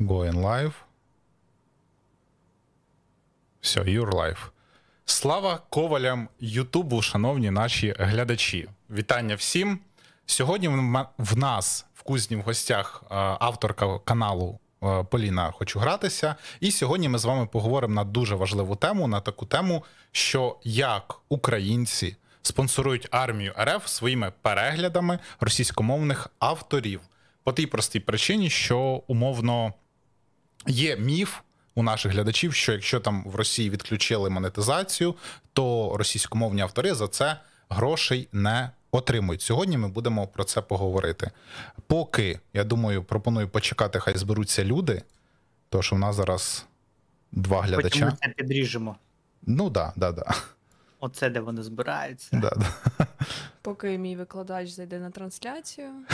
Going 0.00 0.42
live. 0.42 0.72
Все, 3.60 3.80
you're 3.80 4.12
live. 4.12 4.38
Слава 5.04 5.60
ковалям 5.70 6.28
Ютубу, 6.40 7.02
шановні 7.02 7.50
наші 7.50 7.94
глядачі. 7.98 8.68
Вітання 8.90 9.34
всім. 9.34 9.78
Сьогодні 10.26 10.68
в 11.18 11.38
нас 11.38 11.86
в 11.94 12.02
кузні 12.02 12.36
в 12.36 12.40
гостях 12.40 13.02
авторка 13.40 13.98
каналу 13.98 14.58
Поліна 15.10 15.50
Хочу 15.50 15.78
гратися. 15.78 16.36
І 16.60 16.70
сьогодні 16.70 17.08
ми 17.08 17.18
з 17.18 17.24
вами 17.24 17.46
поговоримо 17.46 17.94
на 17.94 18.04
дуже 18.04 18.34
важливу 18.34 18.76
тему, 18.76 19.08
на 19.08 19.20
таку 19.20 19.46
тему, 19.46 19.84
що 20.12 20.56
як 20.64 21.20
українці 21.28 22.16
спонсорують 22.42 23.08
армію 23.10 23.54
РФ 23.60 23.88
своїми 23.88 24.32
переглядами 24.42 25.18
російськомовних 25.40 26.30
авторів. 26.38 27.00
По 27.44 27.52
тій 27.52 27.66
простій 27.66 28.00
причині, 28.00 28.50
що 28.50 29.02
умовно 29.06 29.72
є 30.66 30.96
міф 30.96 31.38
у 31.74 31.82
наших 31.82 32.12
глядачів, 32.12 32.54
що 32.54 32.72
якщо 32.72 33.00
там 33.00 33.24
в 33.26 33.34
Росії 33.34 33.70
відключили 33.70 34.30
монетизацію, 34.30 35.14
то 35.52 35.96
російськомовні 35.96 36.60
автори 36.62 36.94
за 36.94 37.08
це 37.08 37.36
грошей 37.68 38.28
не 38.32 38.70
отримують. 38.90 39.42
Сьогодні 39.42 39.78
ми 39.78 39.88
будемо 39.88 40.26
про 40.26 40.44
це 40.44 40.60
поговорити. 40.60 41.30
Поки 41.86 42.40
я 42.54 42.64
думаю, 42.64 43.04
пропоную 43.04 43.48
почекати, 43.48 44.00
хай 44.00 44.16
зберуться 44.18 44.64
люди. 44.64 45.02
тому 45.68 45.82
що 45.82 45.96
в 45.96 45.98
нас 45.98 46.16
зараз 46.16 46.66
два 47.32 47.56
Потім 47.60 47.74
глядача. 47.74 48.06
ми 48.06 48.12
це 48.22 48.28
підріжемо. 48.28 48.96
Ну 49.46 49.70
да, 49.70 49.92
да, 49.96 50.12
да. 50.12 50.34
Оце 51.00 51.30
де 51.30 51.40
вони 51.40 51.62
збираються. 51.62 52.28
да, 52.32 52.50
да. 52.56 53.06
Поки 53.62 53.98
мій 53.98 54.16
викладач 54.16 54.68
зайде 54.68 54.98
на 54.98 55.10
трансляцію. 55.10 55.90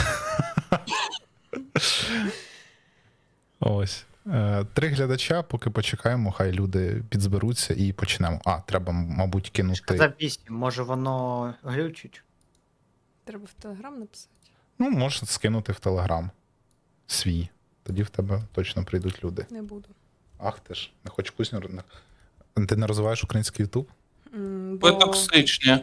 Ось. 3.59 4.05
Е, 4.33 4.65
Три 4.73 4.87
глядача, 4.87 5.43
поки 5.43 5.69
почекаємо, 5.69 6.31
хай 6.31 6.51
люди 6.51 7.03
підзберуться 7.09 7.73
і 7.73 7.93
почнемо. 7.93 8.41
А, 8.45 8.59
треба, 8.59 8.93
мабуть, 8.93 9.49
кинути. 9.49 9.75
Сказав 9.77 10.11
8, 10.21 10.43
може 10.49 10.83
воно 10.83 11.53
глючить. 11.63 12.23
Треба 13.23 13.45
в 13.45 13.61
телеграм 13.61 13.99
написати. 13.99 14.33
Ну, 14.79 14.89
можна 14.89 15.27
скинути 15.27 15.71
в 15.71 15.79
Телеграм 15.79 16.31
свій. 17.07 17.49
Тоді 17.83 18.03
в 18.03 18.09
тебе 18.09 18.41
точно 18.51 18.83
прийдуть 18.83 19.23
люди. 19.23 19.45
Не 19.49 19.61
буду. 19.61 19.89
Ах 20.37 20.59
ти 20.59 20.73
ж, 20.75 20.91
не 21.05 21.11
хоч 21.11 21.29
кузню. 21.29 21.61
Ти 22.67 22.75
не 22.75 22.87
розвиваєш 22.87 23.23
український 23.23 23.63
Ютуб? 23.63 23.87
Ви 24.81 24.91
токсичні. 24.91 25.77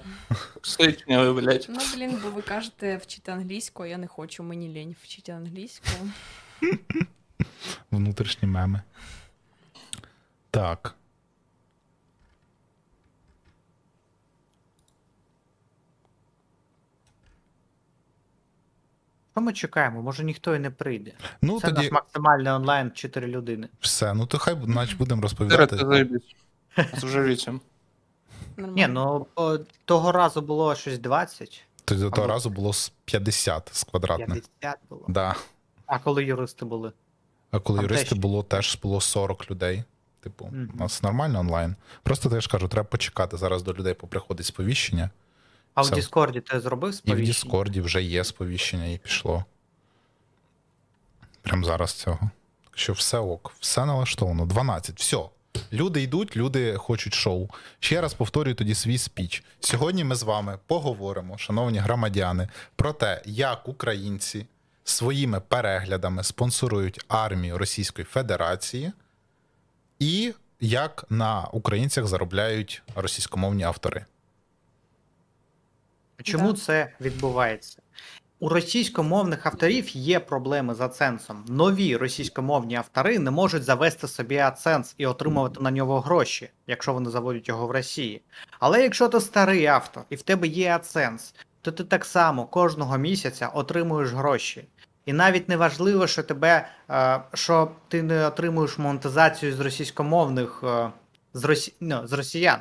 Токсичні 0.55 1.17
ви, 1.17 1.33
блядь. 1.33 1.67
Ну, 1.69 1.79
блін, 1.95 2.19
бо 2.23 2.31
ви 2.31 2.43
кажете 2.43 2.97
вчити 2.97 3.33
англійську, 3.33 3.83
а 3.83 3.87
я 3.87 3.99
не 3.99 4.07
хочу, 4.07 4.43
мені 4.43 4.69
лінь 4.69 4.97
вчити 5.03 5.33
англійську. 5.33 5.87
Внутрішні 7.91 8.49
меми. 8.49 8.83
Так. 10.51 10.95
Що 19.33 19.41
ми 19.41 19.53
чекаємо? 19.53 20.03
Може 20.03 20.25
ніхто 20.25 20.57
і 20.57 20.59
не 20.59 20.71
прийде. 20.71 21.13
Ну, 21.43 21.61
Це 21.61 21.67
тоді 21.67 21.83
наш 21.83 21.93
максимальний 21.93 22.53
онлайн 22.53 22.91
4 22.91 23.27
людини. 23.27 23.69
все. 23.81 24.15
Ну, 24.15 24.27
то 24.27 24.39
хай 24.39 24.57
значить, 24.65 24.99
будемо 24.99 25.23
розповідати. 25.23 25.77
ти 25.77 27.07
вже 27.07 27.23
вісім. 27.23 27.61
Ні, 28.57 28.87
ну 28.87 29.27
о, 29.37 29.59
того 29.85 30.13
разу 30.13 30.41
було 30.43 30.75
щось 30.75 30.99
20, 30.99 31.65
Тоді 31.85 32.11
того 32.11 32.27
разу 32.27 32.51
було 32.51 32.73
50 33.05 33.71
з 33.73 33.85
квадратних. 33.85 34.45
50 34.59 34.81
було. 34.89 35.05
Да. 35.09 35.35
А 35.87 35.99
коли 35.99 36.25
юристи 36.25 36.65
були? 36.65 36.93
А 37.55 37.59
коли 37.61 37.79
Там 37.79 37.85
юристи 37.85 38.09
теж- 38.11 38.19
було 38.19 38.43
теж 38.43 38.79
було 38.83 39.01
40 39.01 39.51
людей. 39.51 39.85
Типу, 40.21 40.45
Мгм. 40.45 40.71
у 40.75 40.79
нас 40.79 41.03
нормально 41.03 41.41
онлайн. 41.41 41.77
Просто 42.03 42.31
теж 42.31 42.47
кажу, 42.47 42.69
треба 42.69 42.89
почекати. 42.89 43.37
Зараз 43.37 43.63
до 43.63 43.73
людей 43.73 43.95
поприходить 43.95 44.47
сповіщення. 44.47 45.11
А 45.75 45.83
в 45.83 45.91
Діскорді 45.91 46.41
ти 46.41 46.61
зробив 46.61 47.01
І 47.05 47.13
в? 47.13 47.21
Діскорді 47.23 47.81
вже 47.81 48.03
є 48.03 48.25
сповіщення 48.25 48.87
і 48.87 48.99
пішло. 48.99 49.45
Прям 51.43 51.65
зараз 51.65 51.93
цього. 51.93 52.31
Так 52.65 52.79
що 52.79 52.93
все 52.93 53.19
ок, 53.19 53.53
все 53.61 53.87
налаштовано. 53.87 54.47
12. 54.47 55.01
Все. 55.01 55.19
Люди 55.73 56.03
йдуть, 56.03 56.37
люди 56.37 56.75
хочуть 56.77 57.15
шоу. 57.15 57.49
Ще 57.81 58.01
раз 58.01 58.15
повторюю 58.15 58.55
тоді 58.55 58.75
свій 58.75 58.99
спіч. 58.99 59.45
Сьогодні 59.61 60.05
ми 60.05 60.15
з 60.15 60.23
вами 60.23 60.59
поговоримо, 60.67 61.39
шановні 61.39 61.79
громадяни, 61.79 62.49
про 62.77 62.93
те, 62.93 63.23
як 63.27 63.69
українці 63.69 64.47
своїми 64.85 65.41
переглядами 65.41 66.25
спонсорують 66.25 67.05
армію 67.09 67.59
Російської 67.59 68.05
Федерації, 68.05 68.93
і 69.99 70.35
як 70.61 71.05
на 71.11 71.49
українцях 71.53 72.07
заробляють 72.07 72.83
російськомовні 72.95 73.63
автори. 73.63 74.05
Чому 76.23 76.53
Да. 76.53 76.59
це 76.59 76.93
відбувається? 77.01 77.79
У 78.39 78.49
російськомовних 78.49 79.47
авторів 79.47 79.97
є 79.97 80.21
проблеми 80.21 80.75
з 80.75 80.81
аценсом. 80.81 81.45
Нові 81.49 81.97
російськомовні 81.97 82.77
автори 82.77 83.19
не 83.19 83.31
можуть 83.31 83.63
завести 83.65 84.09
собі 84.09 84.39
аценс 84.39 84.95
і 84.99 85.07
отримувати 85.07 85.61
на 85.61 85.71
нього 85.71 86.01
гроші, 86.01 86.51
якщо 86.67 86.93
вони 86.93 87.11
заводять 87.11 87.49
його 87.49 87.67
в 87.67 87.71
Росії. 87.71 88.23
Але 88.59 88.83
якщо 88.83 89.09
ти 89.09 89.21
старий 89.21 89.67
автор 89.67 90.05
і 90.11 90.17
в 90.17 90.23
тебе 90.23 90.47
є 90.47 90.77
аценс, 90.77 91.35
то 91.63 91.73
ти 91.73 91.85
так 91.85 92.05
само 92.05 92.47
кожного 92.47 92.99
місяця 92.99 93.49
отримуєш 93.49 94.11
гроші. 94.11 94.65
І 95.07 95.13
навіть 95.13 95.49
не 95.49 95.57
важливо, 95.57 96.07
що 96.07 96.23
тебе, 96.23 96.69
е, 96.91 97.21
що 97.35 97.71
ти 97.89 98.03
не 98.03 98.27
отримуєш 98.27 98.79
монетизацію 98.79 99.53
з 99.53 99.61
російськомовних 99.61 100.61
е, 100.65 100.91
з, 101.35 101.45
росі... 101.45 101.75
ну, 101.81 102.07
з 102.07 102.13
росіян. 102.13 102.59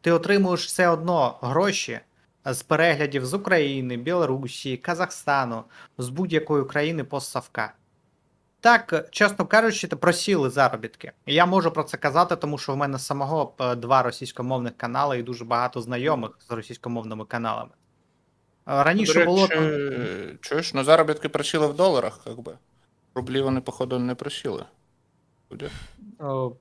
Ти 0.00 0.12
отримуєш 0.12 0.66
все 0.66 0.88
одно 0.88 1.38
гроші 1.42 2.00
з 2.44 2.62
переглядів 2.62 3.26
з 3.26 3.34
України, 3.34 3.96
Білорусі, 3.96 4.76
Казахстану, 4.76 5.64
з 5.98 6.08
будь-якої 6.08 6.64
країни 6.64 7.04
постсавка. 7.04 7.72
Так, 8.60 9.08
чесно 9.10 9.46
кажучи, 9.46 9.88
просіли 9.88 10.50
заробітки. 10.50 11.12
Я 11.26 11.46
можу 11.46 11.70
про 11.70 11.82
це 11.82 11.96
казати, 11.96 12.36
тому 12.36 12.58
що 12.58 12.72
в 12.72 12.76
мене 12.76 12.98
самого 12.98 13.54
е, 13.60 13.74
два 13.74 14.02
російськомовних 14.02 14.76
канали 14.76 15.18
і 15.18 15.22
дуже 15.22 15.44
багато 15.44 15.80
знайомих 15.80 16.30
з 16.48 16.50
російськомовними 16.50 17.24
каналами. 17.24 17.70
Раніше 18.66 19.18
До 19.18 19.24
було. 19.24 19.46
речі, 19.46 20.38
Чуєш, 20.40 20.74
ну 20.74 20.84
заробітки 20.84 21.28
просіли 21.28 21.66
в 21.66 21.74
доларах, 21.74 22.20
як 22.26 22.40
би. 22.40 22.58
Рублі 23.14 23.40
вони, 23.40 23.60
походу, 23.60 23.98
не 23.98 24.14
просіли. 24.14 24.64
Ну, 26.18 26.56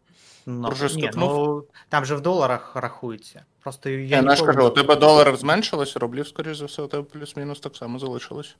ні, 0.96 1.12
ну, 1.16 1.64
там 1.90 2.06
же 2.06 2.16
в 2.16 2.22
доларах 2.22 2.76
рахується. 2.76 3.46
Просто 3.60 3.90
я, 3.90 4.22
ж 4.22 4.28
ніколи- 4.28 4.54
кажу, 4.54 4.68
у 4.68 4.70
тебе 4.70 4.96
доларів 4.96 5.36
зменшилось, 5.36 5.98
рублів, 5.98 6.28
скоріш 6.28 6.58
за 6.58 6.66
все, 6.66 6.82
у 6.82 6.88
тебе 6.88 7.04
плюс-мінус 7.04 7.60
так 7.60 7.76
само 7.76 8.00
залишилось. 8.00 8.56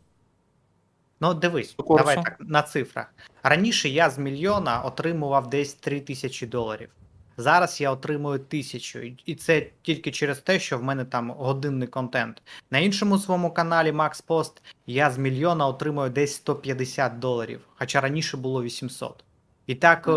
Ну, 1.20 1.34
дивись, 1.34 1.76
давай 1.90 2.16
так 2.16 2.36
на 2.40 2.62
цифрах. 2.62 3.14
Раніше 3.44 3.90
я 3.90 4.10
з 4.10 4.18
мільйона 4.18 4.82
отримував 4.82 5.50
десь 5.50 5.74
3 5.74 6.02
тисячі 6.02 6.48
доларів. 6.48 6.90
Зараз 7.38 7.82
я 7.82 7.92
отримую 7.92 8.40
тисячу, 8.40 9.00
і- 9.26 9.36
це 9.36 9.68
тільки 9.82 10.12
через 10.12 10.40
те, 10.40 10.60
що 10.60 10.78
в 10.78 10.84
мене 10.84 11.06
там 11.06 11.32
годинний 11.32 11.88
контент. 11.88 12.42
На 12.72 12.80
іншому 12.80 13.18
своєму 13.18 13.52
каналі 13.54 13.92
Max 13.92 14.24
Post 14.28 14.52
я 14.88 15.12
з 15.12 15.18
мільйона 15.18 15.68
отримую 15.68 16.10
десь 16.10 16.36
150 16.36 17.20
доларів, 17.20 17.62
хоча 17.76 18.02
раніше 18.02 18.38
було 18.38 18.64
800. 18.64 19.24
І 19.68 19.76
так 19.76 20.08
е, 20.08 20.12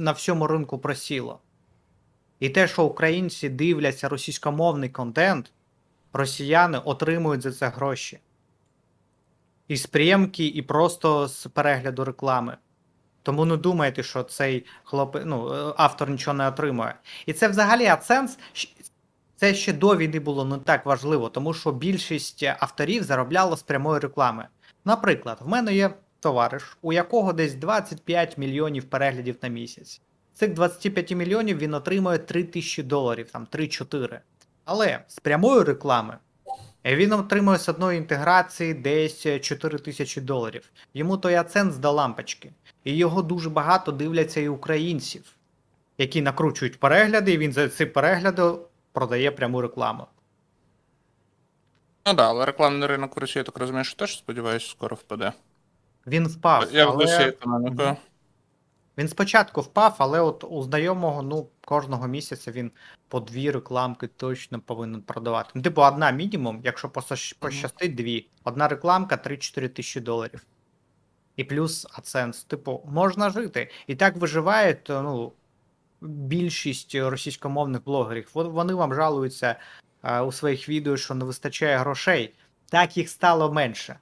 на 0.00 0.12
всьому 0.12 0.46
ринку 0.46 0.78
просіло. 0.78 1.38
І 2.40 2.48
те, 2.48 2.68
що 2.68 2.84
українці 2.84 3.48
дивляться 3.48 4.08
російськомовний 4.08 4.88
контент, 4.88 5.52
росіяни 6.12 6.78
отримують 6.78 7.42
за 7.42 7.52
це 7.52 7.68
гроші. 7.68 8.18
І 9.68 9.76
з 9.76 9.86
приємки, 9.86 10.46
і 10.46 10.62
просто 10.62 11.28
з 11.28 11.46
перегляду 11.46 12.04
реклами. 12.04 12.56
Тому 13.22 13.44
не 13.44 13.56
думайте, 13.56 14.02
що 14.02 14.22
цей 14.22 14.64
хлопець, 14.84 15.22
ну, 15.26 15.54
е, 15.54 15.74
автор 15.76 16.10
нічого 16.10 16.34
не 16.36 16.48
отримує. 16.48 16.94
І 17.26 17.32
це 17.32 17.48
взагалі 17.48 17.84
щ- 17.84 18.68
це 19.36 19.54
ще 19.54 19.72
до 19.72 19.96
війни 19.96 20.20
було 20.20 20.44
не 20.44 20.58
так 20.58 20.86
важливо, 20.86 21.28
тому 21.28 21.54
що 21.54 21.72
більшість 21.72 22.42
авторів 22.58 23.02
заробляло 23.02 23.56
з 23.56 23.62
прямої 23.62 24.00
реклами. 24.00 24.48
Наприклад, 24.84 25.38
в 25.40 25.48
мене 25.48 25.74
є 25.74 25.90
товариш, 26.20 26.76
у 26.82 26.92
якого 26.92 27.32
десь 27.32 27.54
25 27.54 28.38
мільйонів 28.38 28.84
переглядів 28.84 29.36
на 29.42 29.48
місяць. 29.48 30.00
З 30.34 30.38
цих 30.38 30.52
25 30.52 31.14
мільйонів 31.14 31.58
він 31.58 31.74
отримує 31.74 32.18
3 32.18 32.44
тисячі 32.44 32.82
доларів, 32.82 33.30
там 33.32 33.46
3-4. 33.50 34.20
Але 34.64 35.00
з 35.08 35.18
прямої 35.18 35.62
реклами 35.64 36.16
Він 36.84 37.12
отримує 37.12 37.58
з 37.58 37.68
одної 37.68 37.98
інтеграції 37.98 38.74
десь 38.74 39.26
4 39.40 39.78
тисячі 39.78 40.20
доларів. 40.20 40.70
Йому 40.94 41.16
той 41.16 41.34
аценс 41.34 41.76
до 41.76 41.90
лампочки. 41.92 42.52
І 42.84 42.96
його 42.96 43.22
дуже 43.22 43.50
багато 43.50 43.92
дивляться 43.92 44.40
і 44.40 44.48
українців, 44.48 45.36
які 45.98 46.22
накручують 46.22 46.80
перегляди, 46.80 47.32
і 47.32 47.38
він 47.38 47.52
за 47.52 47.68
ці 47.68 47.86
перегляди 47.86 48.52
продає 48.92 49.30
пряму 49.30 49.60
рекламу. 49.60 50.06
Ну 52.06 52.12
так, 52.12 52.16
да, 52.16 52.28
але 52.28 52.46
рекламний 52.46 52.88
ринок 52.88 53.16
в 53.16 53.20
Росії, 53.20 53.40
я 53.40 53.44
так 53.44 53.58
розумію, 53.58 53.84
що 53.84 53.96
теж 53.96 54.18
сподіваюся, 54.18 54.68
скоро 54.68 54.96
впаде. 54.96 55.32
Він 56.06 56.28
впав. 56.28 56.68
Як 56.72 56.88
але... 56.88 57.04
усією 57.04 57.28
економікою. 57.28 57.96
Він 58.98 59.08
спочатку 59.08 59.60
впав, 59.60 59.96
але 59.98 60.20
от 60.20 60.44
у 60.44 60.62
знайомого, 60.62 61.22
ну, 61.22 61.48
кожного 61.64 62.08
місяця 62.08 62.52
він 62.52 62.70
по 63.08 63.20
дві 63.20 63.50
рекламки 63.50 64.06
точно 64.06 64.60
повинен 64.60 65.02
продавати. 65.02 65.50
Ну, 65.54 65.62
типу, 65.62 65.82
одна 65.82 66.10
мінімум, 66.10 66.60
якщо 66.64 66.88
пощастить, 67.38 67.94
дві. 67.94 68.28
Одна 68.44 68.68
рекламка 68.68 69.16
3-4 69.16 69.68
тисячі 69.68 70.00
доларів. 70.00 70.46
І 71.36 71.44
плюс 71.44 71.86
AdSense. 71.86 72.46
Типу, 72.46 72.82
можна 72.92 73.30
жити. 73.30 73.70
І 73.86 73.94
так 73.94 74.16
виживають, 74.16 74.90
е, 74.90 75.02
ну, 75.02 75.32
більшість 76.00 76.94
російськомовних 76.94 77.84
блогерів. 77.84 78.30
Вони 78.34 78.74
вам 78.74 78.94
жалуються 78.94 79.56
е, 80.02 80.20
у 80.20 80.32
своїх 80.32 80.68
відео, 80.68 80.96
що 80.96 81.14
не 81.14 81.24
вистачає 81.24 81.76
грошей. 81.78 82.34
Так 82.66 82.96
їх 82.96 83.08
стало 83.08 83.52
менше. 83.52 83.98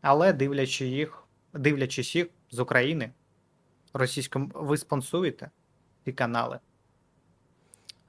Але 0.00 0.32
дивлячи 0.32 0.86
їх, 0.86 1.24
дивлячись 1.52 2.16
їх 2.16 2.26
з 2.50 2.58
України, 2.58 3.10
російськом 3.92 4.52
ви 4.54 4.76
спонсуєте 4.76 5.50
ці 6.04 6.12
канали. 6.12 6.58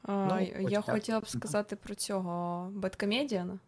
А, 0.04 0.12
Ну, 0.12 0.70
я 0.70 0.82
хотіла 0.82 1.20
б 1.20 1.28
сказати 1.28 1.76
про 1.76 1.96
цього 1.96 2.68
Беткомедіана, 2.74 3.60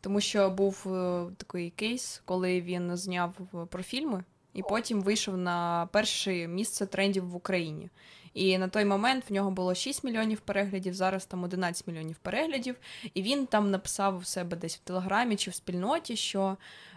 тому 0.00 0.20
що 0.20 0.50
був 0.50 0.84
е, 0.86 1.26
такий 1.36 1.70
кейс, 1.70 2.22
коли 2.24 2.60
він 2.60 2.96
зняв 2.96 3.34
про 3.70 3.82
фільми, 3.82 4.24
і 4.58 4.62
потім 4.62 5.02
вийшов 5.02 5.36
на 5.36 5.88
перше 5.92 6.46
місце 6.46 6.86
трендів 6.86 7.28
в 7.28 7.36
Україні. 7.36 7.90
І 8.34 8.58
на 8.58 8.68
той 8.68 8.84
момент 8.84 9.24
в 9.28 9.32
нього 9.32 9.50
було 9.50 9.74
6 9.74 10.04
мільйонів 10.04 10.40
переглядів, 10.40 10.94
зараз 10.94 11.26
там 11.26 11.44
11 11.44 11.86
мільйонів 11.86 12.16
переглядів. 12.16 12.76
І 13.14 13.22
він 13.22 13.46
там 13.46 13.70
написав 13.70 14.16
у 14.16 14.24
себе 14.24 14.56
десь 14.56 14.76
в 14.76 14.78
Телеграмі 14.78 15.36
чи 15.36 15.50
в 15.50 15.54
спільноті, 15.54 16.16
що 16.16 16.56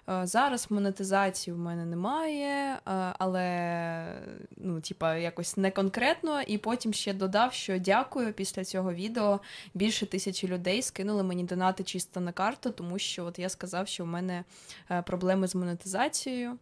е, 0.10 0.26
зараз 0.26 0.72
монетизації 0.72 1.54
в 1.54 1.58
мене 1.58 1.86
немає, 1.86 2.74
е, 2.74 2.80
але 3.20 4.16
ну, 4.58 4.82
типа, 4.82 5.16
якось 5.16 5.58
не 5.58 5.72
конкретно. 5.72 6.42
І 6.42 6.58
потім 6.58 6.94
ще 6.94 7.14
додав, 7.14 7.54
що 7.54 7.80
дякую 7.80 8.34
після 8.34 8.64
цього 8.64 8.94
відео. 8.94 9.40
Більше 9.74 10.06
тисячі 10.06 10.48
людей 10.48 10.82
скинули 10.82 11.24
мені 11.24 11.44
донати 11.44 11.84
чисто 11.84 12.20
на 12.20 12.32
карту, 12.32 12.70
тому 12.70 13.00
що 13.00 13.26
от 13.26 13.40
я 13.40 13.50
сказав, 13.50 13.88
що 13.88 14.04
в 14.04 14.08
мене 14.08 14.44
е, 14.92 15.02
проблеми 15.02 15.48
з 15.48 15.56
монетизацією. 15.56 16.58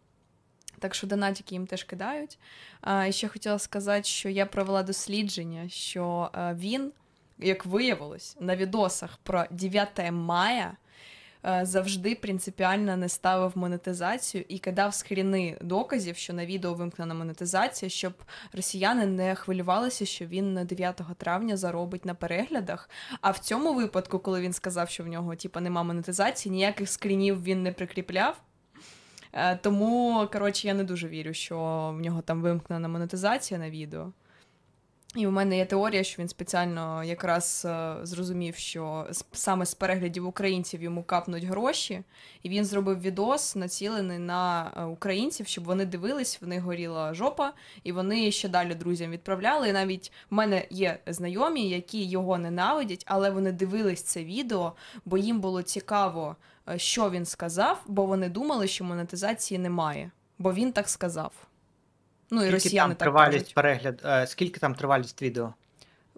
Так 0.78 0.94
що 0.94 1.06
донатики 1.06 1.54
їм 1.54 1.66
теж 1.66 1.84
кидають. 1.84 2.38
А, 2.80 3.06
і 3.06 3.12
ще 3.12 3.28
хотіла 3.28 3.58
сказати, 3.58 4.04
що 4.04 4.28
я 4.28 4.46
провела 4.46 4.82
дослідження, 4.82 5.68
що 5.68 6.30
е, 6.34 6.56
він, 6.58 6.92
як 7.38 7.66
виявилось, 7.66 8.36
на 8.40 8.56
відосах 8.56 9.18
про 9.22 9.44
9 9.50 9.88
мая 10.12 10.72
е, 11.44 11.60
завжди 11.62 12.14
принципіально 12.14 12.96
не 12.96 13.08
ставив 13.08 13.58
монетизацію 13.58 14.44
і 14.48 14.58
кидав 14.58 14.94
скріни 14.94 15.58
доказів, 15.60 16.16
що 16.16 16.32
на 16.32 16.46
відео 16.46 16.74
вимкнена 16.74 17.14
монетизація, 17.14 17.88
щоб 17.88 18.12
росіяни 18.52 19.06
не 19.06 19.34
хвилювалися, 19.34 20.06
що 20.06 20.26
він 20.26 20.54
на 20.54 20.64
9 20.64 21.00
травня 21.18 21.56
заробить 21.56 22.04
на 22.04 22.14
переглядах. 22.14 22.90
А 23.20 23.30
в 23.30 23.38
цьому 23.38 23.74
випадку, 23.74 24.18
коли 24.18 24.40
він 24.40 24.52
сказав, 24.52 24.90
що 24.90 25.04
в 25.04 25.08
нього 25.08 25.36
типа 25.36 25.60
нема 25.60 25.82
монетизації, 25.82 26.52
ніяких 26.52 26.90
скрінів 26.90 27.42
він 27.42 27.62
не 27.62 27.72
прикріпляв. 27.72 28.36
Е, 29.32 29.56
Тому, 29.56 30.28
коротше, 30.32 30.66
я 30.68 30.74
не 30.74 30.84
дуже 30.84 31.08
вірю, 31.08 31.34
що 31.34 31.56
в 31.96 32.00
нього 32.00 32.22
там 32.22 32.42
вимкнена 32.42 32.88
монетизація 32.88 33.60
на 33.60 33.70
відео. 33.70 34.12
І 35.16 35.26
у 35.26 35.30
мене 35.30 35.56
є 35.56 35.66
теорія, 35.66 36.04
що 36.04 36.22
він 36.22 36.28
спеціально 36.28 37.04
якраз 37.04 37.66
е, 37.68 37.96
зрозумів, 38.02 38.56
що 38.56 39.06
саме 39.32 39.66
з 39.66 39.74
переглядів 39.74 40.26
українців 40.26 40.82
йому 40.82 41.02
капнуть 41.02 41.44
гроші, 41.44 42.02
і 42.42 42.48
він 42.48 42.64
зробив 42.64 43.00
відос, 43.00 43.56
націлений 43.56 44.18
на 44.18 44.72
е, 44.76 44.84
українців, 44.84 45.46
щоб 45.46 45.64
вони 45.64 45.84
дивились, 45.84 46.42
в 46.42 46.46
них 46.46 46.62
горіла 46.62 47.14
жопа, 47.14 47.52
і 47.84 47.92
вони 47.92 48.30
ще 48.30 48.48
далі 48.48 48.74
друзям 48.74 49.10
відправляли. 49.10 49.68
І 49.68 49.72
навіть 49.72 50.12
в 50.30 50.34
мене 50.34 50.66
є 50.70 50.98
знайомі, 51.06 51.68
які 51.68 52.04
його 52.04 52.38
ненавидять, 52.38 53.04
але 53.06 53.30
вони 53.30 53.52
дивились 53.52 54.02
це 54.02 54.24
відео, 54.24 54.72
бо 55.04 55.18
їм 55.18 55.40
було 55.40 55.62
цікаво, 55.62 56.36
що 56.76 57.10
він 57.10 57.24
сказав, 57.24 57.82
бо 57.86 58.06
вони 58.06 58.28
думали, 58.28 58.68
що 58.68 58.84
монетизації 58.84 59.58
немає, 59.58 60.10
бо 60.38 60.52
він 60.52 60.72
так 60.72 60.88
сказав. 60.88 61.32
Ну 62.30 62.38
і 62.38 62.42
Скільки 62.42 62.54
росіяни 62.54 62.88
там 62.94 62.96
так 62.96 63.06
тривалість 63.06 63.38
кажуть. 63.38 63.54
перегляд, 63.54 64.02
е, 64.04 64.26
скільки 64.26 64.60
там 64.60 64.74
тривалість 64.74 65.22
відео? 65.22 65.54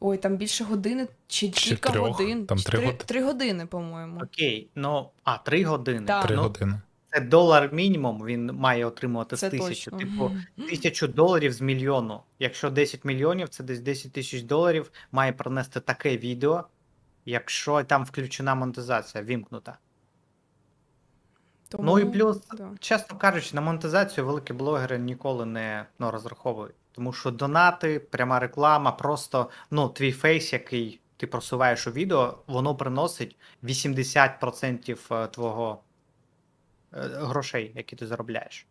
Ой, 0.01 0.19
там 0.19 0.37
більше 0.37 0.65
години 0.65 1.09
чи 1.27 1.51
Чи 1.51 1.69
кілька 1.71 1.91
трьох? 1.91 2.09
годин. 2.09 2.47
Там 2.47 2.59
Чи 2.59 2.65
три 2.65 2.79
три, 2.79 2.87
год- 2.87 2.99
три 2.99 3.25
години, 3.25 3.67
по-моєму. 3.67 4.21
Окей, 4.21 4.69
ну, 4.75 5.11
а, 5.25 5.39
три 5.39 5.65
години. 5.65 6.07
Так. 6.07 6.27
Три 6.27 6.37
ну, 6.37 6.43
години. 6.43 6.81
Це 7.13 7.21
долар 7.21 7.73
мінімум 7.73 8.25
він 8.27 8.47
має 8.47 8.87
отримувати 8.87 9.37
Це 9.37 9.49
з 9.49 9.51
тисячі. 9.51 9.91
точно. 9.91 9.99
Типу, 9.99 10.31
тисячу 10.69 11.09
доларів 11.09 11.53
з 11.53 11.61
мільйону. 11.61 12.21
Якщо 12.39 12.71
10 12.71 13.05
мільйонів, 13.05 13.49
це 13.49 13.65
десь 13.65 13.81
10 13.81 14.13
тисяч 14.13 14.43
доларів 14.43 14.93
має 15.13 15.33
принести 15.33 15.81
таке 15.81 16.17
відео, 16.17 16.65
якщо 17.25 17.85
там 17.85 18.05
включена 18.05 18.55
монетизація, 18.55 19.25
вімкнута. 19.25 19.79
Тому, 21.73 21.85
Ну 21.85 21.99
і 21.99 22.05
плюс, 22.05 22.39
да. 22.59 22.71
чесно 22.81 23.19
кажучи, 23.19 23.51
на 23.55 23.61
монетизацію 23.61 24.27
великі 24.27 24.55
блогери 24.55 24.99
ніколи 24.99 25.47
не 25.47 25.87
ну, 25.99 26.11
розраховують. 26.11 26.75
Тому 26.93 27.13
що 27.13 27.31
донати, 27.31 27.99
пряма 27.99 28.39
реклама, 28.39 28.93
просто 28.93 29.51
ну, 29.71 29.89
твій 29.89 30.13
фейс, 30.13 30.53
який 30.53 31.01
ти 31.17 31.27
просуваєш 31.27 31.87
у 31.87 31.91
відео, 31.91 32.39
воно 32.47 32.75
приносить 32.75 33.37
80% 33.63 35.29
твого 35.29 35.83
е, 36.93 36.99
грошей, 37.13 37.73
які 37.77 37.97
ти 37.97 38.07
заробляєш. 38.07 38.67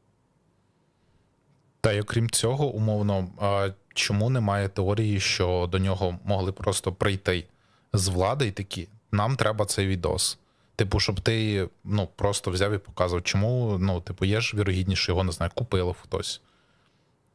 Та 1.82 1.92
й 1.92 2.00
окрім 2.00 2.30
цього, 2.30 2.68
умовно, 2.68 3.28
а 3.40 3.70
чому 3.94 4.30
немає 4.30 4.70
теорії, 4.70 5.20
що 5.20 5.70
до 5.72 5.80
нього 5.80 6.20
могли 6.24 6.52
просто 6.52 6.94
прийти 6.94 7.48
з 7.94 8.08
влади 8.08 8.48
і 8.48 8.52
такі, 8.52 8.88
нам 9.12 9.36
треба 9.36 9.66
цей 9.66 9.88
відос. 9.88 10.40
Типу, 10.82 11.00
щоб 11.00 11.20
ти 11.20 11.68
ну, 11.84 12.08
просто 12.16 12.52
взяв 12.52 12.74
і 12.74 12.78
показав, 12.78 13.24
чому, 13.24 13.78
ну, 13.80 14.02
типу, 14.02 14.26
є 14.26 14.42
ж 14.42 14.58
вірогідніше, 14.58 15.12
його 15.12 15.24
не 15.24 15.32
знаю, 15.32 15.52
купило 15.56 15.96
хтось. 16.04 16.42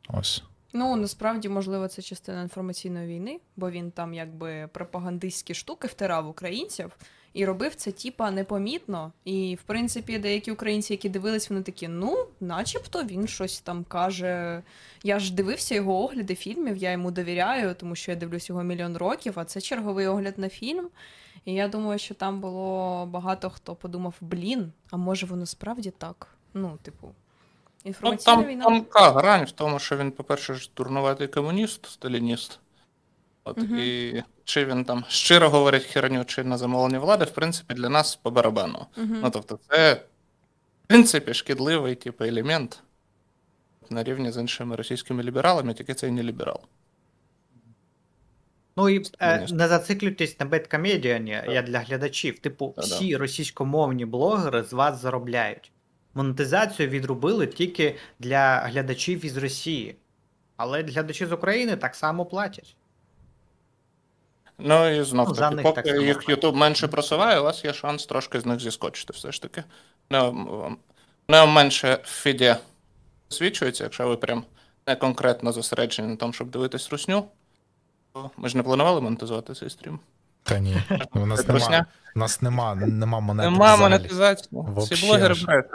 Ось. 0.09 0.43
Ну, 0.73 0.97
насправді, 0.97 1.49
можливо, 1.49 1.89
це 1.89 2.03
частина 2.03 2.43
інформаційної 2.43 3.09
війни, 3.09 3.41
бо 3.57 3.71
він 3.71 3.91
там 3.91 4.15
якби 4.15 4.69
пропагандистські 4.73 5.55
штуки 5.55 5.89
втирав 5.89 6.29
українців 6.29 6.97
і 7.33 7.45
робив 7.45 7.75
це 7.75 7.93
типа 7.93 8.31
непомітно. 8.31 9.13
І, 9.25 9.59
в 9.61 9.63
принципі, 9.63 10.19
деякі 10.19 10.51
українці, 10.53 10.93
які 10.93 11.09
дивились, 11.09 11.51
вони 11.51 11.63
такі, 11.63 11.89
ну, 11.89 12.27
начебто 12.41 13.05
він 13.05 13.29
щось 13.29 13.61
там 13.61 13.85
каже. 13.85 14.63
Я 15.03 15.19
ж 15.19 15.35
дивився 15.35 15.75
його 15.75 16.05
огляди 16.05 16.35
фільмів, 16.35 16.77
я 16.77 16.93
йому 16.93 17.11
довіряю, 17.11 17.75
тому 17.75 17.95
що 17.95 18.11
я 18.11 18.17
дивлюсь 18.17 18.49
його 18.49 18.63
мільйон 18.63 18.97
років, 18.97 19.33
а 19.37 19.45
це 19.45 19.61
черговий 19.61 20.07
огляд 20.07 20.39
на 20.39 20.49
фільм. 20.49 20.89
І 21.47 21.53
я 21.53 21.69
думаю, 21.69 21.99
що 21.99 22.15
там 22.15 22.41
було 22.41 23.07
багато 23.07 23.51
хто 23.51 23.75
подумав: 23.75 24.15
блін, 24.21 24.73
а 24.91 24.97
може 24.97 25.27
воно 25.27 25.47
справді 25.47 25.91
так? 25.91 26.29
Ну, 26.55 26.79
типу, 26.83 27.07
Ну, 27.07 27.89
інформаційна 27.91 28.37
там 28.37 28.45
війна. 28.45 28.65
тонка 28.65 29.11
грань 29.11 29.45
в 29.45 29.51
тому, 29.51 29.79
що 29.79 29.97
він, 29.97 30.11
по-перше, 30.11 30.55
ж 30.55 30.71
дурнуватий 30.77 31.29
комуніст, 31.29 31.87
сталініст. 31.87 32.61
От, 33.45 33.57
Мгм. 33.59 33.79
І 33.79 34.23
чи 34.45 34.65
він 34.65 34.85
там 34.85 35.05
щиро 35.09 35.51
говорить 35.51 35.83
херню, 35.85 36.25
чи 36.25 36.45
на 36.45 36.59
замовлення 36.59 36.99
влади, 36.99 37.25
в 37.25 37.31
принципі, 37.31 37.75
для 37.75 37.89
нас 37.89 38.17
по 38.17 38.31
барабану. 38.31 38.87
Мгм. 38.97 39.21
Ну, 39.23 39.31
тобто, 39.31 39.59
це, 39.71 39.95
в 40.85 40.87
принципі, 40.87 41.35
шкідливий 41.35 41.95
типу, 41.95 42.25
елемент 42.25 42.83
на 43.91 44.03
рівні 44.03 44.33
з 44.33 44.37
іншими 44.41 44.77
російськими 44.77 45.23
лібералами, 45.23 45.75
тільки 45.75 45.95
це 45.95 46.09
і 46.09 46.11
не 46.11 46.23
ліберал. 46.23 46.61
Ну 48.77 48.89
і 48.89 49.03
е, 49.21 49.47
не 49.53 49.69
зациклюйтесь 49.69 50.41
на 50.41 50.47
беткомедіані, 50.47 51.43
я 51.49 51.63
для 51.63 51.79
глядачів. 51.79 52.39
Типу, 52.39 52.73
Та-да. 52.77 52.95
всі 52.95 53.17
російськомовні 53.17 54.05
блогери 54.05 54.63
з 54.63 54.73
вас 54.73 55.03
заробляють. 55.03 55.73
Монетизацію 56.15 56.89
відробили 56.89 57.47
тільки 57.47 57.97
для 58.19 58.59
глядачів 58.59 59.25
із 59.25 59.37
Росії. 59.37 59.97
Але 60.57 60.83
глядачі 60.83 61.27
з 61.27 61.33
України 61.33 61.77
так 61.77 61.95
само 61.95 62.27
платять. 62.27 62.77
Ну 64.59 64.89
і 64.89 65.03
знов 65.03 65.29
Ну, 65.29 65.35
таки, 65.35 65.55
них 65.55 65.75
так 65.75 65.87
їх. 65.87 66.29
YouTube 66.29 66.55
менше 66.55 66.89
просуває, 66.89 67.41
у 67.41 67.45
вас 67.45 67.65
є 67.65 67.73
шанс 67.73 68.07
трошки 68.07 68.41
з 68.41 68.47
них 68.47 68.61
зіскочити 68.61 69.13
все 69.13 69.33
ж 69.33 69.43
таки. 69.43 69.65
Не 71.29 71.47
менше 71.47 71.99
в 72.05 72.09
фіді 72.09 72.57
освічується, 73.31 73.85
якщо 73.85 74.09
ви 74.09 74.17
прям 74.17 74.45
не 74.87 74.97
конкретно 74.97 75.53
зосереджені 75.53 76.09
на 76.09 76.17
тому, 76.17 76.33
щоб 76.33 76.51
дивитись 76.51 76.91
русню. 76.91 77.29
Ми 78.37 78.49
ж 78.49 78.57
не 78.57 78.63
планували 78.63 79.01
монетизувати 79.01 79.55
цей 79.55 79.71
стрім. 79.71 79.99
Та 80.43 80.59
ні. 80.59 80.77
У 81.15 81.27
нас 81.27 81.49
нема, 81.49 81.87
у 82.17 82.19
нас 82.19 82.43
нема, 82.43 82.75
нема 82.75 83.21
монети. 83.21 83.51
Нема 83.51 83.77
монетизації. 83.77 84.63
Всі 84.77 85.07
блогери 85.07 85.35
брешуть. 85.45 85.71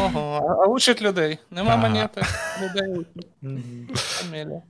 Ого, 0.00 0.56
а, 0.62 0.66
учать 0.66 1.02
людей. 1.02 1.38
Нема 1.50 1.76
монети. 1.76 2.22
Людей 2.62 2.88
учать. 2.98 3.26
Фамілія. 3.98 4.62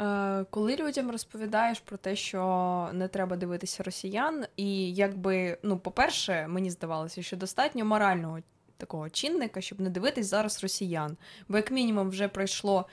Е, 0.00 0.44
Коли 0.50 0.76
людям 0.76 1.10
розповідаєш 1.10 1.80
про 1.80 1.96
те, 1.96 2.16
що 2.16 2.88
не 2.92 3.08
треба 3.08 3.36
дивитися 3.36 3.82
росіян, 3.82 4.44
і 4.56 4.94
якби, 4.94 5.58
ну, 5.62 5.78
по-перше, 5.78 6.46
мені 6.48 6.70
здавалося, 6.70 7.22
що 7.22 7.36
достатньо 7.36 7.84
морального 7.84 8.38
такого 8.76 9.10
чинника, 9.10 9.60
щоб 9.60 9.80
не 9.80 9.90
дивитись 9.90 10.26
зараз 10.26 10.62
росіян. 10.62 11.16
Бо, 11.48 11.56
як 11.56 11.70
мінімум, 11.70 12.08
вже 12.08 12.28
пройшло 12.28 12.86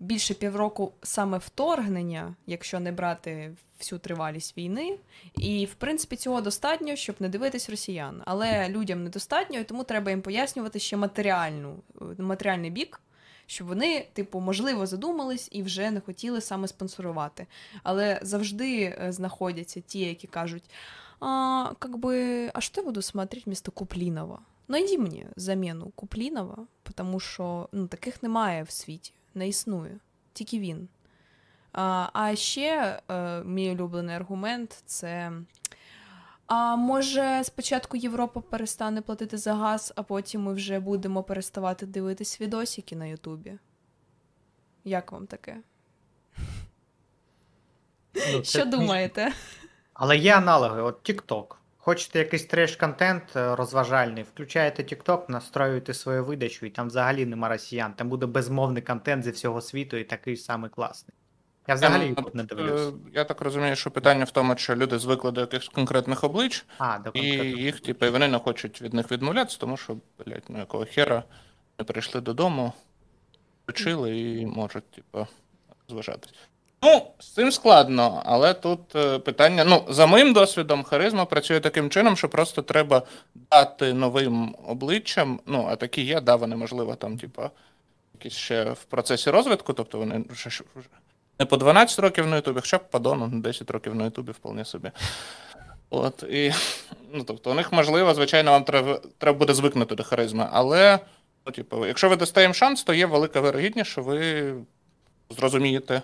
більше 0.00 0.34
півроку 0.34 0.92
саме 1.02 1.38
вторгнення, 1.38 2.34
якщо 2.46 2.80
не 2.80 2.92
брати 2.92 3.54
всю 3.78 3.98
тривалість 3.98 4.58
війни. 4.58 4.98
І, 5.36 5.66
в 5.66 5.74
принципі, 5.74 6.16
цього 6.16 6.40
достатньо, 6.40 6.96
щоб 6.96 7.16
не 7.18 7.28
дивитись 7.28 7.70
росіян. 7.70 8.22
Але 8.24 8.68
людям 8.68 9.04
недостатньо, 9.04 9.58
і 9.58 9.64
тому 9.64 9.84
треба 9.84 10.10
їм 10.10 10.22
пояснювати 10.22 10.78
ще 10.78 10.96
матеріальну, 10.96 11.76
матеріальний 12.18 12.70
бік. 12.70 13.00
Щоб 13.46 13.66
вони, 13.66 14.06
типу, 14.12 14.40
можливо, 14.40 14.86
задумались 14.86 15.48
і 15.52 15.62
вже 15.62 15.90
не 15.90 16.00
хотіли 16.00 16.40
саме 16.40 16.68
спонсорувати. 16.68 17.46
Але 17.82 18.20
завжди 18.22 18.82
е, 18.82 19.12
знаходяться 19.12 19.80
ті, 19.80 19.98
які 19.98 20.26
кажуть: 20.26 20.64
а, 21.20 21.72
как 21.78 21.96
бы, 21.96 22.50
а 22.54 22.60
що 22.60 22.80
я 22.80 22.84
буду 22.84 23.02
смотреть 23.02 23.46
вместо 23.46 23.72
Куплінова? 23.72 24.38
Найди 24.68 24.98
мені 24.98 25.26
заміну 25.36 25.92
Куплінова, 25.94 26.66
тому 26.94 27.20
що 27.20 27.68
ну, 27.72 27.86
таких 27.86 28.22
немає 28.22 28.62
в 28.62 28.70
світі, 28.70 29.12
не 29.34 29.48
існує, 29.48 29.98
тільки 30.32 30.58
він. 30.58 30.88
А 31.72 32.08
а 32.12 32.36
ще 32.36 33.00
е, 33.10 33.42
мій 33.44 33.70
улюблений 33.70 34.16
аргумент 34.16 34.82
це. 34.86 35.32
А 36.46 36.76
може, 36.76 37.44
спочатку 37.44 37.96
Європа 37.96 38.40
перестане 38.40 39.00
платити 39.00 39.38
за 39.38 39.54
газ, 39.54 39.92
а 39.96 40.02
потім 40.02 40.42
ми 40.42 40.54
вже 40.54 40.80
будемо 40.80 41.22
переставати 41.22 41.86
дивитись 41.86 42.40
відосики 42.40 42.96
на 42.96 43.06
Ютубі? 43.06 43.58
Як 44.84 45.12
вам 45.12 45.26
таке? 45.26 45.60
Ну, 48.14 48.40
це 48.40 48.58
Що 48.58 48.64
думаєте? 48.64 49.32
Але 49.94 50.16
є 50.16 50.36
аналоги, 50.36 50.82
от 50.82 51.10
TikTok. 51.10 51.54
Хочете 51.84 52.18
якийсь 52.18 52.46
треш-контент 52.46 53.36
е, 53.36 53.56
розважальний, 53.56 54.22
включаєте 54.22 54.82
TikTok, 54.82 55.30
настроюєте 55.30 55.94
свою 55.94 56.24
видачу, 56.24 56.66
і 56.66 56.70
там 56.70 56.86
взагалі 56.86 57.26
нема 57.26 57.48
росіян. 57.48 57.92
Там 57.92 58.08
буде 58.08 58.26
безмовний 58.26 58.82
контент 58.82 59.24
зі 59.24 59.30
всього 59.30 59.60
світу 59.60 59.96
і 59.96 60.04
такий 60.04 60.36
самий 60.36 60.70
класний. 60.70 61.14
Я 61.68 61.74
взагалі 61.74 62.14
Я, 62.18 62.24
не 62.34 62.42
дивлюсь. 62.42 62.80
е, 62.80 62.92
Я 63.12 63.24
так 63.24 63.40
розумію, 63.40 63.76
що 63.76 63.90
питання 63.90 64.24
в 64.24 64.30
тому, 64.30 64.56
що 64.56 64.76
люди 64.76 64.98
звикли 64.98 65.30
до 65.30 65.40
якихось 65.40 65.68
конкретних 65.68 66.24
облич, 66.24 66.66
А, 66.78 66.98
до 66.98 67.10
і 67.10 67.22
їх, 67.62 67.80
типу, 67.80 68.06
і 68.06 68.10
вони 68.10 68.28
не 68.28 68.38
хочуть 68.38 68.82
від 68.82 68.94
них 68.94 69.10
відмовлятися, 69.10 69.58
тому 69.58 69.76
що, 69.76 69.96
блядь, 70.26 70.44
ну 70.48 70.58
якого 70.58 70.84
хера 70.84 71.24
не 71.78 71.84
прийшли 71.84 72.20
додому, 72.20 72.72
включили 73.62 74.18
і 74.18 74.46
можуть, 74.46 74.90
типу, 74.90 75.26
зважатись. 75.88 76.34
Ну, 76.84 77.02
з 77.18 77.26
цим 77.28 77.52
складно, 77.52 78.22
але 78.24 78.54
тут 78.54 78.96
е, 78.96 79.18
питання. 79.18 79.64
Ну, 79.64 79.84
за 79.88 80.06
моїм 80.06 80.32
досвідом, 80.32 80.82
харизма 80.82 81.24
працює 81.24 81.60
таким 81.60 81.90
чином, 81.90 82.16
що 82.16 82.28
просто 82.28 82.62
треба 82.62 83.02
дати 83.50 83.92
новим 83.92 84.56
обличчям. 84.66 85.40
Ну, 85.46 85.66
а 85.70 85.76
такі 85.76 86.02
є, 86.02 86.20
да, 86.20 86.36
вони, 86.36 86.56
можливо, 86.56 86.94
там, 86.94 87.18
типу, 87.18 87.42
якісь 88.14 88.32
ще 88.32 88.64
в 88.64 88.84
процесі 88.84 89.30
розвитку, 89.30 89.72
тобто 89.72 89.98
вони 89.98 90.24
вже, 90.30 90.48
вже 90.48 90.88
не 91.40 91.46
по 91.46 91.56
12 91.56 91.98
років 91.98 92.26
на 92.26 92.36
Ютубі, 92.36 92.60
хоча 92.60 92.78
б 92.78 92.90
по 92.90 92.98
дону, 92.98 93.30
10 93.32 93.70
років 93.70 93.94
на 93.94 94.04
Ютубі 94.04 94.32
вполне 94.32 94.64
собі. 94.64 94.90
От, 95.90 96.22
і, 96.30 96.52
ну, 97.12 97.24
тобто, 97.24 97.50
у 97.50 97.54
них, 97.54 97.72
можливо, 97.72 98.14
звичайно, 98.14 98.50
вам 98.50 98.64
треба, 98.64 99.00
треба 99.18 99.38
буде 99.38 99.54
звикнути 99.54 99.94
до 99.94 100.02
харизми, 100.02 100.48
але, 100.52 100.98
ну, 101.46 101.52
типу, 101.52 101.86
якщо 101.86 102.08
ви 102.08 102.16
дасте 102.16 102.42
їм 102.42 102.54
шанс, 102.54 102.82
то 102.82 102.94
є 102.94 103.06
велика 103.06 103.40
вирогідність, 103.40 103.90
що 103.90 104.02
ви 104.02 104.54
зрозумієте 105.30 106.02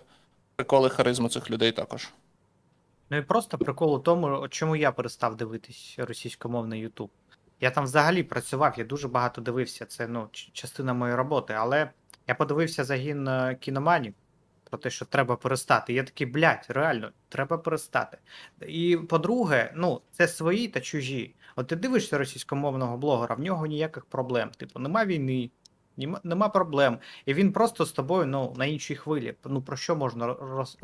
приколи 0.61 0.88
харизми 0.88 1.29
цих 1.29 1.50
людей 1.50 1.73
також. 1.73 2.11
Ну 3.11 3.17
і 3.17 3.23
просто 3.23 3.59
прикол 3.59 3.95
у 3.95 3.99
тому, 3.99 4.49
чому 4.49 4.76
я 4.76 4.93
перестав 4.93 5.37
дивитись 5.37 5.95
російськомовний 5.99 6.81
Ютуб. 6.81 7.11
Я 7.61 7.71
там 7.71 7.85
взагалі 7.85 8.23
працював, 8.23 8.75
я 8.79 8.85
дуже 8.85 9.09
багато 9.09 9.40
дивився. 9.40 9.87
Це 9.87 10.09
ну, 10.09 10.29
частина 10.33 10.95
моєї 10.95 11.17
роботи. 11.17 11.52
Але 11.52 11.90
я 12.26 12.35
подивився 12.35 12.85
загін 12.85 13.29
е, 13.29 13.57
кіноманів 13.61 14.14
про 14.71 14.79
те, 14.79 14.90
що 14.90 15.05
треба 15.05 15.37
перестати. 15.37 15.93
Я 15.93 16.02
такий, 16.02 16.26
блядь, 16.26 16.67
реально, 16.69 17.11
треба 17.29 17.59
перестати. 17.59 18.19
І 18.67 18.97
по-друге, 19.09 19.73
ну, 19.76 20.00
це 20.11 20.29
свої 20.29 20.69
та 20.69 20.81
чужі. 20.81 21.35
От 21.57 21.67
ти 21.67 21.76
дивишся 21.76 22.19
російськомовного 22.19 22.97
блогера, 22.97 23.35
в 23.35 23.40
нього 23.40 23.67
ніяких 23.67 24.05
проблем. 24.05 24.50
Типу, 24.57 24.79
нема 24.79 25.05
війни, 25.05 25.50
нема, 26.25 26.49
проблем. 26.49 26.99
І 27.26 27.35
він 27.35 27.52
просто 27.52 27.85
з 27.85 27.92
тобою 27.92 28.26
ну, 28.26 28.54
на 28.56 28.66
іншій 28.66 28.97
хвилі. 28.97 29.35
Ну 29.44 29.62
про 29.62 29.76
що 29.76 29.97
можна 29.97 30.26
роз, 30.26 30.78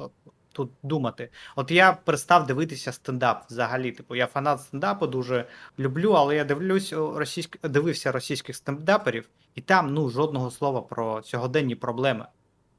тут 0.52 0.70
думати? 0.82 1.30
От 1.56 1.70
я 1.70 1.92
перестав 1.92 2.46
дивитися 2.46 2.92
стендап 2.92 3.44
взагалі. 3.50 3.92
Типу, 3.92 4.14
я 4.14 4.26
фанат 4.26 4.60
стендапу 4.60 5.06
дуже 5.06 5.44
люблю, 5.78 6.12
але 6.12 6.36
я 6.36 6.44
дивлюсь 6.44 6.92
російськ... 6.92 7.68
дивився 7.68 8.12
російських 8.12 8.56
стендаперів, 8.56 9.28
і 9.54 9.60
там 9.60 9.94
ну 9.94 10.08
жодного 10.10 10.50
слова 10.50 10.82
про 10.82 11.22
сьогоденні 11.22 11.75
проблеми. 11.75 12.26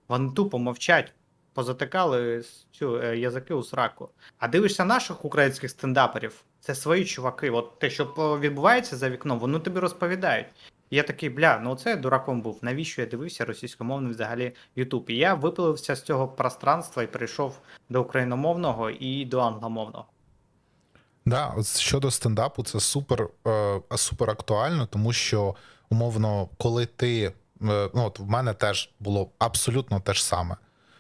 Вони 0.08 0.32
тупо 0.32 0.60
мовчать, 0.60 1.14
позатикали 1.54 2.44
цю 2.72 3.02
е, 3.02 3.18
язики 3.18 3.54
у 3.54 3.64
сраку. 3.64 4.10
А 4.38 4.48
дивишся 4.48 4.86
наших 4.86 5.26
українських 5.26 5.70
стендаперів, 5.70 6.44
це 6.60 6.76
свої 6.76 7.06
чуваки. 7.06 7.50
От 7.50 7.80
те, 7.80 7.90
що 7.90 8.06
відбувається 8.40 8.98
за 8.98 9.10
вікном, 9.10 9.40
вони 9.40 9.60
тобі 9.60 9.80
розповідають. 9.80 10.48
Я 10.92 11.04
такий, 11.04 11.30
бля, 11.30 11.60
ну 11.64 11.76
це 11.76 11.90
я 11.90 11.96
дураком 11.96 12.42
був. 12.42 12.60
Навіщо 12.62 13.02
я 13.02 13.08
дивився 13.08 13.46
російськомовний 13.46 14.12
взагалі 14.12 14.52
Ютуб? 14.76 15.06
І 15.10 15.16
я 15.16 15.34
випилився 15.34 15.96
з 15.96 16.02
цього 16.02 16.28
пространства 16.28 17.04
і 17.04 17.08
перейшов 17.08 17.60
до 17.90 18.02
україномовного 18.02 18.90
і 18.90 19.26
до 19.26 19.40
англомовного. 19.40 20.06
Да, 21.26 21.54
щодо 21.78 22.12
стендапу, 22.12 22.64
це 22.64 22.80
супер, 22.80 23.28
е, 23.48 23.82
супер 23.96 24.30
актуально, 24.30 24.86
тому 24.86 25.14
що 25.14 25.56
умовно, 25.90 26.50
коли 26.58 26.86
ти. 26.86 27.24
е, 27.24 27.90
Ну, 27.94 28.06
от 28.06 28.20
в 28.20 28.26
мене 28.26 28.54
теж 28.54 28.90
було 29.00 29.30
абсолютно 29.40 30.00
те 30.00 30.14
ж 30.14 30.26
саме. 30.26 30.56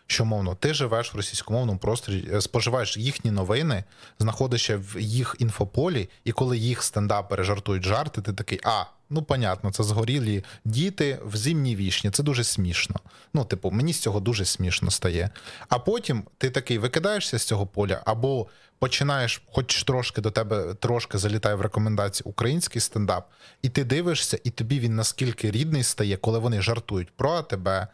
Що 0.10 0.25
мовно, 0.25 0.56
ти 0.56 0.74
живеш 0.74 1.13
в 1.13 1.17
російськомовному 1.17 1.79
просторі, 1.79 2.29
е, 2.34 2.41
споживаєш 2.41 2.98
їхні 2.98 3.32
новини, 3.32 3.84
знаходишся 4.20 4.77
в 4.77 5.00
їх 5.01 5.36
інфополі, 5.39 6.10
і 6.24 6.32
коли 6.32 6.58
їх 6.58 6.84
стендапери 6.84 7.44
жартують 7.44 7.84
жарти, 7.84 8.22
ти 8.22 8.34
такий, 8.34 8.60
а, 8.63 8.84
ну 9.09 9.21
понятно, 9.21 9.71
це 9.71 9.83
згорілі 9.83 10.43
діти 10.65 11.19
в 11.25 11.35
зимній 11.35 11.75
вішні. 11.75 12.11
Це 12.11 12.23
дуже 12.23 12.43
смішно. 12.43 12.95
Ну, 13.33 13.45
типу, 13.45 13.71
мені 13.71 13.93
з 13.93 13.99
цього 13.99 14.19
дуже 14.19 14.45
смішно 14.45 14.91
стає. 14.91 15.29
А 15.69 15.79
потім 15.79 16.23
ти 16.37 16.49
такий 16.49 16.77
викидаєшся 16.77 17.39
з 17.39 17.43
цього 17.43 17.67
поля, 17.67 18.01
або 18.05 18.47
починаєш, 18.79 19.41
хоч 19.51 19.83
трошки 19.83 20.21
до 20.21 20.31
тебе 20.31 20.73
трошки 20.73 21.17
залітає 21.17 21.55
в 21.55 21.61
рекомендації 21.61 22.29
український 22.29 22.81
стендап, 22.81 23.31
і 23.61 23.69
ти 23.69 23.83
дивишся, 23.83 24.39
і 24.43 24.49
тобі 24.49 24.79
він 24.79 24.95
наскільки 24.95 25.51
рідний 25.51 25.83
стає, 25.83 26.17
коли 26.17 26.39
вони 26.39 26.61
жартують 26.61 27.11
про 27.11 27.41
тебе. 27.41 27.87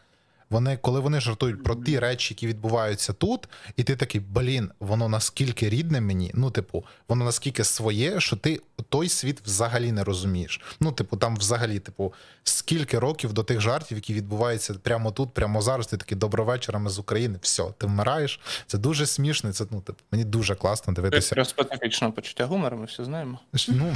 Вони, 0.54 0.78
коли 0.78 1.00
вони 1.00 1.22
жартують 1.22 1.64
про 1.64 1.76
ті 1.76 2.00
речі, 2.00 2.34
які 2.34 2.48
відбуваються 2.48 3.14
тут, 3.14 3.50
і 3.78 3.84
ти 3.84 3.96
такий, 3.96 4.22
блін, 4.22 4.72
воно 4.80 5.10
наскільки 5.10 5.70
рідне 5.70 6.02
мені, 6.02 6.32
ну, 6.34 6.52
типу, 6.52 6.86
воно 7.08 7.26
наскільки 7.26 7.64
своє, 7.64 8.20
що 8.20 8.36
ти 8.36 8.62
той 8.90 9.10
світ 9.10 9.42
взагалі 9.46 9.92
не 9.92 10.04
розумієш. 10.04 10.62
Ну, 10.80 10.92
типу, 10.92 11.18
там 11.18 11.36
взагалі, 11.38 11.80
типу, 11.80 12.14
скільки 12.44 13.00
років 13.00 13.34
до 13.34 13.44
тих 13.44 13.62
жартів, 13.62 13.98
які 13.98 14.14
відбуваються 14.14 14.74
прямо 14.74 15.12
тут, 15.12 15.34
прямо 15.34 15.62
зараз, 15.62 15.88
ти 15.88 15.98
такий 15.98 16.18
доброго 16.18 16.52
вечора, 16.52 16.80
ми 16.80 16.90
з 16.90 17.00
України, 17.00 17.40
все, 17.42 17.64
ти 17.78 17.88
вмираєш. 17.88 18.40
Це 18.68 18.78
дуже 18.78 19.06
смішно. 19.06 19.54
Це 19.54 19.66
ну, 19.72 19.82
типу, 19.82 20.00
мені 20.12 20.24
дуже 20.24 20.56
класно 20.56 20.94
Це 20.94 20.96
дивитися. 20.96 21.36
прям 21.36 21.46
специфічне 21.46 22.10
почуття 22.12 22.46
гумору, 22.46 22.78
ми 22.78 22.86
всі 22.86 23.04
знаємо. 23.04 23.40
Ну, 23.68 23.96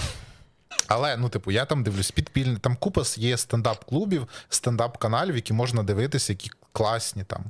але 0.88 1.18
ну, 1.18 1.30
типу, 1.30 1.52
я 1.52 1.66
там 1.66 1.84
дивлюсь 1.84 2.12
підпільне. 2.12 2.60
Там 2.60 2.76
купа 2.76 3.04
є 3.16 3.36
стендап-клубів, 3.36 4.28
стендап-каналів, 4.50 5.36
які 5.36 5.54
можна 5.54 5.84
дивитися, 5.84 6.34
які 6.34 6.52
класні 6.72 7.24
там. 7.24 7.44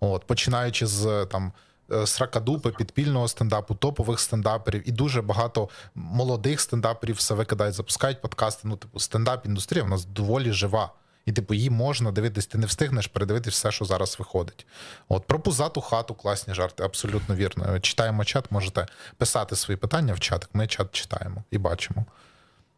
От, 0.00 0.24
починаючи 0.26 0.86
з 0.86 1.26
там. 1.30 1.52
е, 1.92 2.06
Сракадупи, 2.06 2.70
підпільного 2.70 3.28
стендапу, 3.28 3.74
топових 3.74 4.20
стендаперів, 4.20 4.88
і 4.88 4.92
дуже 4.92 5.22
багато 5.22 5.68
молодих 5.94 6.60
стендаперів 6.60 7.16
все 7.16 7.34
викидають, 7.34 7.74
запускають 7.74 8.20
подкасти. 8.20 8.68
Ну, 8.68 8.76
типу, 8.76 8.98
стендап-індустрія 8.98 9.82
в 9.82 9.88
нас 9.88 10.04
доволі 10.04 10.52
жива. 10.52 10.90
І, 11.26 11.32
типу, 11.32 11.54
її 11.54 11.70
можна 11.70 12.12
дивитись, 12.12 12.46
ти 12.46 12.58
не 12.58 12.66
встигнеш 12.66 13.06
передивитись 13.06 13.54
все, 13.54 13.72
що 13.72 13.84
зараз 13.84 14.16
виходить. 14.18 14.66
От 15.08 15.26
про 15.26 15.40
пузату 15.40 15.80
хату 15.80 16.14
класні 16.14 16.54
жарти, 16.54 16.82
абсолютно 16.82 17.34
вірно. 17.34 17.80
Читаємо 17.80 18.24
чат, 18.24 18.52
можете 18.52 18.86
писати 19.16 19.56
свої 19.56 19.78
питання 19.78 20.14
в 20.14 20.20
чат. 20.20 20.48
Ми 20.52 20.66
чат 20.66 20.92
читаємо 20.92 21.44
і 21.50 21.58
бачимо. 21.58 22.06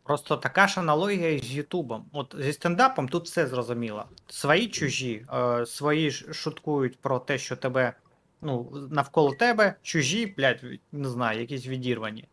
Просто 0.02 0.36
така 0.36 0.66
ж 0.66 0.80
аналогія 0.80 1.38
з 1.38 1.50
Ютубом. 1.50 2.04
От 2.12 2.36
зі 2.38 2.52
стендапом 2.52 3.08
тут 3.08 3.24
все 3.24 3.46
зрозуміло. 3.46 4.04
Свої 4.28 4.68
чужі, 4.68 5.26
е, 5.34 5.66
свої 5.66 6.10
ж 6.10 6.32
шуткують 6.32 6.98
про 7.00 7.18
те, 7.18 7.38
що 7.38 7.56
тебе 7.56 7.94
ну, 8.40 8.72
навколо 8.90 9.34
тебе, 9.34 9.74
чужі, 9.82 10.26
блядь, 10.26 10.64
не 10.92 11.08
знаю, 11.08 11.40
якісь 11.40 11.66
відірвані. 11.66 12.28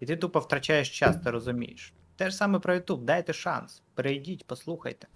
І 0.00 0.06
ти 0.06 0.16
тупо 0.16 0.38
втрачаєш 0.38 0.98
час, 0.98 1.16
ти 1.20 1.30
розумієш. 1.30 1.92
Те 2.16 2.30
ж 2.30 2.36
саме 2.36 2.58
про 2.58 2.74
Ютуб, 2.74 3.04
дайте 3.04 3.32
шанс. 3.32 3.82
Перейдіть, 3.94 4.44
послухайте. 4.46 5.06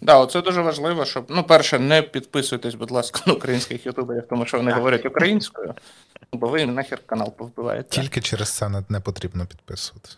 Да, 0.00 0.18
оце 0.18 0.42
дуже 0.42 0.62
важливо, 0.62 1.04
щоб. 1.04 1.24
Ну, 1.28 1.44
перше, 1.44 1.78
не 1.78 2.02
підписуйтесь, 2.02 2.74
будь 2.74 2.90
ласка, 2.90 3.20
на 3.26 3.32
українських 3.32 3.86
ютуберів, 3.86 4.22
тому 4.30 4.46
що 4.46 4.56
вони 4.56 4.72
говорять 4.72 5.06
українською, 5.06 5.74
бо 6.32 6.48
ви 6.48 6.60
їм 6.60 6.74
нахер 6.74 6.98
канал 7.06 7.36
повбиваєте. 7.36 7.88
Тільки 7.88 8.20
через 8.20 8.50
це 8.50 8.82
не, 8.88 9.00
потрібно 9.00 9.46
підписувати. 9.46 10.08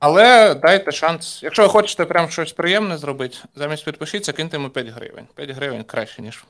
Але 0.00 0.54
дайте 0.54 0.92
шанс. 0.92 1.42
Якщо 1.42 1.62
ви 1.62 1.68
хочете 1.68 2.04
прям 2.04 2.28
щось 2.28 2.52
приємне 2.52 2.98
зробити, 2.98 3.38
замість 3.56 3.84
підпишіться, 3.84 4.32
киньте 4.32 4.56
йому 4.56 4.68
5 4.68 4.88
гривень. 4.88 5.26
5 5.34 5.50
гривень 5.50 5.84
краще, 5.84 6.22
ніж 6.22 6.44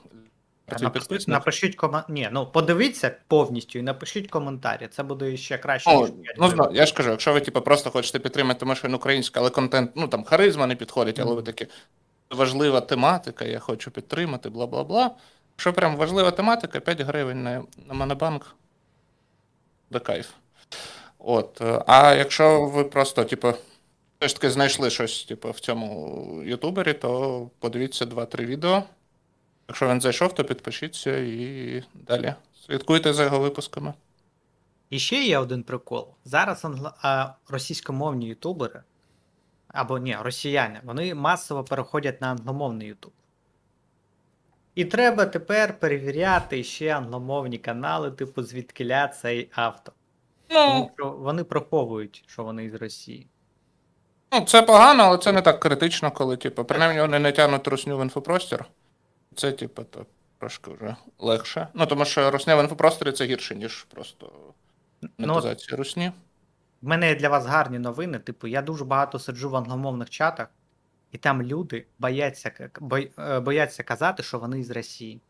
Напишіть, 0.80 1.28
напишіть 1.28 1.76
комен... 1.76 2.02
Ні, 2.08 2.28
ну 2.32 2.46
подивіться 2.46 3.16
повністю 3.28 3.78
і 3.78 3.82
напишіть 3.82 4.30
коментарі. 4.30 4.88
Це 4.90 5.02
буде 5.02 5.36
ще 5.36 5.58
краще, 5.58 5.90
Ну, 5.90 6.00
ніж 6.00 6.30
ну, 6.38 6.46
гривень. 6.46 6.76
я 6.76 6.86
ж 6.86 6.94
кажу, 6.94 7.10
якщо 7.10 7.32
ви 7.32 7.40
типу, 7.40 7.60
просто 7.60 7.90
хочете 7.90 8.18
підтримати, 8.18 8.60
тому 8.60 8.74
що 8.74 8.88
він 8.88 8.94
українська, 8.94 9.40
але 9.40 9.50
контент, 9.50 9.90
ну 9.94 10.08
там 10.08 10.24
харизма 10.24 10.66
не 10.66 10.76
підходить, 10.76 11.18
але 11.18 11.34
ви 11.34 11.42
такі 11.42 11.66
важлива 12.30 12.80
тематика, 12.80 13.44
я 13.44 13.58
хочу 13.58 13.90
підтримати, 13.90 14.50
бла 14.50 14.66
бла 14.66 14.84
бла. 14.84 15.10
Якщо 15.56 15.72
прям 15.72 15.96
важлива 15.96 16.30
тематика, 16.30 16.80
5 16.80 17.00
гривень 17.00 17.42
на, 17.42 17.62
на 17.86 17.94
Монобанк. 17.94 18.54
До 19.90 20.00
кайф. 20.00 20.30
От. 21.18 21.60
е, 21.60 21.82
А 21.86 22.14
якщо 22.14 22.66
ви 22.66 22.84
просто, 22.84 23.24
типу, 23.24 23.54
все 24.18 24.28
ж 24.28 24.34
таки 24.34 24.50
знайшли 24.50 24.90
щось, 24.90 25.24
типу, 25.24 25.50
в 25.50 25.60
цьому 25.60 26.42
ютубері, 26.44 26.92
то 26.92 27.50
подивіться 27.58 28.04
2-3 28.04 28.44
відео. 28.44 28.82
Якщо 29.68 29.88
він 29.88 30.00
зайшов, 30.00 30.34
то 30.34 30.44
підпишіться 30.44 31.16
і 31.16 31.84
далі. 31.94 32.34
Слідкуйте 32.66 33.12
за 33.12 33.24
його 33.24 33.38
випусками. 33.38 33.94
І 34.90 34.98
ще 34.98 35.24
є 35.24 35.38
один 35.38 35.62
прикол. 35.62 36.08
Зараз 36.24 36.64
англо... 36.64 36.92
російськомовні 37.48 38.26
ютубери, 38.26 38.82
або 39.68 39.98
ні, 39.98 40.16
росіяни, 40.20 40.80
вони 40.84 41.14
масово 41.14 41.64
переходять 41.64 42.20
на 42.20 42.26
англомовний 42.30 42.88
ютуб. 42.88 43.12
І 44.74 44.84
треба 44.84 45.26
тепер 45.26 45.78
перевіряти 45.80 46.64
ще 46.64 46.96
англомовні 46.96 47.58
канали, 47.58 48.10
типу 48.10 48.42
звідкиля 48.42 49.08
цей 49.08 49.50
автор. 49.54 49.94
Тому 50.48 50.78
Ну, 50.80 50.90
що 50.98 51.10
вони 51.10 51.44
приховують, 51.44 52.24
що 52.26 52.44
вони 52.44 52.64
із 52.64 52.74
Росії. 52.74 53.26
Ну, 54.32 54.40
це 54.40 54.62
погано, 54.62 55.02
але 55.02 55.18
це 55.18 55.32
не 55.32 55.42
так 55.42 55.60
критично, 55.60 56.10
коли, 56.10 56.36
типу, 56.36 56.64
принаймні 56.64 57.00
вони 57.00 57.18
не 57.18 57.32
тягнуть 57.32 57.68
русню 57.68 57.98
в 57.98 58.02
інфопростір. 58.02 58.64
Це, 59.34 59.52
типу, 59.52 59.84
то 59.84 60.06
трошки 60.38 60.70
вже 60.70 60.96
легше. 61.18 61.68
Ну, 61.74 61.86
тому 61.86 62.04
що 62.04 62.30
русня 62.30 62.56
в 62.56 62.60
інфопросторі 62.60 63.12
це 63.12 63.24
гірше, 63.24 63.54
ніж 63.54 63.84
просто 63.84 64.32
Ну, 65.02 65.08
монетизація 65.18 65.76
русні. 65.76 66.12
В 66.82 66.86
мене 66.88 67.08
є 67.08 67.14
для 67.14 67.28
вас 67.28 67.46
гарні 67.46 67.78
новини. 67.78 68.18
Типу, 68.18 68.46
я 68.46 68.62
дуже 68.62 68.84
багато 68.84 69.18
сиджу 69.18 69.50
в 69.50 69.56
англомовних 69.56 70.10
чатах, 70.10 70.48
і 71.12 71.18
там 71.18 71.42
люди 71.42 71.86
бояться, 71.98 72.50
к- 72.50 72.70
е, 73.18 73.40
бояться 73.40 73.82
казати, 73.82 74.22
що 74.22 74.38
вони 74.38 74.64
з 74.64 74.70
Росії. 74.70 75.20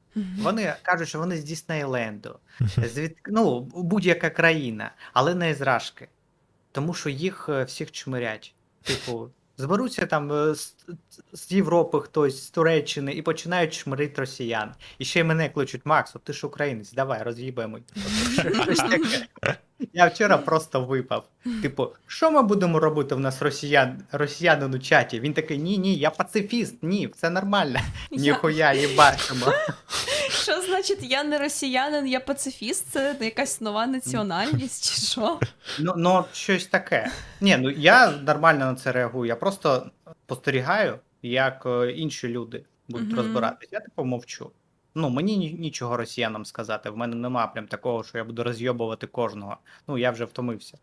Вони 0.43 0.75
кажуть, 0.83 1.09
що 1.09 1.19
вони 1.19 1.37
з 1.37 1.45
Діснейленду, 1.45 2.39
звід... 2.61 3.17
ну, 3.27 3.61
будь-яка 3.61 4.31
країна, 4.31 4.91
але 5.13 5.35
не 5.35 5.55
з 5.55 5.61
Рашки. 5.61 6.09
Тому 6.73 6.95
що 6.95 7.11
їх 7.11 7.49
е, 7.49 7.65
всіх 7.65 7.93
чмирять. 7.93 8.55
Типу, 8.83 9.31
зберуться 9.59 10.07
там 10.07 10.33
е, 10.33 10.55
з, 10.55 10.77
з 11.33 11.53
Європи 11.53 12.01
хтось, 12.01 12.45
з 12.45 12.51
Туреччини 12.51 13.13
і 13.13 13.23
починають 13.23 13.75
чмирити 13.75 14.21
росіян. 14.21 14.71
І 14.99 15.05
ще 15.05 15.21
й 15.21 15.25
мене 15.25 15.49
кличуть 15.49 15.81
Макс, 15.85 16.17
от 16.17 16.25
ти 16.25 16.33
ж 16.33 16.47
українець, 16.47 16.93
давай 16.93 17.23
роз'їбемо. 17.23 17.79
Я 19.93 20.07
вчора 20.07 20.39
просто 20.39 20.85
випав. 20.85 21.25
Типу, 21.63 21.89
що 22.07 22.31
ми 22.31 22.43
будемо 22.43 22.81
робити 22.81 23.15
в 23.15 23.21
нас 23.21 23.43
росіян, 23.43 24.03
росіянин 24.13 24.75
у 24.75 24.79
чаті? 24.79 25.21
Він 25.21 25.35
такий: 25.35 25.59
ні, 25.59 25.79
ні, 25.79 25.95
я 25.95 26.11
пацифіст, 26.11 26.83
ні, 26.83 27.07
все 27.07 27.31
нормально. 27.31 27.79
Ніхуя, 28.11 28.73
їбачимо. 28.73 29.47
Що 30.49 30.63
значить 30.63 31.03
я 31.03 31.25
не 31.25 31.39
росіянин, 31.39 32.07
я 32.07 32.21
пацифіст? 32.21 32.87
Це 32.91 33.17
якась 33.21 33.61
нова 33.61 33.87
національність 33.87 34.85
чи 34.95 35.07
що? 35.07 35.41
Ну, 35.79 35.95
ну 35.97 36.25
щось 36.33 36.67
таке. 36.67 37.11
Ні, 37.41 37.57
ну 37.57 37.71
я 37.71 38.11
нормально 38.11 38.65
на 38.65 38.75
це 38.75 38.93
реагую. 38.93 39.29
Я 39.29 39.37
просто 39.37 39.91
спостерігаю, 40.27 40.99
як 41.23 41.67
е, 41.67 41.93
інші 41.93 42.29
люди 42.29 42.65
будуть 42.89 43.09
Мгм. 43.09 43.17
розбиратись. 43.17 43.69
Я 43.73 43.81
типу 43.81 44.05
мовчу. 44.05 44.51
Ну, 44.95 45.09
мені 45.09 45.37
нічого 45.53 45.97
росіянам 45.97 46.45
сказати. 46.45 46.91
В 46.91 46.97
мене 46.97 47.17
нема 47.17 47.47
прям 47.47 47.67
такого, 47.67 48.05
що 48.05 48.19
я 48.19 48.25
буду 48.25 48.43
розйобувати 48.45 49.07
кожного. 49.07 49.57
Ну, 49.89 49.99
я 49.99 50.11
вже 50.11 50.25
втомився. 50.25 50.79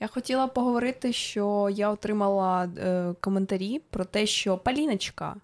Я 0.00 0.06
хотіла 0.06 0.46
поговорити, 0.46 1.12
що 1.12 1.68
я 1.72 1.90
отримала 1.90 2.64
е, 2.64 3.14
коментарі 3.20 3.80
про 3.90 4.04
те, 4.04 4.26
що 4.26 4.58
Паліночка, 4.58 5.36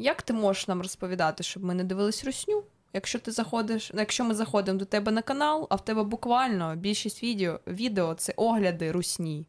як 0.00 0.22
ти 0.22 0.32
можеш 0.32 0.68
нам 0.68 0.82
розповідати, 0.82 1.42
щоб 1.42 1.64
ми 1.64 1.74
не 1.74 1.84
дивились 1.84 2.24
русню? 2.24 2.62
Якщо 2.92 3.18
ти 3.18 3.30
заходиш, 3.30 3.92
якщо 3.94 4.24
ми 4.24 4.34
заходимо 4.34 4.78
до 4.78 4.84
тебе 4.84 5.12
на 5.12 5.22
канал, 5.22 5.66
а 5.70 5.74
в 5.74 5.84
тебе 5.84 6.02
буквально 6.02 6.76
більшість 6.76 7.22
відео, 7.22 7.60
відео 7.66 8.14
це 8.14 8.32
огляди 8.36 8.92
русні. 8.92 9.46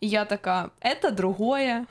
І 0.00 0.08
я 0.08 0.24
така, 0.24 0.70
це 1.02 1.10
другое. 1.10 1.86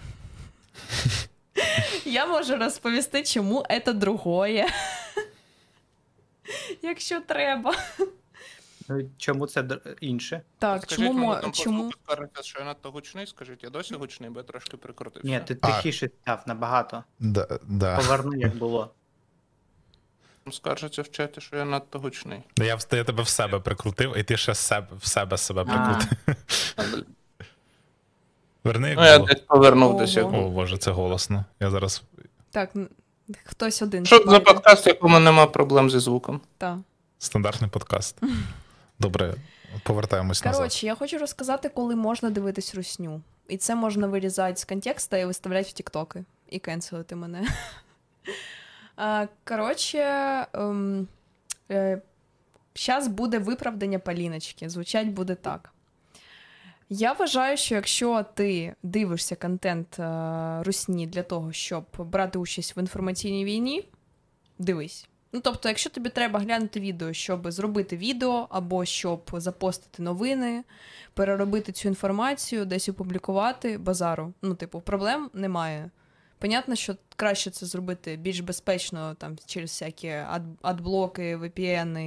Я 2.05 2.25
можу 2.25 2.57
розповісти, 2.57 3.23
чому 3.23 3.65
це 3.85 3.93
другое. 3.93 4.67
Якщо 6.81 7.21
треба. 7.21 7.75
Ну, 8.89 9.10
Чому 9.17 9.48
це 9.48 9.65
інше? 10.02 10.41
Так, 10.60 10.82
Скажіть 10.82 11.06
чому, 11.06 11.28
мені, 11.28 11.41
там 11.41 11.52
чому? 11.52 11.91
просто 12.06 12.43
що 12.43 12.60
я 12.60 12.65
надто 12.65 12.91
гучний, 12.91 13.28
скажіть, 13.28 13.63
я 13.63 13.69
досі 13.69 13.95
гучний, 13.95 14.30
бо 14.30 14.39
я 14.39 14.43
трошки 14.43 14.78
прикрутився. 14.78 15.28
Ні, 15.28 15.39
ти 15.39 15.56
тихіше 15.56 16.10
став 16.21 16.43
набагато. 16.45 17.04
Да, 17.19 17.60
да. 17.67 17.98
Поверни, 17.98 18.39
як 18.39 18.58
було. 18.58 18.91
Скажете 20.52 21.02
в 21.02 21.12
чаті, 21.12 21.41
що 21.41 21.56
я 21.56 21.65
надто 21.65 22.00
гучний. 22.00 22.39
Ну, 22.58 22.65
Я, 22.65 22.78
я 22.91 23.04
тебе 23.04 23.24
в 23.24 23.28
себе 23.28 23.60
прикрутив, 23.60 24.17
і 24.17 24.24
ти 24.24 24.38
ще 24.38 24.52
в 24.52 24.56
себе, 24.56 24.88
в 24.98 25.08
себе 25.08 25.38
себе 25.38 25.65
прикрутив. 25.65 26.36
А. 26.76 26.84
Верни, 28.63 28.89
як 28.89 28.98
Ну, 28.98 29.06
я 29.06 29.19
десь 29.19 29.39
повернув 29.39 29.98
десь. 29.98 30.15
Як 30.15 30.26
О, 30.26 30.50
боже, 30.50 30.78
це 30.78 30.91
голосно. 30.91 31.45
Я 31.60 31.69
зараз. 31.69 32.04
Так, 32.52 32.74
хтось 33.43 33.82
один. 33.82 34.06
Що 34.06 34.24
за 34.28 34.39
подкаст, 34.39 34.88
якому 34.88 35.19
нема 35.19 35.48
проблем 35.48 35.89
зі 35.89 36.00
звуком? 36.00 36.41
Та. 36.58 36.80
Стандартний 37.19 37.69
подкаст. 37.69 38.19
Добре, 38.99 39.36
повертаємось 39.84 40.45
назад. 40.45 40.58
Коротше, 40.58 40.86
я 40.86 40.95
хочу 40.95 41.17
розказати, 41.17 41.69
коли 41.69 41.95
можна 41.95 42.29
дивитись 42.29 42.75
русню. 42.75 43.21
І 43.47 43.58
це 43.58 43.75
можна 43.75 44.08
вирізати 44.08 44.55
з 44.55 44.65
контекста 44.65 45.17
і 45.17 45.25
виставляти 45.25 45.69
в 45.69 45.71
тіктоки. 45.71 46.23
І 46.49 46.60
кенселити 46.60 47.15
мене. 47.15 47.47
Коротше, 49.43 49.99
ем, 50.53 51.08
е, 51.71 52.01
зараз 52.75 53.08
буде 53.08 53.39
виправдання 53.39 53.99
Поліночки. 53.99 54.69
Звучать 54.69 55.08
буде 55.08 55.36
так. 55.36 55.71
Я 56.89 57.13
вважаю, 57.13 57.58
що 57.58 57.75
якщо 57.75 58.25
ти 58.34 58.75
дивишся 58.84 59.36
контент 59.36 59.99
е, 59.99 60.63
русні 60.63 61.08
для 61.08 61.23
того, 61.23 61.53
щоб 61.53 61.86
брати 61.97 62.39
участь 62.39 62.77
в 62.77 62.79
інформаційній 62.79 63.45
війні, 63.45 63.88
дивись. 64.60 65.08
Ну, 65.36 65.41
тобто, 65.41 65.69
якщо 65.69 65.89
тобі 65.89 66.10
треба 66.10 66.39
глянути 66.39 66.80
відео, 66.80 67.13
щоб 67.13 67.52
зробити 67.52 67.98
відео, 67.98 68.48
або 68.50 68.86
щоб 68.86 69.30
запостити 69.34 70.04
новини, 70.04 70.63
переробити 71.13 71.71
цю 71.71 71.88
інформацію, 71.88 72.65
десь 72.65 72.89
опублікувати 72.89 73.78
базару. 73.78 74.34
Ну, 74.41 74.56
типу, 74.56 74.82
проблем 74.82 75.30
немає. 75.34 75.89
Понятно, 76.39 76.76
що 76.76 76.95
краще 77.15 77.52
це 77.52 77.65
зробити 77.65 78.15
більш 78.15 78.39
безпечно 78.39 79.15
там 79.15 79.38
через 79.45 79.69
всякі 79.69 80.10
ад- 80.10 80.58
адблоки, 80.62 81.38
VPN 81.38 82.00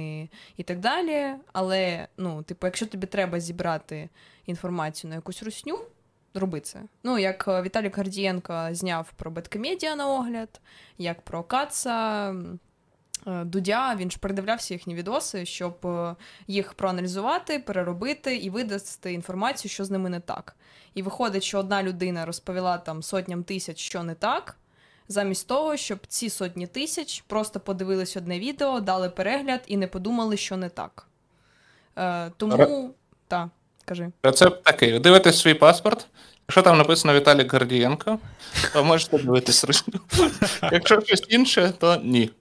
і, 0.57 0.63
так 0.63 0.79
далі. 0.79 1.33
Але, 1.53 2.07
ну, 2.17 2.43
типу, 2.43 2.67
якщо 2.67 2.85
тобі 2.85 3.07
треба 3.07 3.39
зібрати 3.39 4.09
інформацію 4.45 5.09
на 5.09 5.15
якусь 5.15 5.43
русню, 5.43 5.79
роби 6.33 6.59
це. 6.59 6.81
Ну, 7.03 7.17
як 7.19 7.45
е, 7.47 7.61
Віталік 7.61 7.97
Гордієнко 7.97 8.67
зняв 8.71 9.11
про 9.15 9.31
Беткомедіа 9.31 9.95
на 9.95 10.07
огляд, 10.07 10.61
як 10.97 11.21
про 11.21 11.43
Каца. 11.43 12.35
Е, 13.27 13.43
Дудя, 13.43 13.95
він 13.95 14.11
ж 14.11 14.19
передивлявся 14.19 14.73
їхні 14.73 14.95
відоси, 14.95 15.45
щоб 15.45 15.85
е, 15.85 16.15
їх 16.47 16.73
проаналізувати, 16.73 17.59
переробити 17.59 18.37
і 18.37 18.49
видасти 18.49 19.13
інформацію, 19.13 19.71
що 19.71 19.85
з 19.85 19.91
ними 19.91 20.09
не 20.09 20.19
так. 20.19 20.55
І 20.93 21.01
виходить, 21.01 21.43
що 21.43 21.59
одна 21.59 21.83
людина 21.83 22.25
розповіла 22.25 22.77
там 22.77 23.03
сотням 23.03 23.43
тисяч, 23.43 23.79
що 23.79 24.03
не 24.03 24.15
так, 24.15 24.57
замість 25.07 25.47
того, 25.47 25.77
щоб 25.77 25.99
ці 26.07 26.29
сотні 26.29 26.67
тисяч 26.67 27.23
просто 27.27 27.59
подивились 27.59 28.17
одне 28.17 28.39
відео, 28.39 28.79
дали 28.79 29.09
перегляд 29.09 29.61
і 29.67 29.77
не 29.77 29.87
подумали, 29.87 30.37
що 30.37 30.57
не 30.57 30.69
так. 30.69 31.07
Е, 31.97 32.31
тому, 32.37 32.93
так, 33.27 33.47
кажи. 33.85 34.11
Рецепт 34.23 34.63
такий: 34.63 34.93
ви 34.93 34.99
дивитесь 34.99 35.39
свій 35.39 35.53
паспорт. 35.53 36.07
Якщо 36.49 36.61
там 36.61 36.77
написано 36.77 37.13
Віталік 37.13 37.53
Гордієнко, 37.53 38.19
то 38.73 38.83
можете 38.83 39.17
дивитись 39.17 39.63
ручну. 39.63 39.99
Якщо 40.71 41.01
щось 41.01 41.23
інше, 41.29 41.73
то 41.79 42.01
ні. 42.03 42.31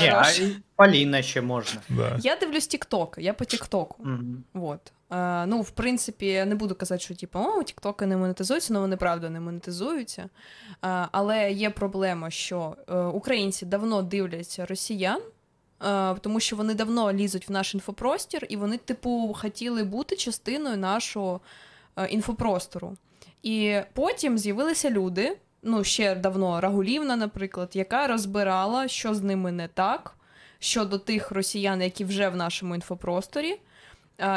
Ні, 0.00 0.08
а 0.08 0.24
Поліна 0.76 1.22
ще 1.22 1.40
можна. 1.40 1.80
Я 2.22 2.36
дивлюсь 2.36 2.68
TikTok, 2.68 3.20
я 3.20 3.32
по. 3.32 3.86
Мгм. 3.98 4.44
Вот. 4.54 4.92
Е, 5.12 5.46
ну, 5.46 5.60
в 5.60 5.70
принципі, 5.70 6.26
я 6.26 6.44
не 6.44 6.54
буду 6.54 6.74
казати, 6.74 7.00
що 7.00 7.14
типу, 7.14 7.38
о, 7.38 7.62
тіктоки 7.62 8.06
не 8.06 8.16
монетизуються, 8.16 8.72
ну 8.72 8.80
вони 8.80 8.96
правда 8.96 9.30
не 9.30 9.40
монетизуються. 9.40 10.22
Е, 10.22 10.28
але 11.12 11.52
є 11.52 11.70
проблема, 11.70 12.30
що 12.30 12.76
е, 12.88 12.96
українці 12.96 13.66
давно 13.66 14.02
дивляться 14.02 14.66
росіян, 14.66 15.20
тому 16.20 16.40
що 16.40 16.56
вони 16.56 16.74
давно 16.74 17.12
лізуть 17.12 17.48
в 17.48 17.52
наш 17.52 17.74
інфопростір, 17.74 18.46
і 18.48 18.56
вони, 18.56 18.78
типу, 18.78 19.36
хотіли 19.40 19.84
бути 19.84 20.16
частиною 20.16 20.76
нашого 20.76 21.40
інфопростору. 22.10 22.96
І 23.42 23.80
потім 23.92 24.38
з'явилися 24.38 24.90
люди, 24.90 25.36
ну 25.62 25.84
ще 25.84 26.14
давно 26.14 26.60
Рагулівна, 26.60 27.16
наприклад, 27.16 27.70
яка 27.74 28.06
розбирала, 28.06 28.88
що 28.88 29.14
з 29.14 29.22
ними 29.22 29.52
не 29.52 29.68
так 29.68 30.16
щодо 30.58 30.98
тих 30.98 31.30
росіян, 31.30 31.82
які 31.82 32.04
вже 32.04 32.28
в 32.28 32.36
нашому 32.36 32.74
інфопросторі. 32.74 33.60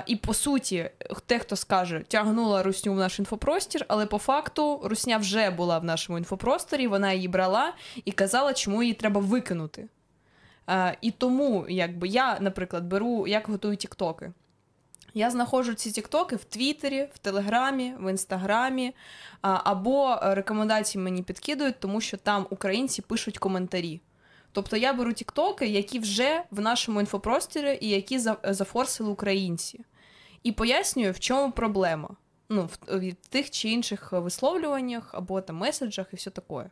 І 0.05 0.15
по 0.15 0.33
суті, 0.33 0.89
те, 1.25 1.39
хто 1.39 1.55
скаже, 1.55 2.03
тягнула 2.07 2.63
русню 2.63 2.93
в 2.93 2.97
наш 2.97 3.19
інфопростір, 3.19 3.85
але 3.87 4.05
по 4.05 4.17
факту 4.17 4.81
русня 4.83 5.17
вже 5.17 5.49
була 5.49 5.79
в 5.79 5.83
нашому 5.83 6.17
інфопросторі, 6.17 6.87
вона 6.87 7.13
її 7.13 7.27
брала 7.27 7.73
і 8.05 8.11
казала, 8.11 8.53
чому 8.53 8.83
її 8.83 8.93
треба 8.93 9.21
викинути. 9.21 9.87
І 11.01 11.11
тому, 11.11 11.65
якби 11.69 12.07
я, 12.07 12.37
наприклад, 12.39 12.83
беру, 12.83 13.27
як 13.27 13.47
готую 13.47 13.77
тіктоки. 13.77 14.31
Я 15.13 15.29
знаходжу 15.29 15.73
ці 15.73 15.91
тіктоки 15.91 16.35
в 16.35 16.43
Твіттері, 16.43 17.09
в 17.13 17.17
Телеграмі, 17.17 17.93
в 17.99 18.09
Інстаграмі, 18.09 18.95
або 19.41 20.19
рекомендації 20.21 21.03
мені 21.03 21.23
підкидують, 21.23 21.79
тому 21.79 22.01
що 22.01 22.17
там 22.17 22.47
українці 22.49 23.01
пишуть 23.01 23.37
коментарі. 23.37 24.01
Тобто 24.51 24.77
я 24.77 24.93
беру 24.93 25.13
тіктоки, 25.13 25.67
які 25.67 25.99
вже 25.99 26.43
в 26.51 26.59
нашому 26.61 26.99
інфопростірі 26.99 27.77
і 27.81 27.89
які 27.89 28.19
зафорсили 28.43 29.09
українці. 29.09 29.85
І 30.43 30.51
пояснюю, 30.51 31.11
в 31.11 31.19
чому 31.19 31.51
проблема. 31.51 32.09
Ну, 32.49 32.65
в, 32.65 32.97
в 32.97 33.13
тих 33.29 33.49
чи 33.49 33.69
інших 33.69 34.11
висловлюваннях 34.11 35.09
або 35.13 35.41
там 35.41 35.55
меседжах 35.55 36.07
і 36.13 36.15
все 36.15 36.29
таке. 36.29 36.69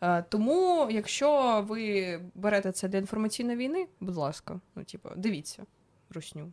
Е, 0.00 0.24
тому, 0.28 0.88
якщо 0.90 1.60
ви 1.68 2.20
берете 2.34 2.72
це 2.72 2.88
для 2.88 2.98
інформаційної 2.98 3.56
війни, 3.56 3.86
будь 4.00 4.16
ласка, 4.16 4.60
ну, 4.74 4.84
типу, 4.84 5.08
дивіться 5.16 5.62
русню. 6.10 6.52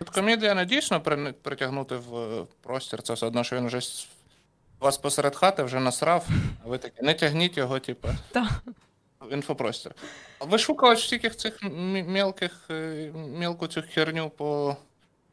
От 0.00 0.10
комедіана 0.10 0.64
дійсно 0.64 1.00
при- 1.00 1.32
притягнути 1.32 1.96
в 1.96 2.16
е, 2.16 2.46
простір, 2.62 3.02
це 3.02 3.12
все 3.14 3.26
одно, 3.26 3.44
що 3.44 3.56
він 3.56 3.66
вже 3.66 3.80
вас 4.80 4.98
посеред 4.98 5.36
хати 5.36 5.62
вже 5.62 5.80
насрав, 5.80 6.26
а 6.64 6.68
ви 6.68 6.78
такі, 6.78 7.02
не 7.02 7.14
тягніть 7.14 7.56
його, 7.56 7.78
типу, 7.78 8.08
в 9.20 9.32
інфопростір. 9.32 9.94
А 10.38 10.44
Ви 10.44 10.58
шукали 10.58 10.94
всяких 10.94 11.36
цих 11.36 11.58
мелких, 12.06 12.66
е, 12.70 13.10
мелку 13.14 13.66
цю 13.66 13.82
херню 13.82 14.30
по 14.30 14.76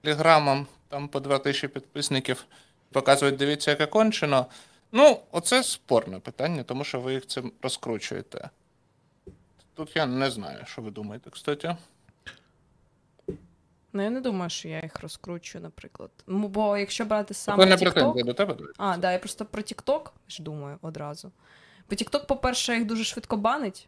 телеграмам, 0.02 0.67
там 0.89 1.08
по 1.08 1.19
2000 1.19 1.67
підписників, 1.67 2.45
показують, 2.91 3.36
дивіться, 3.36 3.71
яке 3.71 3.86
кончено. 3.86 4.45
Ну, 4.91 5.19
оце 5.32 5.63
спорне 5.63 6.19
питання, 6.19 6.63
тому 6.63 6.84
що 6.84 7.00
ви 7.00 7.13
їх 7.13 7.28
цим 7.28 7.52
розкручуєте. 7.62 8.50
Тут 9.76 9.95
я 9.95 10.06
не 10.06 10.32
знаю, 10.32 10.63
що 10.65 10.82
ви 10.82 10.91
думаєте, 10.91 11.30
кстати. 11.30 11.78
Ну, 13.93 14.04
я 14.04 14.10
не 14.10 14.21
думаю, 14.21 14.49
що 14.49 14.67
я 14.67 14.80
їх 14.84 14.99
розкручую, 15.01 15.62
наприклад. 15.63 16.12
Ну, 16.27 16.47
бо 16.47 16.77
якщо 16.77 17.06
брати 17.06 17.34
саме 17.34 17.58
не 17.65 17.75
TikTok... 17.75 18.23
до 18.25 18.34
тебе. 18.34 18.56
А, 18.77 18.97
да, 18.97 19.12
я 19.12 19.19
просто 19.19 19.45
про 19.45 19.62
TikTok 19.62 20.01
ж 20.30 20.43
думаю 20.43 20.77
одразу. 20.82 21.32
Бо 21.89 21.95
TikTok, 21.95 22.25
по-перше, 22.27 22.73
їх 22.75 22.86
дуже 22.86 23.04
швидко 23.04 23.38
банить, 23.38 23.88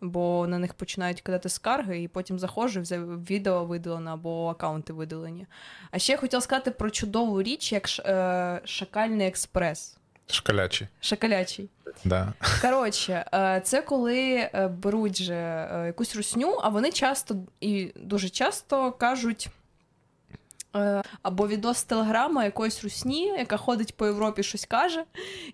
бо 0.00 0.46
на 0.46 0.58
них 0.58 0.74
починають 0.74 1.20
кидати 1.20 1.48
скарги, 1.48 2.02
і 2.02 2.08
потім 2.08 2.38
заходжу, 2.38 2.80
вже 2.80 2.98
відео 3.04 3.64
видалено 3.64 4.10
або 4.10 4.46
аккаунти 4.48 4.92
видалені. 4.92 5.46
А 5.90 5.98
ще 5.98 6.12
я 6.12 6.18
хотіла 6.18 6.40
сказати 6.40 6.70
про 6.70 6.90
чудову 6.90 7.42
річ, 7.42 7.72
як 7.72 7.88
Ш- 7.88 8.02
е, 8.06 8.60
Шакальний 8.66 9.26
експрес. 9.26 9.96
Шкалячі. 10.26 10.88
Шакалячий. 11.00 11.68
Да. 12.04 12.32
Коротше, 12.62 13.24
е, 13.34 13.60
це 13.64 13.82
коли 13.82 14.34
е, 14.34 14.68
беруть 14.68 15.22
же 15.22 15.34
е, 15.34 15.86
якусь 15.86 16.16
русню, 16.16 16.58
а 16.62 16.68
вони 16.68 16.92
часто 16.92 17.36
і 17.60 17.92
дуже 17.96 18.28
часто 18.28 18.92
кажуть. 18.92 19.48
Або 21.22 21.48
відос 21.48 21.78
з 21.78 21.84
телеграма 21.84 22.44
якоїсь 22.44 22.84
русні, 22.84 23.26
яка 23.26 23.56
ходить 23.56 23.96
по 23.96 24.06
Європі, 24.06 24.42
щось 24.42 24.64
каже, 24.64 25.04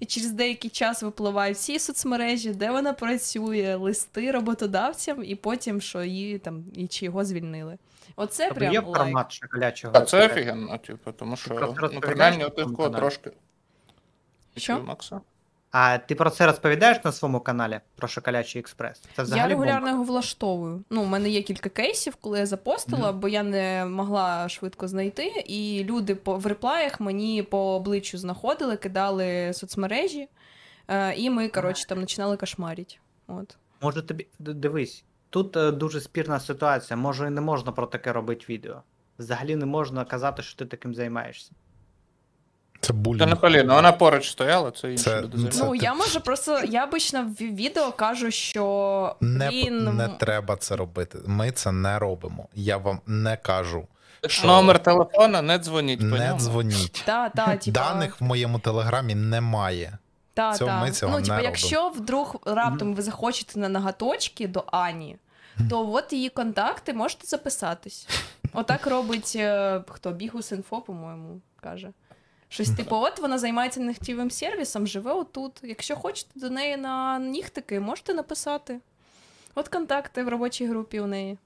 і 0.01 0.05
через 0.05 0.33
деякий 0.33 0.71
час 0.71 1.03
випливають 1.03 1.57
всі 1.57 1.79
соцмережі, 1.79 2.51
де 2.51 2.71
вона 2.71 2.93
працює, 2.93 3.77
листи 3.81 4.31
роботодавцям, 4.31 5.25
і 5.25 5.35
потім, 5.35 5.81
що 5.81 6.03
її 6.03 6.39
там 6.39 6.65
і 6.75 6.87
чи 6.87 7.05
його 7.05 7.25
звільнили. 7.25 7.79
Оце 8.17 8.45
Тобто 8.45 8.61
прям 8.61 8.73
є 8.73 8.81
лайк. 8.81 8.97
формат 8.97 9.33
шоколячого. 9.33 9.95
А 9.97 10.01
це 10.01 10.27
офігенно, 10.27 10.79
типу, 10.79 11.13
тому 11.13 11.37
що 11.37 11.75
ну, 11.93 12.01
принаймні 12.01 12.43
на 12.43 12.47
у 12.47 12.51
тих, 12.51 12.65
кого 12.65 12.91
трошки. 12.91 13.31
Що? 14.57 14.81
Макса? 14.83 15.21
А 15.71 15.99
ти 15.99 16.15
про 16.15 16.31
це 16.31 16.47
розповідаєш 16.47 17.05
на 17.05 17.13
своєму 17.13 17.41
каналі 17.41 17.81
про 17.97 18.09
шоколячий 18.09 18.61
експрес? 18.61 19.03
Це 19.17 19.25
Я 19.37 19.49
регулярно 19.49 19.81
бомба. 19.81 19.91
його 19.91 20.05
влаштовую. 20.05 20.85
Ну, 20.91 21.03
у 21.03 21.07
мене 21.07 21.29
є 21.29 21.43
кілька 21.43 21.69
кейсів, 21.69 22.17
коли 22.17 22.39
я 22.39 22.47
запостила, 22.47 23.13
бо 23.13 23.29
я 23.29 23.43
не 23.43 23.85
могла 23.85 24.49
швидко 24.49 24.89
знайти. 24.89 25.27
І 25.47 25.85
люди 25.85 26.15
по 26.15 26.37
в 26.37 26.47
реплаях 26.47 27.01
мені 27.01 27.43
по 27.43 27.59
обличчю 27.59 28.19
знаходили, 28.19 28.77
кидали 28.77 29.53
соцмережі, 29.53 30.29
е, 30.89 31.15
і 31.15 31.31
ми, 31.31 31.49
коротше, 31.49 31.87
там 31.87 32.01
починали 32.01 32.37
кошмарити. 32.37 32.95
От. 33.27 33.57
Може 33.81 34.03
тобі 34.03 34.27
дивись, 34.39 35.05
тут 35.31 35.57
е, 35.57 35.71
дуже 35.71 36.01
спірна 36.01 36.41
ситуація. 36.41 36.97
Може, 36.97 37.27
і 37.27 37.31
не 37.31 37.41
можна 37.41 37.73
про 37.73 37.87
таке 37.87 38.13
робити 38.13 38.45
відео. 38.49 38.83
Взагалі 39.19 39.57
не 39.57 39.67
можна 39.67 40.05
казати, 40.05 40.43
що 40.43 40.59
ти 40.59 40.67
таким 40.67 40.95
займаєшся. 40.95 41.53
Це 42.83 42.93
Це 43.19 43.27
не. 43.27 43.35
Поліна, 43.37 43.75
вона 43.75 43.93
поруч 43.93 44.31
стояла, 44.31 44.71
це 44.71 44.91
інші 44.93 45.05
Це- 45.05 45.21
люди 45.21 45.49
це-. 45.51 45.65
Ну, 45.65 45.75
я 45.75 45.95
можу 45.95 46.21
просто. 46.21 46.61
Я 46.65 46.85
обично 46.85 47.23
в 47.23 47.43
відео 47.43 47.93
кажу, 47.93 48.31
що 48.31 49.17
Не, 49.21 49.49
він. 49.49 49.97
не 49.97 50.09
треба 50.09 50.57
це 50.57 50.77
робити. 50.77 51.19
Ми 51.27 51.51
це 51.51 51.73
не 51.73 51.99
робимо. 51.99 52.49
Я 52.55 52.77
вам 52.77 53.01
не 53.07 53.37
кажу. 53.37 53.87
що- 54.27 54.47
Номер 54.47 54.83
телефона, 54.83 55.43
не 55.43 55.59
дзвоніть 55.59 55.99
по 56.01 56.05
Не 56.05 56.27
ньому. 56.29 56.41
дзвоніть. 56.41 57.03
Та, 57.07 57.29
та, 57.29 57.57
типа, 57.57 57.81
Даних 57.81 58.21
в 58.21 58.25
моєму 58.25 58.59
телеграмі 58.59 59.15
немає. 59.15 59.99
Та, 60.35 60.55
Цього 60.55 60.71
та. 60.71 60.81
ми 60.81 60.91
цього 60.91 61.13
ну, 61.13 61.19
не 61.19 61.23
типу, 61.25 61.33
робимо. 61.35 61.49
якщо 61.49 61.89
вдруг 61.89 62.37
раптом 62.45 62.95
ви 62.95 63.03
захочете 63.03 63.59
на 63.59 63.69
ноготочки 63.69 64.49
до 64.49 64.65
Ані, 64.67 65.17
то 65.71 65.93
от 65.93 66.13
її 66.13 66.29
контакти 66.29 66.93
можете 66.93 67.27
записатись. 67.27 68.09
Отак 68.53 68.87
робить 68.87 69.33
е, 69.37 69.81
хто 69.89 70.11
Бігус 70.11 70.53
інфо, 70.53 70.81
по-моєму, 70.81 71.41
каже. 71.61 71.89
Щось 72.53 72.71
типу, 72.71 72.97
от 72.97 73.19
вона 73.19 73.39
займається 73.39 73.81
нігтєвим 73.81 74.31
сервісом, 74.31 74.87
живе 74.87 75.13
отут. 75.13 75.61
Якщо 75.63 75.97
хочете 75.97 76.41
до 76.41 76.51
неї 76.51 76.77
на 76.77 77.19
нігтики, 77.19 77.81
можете 77.81 78.15
написати. 78.15 78.81
От 79.55 79.69
контакти 79.69 80.25
в 80.25 80.29
робочій 80.29 80.67
групі 80.67 81.01
у 81.01 81.07
неї. 81.07 81.39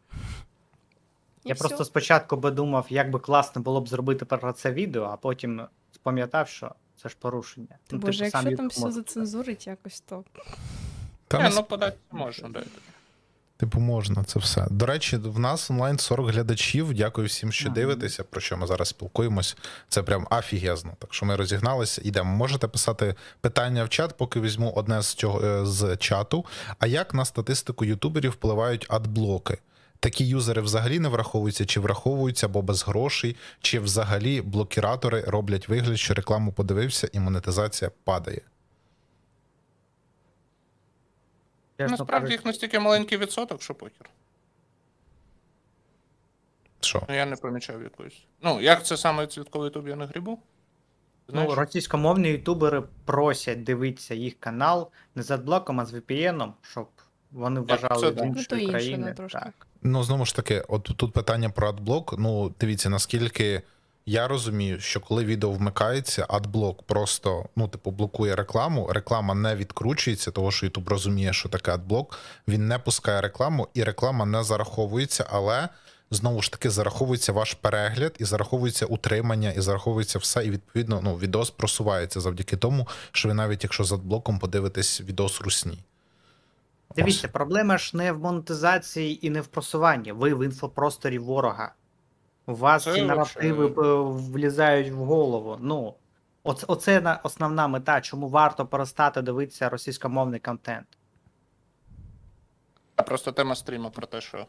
І 1.44 1.48
Я 1.48 1.54
всьо. 1.54 1.64
просто 1.68 1.84
спочатку 1.84 2.36
би 2.36 2.50
думав, 2.50 2.86
як 2.88 3.10
би 3.10 3.18
класно 3.18 3.62
було 3.62 3.80
б 3.80 3.88
зробити 3.88 4.24
про 4.24 4.52
це 4.52 4.72
відео, 4.72 5.02
а 5.04 5.16
потім 5.16 5.62
спам'ятав, 5.92 6.48
що 6.48 6.74
це 7.02 7.08
ж 7.08 7.16
порушення. 7.18 7.78
Ну, 7.90 7.98
Боже, 7.98 8.24
типу, 8.24 8.38
якщо 8.38 8.56
там 8.56 8.68
все 8.68 8.90
зацензурить 8.90 9.66
якось, 9.66 10.00
то. 10.00 10.24
Та 11.28 11.38
Ні, 11.38 11.44
нас- 11.44 11.56
ну 11.56 11.62
подати 11.62 11.96
можна. 12.10 12.62
Типу, 13.56 13.80
можна 13.80 14.24
це 14.24 14.38
все. 14.38 14.66
До 14.70 14.86
речі, 14.86 15.16
в 15.16 15.38
нас 15.38 15.70
онлайн 15.70 15.98
40 15.98 16.28
глядачів. 16.28 16.94
Дякую 16.94 17.26
всім, 17.26 17.52
що 17.52 17.70
дивитеся, 17.70 18.24
про 18.24 18.40
що 18.40 18.56
ми 18.56 18.66
зараз 18.66 18.88
спілкуємось. 18.88 19.56
Це 19.88 20.02
прям 20.02 20.26
афігезно. 20.30 20.92
Так 20.98 21.14
що 21.14 21.26
ми 21.26 21.36
розігналися, 21.36 22.02
йдемо. 22.04 22.36
Можете 22.36 22.68
писати 22.68 23.14
питання 23.40 23.84
в 23.84 23.88
чат, 23.88 24.16
поки 24.16 24.40
візьму 24.40 24.70
одне 24.70 25.02
з 25.02 25.14
цього 25.14 25.44
е, 25.44 25.66
з 25.66 25.96
чату. 25.96 26.44
А 26.78 26.86
як 26.86 27.14
на 27.14 27.24
статистику 27.24 27.84
ютуберів 27.84 28.30
впливають 28.30 28.86
адблоки? 28.88 29.58
Такі 30.00 30.26
юзери 30.26 30.62
взагалі 30.62 30.98
не 30.98 31.08
враховуються, 31.08 31.66
чи 31.66 31.80
враховуються, 31.80 32.46
або 32.46 32.62
без 32.62 32.84
грошей, 32.84 33.36
чи 33.60 33.80
взагалі 33.80 34.40
блокіратори 34.40 35.24
роблять 35.26 35.68
вигляд, 35.68 35.98
що 35.98 36.14
рекламу 36.14 36.52
подивився 36.52 37.08
і 37.12 37.20
монетизація 37.20 37.90
падає. 38.04 38.40
Чесно 38.40 38.56
Насправді 41.78 42.10
кажучи, 42.12 42.32
їх 42.32 42.44
настільки 42.44 42.78
маленький 42.80 43.18
відсоток, 43.18 43.62
що 43.62 43.74
похер. 43.74 44.10
Що? 46.80 47.02
Ну, 47.08 47.14
Я 47.14 47.26
не 47.26 47.36
помічав 47.36 47.82
якоїсь. 47.82 48.24
Ну, 48.42 48.60
як 48.60 48.86
це 48.86 48.96
саме 48.96 49.22
відслідковий 49.22 49.66
ютуб, 49.66 49.88
я 49.88 49.96
не 49.96 50.06
грібу. 50.06 50.38
Знаєш? 51.28 51.48
Ну, 51.50 51.54
російськомовні 51.54 52.28
ютубери 52.28 52.82
просять 53.04 53.64
дивитися 53.64 54.14
їх 54.14 54.40
канал 54.40 54.90
не 55.14 55.22
з 55.22 55.30
адблоком, 55.30 55.80
а 55.80 55.86
з 55.86 55.94
VPN, 55.94 56.52
щоб 56.62 56.88
вони 57.32 57.60
це 57.60 57.66
вважали 57.76 58.10
да. 58.10 58.22
з 58.22 58.26
Ну, 58.26 58.32
то 58.34 58.38
іншої 58.38 58.62
інше, 58.62 58.72
країни. 58.72 59.06
да, 59.06 59.12
трошки. 59.14 59.38
Так. 59.38 59.66
Ну, 59.82 60.02
знову 60.02 60.24
ж 60.24 60.36
таки, 60.36 60.64
от 60.68 60.82
тут 60.96 61.12
питання 61.12 61.50
про 61.50 61.68
адблок. 61.68 62.14
Ну, 62.18 62.54
дивіться, 62.60 62.90
наскільки 62.90 63.62
я 64.06 64.28
розумію, 64.28 64.80
що 64.80 65.00
коли 65.00 65.24
відео 65.24 65.50
вмикається, 65.50 66.26
адблок 66.28 66.82
просто, 66.82 67.44
ну, 67.56 67.68
типу, 67.68 67.90
блокує 67.90 68.36
рекламу. 68.36 68.88
Реклама 68.92 69.34
не 69.34 69.56
відкручується, 69.56 70.30
того 70.30 70.50
що 70.50 70.66
YouTube 70.66 70.88
розуміє, 70.88 71.32
що 71.32 71.48
таке 71.48 71.72
адблок. 71.74 72.18
Він 72.48 72.68
не 72.68 72.78
пускає 72.78 73.20
рекламу, 73.20 73.68
і 73.74 73.84
реклама 73.84 74.24
не 74.24 74.44
зараховується, 74.44 75.26
але. 75.30 75.68
Знову 76.10 76.42
ж 76.42 76.52
таки, 76.52 76.70
зараховується 76.70 77.32
ваш 77.32 77.54
перегляд, 77.54 78.16
і 78.18 78.24
зараховується 78.24 78.86
утримання, 78.86 79.50
і 79.50 79.60
зараховується 79.60 80.18
все, 80.18 80.46
і 80.46 80.50
відповідно 80.50 81.00
ну, 81.04 81.16
відос 81.16 81.50
просувається 81.50 82.20
завдяки 82.20 82.56
тому, 82.56 82.88
що 83.12 83.28
ви 83.28 83.34
навіть 83.34 83.64
якщо 83.64 83.84
з 83.84 83.92
адблоком 83.92 84.38
подивитесь 84.38 85.00
відос 85.00 85.40
русні. 85.40 85.78
Дивіться, 86.96 87.28
проблема 87.28 87.78
ж 87.78 87.96
не 87.96 88.12
в 88.12 88.18
монетизації 88.18 89.26
і 89.26 89.30
не 89.30 89.40
в 89.40 89.46
просуванні. 89.46 90.12
Ви 90.12 90.34
в 90.34 90.44
інфопросторі 90.44 91.18
ворога. 91.18 91.72
У 92.46 92.54
вас 92.54 92.84
Це 92.84 92.94
ці 92.94 93.02
наративи 93.02 93.66
е, 93.66 93.94
влізають 94.32 94.92
в 94.92 94.96
голову. 94.96 95.58
Ну, 95.60 95.94
оце, 96.44 96.66
оце 96.68 97.20
основна 97.22 97.68
мета, 97.68 98.00
чому 98.00 98.28
варто 98.28 98.66
перестати 98.66 99.22
дивитися 99.22 99.68
російськомовний 99.68 100.40
контент. 100.40 100.86
А 102.96 103.02
просто 103.02 103.32
тема 103.32 103.54
стріму 103.54 103.90
про 103.90 104.06
те, 104.06 104.20
що 104.20 104.46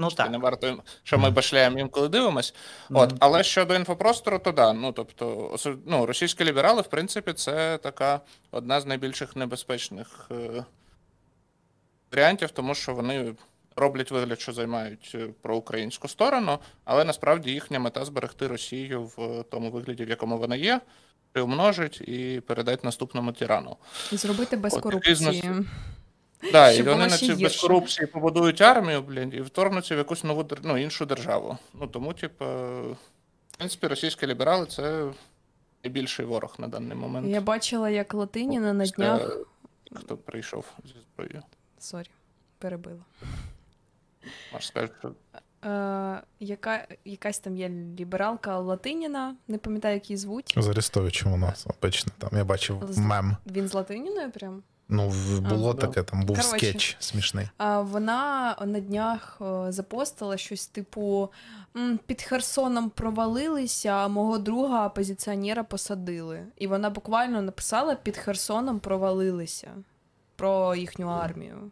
Ну 0.00 0.10
так. 0.10 0.30
не 0.30 0.38
варто, 0.38 0.82
що 1.02 1.18
ми 1.18 1.30
башляємо 1.30 1.78
інколи 1.78 2.08
дивимось. 2.08 2.54
От, 2.90 3.10
Мгм. 3.10 3.18
але 3.20 3.42
щодо 3.44 3.74
інфопростору, 3.74 4.38
то 4.38 4.52
да. 4.52 4.72
Ну 4.72 4.92
тобто, 4.92 5.56
ну, 5.86 6.06
російські 6.06 6.44
ліберали, 6.44 6.82
в 6.82 6.86
принципі, 6.86 7.32
це 7.32 7.78
така 7.78 8.20
одна 8.50 8.80
з 8.80 8.86
найбільших 8.86 9.36
небезпечних 9.36 10.28
е, 10.30 10.64
варіантів, 12.12 12.50
тому 12.50 12.74
що 12.74 12.94
вони 12.94 13.34
роблять 13.78 14.10
вигляд, 14.10 14.40
що 14.40 14.52
займають 14.52 15.12
е, 15.14 15.28
проукраїнську 15.42 16.08
сторону, 16.08 16.58
але 16.84 17.04
насправді 17.04 17.50
їхня 17.50 17.78
мета 17.78 18.04
зберегти 18.04 18.46
Росію 18.46 19.02
в 19.16 19.44
тому 19.50 19.70
вигляді, 19.70 20.04
в 20.04 20.08
якому 20.08 20.38
вона 20.38 20.56
є, 20.56 20.80
приумножить 21.32 22.00
і 22.00 22.42
передати 22.46 22.80
наступному 22.84 23.32
тирану. 23.32 23.76
І 24.12 24.16
зробити 24.16 24.56
без 24.56 24.74
От, 24.74 24.82
корупції. 24.82 25.14
бізнес- 25.14 25.66
Да, 26.52 26.70
і 26.70 26.82
вони 26.82 27.06
на 27.06 27.18
цій 27.18 27.34
без 27.34 27.56
корупції 27.56 28.06
побудують 28.06 28.60
армію, 28.60 29.02
блін, 29.02 29.32
і 29.34 29.40
вторгнуться 29.40 29.94
в 29.94 29.98
якусь 29.98 30.24
нову 30.24 30.48
ну, 30.62 30.78
іншу 30.78 31.06
державу. 31.06 31.58
Ну 31.74 31.86
тому, 31.86 32.12
типу, 32.12 32.44
в 32.44 33.56
принципі, 33.58 33.86
російські 33.86 34.26
ліберали 34.26 34.66
це 34.66 35.10
найбільший 35.84 36.26
ворог 36.26 36.54
на 36.58 36.68
даний 36.68 36.96
момент. 36.96 37.26
Я 37.28 37.40
бачила, 37.40 37.90
як 37.90 38.14
Латиніна 38.14 38.72
на 38.72 38.86
днях. 38.86 39.36
Хто 39.94 40.16
прийшов 40.16 40.64
зі 40.84 40.94
зброєю. 41.14 41.42
Sorry, 41.78 42.10
перебила. 42.58 43.04
Можна 44.52 44.66
сказати, 44.68 44.94
що 44.98 45.12
Е, 45.64 46.22
яка, 46.40 46.86
якась 47.04 47.38
там 47.38 47.56
є 47.56 47.68
лібералка 47.68 48.58
Латиніна, 48.58 49.36
не 49.48 49.58
пам'ятаю, 49.58 49.94
як 49.94 50.10
її 50.10 50.16
звуть. 50.18 50.54
З 50.56 50.68
Арестовичем 50.68 51.32
у 51.32 51.36
нас 51.36 51.66
обично 51.66 52.12
там. 52.18 52.30
Я 52.32 52.44
бачив 52.44 52.82
З- 52.88 52.98
мем. 52.98 53.36
Він 53.46 53.68
з 53.68 53.74
Латиніною 53.74 54.30
прям. 54.30 54.62
Ну, 54.88 55.12
було 55.48 55.70
А, 55.70 55.74
таке, 55.74 56.02
там 56.02 56.20
був 56.20 56.36
Коротше. 56.36 56.58
скетч 56.58 56.96
смішний. 57.00 57.48
А 57.56 57.80
вона 57.80 58.56
на 58.66 58.80
днях 58.80 59.38
е, 59.40 59.72
запостила 59.72 60.36
щось 60.36 60.66
типу: 60.66 61.30
під 62.06 62.22
Херсоном 62.22 62.90
провалилися, 62.90 63.88
а 63.88 64.08
мого 64.08 64.38
друга 64.38 64.86
опозиціонера 64.86 65.64
посадили. 65.64 66.46
І 66.56 66.66
вона 66.66 66.90
буквально 66.90 67.42
написала 67.42 67.94
під 67.94 68.16
Херсоном 68.16 68.80
провалилися 68.80 69.70
про 70.36 70.74
їхню 70.74 71.06
армію. 71.08 71.70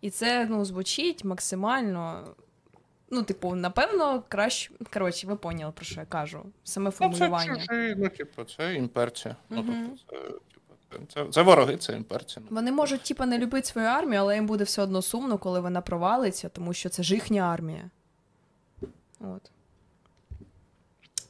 І 0.00 0.10
це 0.10 0.46
ну, 0.50 0.64
звучить 0.64 1.24
максимально. 1.24 2.34
Ну, 3.10 3.22
типу, 3.22 3.54
напевно, 3.54 4.22
краще. 4.28 4.70
Коротше, 4.92 5.26
ви 5.26 5.36
поняли, 5.36 5.72
про 5.72 5.84
що 5.84 6.00
я 6.00 6.06
кажу. 6.06 6.42
Саме 6.64 6.84
ну, 6.86 6.90
це 6.92 6.98
формулювання. 6.98 7.94
ну, 7.96 8.08
типу, 8.08 8.44
це 8.44 8.74
імперці. 8.74 9.34
Ну, 9.50 9.64
тобто, 9.66 10.16
це, 10.16 10.16
типу, 10.30 10.74
це, 10.90 11.24
це, 11.24 11.30
це 11.30 11.42
вороги, 11.42 11.76
це 11.76 11.92
імперці. 11.92 12.40
Вони 12.50 12.72
можуть, 12.72 13.02
типа, 13.02 13.26
не 13.26 13.38
любити 13.38 13.66
свою 13.66 13.86
армію, 13.86 14.20
але 14.20 14.34
їм 14.34 14.46
буде 14.46 14.64
все 14.64 14.82
одно 14.82 15.02
сумно, 15.02 15.38
коли 15.38 15.60
вона 15.60 15.80
провалиться, 15.80 16.48
тому 16.48 16.72
що 16.72 16.88
це 16.88 17.02
ж 17.02 17.14
їхня 17.14 17.42
армія. 17.42 17.90
От. 19.20 19.50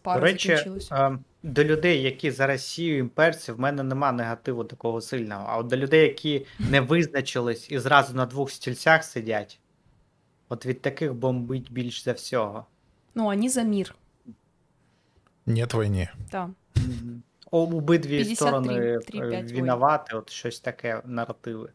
Пара 0.03 0.21
До 0.21 0.27
речі, 0.27 0.49
закінчилась. 0.49 1.21
До 1.43 1.65
людей, 1.65 2.03
які 2.03 2.31
за 2.31 2.47
Росію 2.47 2.99
імперці, 2.99 3.53
в 3.53 3.61
мене 3.61 3.83
нема 3.83 4.13
негативу 4.13 4.65
такого 4.65 5.01
сильного. 5.01 5.47
А 5.49 5.57
от 5.57 5.67
до 5.67 5.77
людей, 5.77 6.03
які 6.03 6.47
не 6.59 6.81
визначились 6.81 7.71
і 7.71 7.79
зразу 7.79 8.15
на 8.15 8.27
двох 8.27 8.51
стільцях 8.51 9.05
сидять, 9.05 9.61
от 10.49 10.67
від 10.67 10.83
таких 10.83 11.15
бомбить 11.15 11.73
більш 11.73 12.05
за 12.05 12.13
всього. 12.13 12.67
Ну, 13.15 13.25
вони 13.25 13.49
за 13.49 13.63
мір. 13.63 13.95
Нет 15.47 15.75
війни. 15.75 16.09
Так. 16.31 16.49
Обидві 17.51 18.17
53, 18.17 18.37
сторони 18.37 18.73
3-5 18.99 19.59
е, 19.59 19.61
воїн. 19.61 19.71
от 20.13 20.31
щось 20.31 20.61
таке 20.61 21.03
наративи. 21.05 21.71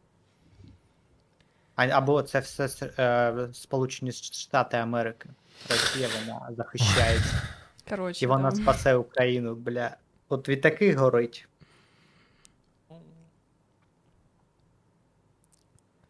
А, 1.75 1.88
або 1.88 2.21
це 2.21 2.39
все 2.39 2.69
е, 2.99 3.47
Сполучені 3.54 4.12
Штати 4.12 4.78
Америки. 4.78 5.30
Росія 5.69 6.08
вона 6.19 6.56
захищається. 6.56 7.54
Коротше, 7.89 8.25
І 8.25 8.27
вона 8.27 8.49
да. 8.51 8.55
спасе 8.55 8.95
Україну, 8.95 9.55
бля. 9.55 9.97
От 10.29 10.49
від 10.49 10.61
таких 10.61 10.97
горить. 10.97 11.47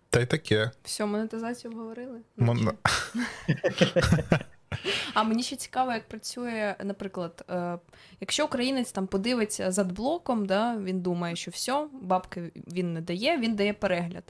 Та 0.09 0.19
й 0.21 0.25
таке. 0.25 0.71
Все, 0.83 1.05
монетизацію 1.05 1.71
обговорили? 1.71 2.21
Мон- 2.37 2.73
А 5.13 5.23
мені 5.23 5.43
ще 5.43 5.55
цікаво, 5.55 5.91
як 5.91 6.07
працює, 6.07 6.75
наприклад, 6.83 7.45
е, 7.49 7.77
якщо 8.21 8.45
українець 8.45 8.91
там 8.91 9.07
подивиться 9.07 9.71
з 9.71 9.79
адблоком, 9.79 10.45
да, 10.45 10.77
він 10.77 11.01
думає, 11.01 11.35
що 11.35 11.51
все, 11.51 11.87
бабки 12.01 12.51
він 12.67 12.93
не 12.93 13.01
дає, 13.01 13.37
він 13.37 13.55
дає 13.55 13.73
перегляд. 13.73 14.23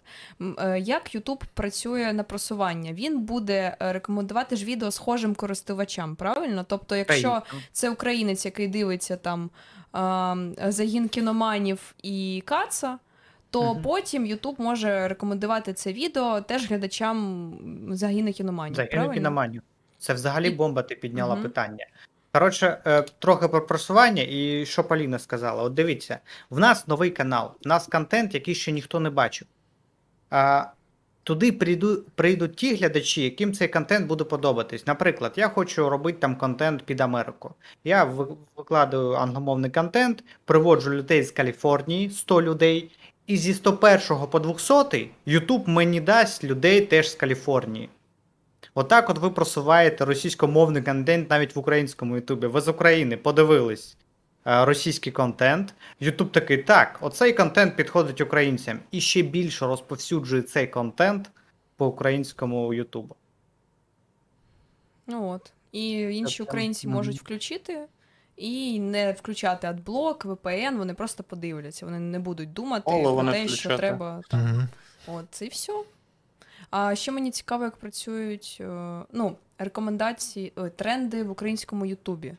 Е, 0.59 0.79
Як 0.79 1.15
YouTube 1.15 1.41
працює 1.53 2.13
на 2.13 2.23
просування? 2.23 2.93
Він 2.93 3.19
буде 3.19 3.77
е, 3.81 3.93
рекомендувати 3.93 4.55
ж 4.55 4.65
відео 4.65 4.91
схожим 4.91 5.35
користувачам, 5.35 6.15
правильно? 6.15 6.65
Тобто, 6.67 6.95
якщо 6.95 7.41
це 7.71 7.89
українець, 7.89 8.45
який 8.45 8.67
дивиться 8.67 9.17
там 9.17 9.49
загін 10.67 11.07
кіноманів 11.09 11.95
і 12.03 12.43
каца. 12.45 12.99
То 13.49 13.73
Мгм. 13.73 13.81
потім 13.81 14.25
YouTube 14.25 14.61
може 14.61 15.07
рекомендувати 15.07 15.73
це 15.73 15.93
відео 15.93 16.41
теж 16.41 16.69
глядачам 16.69 17.53
загіну 17.89 18.33
кіноманів. 18.33 18.75
Загинув 18.75 18.91
правильно? 18.91 19.13
Це 20.05 20.13
взагалі 20.13 20.49
бомба, 20.49 20.81
ти 20.81 20.95
підняла 20.95 21.33
Мгм. 21.35 21.43
питання. 21.43 21.85
Коротше, 22.33 22.77
е, 22.87 23.01
трохи 23.19 23.47
про 23.47 23.65
просування 23.65 24.23
і 24.29 24.65
що 24.65 24.83
Поліна 24.83 25.19
сказала. 25.19 25.63
От 25.63 25.73
дивіться, 25.73 26.19
в 26.49 26.59
нас 26.59 26.87
новий 26.87 27.09
канал, 27.09 27.51
в 27.65 27.67
нас 27.67 27.87
контент, 27.87 28.33
який 28.33 28.55
ще 28.55 28.71
ніхто 28.71 28.99
не 28.99 29.09
бачив. 29.09 29.47
А, 30.29 30.63
туди 31.23 31.51
прийду, 31.51 32.03
прийдуть 32.15 32.55
ті 32.55 32.75
глядачі, 32.75 33.23
яким 33.23 33.53
цей 33.53 33.67
контент 33.67 34.07
буде 34.07 34.23
подобатись. 34.23 34.87
Наприклад, 34.87 35.33
я 35.35 35.49
хочу 35.49 35.89
робити 35.89 36.17
там 36.21 36.35
контент 36.35 36.83
під 36.83 37.01
Америку. 37.01 37.53
Я 37.83 38.03
ви- 38.03 38.35
викладаю 38.55 39.11
англомовний 39.11 39.71
контент, 39.71 40.23
приводжу 40.45 40.91
людей 40.91 41.23
з 41.23 41.31
Каліфорнії, 41.31 42.09
100 42.09 42.41
людей. 42.41 42.91
І 43.27 43.37
зі 43.37 43.53
101 43.53 44.27
по 44.27 44.39
200 44.39 45.09
YouTube 45.27 45.69
мені 45.69 46.01
дасть 46.01 46.43
людей 46.43 46.81
теж 46.81 47.11
з 47.11 47.15
Каліфорнії. 47.15 47.89
Отак, 48.77 49.09
от 49.09 49.17
ви 49.17 49.29
просуваєте 49.29 50.05
російськомовний 50.05 50.83
контент 50.83 51.29
навіть 51.29 51.55
в 51.55 51.59
українському 51.59 52.15
Ютубі. 52.15 52.47
Ви 52.47 52.61
з 52.61 52.67
України 52.67 53.17
подивились 53.17 53.97
е, 54.47 54.65
російський 54.65 55.13
контент. 55.13 55.73
Ютуб 55.99 56.31
такий, 56.31 56.57
так, 56.57 56.97
оцей 57.01 57.33
контент 57.33 57.75
підходить 57.75 58.21
українцям. 58.21 58.79
І 58.91 59.01
ще 59.01 59.21
більше 59.21 59.65
розповсюджує 59.65 60.41
цей 60.41 60.67
контент 60.67 61.31
по 61.75 61.87
українському 61.87 62.73
Ютубу. 62.73 63.15
Ну 65.07 65.29
от. 65.29 65.51
І 65.71 65.89
інші 65.91 66.37
Тобто, 66.37 66.51
українці 66.51 66.87
можуть 66.87 67.19
включити 67.19 67.87
і 68.35 68.79
не 68.79 69.11
включати 69.11 69.67
адблок, 69.67 70.25
VPN, 70.25 70.77
вони 70.77 70.93
просто 70.93 71.23
подивляться. 71.23 71.85
Вони 71.85 71.99
не 71.99 72.19
будуть 72.19 72.53
думати 72.53 72.83
Оло 72.85 73.21
про 73.21 73.31
те, 73.31 73.47
що 73.47 73.77
треба. 73.77 74.21
Мгм. 74.31 74.67
От, 75.07 75.25
це 75.31 75.45
і 75.45 75.49
все. 75.49 75.73
А 76.77 76.95
ще 76.95 77.11
мені 77.11 77.31
цікаво, 77.31 77.63
як 77.63 77.77
працюють 77.77 78.57
е, 78.61 79.01
ну, 79.11 79.37
рекомендації, 79.57 80.53
тренди 80.75 81.23
в 81.23 81.31
українському 81.31 81.85
Ютубі. 81.85 82.35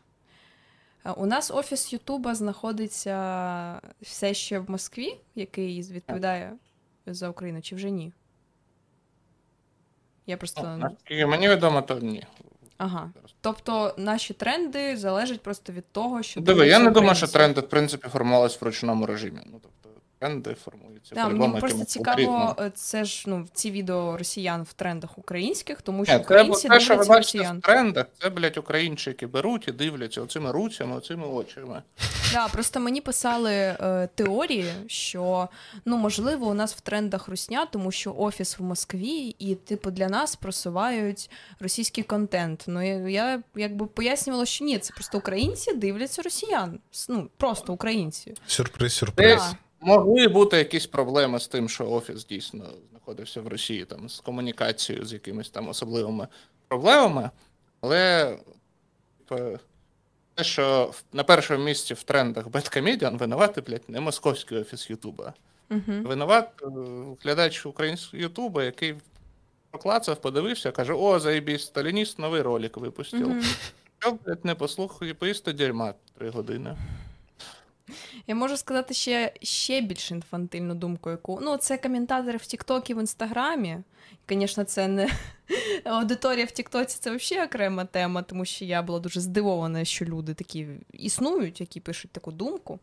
Е, 1.05 1.11
У 1.11 1.27
нас 1.27 1.51
офіс 1.51 1.93
Ютуба 1.93 2.35
знаходиться 2.35 3.81
все 4.01 4.35
ще 4.35 4.59
в 4.59 4.71
Москві, 4.71 5.17
який 5.35 5.83
відповідає 5.83 6.53
за 7.07 7.29
Україну, 7.29 7.63
чи 7.63 7.75
вже 7.77 7.91
ні? 7.91 8.13
Я 10.27 10.37
просто. 10.37 10.79
Ну, 11.11 11.29
мені 11.29 11.49
відомо, 11.49 11.83
то 11.83 11.99
ні. 11.99 12.27
Ага. 12.79 13.11
Тобто 13.41 13.95
наші 13.99 14.35
тренди 14.35 14.97
залежать 14.97 15.43
просто 15.43 15.73
від 15.73 15.93
того, 15.93 16.23
що 16.23 16.41
Диви, 16.41 16.67
я 16.69 16.79
не 16.79 16.91
думаю, 16.91 17.15
що 17.15 17.27
тренди, 17.27 17.61
в 17.61 17.69
принципі, 17.69 18.09
формувалися 18.09 18.59
в 18.61 18.65
ручному 18.65 19.07
режимі. 19.07 19.41
Ну, 19.47 19.59
тобто, 19.63 19.76
тренди 20.27 20.55
формуються 20.55 21.15
Да, 21.15 21.29
мені 21.29 21.61
просто 21.61 21.85
цікаво, 21.85 22.23
алгоритмом. 22.23 22.67
е, 22.67 22.71
це 22.75 23.05
ж 23.05 23.25
ну 23.27 23.47
ці 23.53 23.71
відео 23.71 24.17
росіян 24.17 24.63
в 24.63 24.73
трендах 24.73 25.19
українських, 25.19 25.83
тому 25.83 26.05
що 26.05 26.15
це, 26.15 26.19
українці 26.19 26.69
те, 26.69 26.81
що 26.81 26.97
ви 26.97 27.05
бачите 27.05 27.39
росіян. 27.39 27.59
в 27.59 27.61
трендах, 27.61 28.07
це, 28.23 28.31
блядь, 28.31 28.57
українчики 28.57 29.27
беруть 29.27 29.69
і 29.69 29.73
дивляться 29.73 30.23
оцими 30.23 30.53
руцями, 30.53 30.97
оцими 30.97 31.27
очима. 31.27 31.83
Да, 32.33 32.49
просто 32.49 32.81
мені 32.81 33.01
писали 33.01 33.53
е, 33.53 34.09
теорії, 34.15 34.73
що 34.87 35.49
ну 35.85 35.97
можливо 35.97 36.47
у 36.47 36.55
нас 36.55 36.75
в 36.75 36.81
трендах 36.81 37.29
русня, 37.29 37.67
тому 37.67 37.91
що 37.93 38.15
офіс 38.19 38.59
в 38.59 38.63
Москві, 38.63 39.37
і 39.39 39.55
типу 39.55 39.91
для 39.91 40.09
нас 40.09 40.37
просувають 40.37 41.31
російський 41.61 42.05
контент. 42.05 42.65
Ну 42.67 42.83
я, 42.83 43.09
я 43.09 43.43
якби 43.57 43.87
пояснювала, 43.87 44.47
що 44.47 44.65
ні, 44.65 44.79
це 44.79 44.95
просто 44.95 45.19
українці 45.19 45.75
дивляться 45.75 46.23
росіян. 46.23 46.79
Ну 47.09 47.29
просто 47.37 47.73
українці. 47.73 48.35
Сюрприз, 48.47 48.93
сюрприз. 48.93 49.37
Да. 49.37 49.57
Могли 49.87 50.29
бути 50.29 50.57
якісь 50.57 50.87
проблеми 50.87 51.41
з 51.41 51.49
тим, 51.49 51.69
що 51.69 51.91
офіс 51.91 52.27
дійсно 52.27 52.65
знаходився 52.91 53.41
в 53.41 53.49
Росії 53.49 53.85
там 53.85 54.09
з 54.09 54.21
комунікацією, 54.21 55.07
з 55.07 55.13
якимись 55.13 55.51
там 55.51 55.69
особливими 55.69 56.29
проблемами. 56.69 57.31
Але 57.81 58.37
типу, 59.29 59.59
те, 60.35 60.45
що 60.45 60.93
на 61.13 61.25
першому 61.25 61.65
місці 61.65 61.95
в 61.95 62.03
трендах 62.03 62.49
Беткомедіан 62.49 63.19
винувати, 63.19 63.61
блядь, 63.61 63.89
не 63.89 64.01
московський 64.01 64.59
офіс 64.59 64.91
Ютуба. 64.91 65.35
Угу. 65.71 65.83
Винуват 65.87 66.49
е, 66.63 66.67
глядач 67.23 67.67
українського 67.67 68.23
Ютуба, 68.23 68.65
який 68.65 68.95
поклацав, 69.71 70.21
подивився, 70.21 70.71
каже: 70.71 70.93
О, 70.93 71.21
заєбісь, 71.21 71.67
сталініст 71.67 72.19
новий 72.19 72.43
ролик 72.43 72.77
випустив. 72.77 73.29
Угу. 73.29 73.41
Що, 73.99 74.13
блядь, 74.13 74.45
не 74.45 74.55
послухай, 74.55 75.13
поїсти 75.13 75.53
дерьма 75.53 75.95
три 76.19 76.31
години. 76.31 76.77
Я 78.27 78.35
можу 78.35 78.57
сказати 78.57 78.95
ще, 78.95 79.33
ще 79.43 79.81
більш 79.81 80.11
інфантильну 80.11 80.75
думку, 80.75 81.11
яку. 81.11 81.39
Ну, 81.43 81.57
це 81.57 81.79
коментатори 81.79 82.37
в 82.37 82.47
Тіктокі 82.47 82.95
в 82.95 83.01
Інстаграмі. 83.01 83.79
Звісно, 84.29 84.65
це 84.65 84.89
не 84.89 85.09
аудиторія 85.85 86.45
в 86.45 86.51
Тіктоці, 86.51 86.99
це 87.01 87.17
взагалі 87.17 87.47
окрема 87.47 87.85
тема, 87.85 88.23
тому 88.23 88.45
що 88.45 88.65
я 88.65 88.83
була 88.83 88.99
дуже 88.99 89.21
здивована, 89.21 89.85
що 89.85 90.05
люди 90.05 90.35
такі 90.35 90.67
існують, 90.93 91.61
які 91.61 91.81
пишуть 91.81 92.11
таку 92.11 92.33
думку. 92.33 92.79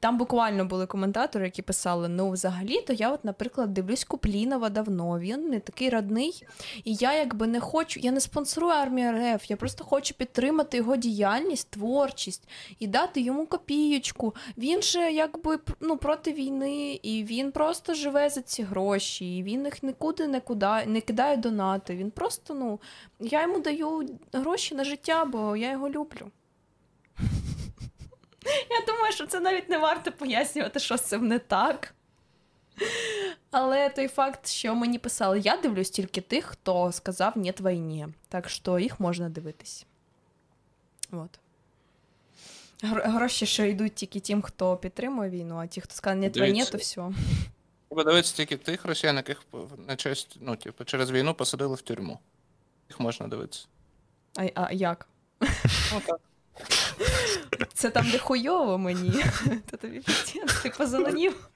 Там 0.00 0.18
буквально 0.18 0.64
були 0.64 0.86
коментатори, 0.86 1.44
які 1.44 1.62
писали: 1.62 2.08
ну, 2.08 2.30
взагалі-то 2.30 2.92
я, 2.92 3.10
от, 3.10 3.24
наприклад, 3.24 3.74
дивлюсь 3.74 4.04
Куплінова 4.04 4.70
давно, 4.70 5.18
він 5.18 5.48
не 5.48 5.60
такий 5.60 5.90
родний, 5.90 6.46
і 6.84 6.94
я 6.94 7.14
якби 7.18 7.46
не 7.46 7.60
хочу, 7.60 8.00
я 8.00 8.12
не 8.12 8.20
спонсорую 8.20 8.72
армію 8.72 9.12
РФ, 9.12 9.50
я 9.50 9.56
просто 9.56 9.84
хочу 9.84 10.14
підтримати 10.14 10.76
його 10.76 10.96
діяльність, 10.96 11.70
творчість 11.70 12.48
і 12.78 12.86
дати 12.86 13.20
йому 13.20 13.46
копієчку. 13.46 14.34
Він 14.58 14.82
же 14.82 15.12
якби 15.12 15.58
ну, 15.80 15.96
проти 15.96 16.32
війни, 16.32 17.00
і 17.02 17.24
він 17.24 17.52
просто 17.52 17.94
живе 17.94 18.30
за 18.30 18.40
ці 18.40 18.62
гроші, 18.62 19.36
і 19.36 19.42
він 19.42 19.64
їх 19.64 19.82
нікуди 19.82 20.26
не 20.86 21.00
кидає 21.00 21.36
донати. 21.36 21.96
Він 21.96 22.10
просто, 22.20 22.54
ну, 22.54 22.80
я 23.20 23.42
йому 23.42 23.58
даю 23.60 24.18
гроші 24.32 24.74
на 24.74 24.84
життя, 24.84 25.24
бо 25.24 25.56
я 25.56 25.70
його 25.70 25.88
люблю. 25.88 26.30
Я 28.70 28.86
думаю, 28.86 29.12
що 29.12 29.26
це 29.26 29.40
навіть 29.40 29.68
не 29.68 29.78
варто 29.78 30.12
пояснювати, 30.12 30.80
що 30.80 30.96
з 30.96 31.00
цим 31.00 31.28
не 31.28 31.38
так. 31.38 31.94
Але 33.50 33.90
той 33.90 34.08
факт, 34.08 34.46
що 34.46 34.74
мені 34.74 34.98
писали, 34.98 35.40
я 35.40 35.56
дивлюсь 35.56 35.90
тільки 35.90 36.20
тих, 36.20 36.44
хто 36.44 36.92
сказав 36.92 37.38
«Нєт 37.38 37.60
війні. 37.60 38.08
Так 38.28 38.48
що 38.48 38.78
їх 38.78 39.00
можна 39.00 39.28
дивитись. 39.28 39.86
От. 41.12 41.38
Гроші, 42.82 43.46
що 43.46 43.64
йдуть 43.64 43.94
тільки 43.94 44.20
тим, 44.20 44.42
хто 44.42 44.76
підтримує 44.76 45.30
війну, 45.30 45.56
а 45.56 45.66
ті, 45.66 45.80
хто 45.80 45.94
сказав 45.94 46.18
«Нєт 46.18 46.36
війні, 46.36 46.64
то 46.64 46.78
все. 46.78 47.10
Треба 47.90 48.04
дивитися 48.04 48.36
тільки 48.36 48.56
тих 48.56 48.84
росіян, 48.84 49.16
яких 49.16 49.42
на 49.88 49.96
честь, 49.96 50.36
ну, 50.40 50.56
типу, 50.56 50.84
через 50.84 51.10
війну 51.10 51.34
посадили 51.34 51.74
в 51.74 51.80
тюрму. 51.80 52.18
Їх 52.88 53.00
можна 53.00 53.28
дивитися. 53.28 53.66
А, 54.36 54.48
а 54.54 54.72
як? 54.72 55.06
Ну. 55.92 56.00
Це 57.74 57.90
там, 57.90 58.10
де 58.10 58.18
хуйово 58.18 58.78
мені. 58.78 59.24
То 59.70 59.76
тобі 59.76 60.00
ти 60.62 60.70
позеленів. 60.78 61.48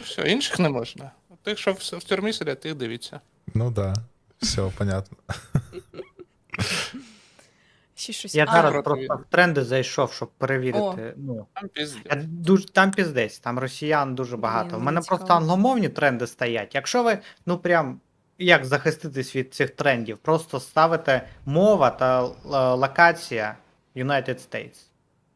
Все, 0.00 0.22
інших 0.22 0.58
не 0.58 0.68
можна. 0.68 1.10
Тих, 1.42 1.58
що 1.58 1.72
в, 1.72 1.76
в 1.76 2.04
тюрмі 2.04 2.32
сидять, 2.32 2.60
тих 2.60 2.74
дивіться. 2.74 3.20
Ну 3.54 3.70
да, 3.70 3.94
все 4.42 4.70
понятно. 4.78 5.16
Ще 8.00 8.12
щось. 8.12 8.34
Я 8.34 8.46
А, 8.48 8.52
зараз 8.52 8.84
просто 8.84 9.16
в 9.16 9.24
тренди 9.30 9.64
зайшов, 9.64 10.12
щоб 10.12 10.30
перевірити. 10.38 11.14
Ну, 11.16 11.46
Там 11.54 11.68
піздець. 11.68 12.02
я 12.10 12.22
дуже, 12.28 12.66
там 12.66 12.90
піздець, 12.90 13.38
там 13.38 13.58
росіян 13.58 14.14
дуже 14.14 14.36
багато. 14.36 14.68
Блін, 14.70 14.76
У 14.80 14.84
мене 14.84 14.94
мені 15.00 15.06
просто 15.08 15.34
англомовні 15.34 15.88
тренди 15.88 16.26
стоять. 16.26 16.74
Якщо 16.74 17.02
ви, 17.02 17.18
ну 17.46 17.58
прям. 17.58 18.00
Як 18.42 18.64
захиститись 18.64 19.36
від 19.36 19.54
цих 19.54 19.70
трендів? 19.70 20.18
Просто 20.18 20.60
ставите 20.60 21.28
мова 21.46 21.90
та 21.90 22.24
е, 22.24 22.28
локація 22.74 23.56
United 23.96 24.48
States. 24.48 24.76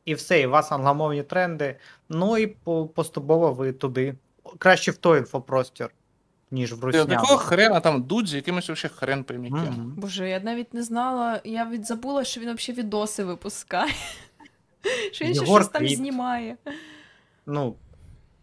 І 0.04 0.14
все, 0.14 0.40
і 0.40 0.46
у 0.46 0.50
вас 0.50 0.72
англомовні 0.72 1.22
тренди. 1.22 1.76
Ну 2.08 2.38
і 2.38 2.46
по- 2.46 2.86
поступово 2.86 3.52
ви 3.52 3.72
туди. 3.72 4.14
Краще 4.58 4.90
в 4.90 4.96
той 4.96 5.18
інфопростір, 5.18 5.90
ніж 6.54 6.72
в 6.72 6.80
Ти 6.80 6.86
русняну. 6.86 7.12
Якого 7.12 7.36
хрена 7.36 7.80
там 7.80 8.02
дудь 8.02 8.28
з 8.28 8.34
якимось 8.34 8.68
вообще 8.68 8.88
хрен 8.88 9.24
поймі 9.24 9.48
ким. 9.48 9.58
Мгм. 9.58 9.94
Боже, 9.96 10.28
я 10.28 10.40
навіть 10.40 10.74
не 10.74 10.82
знала, 10.82 11.40
я 11.44 11.68
від 11.68 11.86
забула, 11.86 12.24
що 12.24 12.40
він 12.40 12.54
взагалі 12.54 12.82
відоси 12.82 13.24
випускає. 13.24 13.92
Що 15.12 15.24
він 15.24 15.34
ще 15.34 15.46
щось 15.46 15.68
там 15.68 15.88
знімає. 15.88 16.56
Ну, 17.46 17.76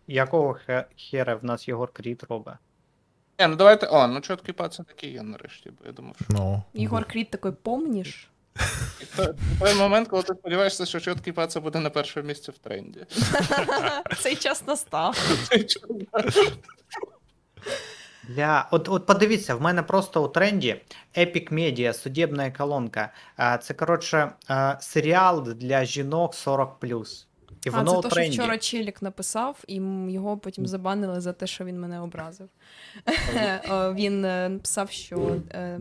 якого 0.08 0.54
хе- 0.54 0.86
хера 0.97 1.36
в 1.36 1.45
нас 1.45 1.67
Єгор 1.67 1.91
Кріт 1.93 2.24
робить? 2.24 2.54
Ні, 3.39 3.47
ну 3.47 3.56
давайте. 3.56 3.88
О, 3.88 4.08
ну 4.08 4.21
чіткий 4.21 4.54
пацан 4.54 4.86
такий 4.86 5.12
є 5.12 5.21
нарешті, 5.21 5.71
бо 5.80 5.86
я 5.86 5.91
думав, 5.91 6.15
що. 6.15 6.26
Ну, 6.30 6.63
Єгор 6.74 7.06
Кріт 7.06 7.30
такий, 7.30 7.52
помніш? 7.52 8.30
І 9.02 9.06
той 9.60 9.76
момент, 9.76 10.08
коли 10.08 10.24
ти 10.24 10.34
сподіваєшся, 10.34 10.86
що 10.86 11.00
чіткий 11.00 11.34
пацан 11.34 11.63
буде 11.63 11.80
на 11.80 11.89
першому 11.89 12.28
місці 12.28 12.52
в 12.52 12.58
тренді. 12.58 13.06
Цей 14.19 14.36
час 14.36 14.67
настав. 14.67 15.17
Для... 18.36 18.67
От, 18.72 18.89
от 18.89 19.06
подивіться, 19.06 19.56
в 19.56 19.62
мене 19.62 19.84
просто 19.84 20.26
у 20.26 20.28
тренді 20.28 20.82
Epic 21.17 21.54
Media, 21.54 21.94
судебна 21.94 22.52
колонка. 22.52 23.13
Це, 23.62 23.74
коротше, 23.74 24.32
серіал 24.80 25.44
для 25.54 25.86
жінок 25.86 26.36
40. 26.36 26.78
І 27.65 27.70
А, 27.70 27.78
воно 27.78 27.91
це 27.91 27.98
у 27.98 28.02
то, 28.02 28.10
що 28.10 28.32
вчора 28.32 28.58
Челік 28.58 29.02
написав, 29.02 29.63
і 29.67 29.76
його 30.08 30.38
потім 30.38 30.67
забанили 30.67 31.22
за 31.22 31.34
те, 31.34 31.48
що 31.48 31.65
він 31.65 31.80
мене 31.80 32.00
образив. 32.00 32.50
Він 33.72 34.26
е, 34.26 34.50
написав, 34.50 34.91
що. 34.91 35.38
е, 35.52 35.80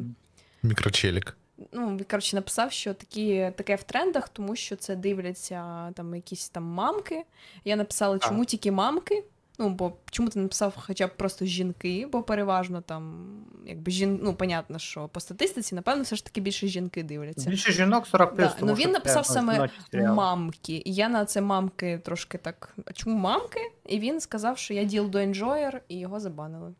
мікрочелік. 0.62 1.36
ну, 1.72 2.00
коротше, 2.10 2.36
написав, 2.36 2.72
що 2.72 2.94
такі, 2.94 3.52
таке 3.56 3.76
в 3.76 3.82
трендах, 3.82 4.28
тому 4.28 4.56
що 4.56 4.76
це 4.76 4.96
дивляться 4.96 5.90
там 5.94 6.14
якісь 6.14 6.48
там 6.48 6.64
мамки. 6.64 7.24
Я 7.64 7.76
написала, 7.76 8.18
чому 8.18 8.44
тільки 8.44 8.72
мамки? 8.72 9.24
Ну, 9.60 9.68
бо 9.68 9.92
чому 10.10 10.28
ти 10.28 10.38
написав 10.38 10.74
хоча 10.86 11.06
б 11.06 11.16
просто 11.16 11.44
жінки, 11.44 12.08
бо 12.12 12.22
переважно 12.22 12.80
там, 12.80 13.26
якби 13.66 13.92
жін... 13.92 14.20
ну, 14.22 14.34
понятно, 14.34 14.78
що 14.78 15.08
по 15.08 15.20
статистиці, 15.20 15.74
напевно, 15.74 16.02
все 16.02 16.16
ж 16.16 16.24
таки 16.24 16.40
більше 16.40 16.66
жінки 16.66 17.02
дивляться. 17.02 17.50
Більше 17.50 17.72
жінок 17.72 18.06
40 18.06 18.36
Да, 18.36 18.56
ну, 18.60 18.74
він 18.74 18.90
написав 18.90 19.26
саме. 19.26 19.68
Мамки. 19.92 20.82
І 20.84 20.94
я 20.94 21.08
на 21.08 21.24
це 21.24 21.40
мамки 21.40 22.00
трошки 22.04 22.38
так. 22.38 22.74
А 22.84 22.92
чому 22.92 23.16
мамки? 23.16 23.60
І 23.86 23.98
він 23.98 24.20
сказав, 24.20 24.58
що 24.58 24.74
я 24.74 24.84
діл 24.84 25.10
до 25.10 25.18
енджоєр, 25.18 25.82
і 25.88 25.98
його 25.98 26.20
забанили. 26.20 26.74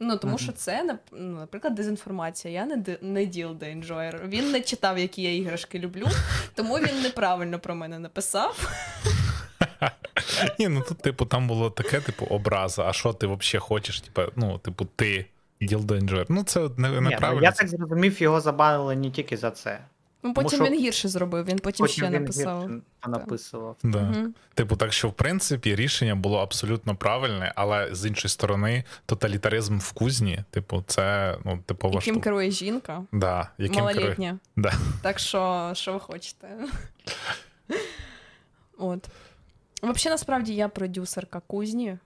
Ну, 0.00 0.16
тому 0.16 0.32
Мгм. 0.32 0.38
що 0.38 0.52
це, 0.52 0.98
ну, 1.12 1.38
наприклад, 1.38 1.74
дезінформація. 1.74 2.54
Я 2.54 2.66
не, 2.66 2.98
не 3.02 3.26
діл 3.26 3.54
до 3.54 3.66
енджоєр. 3.66 4.22
Він 4.28 4.50
не 4.50 4.60
читав, 4.60 4.98
які 4.98 5.22
я 5.22 5.36
іграшки 5.36 5.78
люблю, 5.78 6.06
тому 6.54 6.74
він 6.74 7.02
неправильно 7.02 7.58
про 7.58 7.74
мене 7.74 7.98
написав. 7.98 8.68
Ні, 10.58 10.68
ну 10.68 10.84
тут, 10.88 10.98
типу, 10.98 11.26
там 11.26 11.48
було 11.48 11.70
таке, 11.70 12.00
типу, 12.00 12.24
образа. 12.24 12.84
А 12.84 12.92
що 12.92 13.12
ти 13.12 13.26
взагалі 13.26 13.60
хочеш? 13.60 14.00
Типу, 14.00 14.32
ну, 14.36 14.58
типу, 14.58 14.84
ти 14.96 15.26
ділдо 15.60 15.96
інжер. 15.96 16.26
Ну, 16.28 16.44
це 16.44 16.60
не, 16.76 16.88
ну, 16.88 17.00
неправильно. 17.00 17.42
я 17.42 17.52
так 17.52 17.68
зрозумів, 17.68 18.22
його 18.22 18.40
забанили 18.40 18.96
не 18.96 19.10
тільки 19.10 19.36
за 19.36 19.50
це. 19.50 19.80
Ну, 20.24 20.34
потім 20.34 20.50
що- 20.50 20.64
він 20.64 20.80
гірше 20.80 21.08
зробив, 21.08 21.44
він 21.44 21.58
потім, 21.58 21.86
ще 21.86 22.06
він 22.06 22.12
написав. 22.12 22.62
гірше 22.62 22.80
написував. 23.06 23.76
Да. 23.82 24.00
Мгм. 24.00 24.34
Типу, 24.54 24.76
так 24.76 24.92
що, 24.92 25.08
в 25.08 25.12
принципі, 25.12 25.76
рішення 25.76 26.14
було 26.14 26.38
абсолютно 26.38 26.96
правильне, 26.96 27.52
але 27.56 27.88
з 27.94 28.06
іншої 28.06 28.30
сторони, 28.30 28.84
тоталітаризм 29.06 29.78
в 29.78 29.92
кузні, 29.92 30.44
типу, 30.50 30.84
це 30.86 31.36
ну, 31.44 31.58
типова 31.66 31.94
Яким 31.94 32.14
штука. 32.14 32.24
керує 32.24 32.50
жінка, 32.50 33.02
Да, 33.12 33.48
яким 33.58 33.86
керує. 33.86 34.38
Да. 34.56 34.72
Так 35.02 35.18
що, 35.18 35.70
що 35.74 35.92
ви 35.92 36.00
хочете? 36.00 36.48
От. 38.78 39.08
Взагалі, 39.82 40.10
насправді, 40.10 40.54
я 40.54 40.68
продюсерка 40.68 41.40
кузні, 41.46 41.98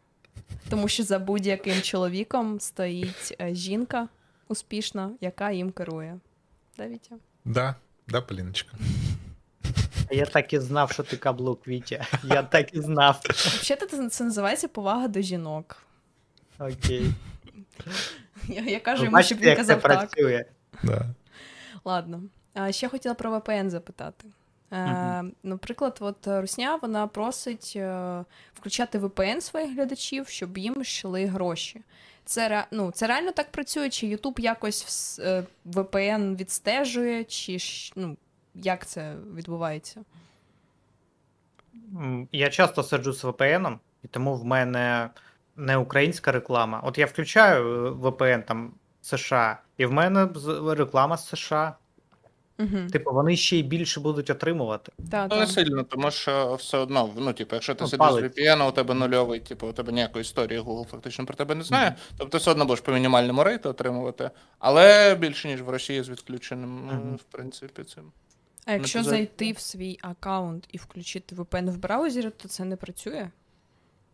тому 0.71 0.89
що 0.89 1.03
за 1.03 1.19
будь-яким 1.19 1.83
чоловіком 1.83 2.61
стоїть 2.61 3.37
е, 3.41 3.55
жінка 3.55 4.09
успішна, 4.49 5.11
яка 5.21 5.51
їм 5.51 5.71
керує. 5.71 6.19
Да, 6.79 6.89
Вітя? 6.89 7.17
Да, 7.45 7.75
да, 8.09 8.21
Поліночка. 8.21 8.77
Я 10.11 10.27
так 10.27 10.53
і 10.53 10.59
знав, 10.59 10.93
що 10.93 11.03
ти 11.03 11.17
каблук, 11.17 11.69
Вітя. 11.69 12.07
Я 12.25 12.43
так 12.43 12.75
і 12.75 12.81
знав. 12.81 13.21
Взагалі, 13.31 14.11
це, 14.11 14.25
називається 14.25 14.69
повага 14.69 15.09
до 15.09 15.21
жінок. 15.21 15.77
Окей. 16.59 17.13
Я, 18.49 18.63
я 18.63 18.81
кажу 18.81 19.05
йому, 19.05 19.23
щоб 19.23 19.39
він 19.39 19.49
як 19.49 19.57
це 19.57 19.63
казав 19.63 19.83
так. 19.83 19.93
працює. 19.93 20.45
Да. 20.83 21.07
Ладно. 21.85 22.23
А 22.55 22.73
ще 22.73 22.89
хотіла 22.89 23.15
про 23.15 23.39
VPN 23.39 23.71
запитати. 23.71 24.29
Мгм. 24.71 25.33
Наприклад, 25.43 25.99
от 26.01 26.17
Русня 26.27 26.79
вона 26.83 27.07
просить 27.07 27.73
е, 27.77 28.25
включати 28.55 28.99
VPN 28.99 29.41
своїх 29.41 29.75
глядачів, 29.75 30.29
щоб 30.29 30.59
їм 30.59 30.81
йшли 30.81 31.27
гроші. 31.27 31.81
Це, 32.25 32.67
ну, 32.71 32.91
це 32.91 33.07
реально 33.07 33.33
так 33.33 33.51
працює? 33.51 33.91
Чи 33.91 34.07
YouTube 34.07 34.41
якось 34.41 35.19
е, 35.19 35.45
VPN 35.67 36.37
відстежує, 36.37 37.25
чи 37.25 37.59
ну, 37.97 38.17
як 38.55 38.87
це 38.87 39.15
відбувається? 39.35 40.01
Я 42.33 42.51
часто 42.51 42.83
сиджу 42.83 43.13
з 43.13 43.25
VPN, 43.25 43.79
і 44.05 44.09
тому 44.09 44.35
в 44.35 44.45
мене 44.45 45.11
не 45.57 45.77
українська 45.77 46.33
реклама. 46.33 46.81
От 46.85 46.99
я 46.99 47.07
включаю 47.07 47.95
VPN 47.95 48.43
там 48.43 48.73
США, 49.03 49.59
і 49.77 49.87
в 49.87 49.93
мене 49.93 50.29
реклама 50.75 51.17
з 51.17 51.29
США. 51.29 51.77
Угу. 52.59 52.89
Типу, 52.93 53.13
вони 53.13 53.37
ще 53.37 53.57
й 53.57 53.63
більше 53.63 54.01
будуть 54.01 54.31
отримувати. 54.31 54.93
Та, 55.11 55.27
Ну, 55.31 55.37
не 55.37 55.47
сильно, 55.47 55.83
тому 55.83 56.11
що 56.11 56.55
все 56.55 56.79
одно, 56.79 57.11
ну, 57.17 57.33
типу, 57.33 57.55
якщо 57.57 57.75
ти 57.75 57.85
Ну, 57.85 57.89
сидиш 57.91 58.13
з. 58.13 58.17
VPN, 58.17 58.69
у 58.69 58.73
тебе 58.73 58.95
нульовий, 58.95 59.41
типу, 59.41 59.67
у 59.67 59.73
тебе 59.73 59.93
ніякої 59.93 60.23
історії 60.23 60.61
Google 60.61 60.87
фактично 60.87 61.27
про 61.27 61.35
тебе 61.35 61.55
не 61.55 61.65
знає, 61.65 61.97
тобто 62.19 62.33
ти 62.33 62.39
все 62.39 62.51
одно 62.51 62.65
будеш 62.65 62.81
по 62.81 62.93
мінімальному 62.93 63.45
рейту 63.45 63.69
отримувати, 63.69 64.31
але 64.59 65.15
більше, 65.15 65.49
ніж 65.49 65.63
в 65.63 65.69
Росії 65.69 66.03
з 66.03 66.09
відключеним, 66.09 66.87
Мгм. 66.87 67.17
в 67.17 67.23
принципі, 67.23 67.85
цим. 67.85 68.13
А 68.65 68.73
якщо 68.73 68.99
Ну, 68.99 69.05
зайти 69.05 69.53
в 69.53 69.59
свій 69.59 69.99
аккаунт 70.03 70.69
і 70.73 70.79
включити 70.79 71.35
VPN 71.35 71.71
в 71.71 71.77
браузері, 71.79 72.31
то 72.31 72.49
це 72.49 72.65
не 72.65 72.77
працює? 72.77 73.31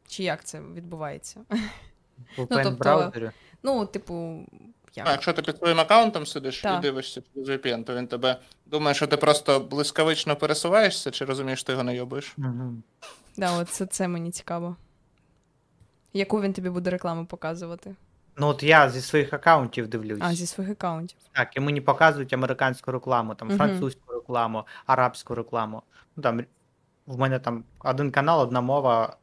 Чи 0.09 0.23
як 0.23 0.45
це 0.45 0.61
відбувається? 0.75 1.41
VPN 2.39 2.47
тобто- 2.49 2.71
в 2.71 2.79
браузері. 2.79 3.31
Ну, 3.63 3.87
типу, 3.87 4.47
як? 4.95 5.07
А 5.07 5.11
якщо 5.13 5.33
ти 5.33 5.43
під 5.43 5.59
своїм 5.59 5.81
аккаунтом 5.81 6.27
сидиш 6.27 6.61
Так. 6.61 6.79
і 6.79 6.83
дивишся 6.83 7.23
через 7.35 7.49
VPN, 7.49 7.85
то 7.85 7.95
він 7.95 8.07
тебе 8.07 8.37
думає, 8.67 8.95
що 8.95 9.07
ти 9.07 9.17
просто 9.17 9.61
блискавично 9.61 10.37
пересуваєшся, 10.37 11.11
чи 11.11 11.25
розумієш, 11.25 11.59
що 11.61 11.67
ти 11.67 11.73
його 11.73 11.85
не 11.85 11.97
йобиш? 11.97 12.35
Мгм. 12.37 12.83
Да, 13.37 13.53
от 13.53 13.69
це, 13.69 13.87
це 13.87 14.09
мені 14.09 14.31
цікаво. 14.31 14.77
Яку 16.13 16.41
він 16.41 16.53
тобі 16.53 16.71
буде 16.71 16.91
рекламу 16.91 17.27
показувати? 17.27 17.95
Ну, 18.37 18.47
от 18.47 18.63
я 18.63 18.91
зі 18.91 19.01
своїх 19.01 19.33
аккаунтів 19.33 19.89
дивлюсь. 19.89 20.19
А, 20.23 20.35
зі 20.35 20.47
своїх 20.47 20.73
аккаунтів. 20.73 21.19
Так, 21.33 21.57
і 21.57 21.61
мені 21.61 21.81
показують 21.81 22.33
американську 22.33 22.93
рекламу, 22.93 23.35
там 23.35 23.51
французьку 23.51 24.13
рекламу, 24.13 24.67
арабську 24.87 25.35
рекламу. 25.35 25.83
Ну 26.17 26.23
там 26.23 26.45
в 27.07 27.19
мене 27.19 27.39
там 27.39 27.65
один 27.79 28.11
канал, 28.11 28.41
одна 28.41 28.61
мова, 28.61 29.17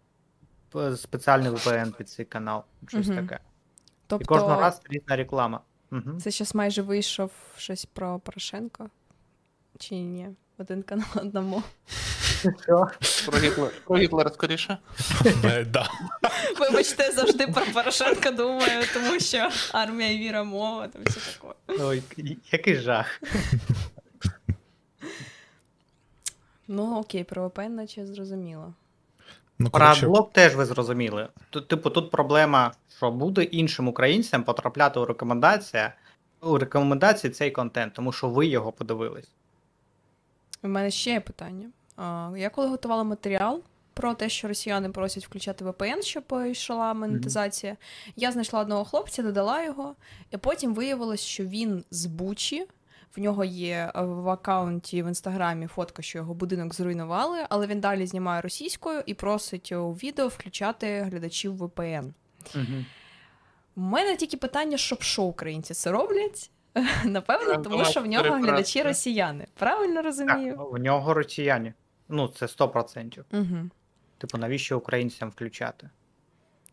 спеціальний 0.97 1.51
VPN 1.51 1.97
під 1.97 2.09
цей 2.09 2.25
канал. 2.25 2.63
Щось 2.87 3.07
таке. 3.07 3.39
Тобто, 4.09 4.23
І 4.23 4.27
кожного 4.27 4.61
раз 4.61 4.81
різна 4.89 5.15
реклама. 5.15 5.61
Угу. 5.91 6.19
це 6.19 6.31
зараз 6.31 6.55
майже 6.55 6.81
вийшов 6.81 7.31
щось 7.57 7.85
про 7.85 8.19
Порошенка? 8.19 8.89
Чи 9.79 9.95
ні? 9.95 10.29
Один 10.57 10.83
канал 10.83 11.07
одному. 11.15 11.63
Про 13.25 13.39
Гітлер, 13.39 13.71
про 13.85 13.97
Гітлера 13.97 14.29
скоріше. 14.29 14.77
Е, 15.43 15.65
да. 15.65 15.89
Вибачте, 16.59 17.11
завжди 17.11 17.47
про 17.47 17.65
Порошенка 17.65 18.31
думаю, 18.31 18.85
тому 18.93 19.19
що 19.19 19.49
армія, 19.71 20.17
віра, 20.17 20.43
мова, 20.43 20.87
там 20.87 21.01
все 21.05 21.19
таке. 21.19 21.83
Ой, 21.83 22.03
який 22.51 22.75
жах. 22.75 23.21
Ну, 26.67 26.99
окей, 26.99 27.23
про 27.23 27.47
VPN 27.47 27.69
наче 27.69 28.05
зрозуміло. 28.05 28.73
Ну, 29.59 29.69
Про 29.69 29.79
коротше, 29.79 30.05
адблок 30.05 30.33
теж 30.33 30.55
ви 30.55 30.65
зрозуміли. 30.65 31.27
Тут, 31.49 31.67
типу, 31.67 31.89
тут 31.89 32.11
проблема, 32.11 32.71
що 32.97 33.11
буде 33.11 33.43
іншим 33.43 33.87
українцям 33.87 34.43
потрапляти 34.43 34.99
у 34.99 35.05
рекомендації, 35.05 35.83
у 36.41 36.57
рекомендації 36.57 37.31
цей 37.31 37.51
контент, 37.51 37.93
тому 37.93 38.11
що 38.11 38.29
ви 38.29 38.47
його 38.47 38.71
подивились. 38.71 39.27
У 40.63 40.67
мене 40.67 40.91
ще 40.91 41.11
є 41.11 41.19
питання. 41.19 41.69
А, 41.95 42.31
Я 42.37 42.49
коли 42.49 42.67
готувала 42.67 43.03
матеріал 43.03 43.61
про 43.93 44.13
те, 44.13 44.29
що 44.29 44.47
росіяни 44.47 44.89
просять 44.89 45.25
включати 45.25 45.65
VPN, 45.65 46.01
щоб 46.01 46.23
йшла 46.51 46.93
монетизація, 46.93 47.77
я 48.15 48.31
знайшла 48.31 48.61
одного 48.61 48.85
хлопця, 48.85 49.23
додала 49.23 49.63
його, 49.63 49.95
і 50.31 50.37
потім 50.37 50.73
виявилось, 50.73 51.21
що 51.21 51.45
він 51.45 51.83
з 51.91 52.05
Бучі. 52.05 52.67
В 53.15 53.19
нього 53.19 53.43
є 53.43 53.91
е, 53.95 54.01
в 54.01 54.29
аккаунті 54.29 55.03
в 55.03 55.07
інстаграмі 55.07 55.67
фотка, 55.67 56.01
що 56.01 56.17
його 56.17 56.33
будинок 56.33 56.75
зруйнували, 56.75 57.37
але 57.49 57.67
він 57.67 57.79
далі 57.79 58.05
знімає 58.05 58.41
російською 58.41 59.03
і 59.05 59.13
просить 59.13 59.71
у 59.71 59.91
відео 59.91 60.27
включати 60.27 61.01
глядачів 61.01 61.63
VPN. 61.63 62.13
Угу. 62.55 62.85
У 63.75 63.81
мене 63.81 64.15
тільки 64.15 64.37
питання, 64.37 64.77
щоб 64.77 65.01
що 65.01 65.23
українці 65.23 65.73
це 65.73 65.91
роблять? 65.91 66.51
Напевно, 67.05 67.51
тому 67.53 67.63
думаю, 67.63 67.85
що 67.85 68.01
в 68.01 68.05
нього 68.05 68.35
глядачі 68.35 68.83
росіяни. 68.83 69.47
Правильно 69.53 70.01
Так, 70.57 70.71
в 70.71 70.77
нього 70.77 71.13
росіяни. 71.13 71.73
Ну, 72.09 72.27
це 72.27 72.45
100%. 72.45 73.23
Угу. 73.31 73.69
Типу, 74.17 74.37
навіщо 74.37 74.77
українцям 74.77 75.29
включати? 75.29 75.89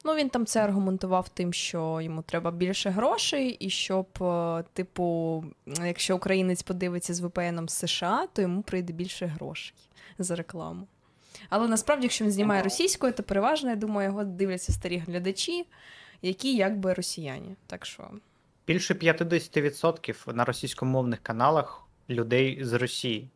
Ну, 0.07 0.15
він 0.15 0.29
там 0.29 0.47
це 0.47 0.65
аргументував 0.65 1.29
тим, 1.29 1.53
що 1.53 2.01
йому 2.01 2.23
треба 2.23 2.51
більше 2.51 2.91
грошей, 2.91 3.51
і 3.51 3.71
щоб, 3.71 4.07
е, 4.21 4.65
типу, 4.73 5.45
якщо 5.85 6.17
українець 6.17 6.63
подивиться 6.63 7.15
з 7.15 7.21
VPN 7.21 7.69
з 7.69 7.73
США, 7.73 8.27
то 8.33 8.43
йому 8.43 8.63
прийде 8.63 8.93
більше 8.93 9.27
грошей 9.27 9.75
за 10.19 10.37
рекламу. 10.37 10.87
Але 11.49 11.69
насправді, 11.69 12.05
якщо 12.05 12.25
він 12.25 12.33
знімає 12.33 12.63
російською, 12.63 13.13
то 13.13 13.23
переважно, 13.23 13.71
я 13.71 13.77
думаю, 13.77 14.09
його 14.09 14.25
дивляться 14.25 14.73
старі 14.73 14.99
глядачі, 14.99 15.67
які 16.23 16.57
якби 16.57 16.95
росіяни. 16.95 17.57
Так 17.67 17.87
що 17.87 18.11
Більше 18.67 18.95
50% 18.95 20.33
на 20.35 20.45
російськомовних 20.45 21.21
каналах 21.23 21.83
людей 22.11 22.65
з 22.65 22.73
Росії. 22.73 23.29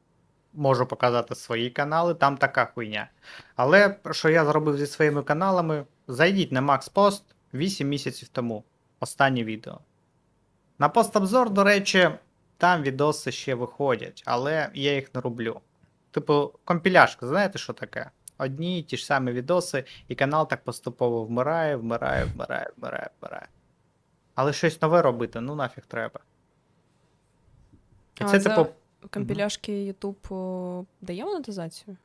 Можу 0.54 0.86
показати 0.86 1.34
свої 1.34 1.70
канали, 1.70 2.14
там 2.14 2.36
така 2.36 2.64
хуйня. 2.74 3.10
Але 3.56 3.96
що 4.10 4.28
я 4.28 4.44
зробив 4.44 4.78
зі 4.78 4.86
своїми 4.86 5.22
каналами, 5.22 5.84
зайдіть 6.14 6.52
на 6.52 6.62
Max 6.62 6.92
Post 6.92 7.22
8 7.54 7.88
місяців 7.88 8.28
тому. 8.28 8.64
Останнє 9.00 9.44
відео. 9.44 9.78
На 10.78 10.88
постобзор, 10.88 11.50
до 11.50 11.64
речі, 11.64 12.10
там 12.56 12.82
відоси 12.82 13.32
ще 13.32 13.54
виходять, 13.54 14.22
але 14.26 14.70
я 14.74 14.94
їх 14.94 15.14
не 15.14 15.20
роблю. 15.20 15.60
Типу, 16.10 16.52
компіляшка, 16.64 17.26
знаєте, 17.26 17.58
що 17.58 17.72
таке? 17.72 18.10
Одні 18.38 18.78
й 18.78 18.82
ті 18.82 18.96
ж 18.96 19.06
самі 19.06 19.32
відоси, 19.32 19.84
і 20.08 20.14
канал 20.14 20.48
так 20.48 20.64
поступово 20.64 21.24
вмирає, 21.24 21.76
вмирає, 21.76 22.24
вмирає, 22.24 22.70
вмирає, 22.76 23.10
вмирає. 23.20 23.48
Але 24.34 24.52
щось 24.52 24.82
нове 24.82 25.02
робити, 25.02 25.40
ну 25.40 25.54
нафіг 25.54 25.86
треба. 25.86 26.20
І 28.20 28.24
А 28.24 28.28
це, 28.28 28.40
за- 28.40 28.56
типу, 28.56 28.70
компіляшки 29.10 29.92
YouTube 29.92 30.86
дає 31.00 31.24
монетизацію? 31.24 31.96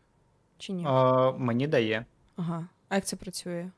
Чи 0.57 0.73
ні? 0.73 0.85
е, 0.87 1.31
мені 1.31 1.67
дає. 1.67 2.05
Ага. 2.35 2.67
А 2.89 2.95
як 2.95 3.05
це 3.05 3.15
працює? 3.15 3.69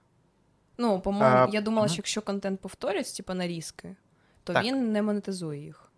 Ну, 0.77 0.99
по-моєму, 0.99 1.37
А, 1.37 1.49
я 1.51 1.61
думала, 1.61 1.87
що 1.87 1.97
якщо 1.97 2.21
контент 2.21 2.61
повторюється, 2.61 3.17
типу 3.17 3.33
нарізки, 3.33 3.95
то 4.43 4.53
Так. 4.53 4.63
він 4.63 4.91
не 4.91 5.01
монетизує 5.01 5.61
їх. 5.63 5.91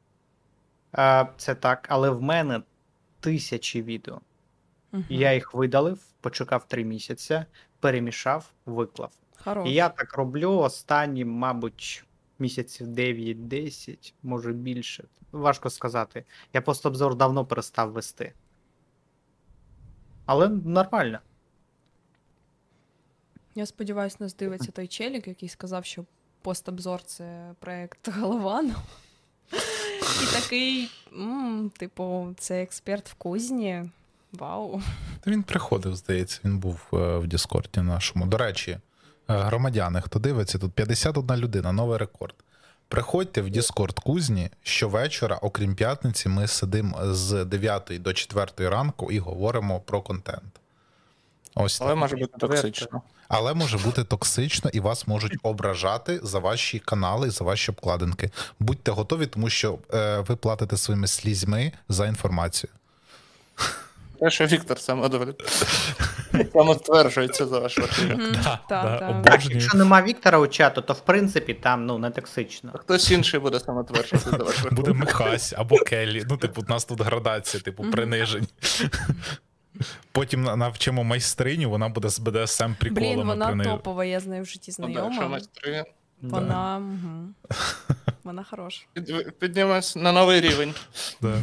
Е, 0.97 1.27
це 1.37 1.55
так, 1.55 1.85
але 1.89 2.09
в 2.09 2.21
мене 2.21 2.61
тисячі 3.19 3.81
відео. 3.81 4.21
Угу. 4.93 5.03
Я 5.09 5.33
їх 5.33 5.53
видалив, 5.53 5.99
почекав 6.21 6.67
три 6.67 6.83
місяці, 6.83 7.45
перемішав, 7.79 8.51
виклав. 8.65 9.11
Хорош. 9.43 9.69
І 9.69 9.73
я 9.73 9.89
так 9.89 10.17
роблю 10.17 10.51
останні, 10.51 11.25
мабуть, 11.25 12.05
місяців 12.39 12.87
9-10, 12.87 14.13
може 14.23 14.53
більше. 14.53 15.03
Важко 15.31 15.69
сказати. 15.69 16.25
Я 16.53 16.61
постобзор 16.61 17.15
давно 17.15 17.45
перестав 17.45 17.91
вести. 17.91 18.33
Але 20.25 20.49
нормально. 20.49 21.19
Я 23.59 23.65
сподіваюся, 23.65 24.17
нас 24.19 24.35
дивиться 24.35 24.71
той 24.71 24.87
челік, 24.87 25.27
який 25.27 25.49
сказав, 25.49 25.85
що 25.85 26.05
постобзор 26.41 27.03
це 27.03 27.51
проект 27.59 28.07
Головану. 28.07 28.75
І 30.23 30.33
такий, 30.33 30.89
типу, 31.77 32.35
це 32.37 32.63
експерт 32.63 33.09
в 33.09 33.13
кузні. 33.13 33.89
Вау. 34.31 34.81
Та 35.21 35.31
Він 35.31 35.43
приходив, 35.43 35.95
здається, 35.95 36.39
він 36.45 36.59
був 36.59 36.87
е, 36.93 37.17
в 37.17 37.27
Діскорді 37.27 37.81
нашому. 37.81 38.25
До 38.25 38.37
речі, 38.37 38.71
е, 38.71 38.79
громадяни, 39.27 40.01
хто 40.01 40.19
дивиться, 40.19 40.59
тут 40.59 40.73
51 40.73 41.37
людина, 41.37 41.71
новий 41.71 41.97
рекорд. 41.97 42.35
Приходьте 42.87 43.41
в 43.41 43.49
Діскорд 43.49 43.99
кузні 43.99 44.49
щовечора, 44.63 45.35
окрім 45.35 45.75
п'ятниці, 45.75 46.29
ми 46.29 46.47
сидимо 46.47 47.13
з 47.13 47.45
9 47.45 47.91
до 47.99 48.13
4 48.13 48.69
ранку 48.69 49.11
і 49.11 49.19
говоримо 49.19 49.79
про 49.79 50.01
контент. 50.01 50.59
Ось 51.55 51.81
Але 51.81 51.91
так. 51.91 51.99
може 51.99 52.15
бути 52.15 52.37
токсично. 52.37 53.01
Але 53.29 53.53
може 53.53 53.77
бути 53.77 54.03
токсично, 54.03 54.69
і 54.73 54.79
вас 54.79 55.07
можуть 55.07 55.37
ображати 55.43 56.19
за 56.23 56.39
ваші 56.39 56.79
канали, 56.79 57.29
за 57.29 57.43
ваші 57.43 57.71
обкладинки. 57.71 58.29
Будьте 58.59 58.91
готові, 58.91 59.25
тому 59.25 59.49
що 59.49 59.77
е, 59.93 60.19
ви 60.19 60.35
платите 60.35 60.77
своїми 60.77 61.07
слізьми 61.07 61.71
за 61.89 62.07
інформацію. 62.07 62.69
Те, 64.19 64.29
що 64.29 64.45
Віктор 64.45 64.79
за 67.45 67.59
ваш. 67.59 67.77
Мгм, 67.77 68.35
Да, 68.43 68.59
та, 68.69 68.83
да, 68.83 68.97
та. 68.97 69.09
обожнюю. 69.09 69.23
Так, 69.23 69.45
якщо 69.51 69.77
нема 69.77 70.01
Віктора 70.01 70.37
у 70.39 70.47
чату, 70.47 70.81
то 70.81 70.93
в 70.93 70.99
принципі 70.99 71.53
там 71.53 71.85
ну 71.85 71.97
не 71.97 72.09
токсично. 72.09 72.71
Хтось 72.75 73.11
інший 73.11 73.39
буде 73.39 73.59
самотверджувати 73.59 74.29
за 74.29 74.37
ваш. 74.37 74.61
Буде 74.71 74.93
Михась 74.93 75.53
або 75.57 75.77
Келлі. 75.77 76.23
Ну, 76.29 76.37
типу, 76.37 76.61
у 76.61 76.65
нас 76.69 76.85
тут 76.85 77.01
градація, 77.01 77.63
типу, 77.63 77.83
принижень. 77.91 78.47
Потім 80.11 80.43
навчимо 80.43 81.03
майстриню, 81.03 81.69
вона 81.69 81.89
буде 81.89 82.09
з 82.09 82.19
БДСМ 82.19 82.71
Блін, 82.81 83.17
вона 83.23 83.47
принижень. 83.47 83.73
топова, 83.73 84.05
я 84.05 84.19
з 84.19 84.25
нею 84.27 84.43
в 84.43 84.45
житті 84.45 84.71
Ну, 84.79 84.85
знайома. 84.91 85.39
Вона. 86.21 86.77
Угу. 86.77 87.27
Вона 88.23 88.43
хороша. 88.43 88.85
під- 88.93 89.39
піднімемось 89.39 89.95
на 89.95 90.11
новий 90.11 90.41
рівень 90.41 90.73
Да. 91.21 91.41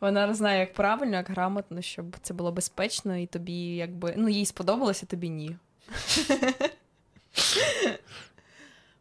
Вона 0.00 0.34
знає, 0.34 0.60
як 0.60 0.72
правильно, 0.74 1.16
як 1.16 1.30
грамотно, 1.30 1.82
щоб 1.82 2.16
це 2.22 2.34
було 2.34 2.52
безпечно, 2.52 3.16
і 3.16 3.26
тобі 3.26 3.76
якби. 3.76 4.14
Ну, 4.16 4.28
їй 4.28 4.46
сподобалося, 4.46 5.06
тобі 5.06 5.28
ні. 5.28 5.56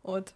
От. 0.04 0.34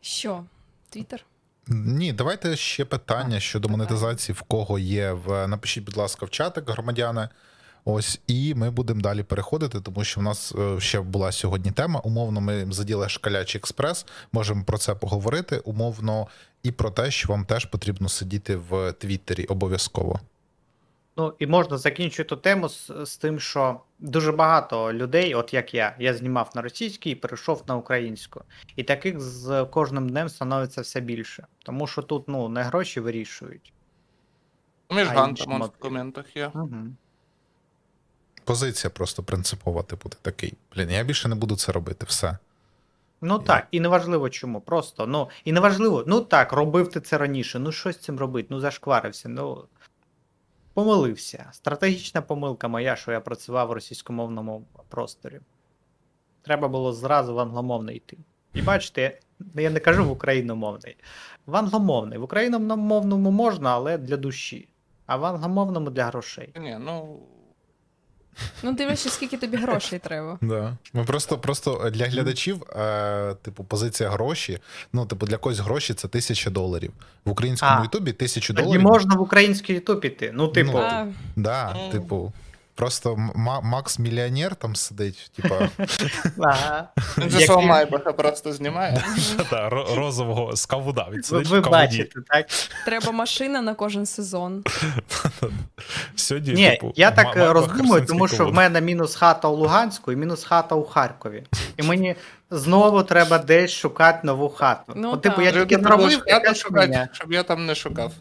Що? 0.00 0.44
Твіттер? 0.90 1.24
Ні, 1.68 2.12
давайте 2.12 2.56
ще 2.56 2.84
питання 2.84 3.40
щодо 3.40 3.68
монетизації, 3.68 4.36
в 4.38 4.42
кого 4.42 4.78
є. 4.78 5.12
В 5.12 5.46
напишіть, 5.46 5.84
будь 5.84 5.96
ласка, 5.96 6.26
в 6.26 6.30
чатик, 6.30 6.70
громадяни. 6.70 7.28
Ось, 7.84 8.20
і 8.26 8.54
ми 8.54 8.70
будемо 8.70 9.00
далі 9.00 9.22
переходити, 9.22 9.80
тому 9.80 10.04
що 10.04 10.20
в 10.20 10.22
нас 10.22 10.54
е, 10.58 10.80
ще 10.80 11.00
була 11.00 11.32
сьогодні 11.32 11.70
тема. 11.70 12.00
Умовно, 12.00 12.40
ми 12.40 12.66
заділи 12.70 13.08
шкалячий 13.08 13.58
експрес. 13.58 14.06
Можемо 14.32 14.64
про 14.64 14.78
це 14.78 14.94
поговорити. 14.94 15.58
Умовно, 15.58 16.26
і 16.62 16.70
про 16.72 16.90
те, 16.90 17.10
що 17.10 17.28
вам 17.28 17.44
теж 17.44 17.64
потрібно 17.64 18.08
сидіти 18.08 18.56
в 18.56 18.92
Твіттері 18.92 19.44
обов'язково. 19.44 20.20
Ну 21.16 21.34
і 21.38 21.46
можна 21.46 21.78
закінчити 21.78 22.36
тему 22.36 22.68
з, 22.68 22.90
з 23.04 23.16
тим, 23.16 23.40
що 23.40 23.80
дуже 23.98 24.32
багато 24.32 24.92
людей, 24.92 25.34
от 25.34 25.54
як 25.54 25.74
я, 25.74 25.96
я 25.98 26.14
знімав 26.14 26.50
на 26.54 26.62
російській 26.62 27.10
і 27.10 27.14
перейшов 27.14 27.64
на 27.68 27.76
українську. 27.76 28.42
І 28.76 28.82
таких 28.82 29.20
з 29.20 29.64
кожним 29.64 30.08
днем 30.08 30.28
становиться 30.28 30.80
все 30.80 31.00
більше. 31.00 31.46
Тому 31.62 31.86
що 31.86 32.02
тут 32.02 32.28
ну 32.28 32.48
не 32.48 32.62
гроші 32.62 33.00
вирішують. 33.00 33.72
Між 34.90 35.08
гантом 35.08 35.62
в 35.62 35.68
коментах 35.68 36.36
є. 36.36 36.50
Угу. 36.54 36.76
Позиція 38.44 38.90
просто 38.90 39.22
принципова, 39.22 39.82
типу, 39.82 40.08
ти 40.08 40.16
такий. 40.22 40.54
Блін, 40.74 40.90
я 40.90 41.04
більше 41.04 41.28
не 41.28 41.34
буду 41.34 41.56
це 41.56 41.72
робити. 41.72 42.06
Все. 42.08 42.38
Ну 43.20 43.38
так, 43.38 43.66
і 43.70 43.80
неважливо 43.80 44.30
чому. 44.30 44.60
Просто 44.60 45.06
ну 45.06 45.28
і 45.44 45.52
неважливо, 45.52 46.04
ну 46.06 46.20
так, 46.20 46.52
робив 46.52 46.90
ти 46.90 47.00
це 47.00 47.18
раніше. 47.18 47.58
Ну 47.58 47.72
що 47.72 47.92
з 47.92 47.98
цим 47.98 48.18
робити? 48.18 48.48
Ну 48.50 48.60
зашкварився. 48.60 49.28
Ну 49.28 49.64
помилився. 50.76 51.46
Стратегічна 51.52 52.22
помилка 52.22 52.68
моя, 52.68 52.96
що 52.96 53.12
я 53.12 53.20
працював 53.20 53.68
в 53.68 53.72
російськомовному 53.72 54.66
просторі. 54.88 55.40
Треба 56.42 56.68
було 56.68 56.92
зразу 56.92 57.34
в 57.34 57.38
англомовний 57.38 57.96
йти. 57.96 58.18
І 58.54 58.62
бачите, 58.62 59.18
я, 59.54 59.68
ну, 59.68 59.70
не 59.70 59.80
кажу 59.80 60.04
в 60.04 60.10
україномовний. 60.10 60.96
В 61.46 61.56
англомовний. 61.56 62.18
В 62.18 62.22
україномовному 62.22 63.30
можна, 63.30 63.70
але 63.70 63.98
для 63.98 64.16
душі. 64.16 64.68
А 65.06 65.16
в 65.16 65.24
англомовному 65.24 65.90
для 65.90 66.04
грошей. 66.04 66.52
Ні, 66.60 66.76
ну. 66.80 67.18
Ну, 68.62 68.72
дивишся, 68.72 69.10
скільки 69.10 69.36
тобі 69.36 69.56
грошей 69.56 69.98
треба. 69.98 70.38
Да. 70.40 70.76
Ми 70.92 71.04
просто, 71.04 71.38
просто 71.38 71.90
для 71.92 72.06
глядачів, 72.06 72.62
е, 72.62 73.34
типу, 73.42 73.64
позиція 73.64 74.10
гроші. 74.10 74.58
Ну, 74.92 75.06
типу, 75.06 75.26
для 75.26 75.36
когось 75.36 75.58
гроші 75.58 75.94
це 75.94 76.08
тисяча 76.08 76.50
доларів. 76.50 76.92
В 77.24 77.30
українському 77.30 77.72
А. 77.78 77.82
Ютубі 77.82 78.12
тисячу 78.12 78.54
доларів. 78.54 78.82
Не 78.82 78.88
можна 78.88 79.14
в 79.14 79.20
український 79.20 79.74
ютуб 79.74 80.04
іти. 80.04 80.30
Ну, 80.34 80.48
типу, 80.48 80.72
Ну, 80.72 80.78
А, 80.78 81.06
Да, 81.36 81.76
Ну. 81.76 81.92
типу, 81.92 82.32
просто 82.76 83.12
М- 83.12 83.32
Макс 83.62 83.98
мільйонер 83.98 84.54
там 84.54 84.76
сидить, 84.76 85.30
типа, 85.36 85.68
ага. 86.38 86.88
Свого 87.40 87.62
Майбаха 87.62 88.12
просто 88.12 88.52
знімає. 88.52 89.04
да, 89.50 89.68
розового 89.68 90.56
з 90.56 90.66
кавуда. 90.66 91.08
Він 91.12 91.22
ви, 91.44 91.60
бачите, 91.60 92.20
так? 92.26 92.46
треба 92.84 93.12
машина 93.12 93.62
на 93.62 93.74
кожен 93.74 94.06
сезон. 94.06 94.64
Сьогодні, 96.16 96.52
Ні, 96.52 96.70
типу, 96.70 96.92
я 96.96 97.10
так 97.10 97.26
Майбах 97.26 97.52
роздумую, 97.52 98.06
тому 98.06 98.28
що 98.28 98.46
в 98.46 98.54
мене 98.54 98.80
мінус 98.80 99.14
хата 99.14 99.48
у 99.48 99.56
Луганську 99.56 100.12
і 100.12 100.16
мінус 100.16 100.44
хата 100.44 100.74
у 100.74 100.84
Харкові. 100.84 101.44
І 101.76 101.82
мені 101.82 102.16
знову 102.50 103.02
треба 103.02 103.38
десь 103.38 103.72
шукати 103.72 104.18
нову 104.22 104.48
хату. 104.48 104.92
Ну, 104.96 105.12
От, 105.12 105.22
типу, 105.22 105.42
я 105.42 105.52
тільки 105.52 105.78
зробив, 105.78 106.22
щоб 107.12 107.32
я 107.32 107.42
там 107.42 107.66
не 107.66 107.74
шукав. 107.74 108.12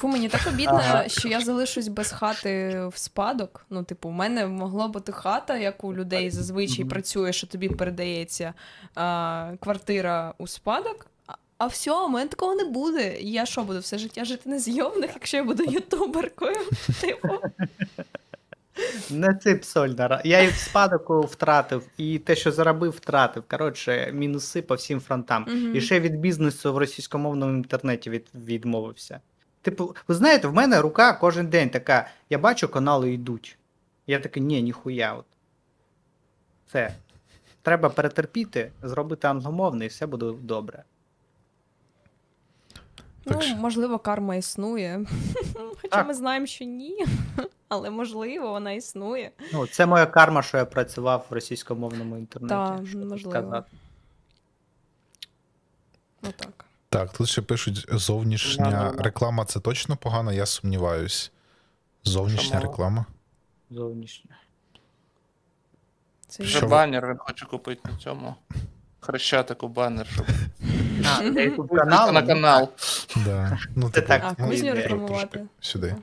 Фу, 0.00 0.08
мені 0.08 0.28
так 0.28 0.40
обідно, 0.48 0.80
Ага. 0.84 1.08
що 1.08 1.28
я 1.28 1.40
залишусь 1.40 1.88
без 1.88 2.12
хати 2.12 2.82
в 2.92 2.96
спадок. 2.96 3.66
Ну, 3.70 3.84
типу, 3.84 4.08
у 4.08 4.12
мене 4.12 4.46
могла 4.46 4.88
бути 4.88 5.12
хата, 5.12 5.56
як 5.56 5.84
у 5.84 5.94
людей 5.94 6.30
зазвичай 6.30 6.84
працює, 6.84 7.32
що 7.32 7.46
тобі 7.46 7.68
передається 7.68 8.54
а, 8.94 9.52
квартира 9.60 10.34
у 10.38 10.46
спадок. 10.46 11.06
А- 11.58 11.66
все, 11.66 11.92
у 11.92 12.08
мене 12.08 12.28
такого 12.28 12.54
не 12.54 12.64
буде. 12.64 13.16
Я 13.20 13.46
що 13.46 13.62
буду 13.62 13.78
все 13.78 13.98
життя 13.98 14.24
жити 14.24 14.50
незйомних, 14.50 15.10
якщо 15.14 15.36
я 15.36 15.44
буду 15.44 15.64
ютуберкою? 15.64 16.56
Типу, 17.00 17.28
Не 19.10 19.34
цип 19.34 19.64
соль 19.64 19.88
на 19.88 20.08
ра- 20.08 20.20
Я 20.24 20.40
і 20.40 20.48
в 20.48 20.54
спадоку 20.56 21.20
втратив, 21.20 21.82
і 21.96 22.18
те, 22.18 22.36
що 22.36 22.52
заробив, 22.52 22.90
втратив. 22.90 23.42
Коротше, 23.50 24.10
мінуси 24.14 24.62
по 24.62 24.74
всім 24.74 25.00
фронтам. 25.00 25.42
Мгм. 25.48 25.76
І 25.76 25.80
ще 25.80 26.00
від 26.00 26.16
бізнесу 26.20 26.72
в 26.72 26.78
російськомовному 26.78 27.52
інтернеті 27.52 28.10
від, 28.10 28.26
відмовився. 28.34 29.20
Типу, 29.62 29.96
ви 30.08 30.14
знаєте, 30.14 30.48
в 30.48 30.54
мене 30.54 30.80
рука 30.80 31.12
кожен 31.12 31.46
день 31.46 31.70
така, 31.70 32.08
я 32.30 32.38
бачу, 32.38 32.68
канали 32.68 33.12
йдуть. 33.12 33.58
Я 34.06 34.20
такий, 34.20 34.42
ні, 34.42 34.62
ніхуя. 34.62 35.14
От. 35.14 35.26
Це. 36.72 36.94
Треба 37.62 37.90
перетерпіти, 37.90 38.72
зробити 38.82 39.28
англомовний, 39.28 39.86
і 39.86 39.88
все 39.88 40.06
буде 40.06 40.32
добре. 40.40 40.84
Так 43.24 43.36
ну, 43.36 43.40
що- 43.40 43.56
можливо, 43.56 43.98
карма 43.98 44.36
існує. 44.36 45.06
Хоча 45.82 45.96
Так. 45.96 46.06
ми 46.06 46.14
знаємо, 46.14 46.46
що 46.46 46.64
ні. 46.64 47.04
Але 47.68 47.90
можливо, 47.90 48.50
вона 48.50 48.72
існує. 48.72 49.30
Ну, 49.52 49.66
це 49.66 49.86
моя 49.86 50.06
карма, 50.06 50.42
що 50.42 50.56
я 50.56 50.64
працював 50.64 51.26
в 51.30 51.34
російськомовному 51.34 52.16
інтернеті. 52.18 52.54
Так, 52.54 52.78
можливо. 52.78 53.18
сказати. 53.18 53.70
Отак. 56.22 56.64
Так, 56.90 57.12
тут 57.12 57.28
ще 57.28 57.42
пишуть, 57.42 57.86
зовнішня 57.88 58.94
реклама 58.98 59.44
це 59.44 59.60
точно 59.60 59.96
погано, 59.96 60.32
я 60.32 60.46
сумніваюсь. 60.46 61.32
Зовнішня 62.04 62.60
реклама. 62.60 63.06
Зовнішньо. 63.70 64.30
Це 66.28 66.42
Вже 66.42 66.58
Що 66.58 66.66
банер 66.66 67.08
він 67.08 67.16
хоче 67.18 67.46
купити 67.46 67.80
на 67.90 67.96
цьому. 67.98 68.34
Хрещатику 69.00 69.68
банер, 69.68 70.06
щоб 70.06 70.26
А, 71.04 71.76
канал? 71.76 72.12
на 72.12 72.22
канал. 72.22 72.68
Да. 73.16 73.58
Ну, 73.74 73.86
Це 73.86 73.92
типу, 74.00 74.08
так, 74.08 74.34
ну, 74.38 74.74
рекламувати. 74.74 75.46
Сюди. 75.60 75.96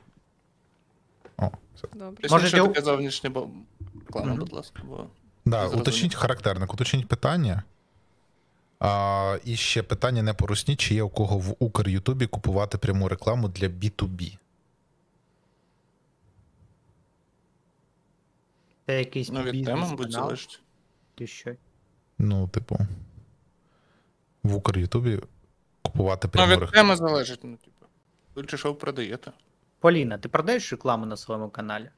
О, 1.36 1.50
все. 1.76 1.88
Добре. 1.94 2.28
Може, 2.30 2.48
що 2.48 2.66
таке 2.66 2.82
зовнішнє 2.82 3.30
бо- 3.30 3.48
реклама, 4.06 4.34
будь 4.34 4.52
ласка, 4.52 4.82
бо 4.84 5.06
Да, 5.44 5.66
уточніть 5.66 6.14
характерник, 6.14 6.74
уточніть 6.74 7.08
питання. 7.08 7.62
А, 8.80 9.38
і 9.44 9.56
ще 9.56 9.82
питання 9.82 10.22
не 10.22 10.34
порусніть, 10.34 10.80
чи 10.80 10.94
є 10.94 11.02
у 11.02 11.08
кого 11.08 11.38
в 11.38 11.56
Укр 11.58 11.88
Ютубі 11.88 12.26
купувати 12.26 12.78
пряму 12.78 13.08
рекламу 13.08 13.48
для 13.48 13.66
B2B. 13.66 14.38
Це 18.86 18.98
якийсь 18.98 19.30
ну, 19.32 19.42
від 19.42 19.64
теми, 19.64 19.80
мабуть, 19.80 20.12
залежить. 20.12 20.62
чи 21.18 21.26
що? 21.26 21.54
Ну, 22.18 22.48
типу, 22.48 22.78
в 24.42 24.54
Укр 24.54 24.78
Ютубі 24.78 25.20
купувати 25.82 26.28
Ну, 26.28 26.32
пряму 26.32 26.52
від 26.52 26.60
рекламу. 26.60 26.72
теми 26.72 26.96
залежить, 26.96 27.40
ну, 27.42 27.56
типу. 27.56 27.86
Ви 28.34 28.58
що 28.58 28.68
ви 28.68 28.74
продаєте? 28.74 29.32
Поліна, 29.80 30.18
ти 30.18 30.28
продаєш 30.28 30.72
рекламу 30.72 31.06
на 31.06 31.16
своєму 31.16 31.50
каналі? 31.50 31.90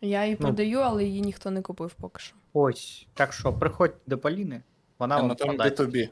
Я 0.00 0.24
її 0.24 0.36
Ну. 0.40 0.46
продаю, 0.46 0.78
але 0.78 1.04
її 1.04 1.20
ніхто 1.20 1.50
не 1.50 1.62
купив 1.62 1.94
поки 1.94 2.18
що. 2.20 2.36
Ось. 2.52 3.06
Так 3.14 3.32
що, 3.32 3.52
приходь 3.52 3.94
до 4.06 4.18
Поліни, 4.18 4.62
вона 4.98 5.16
вам 5.16 5.28
ну 5.28 5.34
там 5.34 5.56
продасть. 5.56 5.80
B2B. 5.80 6.08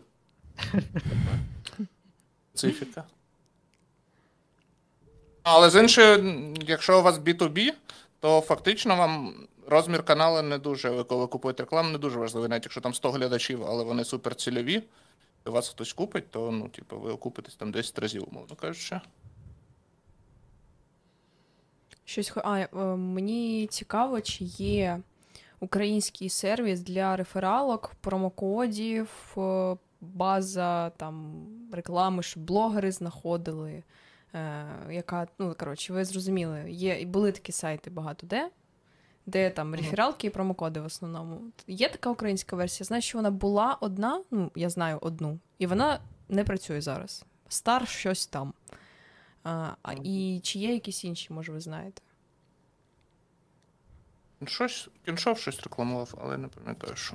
Специфіка. 2.54 3.04
Але 5.42 5.70
з 5.70 5.80
іншої, 5.80 6.34
якщо 6.66 6.98
у 6.98 7.02
вас 7.02 7.18
B2B, 7.18 7.72
то 8.20 8.40
фактично 8.40 8.96
вам 8.96 9.34
розмір 9.66 10.02
каналу 10.02 10.42
не 10.42 10.58
дуже, 10.58 10.90
ви 10.90 11.04
коли 11.04 11.26
купуєте 11.26 11.62
рекламу, 11.62 11.90
не 11.90 11.98
дуже 11.98 12.18
важливий, 12.18 12.48
навіть 12.48 12.64
якщо 12.64 12.80
там 12.80 12.94
100 12.94 13.10
глядачів, 13.10 13.64
але 13.64 13.84
вони 13.84 14.04
суперцільові, 14.04 14.82
і 15.46 15.50
вас 15.50 15.68
хтось 15.68 15.92
купить, 15.92 16.30
то 16.30 16.50
ну, 16.50 16.68
типу, 16.68 16.98
ви 16.98 17.10
окупитесь 17.10 17.54
там 17.54 17.72
10 17.72 17.98
разів, 17.98 18.28
умовно 18.30 18.56
кажучи. 18.56 19.00
Щось 22.04 22.32
а, 22.36 22.58
е, 22.58 22.68
мені 22.96 23.66
цікаво, 23.66 24.20
чи 24.20 24.44
є 24.44 25.00
український 25.60 26.28
сервіс 26.28 26.80
для 26.80 27.16
рефералок, 27.16 27.92
промокодів, 28.00 29.08
е, 29.38 29.76
база 30.00 30.90
там 30.90 31.46
реклами, 31.72 32.22
щоб 32.22 32.42
блогери 32.42 32.92
знаходили. 32.92 33.82
Е, 34.34 34.66
яка, 34.90 35.26
ну, 35.38 35.54
коротше, 35.58 35.92
ви 35.92 36.04
зрозуміли, 36.04 36.64
є, 36.68 37.00
і 37.00 37.06
були 37.06 37.32
такі 37.32 37.52
сайти 37.52 37.90
багато 37.90 38.26
де, 38.26 38.50
де 39.26 39.50
там 39.50 39.74
рефералки 39.74 40.26
і 40.26 40.30
промокоди 40.30 40.80
в 40.80 40.84
основному. 40.84 41.40
Є 41.66 41.88
така 41.88 42.10
українська 42.10 42.56
версія. 42.56 42.84
Знаю, 42.84 43.02
що 43.02 43.18
вона 43.18 43.30
була 43.30 43.78
одна, 43.80 44.22
ну, 44.30 44.50
я 44.54 44.70
знаю 44.70 44.98
одну, 45.00 45.38
і 45.58 45.66
вона 45.66 46.00
не 46.28 46.44
працює 46.44 46.80
зараз. 46.80 47.24
Стар 47.48 47.88
щось 47.88 48.26
там. 48.26 48.54
А, 49.44 49.70
а, 49.82 49.92
і 50.04 50.40
чи 50.42 50.58
є 50.58 50.72
якісь 50.72 51.04
інші, 51.04 51.32
може, 51.32 51.52
ви 51.52 51.60
знаєте? 51.60 52.02
Щось, 54.44 54.88
кіншов 55.04 55.38
щось 55.38 55.60
рекламував, 55.60 56.14
але 56.22 56.36
не 56.36 56.48
пам'ятаю, 56.48 56.96
що. 56.96 57.14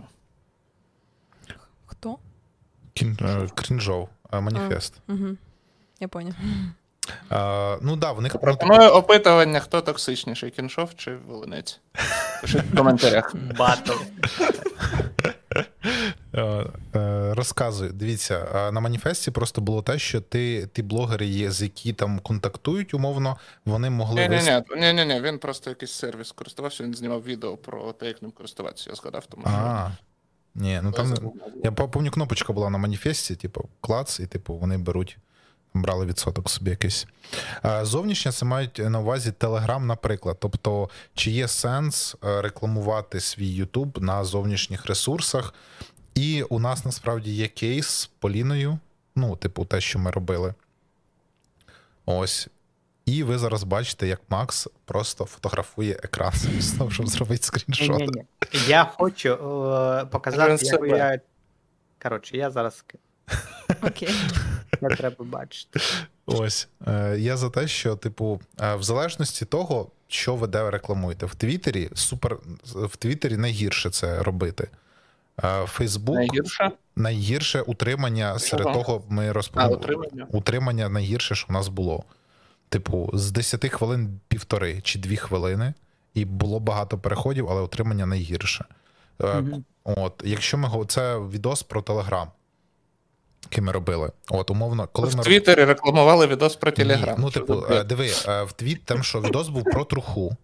Хто? 1.86 2.18
Кін, 2.94 3.18
е, 3.22 3.48
крінжов, 3.56 4.10
е, 4.34 4.40
маніфест. 4.40 4.94
Угу. 5.08 5.38
Я 6.00 6.08
поняв. 6.08 6.34
Е, 7.32 7.78
ну 7.82 7.96
да, 7.96 8.12
в 8.12 8.22
них 8.22 8.40
Пропоную 8.40 8.90
опитування, 8.90 9.60
хто 9.60 9.82
токсичніший, 9.82 10.52
кіншов 10.52 10.96
чи 10.96 11.16
волинець. 11.16 11.80
Пишіть 12.42 12.62
в 12.62 12.78
коментарях. 12.78 13.36
Батл. 13.36 13.92
Розказую. 17.34 17.91
Дивіться, 17.93 18.70
на 18.74 18.80
маніфесті 18.80 19.32
просто 19.32 19.62
було 19.62 19.82
те, 19.82 19.99
що 19.99 20.22
ти, 20.22 20.70
ті 20.74 20.84
блогери 20.84 21.26
є, 21.26 21.52
з 21.52 21.62
які 21.62 21.93
там 21.93 22.20
контактують, 22.20 22.93
умовно, 22.93 23.38
вони 23.66 23.89
могли 23.89 24.30
Ні, 24.30 24.41
ні, 24.76 24.93
ні, 24.93 25.06
ні, 25.06 25.22
він 25.22 25.39
просто 25.39 25.70
якийсь 25.70 25.91
сервіс 25.91 26.32
користувався, 26.32 26.84
він 26.84 26.93
знімав 26.93 27.24
відео 27.24 27.58
про 27.58 27.93
те, 27.93 28.08
як 28.08 28.22
ним 28.22 28.32
користуватися. 28.32 28.89
Я 28.89 28.95
згадав, 28.95 29.26
тому 29.26 29.43
що. 29.43 29.54
А, 29.56 29.91
ні, 30.56 30.80
ну 30.84 30.91
там. 30.91 31.14
Я 31.64 31.72
пам'ятаю, 31.72 32.12
кнопочка 32.12 32.54
була 32.54 32.70
на 32.70 32.78
маніфесті, 32.78 33.36
типу, 33.36 33.70
клац, 33.82 34.20
і 34.20 34.28
типу, 34.28 34.56
вони 34.56 34.78
беруть, 34.78 35.18
брали 35.74 36.06
відсоток 36.06 36.50
собі 36.50 36.70
якийсь. 36.70 37.08
Е, 37.66 37.86
Зовнішнє 37.86 38.32
це 38.32 38.46
мають 38.46 38.78
на 38.78 39.00
увазі 39.00 39.34
Telegram, 39.40 39.80
наприклад. 39.80 40.38
Тобто, 40.40 40.90
чи 41.14 41.32
є 41.32 41.48
сенс 41.48 42.16
е, 42.24 42.42
рекламувати 42.42 43.20
свій 43.20 43.64
YouTube 43.64 44.02
на 44.02 44.24
зовнішніх 44.24 44.86
ресурсах? 44.86 45.54
І 46.16 46.44
у 46.44 46.60
нас 46.60 46.86
насправді 46.86 47.32
є 47.32 47.48
кейс 47.48 47.88
з 47.88 48.06
Поліною, 48.06 48.80
ну, 49.16 49.36
типу, 49.36 49.66
те, 49.66 49.82
що 49.82 50.00
ми 50.00 50.12
робили. 50.12 50.54
Ось. 52.06 52.48
І 53.06 53.24
ви 53.24 53.38
зараз 53.38 53.64
бачите, 53.64 54.08
як 54.08 54.22
Макс 54.30 54.68
просто 54.86 55.26
фотографує 55.26 56.00
екран, 56.04 56.34
щоб 56.92 57.08
зробити 57.08 57.44
скріншот. 57.44 57.90
Ні-ні-ні. 57.90 58.26
Я 58.68 58.84
хочу 58.84 59.30
е, 59.30 60.06
показати, 60.06 60.66
як 60.66 60.82
я. 60.88 61.20
Коротше, 62.04 62.38
я 62.38 62.52
зараз 62.52 62.86
Окей. 63.82 64.16
не 64.82 64.90
треба 64.90 65.26
бачити. 65.26 65.80
Ось 66.26 66.68
е, 66.88 67.16
я 67.20 67.38
за 67.38 67.50
те, 67.50 67.68
що, 67.68 67.96
типу, 67.96 68.42
е, 68.62 68.76
в 68.76 68.84
залежності 68.84 69.46
того, 69.46 69.92
що 70.08 70.36
ви 70.36 70.48
де 70.48 70.72
рекламуєте. 70.72 71.26
В 71.26 71.36
Твіттері 71.36 71.90
супер 71.94 72.38
в 72.66 72.98
Твіттері 72.98 73.38
найгірше 73.38 73.90
це 73.90 74.24
робити. 74.24 74.68
Е, 75.44 75.66
Фейсбук 75.66 76.16
Найгірше? 76.16 76.72
найгірше 76.96 77.62
утримання 77.62 78.40
серед 78.40 78.68
Чого? 78.68 78.76
того, 78.84 79.04
ми 79.10 79.30
А, 79.30 79.34
розповіли. 79.34 79.76
утримання. 79.76 80.28
Утримання 80.30 80.90
найгірше, 80.90 81.36
що 81.36 81.48
в 81.50 81.52
нас 81.52 81.68
було. 81.68 82.04
Типу, 82.70 83.10
з 83.14 83.32
10 83.32 83.70
хвилин 83.70 84.20
півтори 84.28 84.82
чи 84.82 85.00
дві 85.00 85.18
хвилини, 85.18 85.74
і 86.14 86.26
було 86.26 86.60
багато 86.60 86.98
переходів, 86.98 87.50
але 87.50 87.62
утримання 87.62 88.06
найгірше. 88.06 88.66
Мгм. 89.20 89.64
От, 89.84 90.22
якщо 90.26 90.58
ми 90.58 90.86
це 90.88 91.20
відос 91.20 91.64
про 91.64 91.82
Телеграм, 91.82 92.28
який 93.44 93.64
ми 93.64 93.72
робили. 93.72 94.12
От, 94.30 94.52
умовно, 94.52 94.88
коли 94.92 95.08
В 95.08 95.16
ми 95.16 95.24
Твіттері 95.24 95.66
рекламували 95.66 96.28
відос 96.28 96.56
про 96.56 96.72
Телеграм. 96.72 97.16
ні, 97.18 97.24
ну, 97.26 97.32
типу, 97.32 97.64
за 97.70 97.76
е, 97.76 97.84
диви, 97.84 98.12
е, 98.28 98.44
в 98.44 98.52
твіт 98.52 98.86
там, 98.86 99.04
що 99.04 99.22
відос 99.22 99.50
був 99.50 99.64
про 99.64 99.86
труху. 99.86 100.38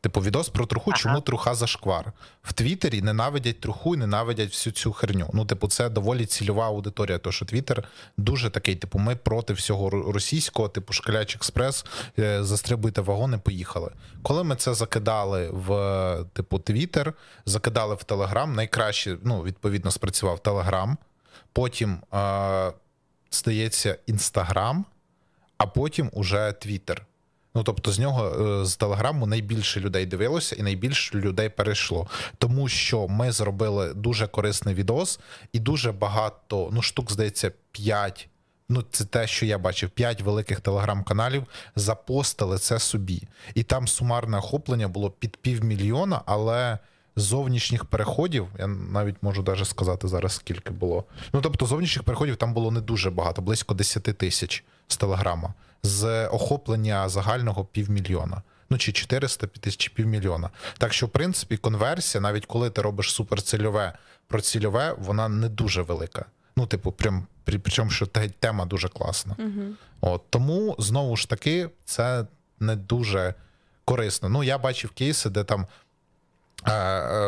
Типу, 0.00 0.20
відос 0.20 0.48
про 0.48 0.66
труху, 0.66 0.90
Ага. 0.90 1.00
чому 1.02 1.20
труха 1.20 1.54
зашквар. 1.54 2.12
В 2.42 2.52
Твіттері 2.52 3.02
ненавидять 3.02 3.60
труху 3.60 3.94
і 3.94 3.98
ненавидять 3.98 4.48
всю 4.50 4.72
цю 4.72 4.92
херню. 4.92 5.30
Ну, 5.32 5.44
типу, 5.44 5.68
це 5.68 5.88
доволі 5.88 6.26
цільова 6.26 6.66
аудиторія, 6.66 7.18
тому 7.18 7.32
що 7.32 7.44
Твіттер 7.44 7.84
дуже 8.16 8.50
такий, 8.50 8.74
типу, 8.76 8.98
ми 8.98 9.16
проти 9.16 9.52
всього 9.52 9.90
російського, 9.90 10.68
типу, 10.68 10.92
шкаляч 10.92 11.34
експрес, 11.36 11.84
е, 12.18 12.44
застрибуйте 12.44 13.00
вагони, 13.00 13.38
поїхали. 13.38 13.90
Коли 14.22 14.44
ми 14.44 14.56
це 14.56 14.74
закидали 14.74 15.48
в 15.52 16.24
типу 16.32 16.58
Твіттер, 16.58 17.12
закидали 17.46 17.94
в 17.94 18.04
Телеграм, 18.04 18.54
найкраще, 18.54 19.16
ну, 19.24 19.42
відповідно, 19.42 19.90
спрацював 19.90 20.38
Телеграм, 20.38 20.96
потім, 21.52 21.98
е, 22.14 22.72
здається, 23.30 23.98
Інстаграм, 24.06 24.84
а 25.58 25.66
потім 25.66 26.10
уже 26.12 26.52
Твіттер. 26.60 27.06
Ну, 27.54 27.62
тобто, 27.62 27.92
з 27.92 27.98
нього 27.98 28.26
е, 28.62 28.64
з 28.66 28.76
Телеграму 28.76 29.26
найбільше 29.26 29.80
людей 29.80 30.06
дивилося 30.06 30.56
і 30.56 30.62
найбільше 30.62 31.18
людей 31.18 31.48
перейшло. 31.48 32.06
Тому 32.38 32.68
що 32.68 33.08
ми 33.08 33.32
зробили 33.32 33.94
дуже 33.94 34.26
корисний 34.26 34.74
відос, 34.74 35.20
і 35.52 35.58
дуже 35.58 35.92
багато, 35.92 36.68
ну, 36.72 36.82
штук, 36.82 37.12
здається, 37.12 37.52
5. 37.72 38.28
Ну, 38.68 38.84
це 38.90 39.04
те, 39.04 39.26
що 39.26 39.46
я 39.46 39.58
бачив, 39.58 39.90
5 39.90 40.20
великих 40.20 40.60
телеграм-каналів 40.60 41.46
запостили 41.76 42.58
це 42.58 42.78
собі. 42.78 43.22
І 43.54 43.62
там 43.62 43.88
сумарне 43.88 44.38
охоплення 44.38 44.88
було 44.88 45.10
під 45.10 45.36
півмільйона, 45.36 46.22
але 46.26 46.78
зовнішніх 47.16 47.84
переходів, 47.84 48.46
я 48.58 48.66
навіть 48.66 49.22
можу 49.22 49.42
даже 49.42 49.64
сказати 49.64 50.08
зараз, 50.08 50.32
скільки 50.32 50.70
було. 50.70 51.04
Ну, 51.32 51.40
тобто, 51.40 51.66
зовнішніх 51.66 52.04
переходів 52.04 52.36
там 52.36 52.54
було 52.54 52.70
не 52.70 52.80
дуже 52.80 53.10
багато, 53.10 53.42
близько 53.42 53.74
10 53.74 54.02
тисяч 54.02 54.64
з 54.88 54.96
телеграма, 54.96 55.54
з 55.82 56.26
охоплення 56.26 57.08
загального 57.08 57.64
півмільйона. 57.64 58.42
Ну, 58.70 58.78
чи 58.78 58.92
400 58.92 59.46
тисяч, 59.46 59.76
чи 59.76 59.90
півмільйона. 59.90 60.50
Так 60.78 60.92
що, 60.92 61.06
в 61.06 61.08
принципі, 61.08 61.56
конверсія, 61.56 62.20
навіть 62.22 62.46
коли 62.46 62.70
ти 62.70 62.82
робиш 62.82 63.12
суперцільове 63.12 63.92
про 64.28 64.40
цільове, 64.40 64.94
вона 64.98 65.28
не 65.28 65.48
дуже 65.48 65.82
велика. 65.82 66.24
Ну, 66.56 66.66
типу, 66.66 66.92
прям 66.92 67.26
при- 67.44 67.58
причому, 67.58 67.90
що 67.90 68.06
тема 68.40 68.64
дуже 68.66 68.88
класна. 68.88 69.36
Угу. 69.38 69.62
От 70.00 70.22
тому 70.30 70.76
знову 70.78 71.16
ж 71.16 71.28
таки 71.28 71.68
це 71.84 72.26
не 72.60 72.76
дуже 72.76 73.34
корисно. 73.84 74.28
Ну, 74.28 74.44
я 74.44 74.58
бачив 74.58 74.90
кейси, 74.90 75.30
де 75.30 75.44
там 75.44 75.66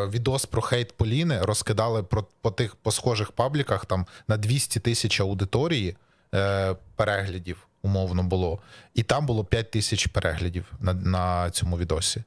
відос 0.09 0.47
про 0.47 0.63
хейт 0.63 0.97
Поліни 0.97 1.43
розкидали 1.43 2.03
про, 2.03 2.27
по 2.41 2.51
тих 2.51 2.77
по 2.77 2.91
схожих 2.91 3.33
пабліках 3.33 3.87
там 3.87 4.07
на 4.29 4.37
200 4.37 4.81
тисяч 4.81 5.21
аудиторії 5.21 5.97
е, 6.35 6.77
переглядів, 6.97 7.67
умовно 7.83 8.23
було. 8.23 8.59
І 8.95 9.03
там 9.03 9.27
було 9.27 9.45
5 9.45 9.71
тисяч 9.71 10.07
переглядів 10.07 10.73
на, 10.81 10.95
на 10.95 11.51
цьому 11.51 11.79
відосі. 11.79 12.23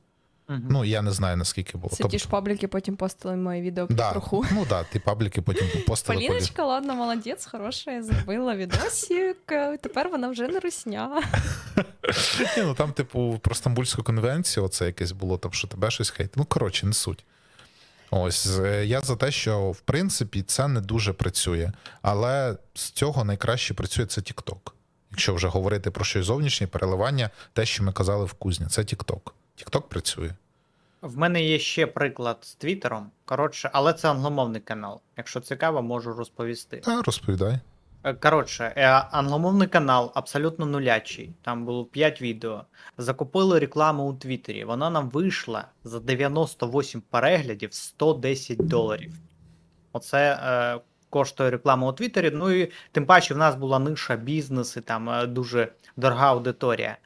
Мгм. 0.49 0.67
Ну, 0.69 0.85
я 0.85 1.01
не 1.01 1.11
знаю, 1.11 1.37
наскільки 1.37 1.77
було. 1.77 1.95
Це 1.95 2.03
ті 2.03 2.19
ж 2.19 2.27
пабліки 2.27 2.67
потім 2.67 2.95
постили 2.95 3.35
моє 3.35 3.61
відео 3.61 3.87
про 3.87 3.95
да, 3.95 4.11
труху. 4.11 4.45
ну 4.51 4.65
да, 4.69 4.83
ті 4.83 4.99
пабліки 4.99 5.41
потім 5.41 5.67
постили. 5.87 6.19
полі- 6.19 6.27
Поліночка, 6.27 6.65
ладно, 6.65 6.95
молодець, 6.95 7.45
хороша, 7.45 8.03
зробила 8.03 8.55
відосик. 8.55 9.37
Тепер 9.81 10.09
вона 10.09 10.29
вже 10.29 10.47
не 10.47 10.59
русня. 10.59 11.23
Ні, 12.57 12.63
ну 12.63 12.73
там, 12.73 12.91
типу, 12.93 13.39
про 13.41 13.55
Стамбульську 13.55 14.03
конвенцію, 14.03 14.63
оце 14.65 14.85
якесь 14.85 15.11
було, 15.11 15.37
там, 15.37 15.53
що 15.53 15.67
тебе 15.67 15.91
щось 15.91 16.09
хейт. 16.09 16.37
Ну, 16.37 16.45
коротше, 16.45 16.85
не 16.85 16.93
суть. 16.93 17.25
Ось 18.11 18.59
е, 18.59 18.85
я 18.85 19.01
за 19.01 19.15
те, 19.15 19.31
що 19.31 19.71
в 19.71 19.79
принципі 19.79 20.41
це 20.41 20.67
не 20.67 20.81
дуже 20.81 21.13
працює, 21.13 21.71
але 22.01 22.57
з 22.73 22.91
цього 22.91 23.23
найкраще 23.23 23.73
працює 23.73 24.05
це 24.05 24.21
TikTok. 24.21 24.71
Якщо 25.11 25.33
вже 25.33 25.47
говорити 25.47 25.91
про 25.91 26.05
щось 26.05 26.25
зовнішнє 26.25 26.67
переливання, 26.67 27.29
те, 27.53 27.65
що 27.65 27.83
ми 27.83 27.91
казали 27.93 28.25
в 28.25 28.33
кузні, 28.33 28.67
це 28.67 28.81
TikTok. 28.81 29.19
TikTok 29.57 29.81
працює. 29.81 30.31
В 31.01 31.17
мене 31.17 31.43
є 31.43 31.59
ще 31.59 31.87
приклад 31.87 32.37
з 32.41 32.55
Твіттером. 32.55 33.11
Коротше, 33.25 33.69
але 33.73 33.93
це 33.93 34.11
англомовний 34.11 34.61
канал. 34.61 35.01
Якщо 35.17 35.39
цікаво, 35.39 35.81
можу 35.81 36.13
розповісти. 36.13 36.77
Та 36.77 37.01
розповідай. 37.01 37.59
Е, 38.03 38.13
Коротше, 38.13 38.73
е, 38.77 38.87
англомовний 39.11 39.67
канал 39.67 40.11
абсолютно 40.15 40.65
нулячий. 40.65 41.33
Там 41.41 41.65
було 41.65 41.85
5 41.85 42.21
відео. 42.21 42.63
Закупили 42.97 43.59
рекламу 43.59 44.09
у 44.09 44.13
Твіттері. 44.13 44.63
Вона 44.63 44.89
нам 44.89 45.09
вийшла 45.09 45.65
за 45.83 45.99
98 45.99 47.01
переглядів 47.09 47.73
110 47.73 48.67
доларів. 48.67 49.13
Оце 49.91 50.39
е, 50.43 50.79
коштує 51.09 51.49
реклама 51.49 51.87
у 51.87 51.93
Твіттері. 51.93 52.31
Ну 52.33 52.51
і 52.51 52.71
тим 52.91 53.05
паче 53.05 53.33
в 53.33 53.37
нас 53.37 53.55
була 53.55 53.79
ниша 53.79 54.15
бізнес 54.15 54.77
і 54.77 54.81
там 54.81 55.09
е, 55.09 55.27
дуже 55.27 55.71
дорога 55.97 56.31
аудиторія. 56.31 56.97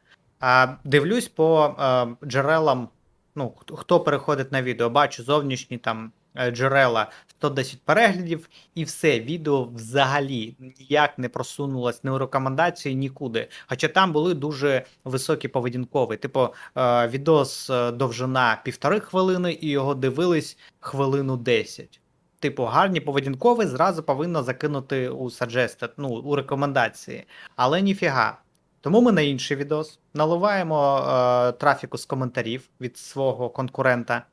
А 0.41 0.67
дивлюсь 0.83 1.27
по 1.27 1.75
е, 1.79 2.07
джерелам. 2.27 2.89
Ну, 3.35 3.53
хто- 3.75 3.99
переходить 3.99 4.51
на 4.51 4.61
відео, 4.61 4.89
бачу 4.89 5.23
зовнішні 5.23 5.77
там 5.77 6.11
е, 6.35 6.51
джерела 6.51 7.11
110 7.27 7.81
переглядів, 7.85 8.49
і 8.75 8.83
все, 8.83 9.19
відео 9.19 9.63
взагалі 9.63 10.55
ніяк 10.79 11.17
не 11.17 11.29
просунулось 11.29 12.03
ні 12.03 12.09
у 12.09 12.17
рекомендації, 12.17 12.95
нікуди. 12.95 13.47
Хоча 13.67 13.87
там 13.87 14.11
були 14.11 14.33
дуже 14.33 14.85
високі 15.05 15.47
поведінкові. 15.47 16.17
Типу, 16.17 16.49
е, 16.77 17.07
відос 17.07 17.69
е, 17.69 17.91
довжина 17.91 18.61
півтори 18.63 18.99
хвилини, 18.99 19.57
і 19.61 19.69
його 19.69 19.95
дивились 19.95 20.57
хвилину 20.79 21.37
10. 21.37 22.01
Типу, 22.39 22.63
гарні 22.63 22.99
поведінкові 22.99 23.65
зразу 23.65 24.03
повинно 24.03 24.43
закинути 24.43 25.09
у 25.09 25.25
suggested, 25.25 25.89
ну, 25.97 26.09
у 26.09 26.35
рекомендації. 26.35 27.25
Але 27.55 27.81
ніфіга. 27.81 28.37
Тому 28.81 29.01
ми 29.01 29.11
на 29.11 29.21
інший 29.21 29.57
відос 29.57 29.99
наливаємо 30.13 30.97
е, 30.97 31.51
трафіку 31.51 31.97
з 31.97 32.05
коментарів 32.05 32.69
від 32.81 32.97
свого 32.97 33.49
конкурента, 33.49 34.25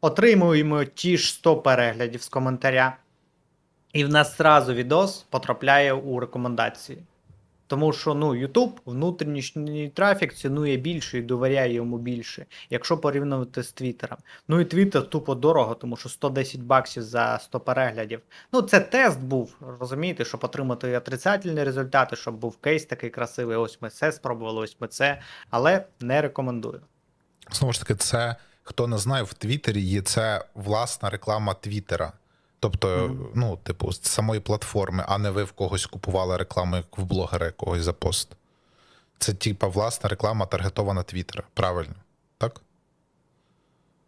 отримуємо 0.00 0.84
ті 0.84 1.18
ж 1.18 1.32
100 1.32 1.56
переглядів 1.56 2.22
з 2.22 2.28
коментаря, 2.28 2.96
і 3.92 4.04
в 4.04 4.08
нас 4.08 4.36
зразу 4.36 4.74
відос 4.74 5.26
потрапляє 5.30 5.92
у 5.92 6.20
рекомендації. 6.20 6.98
Тому 7.66 7.92
що 7.92 8.14
ну, 8.14 8.34
YouTube 8.34 8.72
внутрішній 8.84 9.88
трафік 9.88 10.34
цінує 10.34 10.76
більше 10.76 11.18
і 11.18 11.22
довіряє 11.22 11.72
йому 11.72 11.98
більше, 11.98 12.46
якщо 12.70 12.98
порівнювати 12.98 13.62
з 13.62 13.72
Твіттером. 13.72 14.18
Ну 14.48 14.60
і 14.60 14.64
Твіттер 14.64 15.10
тупо 15.10 15.34
дорого, 15.34 15.74
тому 15.74 15.96
що 15.96 16.08
110 16.08 16.60
баксів 16.60 17.02
за 17.02 17.38
100 17.38 17.60
переглядів. 17.60 18.20
Ну, 18.52 18.62
це 18.62 18.80
тест 18.80 19.20
був, 19.20 19.56
розумієте, 19.80 20.24
щоб 20.24 20.44
отримати 20.44 20.96
отрицательні 20.96 21.64
результати, 21.64 22.16
щоб 22.16 22.34
був 22.34 22.56
кейс 22.56 22.84
такий 22.84 23.10
красивий. 23.10 23.56
Ось 23.56 23.82
ми 23.82 23.90
це 23.90 24.12
спробували, 24.12 24.60
ось 24.60 24.76
ми 24.80 24.88
це, 24.88 25.20
але 25.50 25.84
не 26.00 26.22
рекомендую. 26.22 26.80
Знову 27.50 27.72
ж 27.72 27.80
таки, 27.80 27.94
це 27.94 28.36
хто 28.62 28.86
не 28.86 28.98
знає, 28.98 29.22
в 29.22 29.34
Твіттері 29.34 29.80
є 29.80 30.02
це 30.02 30.44
власна 30.54 31.10
реклама 31.10 31.54
Твіттера. 31.54 32.12
Тобто, 32.60 32.88
Мгм. 32.88 33.28
ну, 33.34 33.58
типу, 33.62 33.92
з 33.92 34.02
самої 34.02 34.40
платформи, 34.40 35.04
а 35.08 35.18
не 35.18 35.30
ви 35.30 35.44
в 35.44 35.52
когось 35.52 35.86
купували 35.86 36.36
рекламу, 36.36 36.76
як 36.76 36.98
в 36.98 37.02
блогера 37.02 37.46
якогось 37.46 37.82
за 37.82 37.92
пост. 37.92 38.28
Це, 39.18 39.34
типа, 39.34 39.66
власна 39.66 40.08
реклама 40.08 40.46
таргетована 40.46 41.02
Твіттера. 41.02 41.44
Правильно, 41.54 41.94
так? 42.38 42.60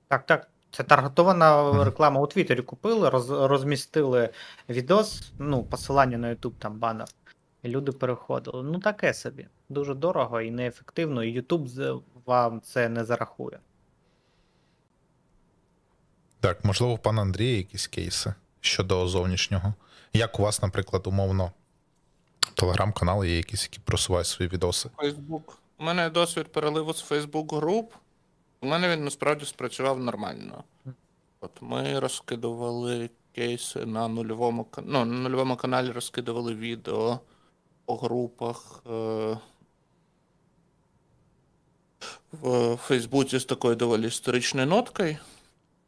Так, 0.09 0.27
так. 0.27 0.49
Це 0.71 0.83
таргетована 0.83 1.85
реклама 1.85 2.21
у 2.21 2.27
Твіттері 2.27 2.63
купили, 2.63 3.11
роз, 3.11 3.31
розмістили 3.31 4.29
відос, 4.69 5.33
ну, 5.39 5.63
посилання 5.65 6.19
на 6.19 6.29
YouTube, 6.35 6.53
там 6.59 6.79
банер. 6.79 7.09
І 7.63 7.69
люди 7.69 7.93
переходили. 7.93 8.63
Ну, 8.63 8.79
таке 8.79 9.15
собі. 9.15 9.47
Дуже 9.69 9.95
дорого 9.95 10.41
і 10.41 10.51
неефективно, 10.51 11.25
і 11.25 11.41
YouTube 11.41 12.01
вам 12.27 12.61
це 12.61 12.89
не 12.89 13.05
зарахує. 13.05 13.59
Так, 16.41 16.65
можливо, 16.65 16.93
у 16.93 16.99
пана 16.99 17.23
Андрія 17.23 17.57
якісь 17.57 17.87
кейси 17.87 18.35
щодо 18.61 19.09
зовнішнього. 19.09 19.75
Як 20.13 20.41
у 20.41 20.43
вас, 20.43 20.63
наприклад, 20.63 21.07
умовно, 21.07 21.53
телеграм-канал 22.55 23.25
є 23.25 23.37
якісь, 23.37 23.63
які 23.63 23.81
просувають 23.81 24.27
свої 24.27 24.49
відоси? 24.51 24.91
Фейсбук. 24.97 25.59
У 25.79 25.85
мене 25.85 26.11
досвід 26.11 26.53
переливу 26.53 26.95
з 26.95 27.11
Facebook 27.11 27.57
груп. 27.57 27.93
У 28.61 28.67
мене 28.67 28.89
він 28.97 29.05
насправді 29.05 29.45
спрацював 29.45 30.01
нормально. 30.01 30.65
От 31.41 31.51
ми 31.61 31.99
розкидували 32.01 33.11
кейси 33.35 33.87
на 33.87 34.09
нульовому 34.09 34.65
кан- 34.65 34.85
ну, 34.87 35.05
на 35.05 35.29
нульовому 35.29 35.57
каналі 35.57 35.91
розкидували 35.91 36.55
відео 36.55 37.21
по 37.85 37.97
групах. 37.97 38.83
Е- 38.91 39.39
в 42.33 42.77
Фейсбуці 42.77 43.39
з 43.39 43.45
такою 43.45 43.77
доволі 43.77 44.07
історичною 44.07 44.67
ноткою. 44.67 45.17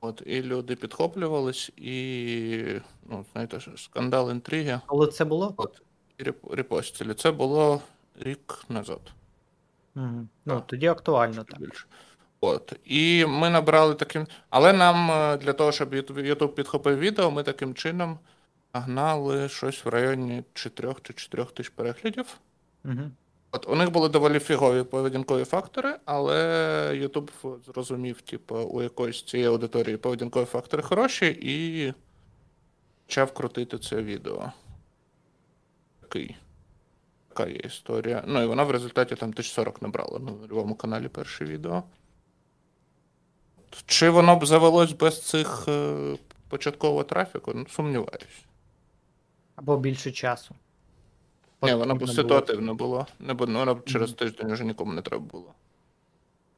От, 0.01 0.23
і 0.27 0.43
люди 0.43 0.77
підхоплювались, 0.77 1.71
і, 1.77 2.81
ну, 3.07 3.25
знаєте, 3.33 3.59
скандал 3.77 4.31
інтриги. 4.31 4.81
Коли 4.87 5.07
це 5.07 5.25
було? 5.25 5.55
От, 5.57 5.83
і 6.19 6.25
репостили. 6.51 7.15
Це 7.15 7.31
було 7.31 7.83
рік 8.21 8.65
назад. 8.69 9.01
Мгм. 9.95 10.29
Ну, 10.45 10.63
тоді 10.67 10.87
актуально 10.87 11.45
так. 11.45 11.61
більше. 11.61 11.87
От. 12.41 12.73
І 12.85 13.27
ми 13.27 13.51
набрали 13.51 13.95
таким. 13.95 14.27
Але 14.51 14.73
нам 14.73 15.11
е, 15.11 15.37
для 15.37 15.53
того, 15.53 15.73
щоб 15.73 15.95
YouTube 15.95 16.49
підхопив 16.49 16.99
відео, 16.99 17.31
ми 17.31 17.43
таким 17.43 17.75
чином 17.75 18.19
нагнали 18.75 19.49
щось 19.49 19.85
в 19.85 19.89
районі 19.89 20.45
4 20.55 20.95
чи 21.03 21.13
4 21.13 21.45
тисяч 21.45 21.69
переглядів. 21.69 22.39
Угу. 22.85 23.11
От 23.53 23.69
у 23.69 23.75
них 23.75 23.91
були 23.91 24.09
доволі 24.09 24.39
фігові 24.39 24.83
поведінкові 24.83 25.45
фактори, 25.45 25.97
але 26.05 26.37
YouTube 26.93 27.59
зрозумів, 27.67 28.21
типу, 28.21 28.57
у 28.57 28.83
якоїсь 28.83 29.23
цієї 29.23 29.49
аудиторії 29.49 29.97
поведінкові 29.97 30.45
фактори 30.45 30.83
хороші 30.83 31.39
і 31.43 31.95
почав 33.07 33.35
крутити 33.35 33.79
це 33.79 34.03
відео. 34.03 34.53
Такий. 36.01 36.37
Така 37.29 37.47
є 37.47 37.57
історія. 37.57 38.25
Ну 38.27 38.43
і 38.43 38.47
вона 38.47 38.65
в 38.65 38.71
результаті 38.71 39.15
там 39.15 39.29
1040 39.29 39.83
набрала 39.83 40.19
на 40.19 40.33
любому 40.33 40.75
каналі 40.75 41.09
перше 41.09 41.45
відео. 41.45 41.83
Чи 43.87 44.11
воно 44.11 44.37
б 44.37 44.47
завелось 44.47 44.93
без 44.93 45.27
цих 45.27 45.65
е, 45.69 46.17
початкового 46.49 47.05
трафіку? 47.05 47.53
Ну, 47.55 47.67
сумніваюсь. 47.71 48.45
Або 49.57 49.77
більше 49.77 50.13
часу. 50.13 50.55
Ні, 51.63 51.75
воно 51.75 51.95
б 51.95 51.99
Потрібно 51.99 52.07
було. 52.07 52.15
ситуативно 52.15 52.75
було. 52.75 53.07
Не 53.19 53.35
бо 53.35 53.47
ну, 53.47 53.59
воно 53.59 53.75
б 53.75 53.85
через 53.85 54.13
тиждень 54.13 54.53
вже 54.53 54.65
нікому 54.65 54.93
не 54.93 55.03
треба 55.03 55.25
було. 55.25 55.55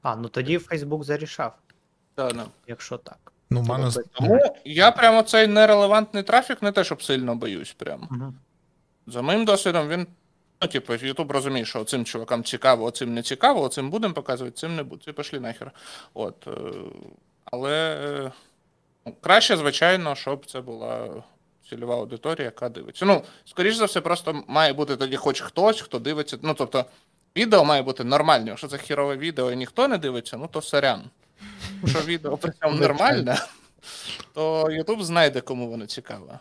А, 0.03 0.16
ну 0.16 0.28
тоді 0.28 0.59
Facebook 0.59 1.03
зарішав, 1.03 1.55
Так, 2.14 2.32
да. 2.34 2.46
якщо 2.66 2.98
так. 2.98 3.32
Ну, 3.50 3.62
в 3.62 3.68
мене... 3.68 3.90
Тому 4.12 4.40
я 4.64 4.90
прямо 4.90 5.22
цей 5.22 5.46
нерелевантний 5.46 6.22
трафік 6.22 6.62
не 6.62 6.72
те, 6.72 6.84
щоб 6.84 7.03
сильно 7.03 7.34
боюсь. 7.34 7.72
Прям. 7.72 8.09
Угу. 8.11 8.34
За 9.07 9.22
моїм 9.22 9.44
досвідом, 9.44 9.88
він. 9.88 10.07
Ну, 10.62 10.68
типу, 10.68 10.92
YouTube 10.92 11.32
розуміє, 11.32 11.64
що 11.64 11.84
цим 11.84 12.05
чувакам 12.05 12.44
цікаво, 12.44 12.84
оцим 12.84 13.14
не 13.14 13.22
цікаво, 13.22 13.62
оцим 13.62 13.90
будемо 13.90 14.14
показувати, 14.14 14.57
цим 14.57 14.76
не 14.76 14.82
буде. 14.82 15.03
Це 15.05 15.12
пішли 15.12 15.40
нахер. 15.40 15.72
От. 16.14 16.46
е, 16.46 16.50
Але 17.44 17.96
е, 18.03 18.32
ну, 19.07 19.14
краще, 19.20 19.57
звичайно, 19.57 20.14
щоб 20.14 20.46
це 20.46 20.61
була 20.61 21.22
цільова 21.73 21.95
аудиторія, 21.95 22.45
яка 22.45 22.68
дивиться. 22.68 23.05
Ну, 23.05 23.23
скоріш 23.45 23.77
за 23.77 23.85
все, 23.85 24.01
просто 24.01 24.43
має 24.47 24.73
бути 24.73 24.97
тоді 24.97 25.16
хоч 25.16 25.41
хтось, 25.41 25.81
хто 25.81 25.99
дивиться. 25.99 26.39
Ну, 26.43 26.55
тобто, 26.55 26.85
відео 27.37 27.64
має 27.64 27.83
бути 27.83 28.05
нормальне. 28.05 28.49
Якщо 28.49 28.68
це 28.68 28.79
хірове 28.79 29.16
відео 29.16 29.53
і 29.53 29.57
ніхто 29.57 29.89
не 29.89 29.99
дивиться, 29.99 30.37
ну 30.37 30.49
то 30.53 30.62
сорян. 30.62 31.03
Якщо 31.83 32.01
відео 32.01 32.37
при 32.37 32.53
цьому 32.62 32.79
нормальне, 32.79 33.39
то 34.35 34.64
YouTube 34.64 35.03
знайде, 35.03 35.41
кому 35.41 35.68
воно 35.68 35.87
цікаве. 35.87 36.39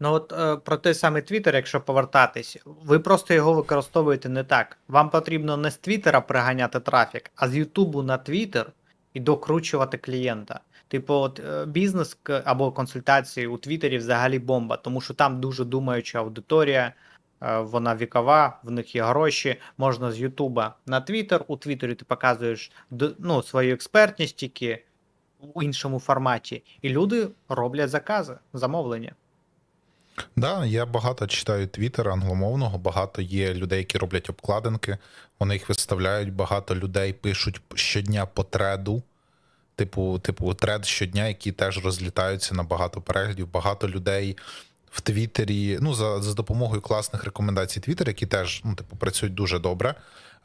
Ну 0.00 0.12
от 0.12 0.32
е, 0.32 0.56
про 0.56 0.76
той 0.76 0.94
самий 0.94 1.22
Твіттер, 1.22 1.54
якщо 1.54 1.80
повертатись, 1.80 2.58
ви 2.64 2.98
просто 2.98 3.34
його 3.34 3.52
використовуєте 3.52 4.28
не 4.28 4.44
так. 4.44 4.78
Вам 4.88 5.10
потрібно 5.10 5.56
не 5.56 5.70
з 5.70 5.76
Твіттера 5.76 6.20
приганяти 6.20 6.80
трафік, 6.80 7.30
а 7.36 7.48
з 7.48 7.56
Ютубу 7.56 8.02
на 8.02 8.18
Твіттер 8.18 8.72
і 9.14 9.20
докручувати 9.20 9.98
клієнта. 9.98 10.60
Типу, 10.92 11.14
от 11.14 11.40
е, 11.40 11.66
бізнес 11.66 12.18
або 12.44 12.72
консультації 12.72 13.46
у 13.46 13.58
Твіттері 13.58 13.98
взагалі 13.98 14.38
бомба, 14.38 14.76
тому 14.76 15.00
що 15.00 15.14
там 15.14 15.40
дуже 15.40 15.64
думаюча 15.64 16.18
аудиторія, 16.18 16.92
е, 17.42 17.58
вона 17.58 17.96
вікова, 17.96 18.60
в 18.62 18.70
них 18.70 18.94
є 18.94 19.02
гроші. 19.02 19.56
Можна 19.78 20.12
з 20.12 20.18
Ютуба 20.18 20.74
на 20.86 21.00
Твіттер. 21.00 21.44
У 21.46 21.56
Твіттері 21.56 21.94
ти 21.94 22.04
показуєш 22.04 22.72
ну, 23.18 23.42
свою 23.42 23.74
експертність 23.74 24.36
тільки 24.36 24.84
у 25.54 25.62
іншому 25.62 26.00
форматі, 26.00 26.62
і 26.82 26.88
люди 26.88 27.28
роблять 27.48 27.90
закази, 27.90 28.34
замовлення. 28.52 29.12
Да, 30.36 30.64
я 30.64 30.86
багато 30.86 31.26
читаю 31.26 31.66
твіттер 31.66 32.08
англомовного, 32.08 32.78
багато 32.78 33.22
є 33.22 33.54
людей, 33.54 33.78
які 33.78 33.98
роблять 33.98 34.30
обкладинки, 34.30 34.98
вони 35.38 35.54
їх 35.54 35.68
виставляють, 35.68 36.32
багато 36.32 36.74
людей 36.74 37.12
пишуть 37.12 37.60
щодня 37.74 38.26
по 38.26 38.44
треду. 38.44 39.02
Типу, 39.82 40.18
типу, 40.18 40.54
тред 40.54 40.86
щодня, 40.86 41.28
які 41.28 41.52
теж 41.52 41.84
розлітаються 41.84 42.54
на 42.54 42.62
багато 42.62 43.00
переглядів. 43.00 43.52
Багато 43.52 43.88
людей 43.88 44.36
в 44.90 45.00
Твіттері, 45.00 45.78
ну, 45.80 45.94
за, 45.94 46.22
за 46.22 46.34
допомогою 46.34 46.80
класних 46.80 47.24
рекомендацій 47.24 47.80
Твіттер, 47.80 48.08
які 48.08 48.26
теж 48.26 48.60
ну, 48.64 48.74
типу, 48.74 48.96
працюють 48.96 49.34
дуже 49.34 49.58
добре. 49.58 49.94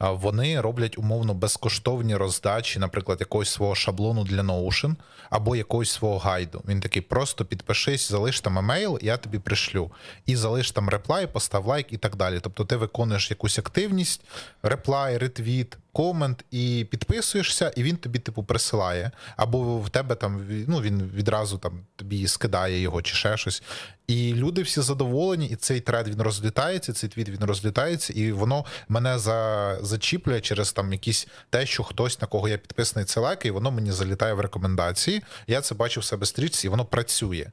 Вони 0.00 0.60
роблять 0.60 0.98
умовно 0.98 1.34
безкоштовні 1.34 2.16
роздачі, 2.16 2.78
наприклад, 2.78 3.18
якогось 3.20 3.50
свого 3.50 3.74
шаблону 3.74 4.24
для 4.24 4.42
Notion 4.42 4.94
або 5.30 5.56
якогось 5.56 5.90
свого 5.90 6.18
гайду. 6.18 6.62
Він 6.68 6.80
такий: 6.80 7.02
просто 7.02 7.44
підпишись, 7.44 8.08
залиш 8.08 8.40
там 8.40 8.58
емейл, 8.58 8.98
я 9.02 9.16
тобі 9.16 9.38
пришлю. 9.38 9.90
І 10.26 10.36
залиш 10.36 10.70
там 10.70 10.88
реплай, 10.88 11.26
постав 11.26 11.66
лайк 11.66 11.92
і 11.92 11.96
так 11.96 12.16
далі. 12.16 12.40
Тобто 12.42 12.64
ти 12.64 12.76
виконуєш 12.76 13.30
якусь 13.30 13.58
активність, 13.58 14.20
реплай, 14.62 15.18
ретвіт, 15.18 15.76
комент 15.92 16.44
і 16.50 16.86
підписуєшся, 16.90 17.72
і 17.76 17.82
він 17.82 17.96
тобі, 17.96 18.18
типу, 18.18 18.44
присилає. 18.44 19.10
Або 19.36 19.78
в 19.78 19.90
тебе 19.90 20.14
там 20.14 20.46
ну, 20.68 20.80
він 20.80 21.10
відразу 21.14 21.58
там 21.58 21.80
тобі 21.96 22.28
скидає 22.28 22.80
його 22.80 23.02
чи 23.02 23.14
ще 23.14 23.36
щось. 23.36 23.62
І 24.06 24.34
люди 24.34 24.62
всі 24.62 24.80
задоволені, 24.80 25.46
і 25.46 25.56
цей 25.56 25.80
тред 25.80 26.08
він 26.08 26.22
розлітається, 26.22 26.92
цей 26.92 27.10
твіт 27.10 27.28
він 27.28 27.44
розлітається, 27.44 28.12
і 28.12 28.32
воно 28.32 28.64
мене 28.88 29.18
за, 29.18 29.78
зачіплює 29.82 30.40
через 30.40 30.72
там 30.72 30.92
якісь 30.92 31.28
те, 31.50 31.66
що 31.66 31.82
хтось, 31.82 32.20
на 32.20 32.26
кого 32.26 32.48
я 32.48 32.58
підписаний, 32.58 33.04
це 33.04 33.20
лайкає, 33.20 33.48
і 33.48 33.54
воно 33.54 33.70
мені 33.70 33.92
залітає 33.92 34.34
в 34.34 34.40
рекомендації. 34.40 35.22
Я 35.46 35.60
це 35.60 35.74
бачу 35.74 36.00
в 36.00 36.04
себе 36.04 36.26
стрічці, 36.26 36.66
і 36.66 36.70
воно 36.70 36.84
працює. 36.84 37.46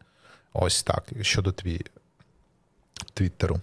Ось 0.54 0.84
так, 0.84 1.04
щодо 1.22 1.52
твій 1.52 1.82
твіттеру. 3.14 3.62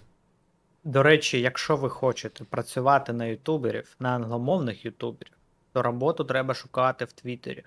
До 0.83 1.03
речі, 1.03 1.41
якщо 1.41 1.75
ви 1.75 1.89
хочете 1.89 2.43
працювати 2.43 3.13
на 3.13 3.25
ютуберів, 3.25 3.95
на 3.99 4.09
англомовних 4.09 4.85
ютуберів, 4.85 5.33
то 5.71 5.81
роботу 5.81 6.23
треба 6.23 6.53
шукати 6.53 7.05
в 7.05 7.11
Твіттері. 7.13 7.63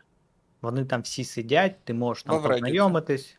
Вони 0.63 0.85
там 0.85 1.03
всі 1.03 1.25
сидять, 1.25 1.85
ти 1.85 1.95
можеш 1.95 2.23
там 2.23 2.35
Або 2.35 2.43
в 2.43 2.51
Reddit. 2.51 2.53
познайомитись. 2.53 3.37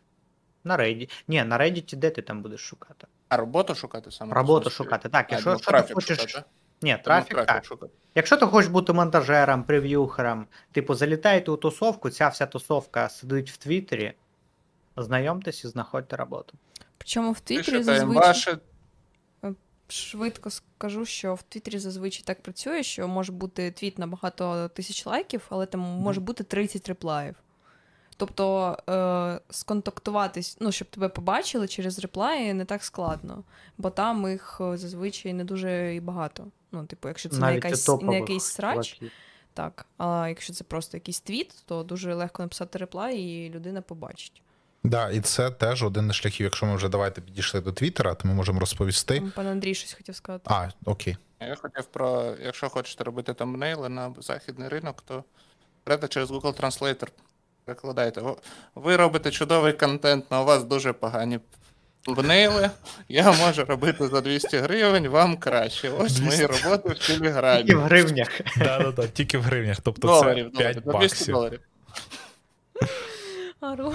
На 0.64 0.76
Reddit. 0.76 1.10
Ні, 1.28 1.44
на 1.44 1.58
Reddit 1.58 1.96
де 1.96 2.10
ти 2.10 2.22
там 2.22 2.42
будеш 2.42 2.60
шукати? 2.60 3.06
А 3.28 3.36
роботу 3.36 3.74
шукати 3.74 4.10
саме? 4.10 4.34
Роботу 4.34 4.70
шукати. 4.70 5.08
Так, 5.08 5.32
якщо, 5.32 5.50
ну, 5.50 5.56
якщо 5.56 5.82
ти 5.82 5.94
хочеш. 5.94 6.18
шукати. 6.20 6.48
Ні, 6.82 6.92
Тому 6.92 7.04
трафік, 7.04 7.46
так. 7.46 7.64
шукати. 7.64 7.92
Якщо 8.14 8.36
ти 8.36 8.46
хочеш 8.46 8.70
бути 8.70 8.92
монтажером, 8.92 9.62
прев'юхером, 9.64 10.46
типу, 10.72 10.94
залітаєте 10.94 11.50
у 11.50 11.56
тусовку, 11.56 12.10
ця 12.10 12.28
вся 12.28 12.46
тусовка 12.46 13.08
сидить 13.08 13.50
в 13.50 13.56
Твіттері, 13.56 14.12
знайомтесь 14.96 15.64
і 15.64 15.68
знаходьте 15.68 16.16
роботу. 16.16 16.54
Причому 16.98 17.32
в 17.32 17.40
Твіттері 17.40 17.64
Пишете 17.64 17.84
зазвичай 17.84 18.28
ваше 18.28 18.58
швидко 19.88 20.50
скажу, 20.50 21.04
що 21.04 21.34
в 21.34 21.42
Твіттері 21.42 21.78
зазвичай 21.78 22.22
так 22.26 22.42
працює, 22.42 22.82
що 22.82 23.08
може 23.08 23.32
бути 23.32 23.70
твіт 23.70 23.98
на 23.98 24.06
багато 24.06 24.68
тисяч 24.68 25.06
лайків, 25.06 25.46
але 25.48 25.66
там 25.66 25.80
може 25.80 26.20
бути 26.20 26.44
30 26.44 26.88
реплаїв. 26.88 27.34
Тобто 28.16 28.76
е, 28.90 29.40
сконтактуватись, 29.50 30.56
ну, 30.60 30.72
щоб 30.72 30.88
тебе 30.88 31.08
побачили 31.08 31.68
через 31.68 31.98
реплаї, 31.98 32.54
не 32.54 32.64
так 32.64 32.84
складно, 32.84 33.44
бо 33.78 33.90
там 33.90 34.30
їх 34.30 34.60
е, 34.60 34.76
зазвичай 34.76 35.32
не 35.32 35.44
дуже 35.44 35.94
і 35.94 36.00
багато. 36.00 36.46
Ну, 36.72 36.86
типу, 36.86 37.08
якщо 37.08 37.28
це 37.28 37.38
не, 37.38 37.54
якась, 37.54 37.88
не 37.88 38.14
якийсь 38.18 38.44
срач, 38.44 39.00
так. 39.54 39.86
А 39.98 40.28
якщо 40.28 40.52
це 40.52 40.64
просто 40.64 40.96
якийсь 40.96 41.20
твіт, 41.20 41.54
то 41.66 41.82
дуже 41.82 42.14
легко 42.14 42.42
написати 42.42 42.78
реплай, 42.78 43.18
і 43.18 43.50
людина 43.50 43.82
побачить. 43.82 44.42
Да, 44.84 45.10
і 45.10 45.20
це 45.20 45.50
теж 45.50 45.82
один 45.82 46.08
із 46.08 46.14
шляхів. 46.14 46.44
Якщо 46.44 46.66
ми 46.66 46.76
вже 46.76 46.88
давайте 46.88 47.20
підійшли 47.20 47.60
до 47.60 47.72
Твіттера, 47.72 48.14
то 48.14 48.28
ми 48.28 48.34
можемо 48.34 48.60
розповісти. 48.60 49.14
Там 49.14 49.32
Пан 49.36 49.46
Андрій 49.46 49.74
щось 49.74 49.92
хотів 49.92 50.16
сказати. 50.16 50.44
А, 50.46 50.68
окей. 50.84 51.16
Я 51.40 51.54
хотів 51.54 51.84
про, 51.84 52.34
якщо 52.44 52.68
хочете 52.68 53.04
робити 53.04 53.34
тамбнейли 53.34 53.88
на 53.88 54.14
західний 54.20 54.68
ринок, 54.68 55.02
то 55.02 55.24
берете 55.86 56.08
через 56.08 56.30
Google 56.30 56.60
Translator, 56.60 57.08
перекладайте. 57.64 58.22
Ви 58.74 58.96
робите 58.96 59.30
чудовий 59.30 59.72
контент, 59.72 60.24
але 60.28 60.42
у 60.42 60.46
вас 60.46 60.64
дуже 60.64 60.92
погані 60.92 61.40
тамбнейли. 62.02 62.70
Я 63.08 63.32
можу 63.32 63.64
робити 63.64 64.08
за 64.08 64.20
200 64.20 64.56
гривень, 64.56 65.08
вам 65.08 65.36
краще. 65.36 65.90
Ось 65.90 66.12
200. 66.12 66.24
мої 66.24 66.46
роботи 66.46 66.88
в 66.88 66.98
Тільки 66.98 67.76
в 67.76 67.80
гривнях. 67.80 68.40
Да, 68.56 68.78
да, 68.78 68.92
да, 68.92 69.06
тільки 69.06 69.38
в 69.38 69.42
гривнях. 69.42 69.80
Тобто 69.80 70.08
Доларів, 70.08 70.50
це 70.56 70.58
5 70.58 70.84
доларів, 70.84 70.92
за 70.92 70.98
200 70.98 71.32
доларів. 71.32 71.60
Ару. 73.60 73.94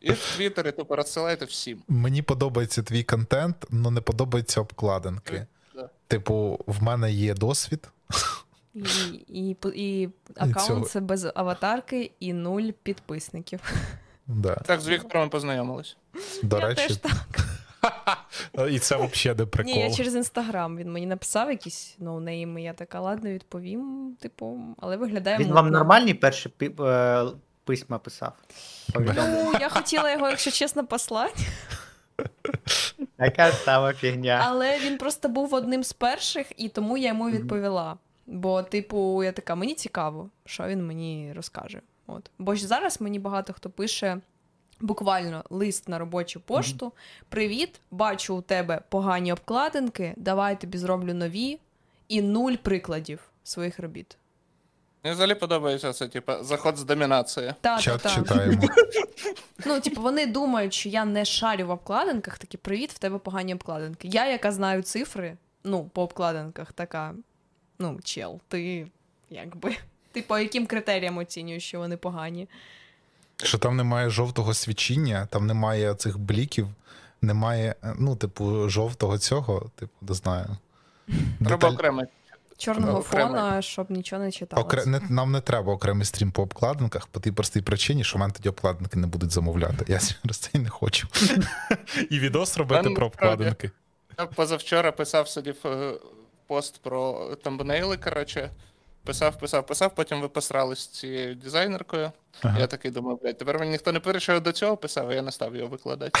І 0.00 0.12
в 0.12 0.36
Твіттері 0.36 0.72
тупо 0.72 0.96
розсилайте 0.96 1.44
всім. 1.44 1.82
Мені 1.88 2.22
подобається 2.22 2.82
твій 2.82 3.02
контент, 3.02 3.56
але 3.72 3.90
не 3.90 4.00
подобаються 4.00 4.60
обкладинки. 4.60 5.46
Да. 5.74 5.88
Типу, 6.08 6.60
в 6.66 6.82
мене 6.82 7.12
є 7.12 7.34
досвід. 7.34 7.88
І, 8.74 8.80
і, 9.28 9.56
і 9.74 10.08
аккаунт 10.36 10.88
це 10.88 11.00
без 11.00 11.26
аватарки 11.34 12.10
і 12.20 12.32
нуль 12.32 12.70
підписників. 12.82 13.60
Да. 14.26 14.54
Так 14.54 14.80
з 14.80 14.88
Віктором 14.88 15.30
познайомились. 15.30 15.96
До 16.42 16.58
я 16.58 16.66
речі, 16.66 16.88
теж 16.88 16.96
так. 16.96 17.46
і 18.70 18.78
це 18.78 18.96
взагалі 18.96 19.38
не 19.38 19.46
прикол. 19.46 19.74
Ні, 19.74 19.80
я 19.80 19.90
через 19.90 20.14
інстаграм. 20.14 20.76
Він 20.76 20.92
мені 20.92 21.06
написав 21.06 21.50
якісь 21.50 21.96
ноунейми. 21.98 22.62
Я 22.62 22.72
така, 22.72 23.00
ладно, 23.00 23.30
відповім, 23.30 24.16
типу, 24.20 24.60
але 24.78 24.96
виглядає 24.96 25.38
Він 25.38 25.52
вам 25.52 25.70
нормальні 25.70 26.14
перші 26.14 26.50
е, 26.80 27.24
письма 27.64 27.98
писав? 27.98 28.32
Повідомлення. 28.92 29.50
Ну, 29.52 29.58
я 29.60 29.68
хотіла 29.68 30.12
його, 30.12 30.28
якщо 30.28 30.50
чесно, 30.50 30.86
послати, 30.86 31.42
Яка 33.18 33.52
сама 33.52 33.92
фігня. 33.92 34.42
але 34.46 34.78
він 34.78 34.98
просто 34.98 35.28
був 35.28 35.54
одним 35.54 35.84
з 35.84 35.92
перших, 35.92 36.46
і 36.56 36.68
тому 36.68 36.96
я 36.96 37.08
йому 37.08 37.30
відповіла. 37.30 37.96
Бо, 38.26 38.62
типу, 38.62 39.24
я 39.24 39.32
така, 39.32 39.54
мені 39.54 39.74
цікаво, 39.74 40.30
що 40.46 40.66
він 40.66 40.86
мені 40.86 41.32
розкаже. 41.36 41.80
От. 42.06 42.30
Бо 42.38 42.54
ж 42.54 42.66
зараз 42.66 43.00
мені 43.00 43.18
багато 43.18 43.52
хто 43.52 43.70
пише 43.70 44.20
буквально 44.80 45.44
лист 45.50 45.88
на 45.88 45.98
робочу 45.98 46.40
пошту. 46.40 46.92
Привіт, 47.28 47.80
бачу 47.90 48.36
у 48.36 48.40
тебе 48.40 48.80
погані 48.88 49.32
обкладинки, 49.32 50.14
давай 50.16 50.60
тобі 50.60 50.78
зроблю 50.78 51.14
нові 51.14 51.58
і 52.08 52.22
нуль 52.22 52.54
прикладів 52.54 53.20
своїх 53.44 53.78
робіт. 53.78 54.16
Мені 55.04 55.14
взагалі 55.14 55.34
подобається 55.34 55.92
це, 55.92 56.08
типу, 56.08 56.32
заход 56.40 56.76
з 56.76 56.84
домінації. 56.84 57.54
Та, 57.60 57.76
та, 57.76 57.82
Чат 57.82 58.02
та. 58.02 58.14
читаємо. 58.14 58.62
Ну, 59.66 59.80
типу, 59.80 60.00
вони 60.02 60.26
думають, 60.26 60.74
що 60.74 60.88
я 60.88 61.04
не 61.04 61.24
шарю 61.24 61.66
в 61.66 61.70
обкладинках, 61.70 62.38
такі 62.38 62.56
привіт, 62.56 62.92
в 62.92 62.98
тебе 62.98 63.18
погані 63.18 63.54
обкладинки. 63.54 64.08
Я, 64.08 64.30
яка 64.30 64.52
знаю 64.52 64.82
цифри, 64.82 65.36
ну, 65.64 65.84
по 65.92 66.02
обкладинках, 66.02 66.72
така, 66.72 67.14
ну, 67.78 68.00
чел, 68.04 68.40
ти 68.48 68.86
якби. 69.30 69.76
Ти 70.12 70.22
по 70.22 70.38
яким 70.38 70.66
критеріям 70.66 71.18
оцінюєш, 71.18 71.64
що 71.64 71.78
вони 71.78 71.96
погані? 71.96 72.48
Що 73.36 73.58
там 73.58 73.76
немає 73.76 74.10
жовтого 74.10 74.54
свічіння, 74.54 75.26
там 75.30 75.46
немає 75.46 75.94
цих 75.94 76.18
бліків, 76.18 76.68
немає, 77.22 77.74
е, 77.84 77.94
ну, 77.98 78.16
типу, 78.16 78.68
жовтого 78.68 79.18
цього, 79.18 79.70
типу, 79.76 79.92
не 80.02 80.14
знаю. 80.14 80.46
Треба 81.40 81.56
Деталь- 81.56 81.74
окремо. 81.74 82.02
Чорного 82.56 83.02
фона, 83.02 83.62
щоб 83.62 83.90
нічого 83.90 84.22
не 84.22 84.32
читалося. 84.32 84.66
Окре... 84.66 84.86
Не, 84.86 85.00
нам 85.10 85.32
не 85.32 85.40
треба 85.40 85.72
окремий 85.72 86.04
стрім 86.04 86.30
по 86.30 86.42
обкладинках, 86.42 87.06
по 87.06 87.20
тій 87.20 87.32
простій 87.32 87.60
причині, 87.60 88.04
що 88.04 88.18
в 88.18 88.20
мене 88.20 88.32
тоді 88.32 88.48
обкладинки 88.48 88.98
не 88.98 89.06
будуть 89.06 89.30
замовляти. 89.30 89.84
Я 89.88 89.98
через 89.98 90.38
це 90.38 90.58
не 90.58 90.68
хочу. 90.68 91.08
І 92.10 92.18
відос 92.18 92.58
робити 92.58 92.90
про 92.90 93.06
обкладинки. 93.06 93.70
Я 94.18 94.26
позавчора 94.26 94.92
писав 94.92 95.28
собі 95.28 95.54
е, 95.64 95.92
пост 96.46 96.80
про 96.82 97.30
тамбнейли, 97.42 97.96
коротше. 97.96 98.50
Писав, 99.04 99.38
писав, 99.38 99.66
писав, 99.66 99.94
потім 99.94 100.20
ви 100.20 100.28
посрали 100.28 100.76
з 100.76 100.86
цією 100.86 101.34
дизайнеркою. 101.34 102.12
Ага. 102.42 102.58
Я 102.58 102.66
такий 102.66 102.90
думаю, 102.90 103.18
блядь, 103.22 103.38
тепер 103.38 103.58
мені 103.58 103.70
ніхто 103.70 103.92
не 103.92 104.00
я 104.28 104.40
до 104.40 104.52
цього 104.52 104.76
писав, 104.76 105.10
а 105.10 105.14
я 105.14 105.22
не 105.22 105.32
став 105.32 105.56
його 105.56 105.68
викладати. 105.68 106.20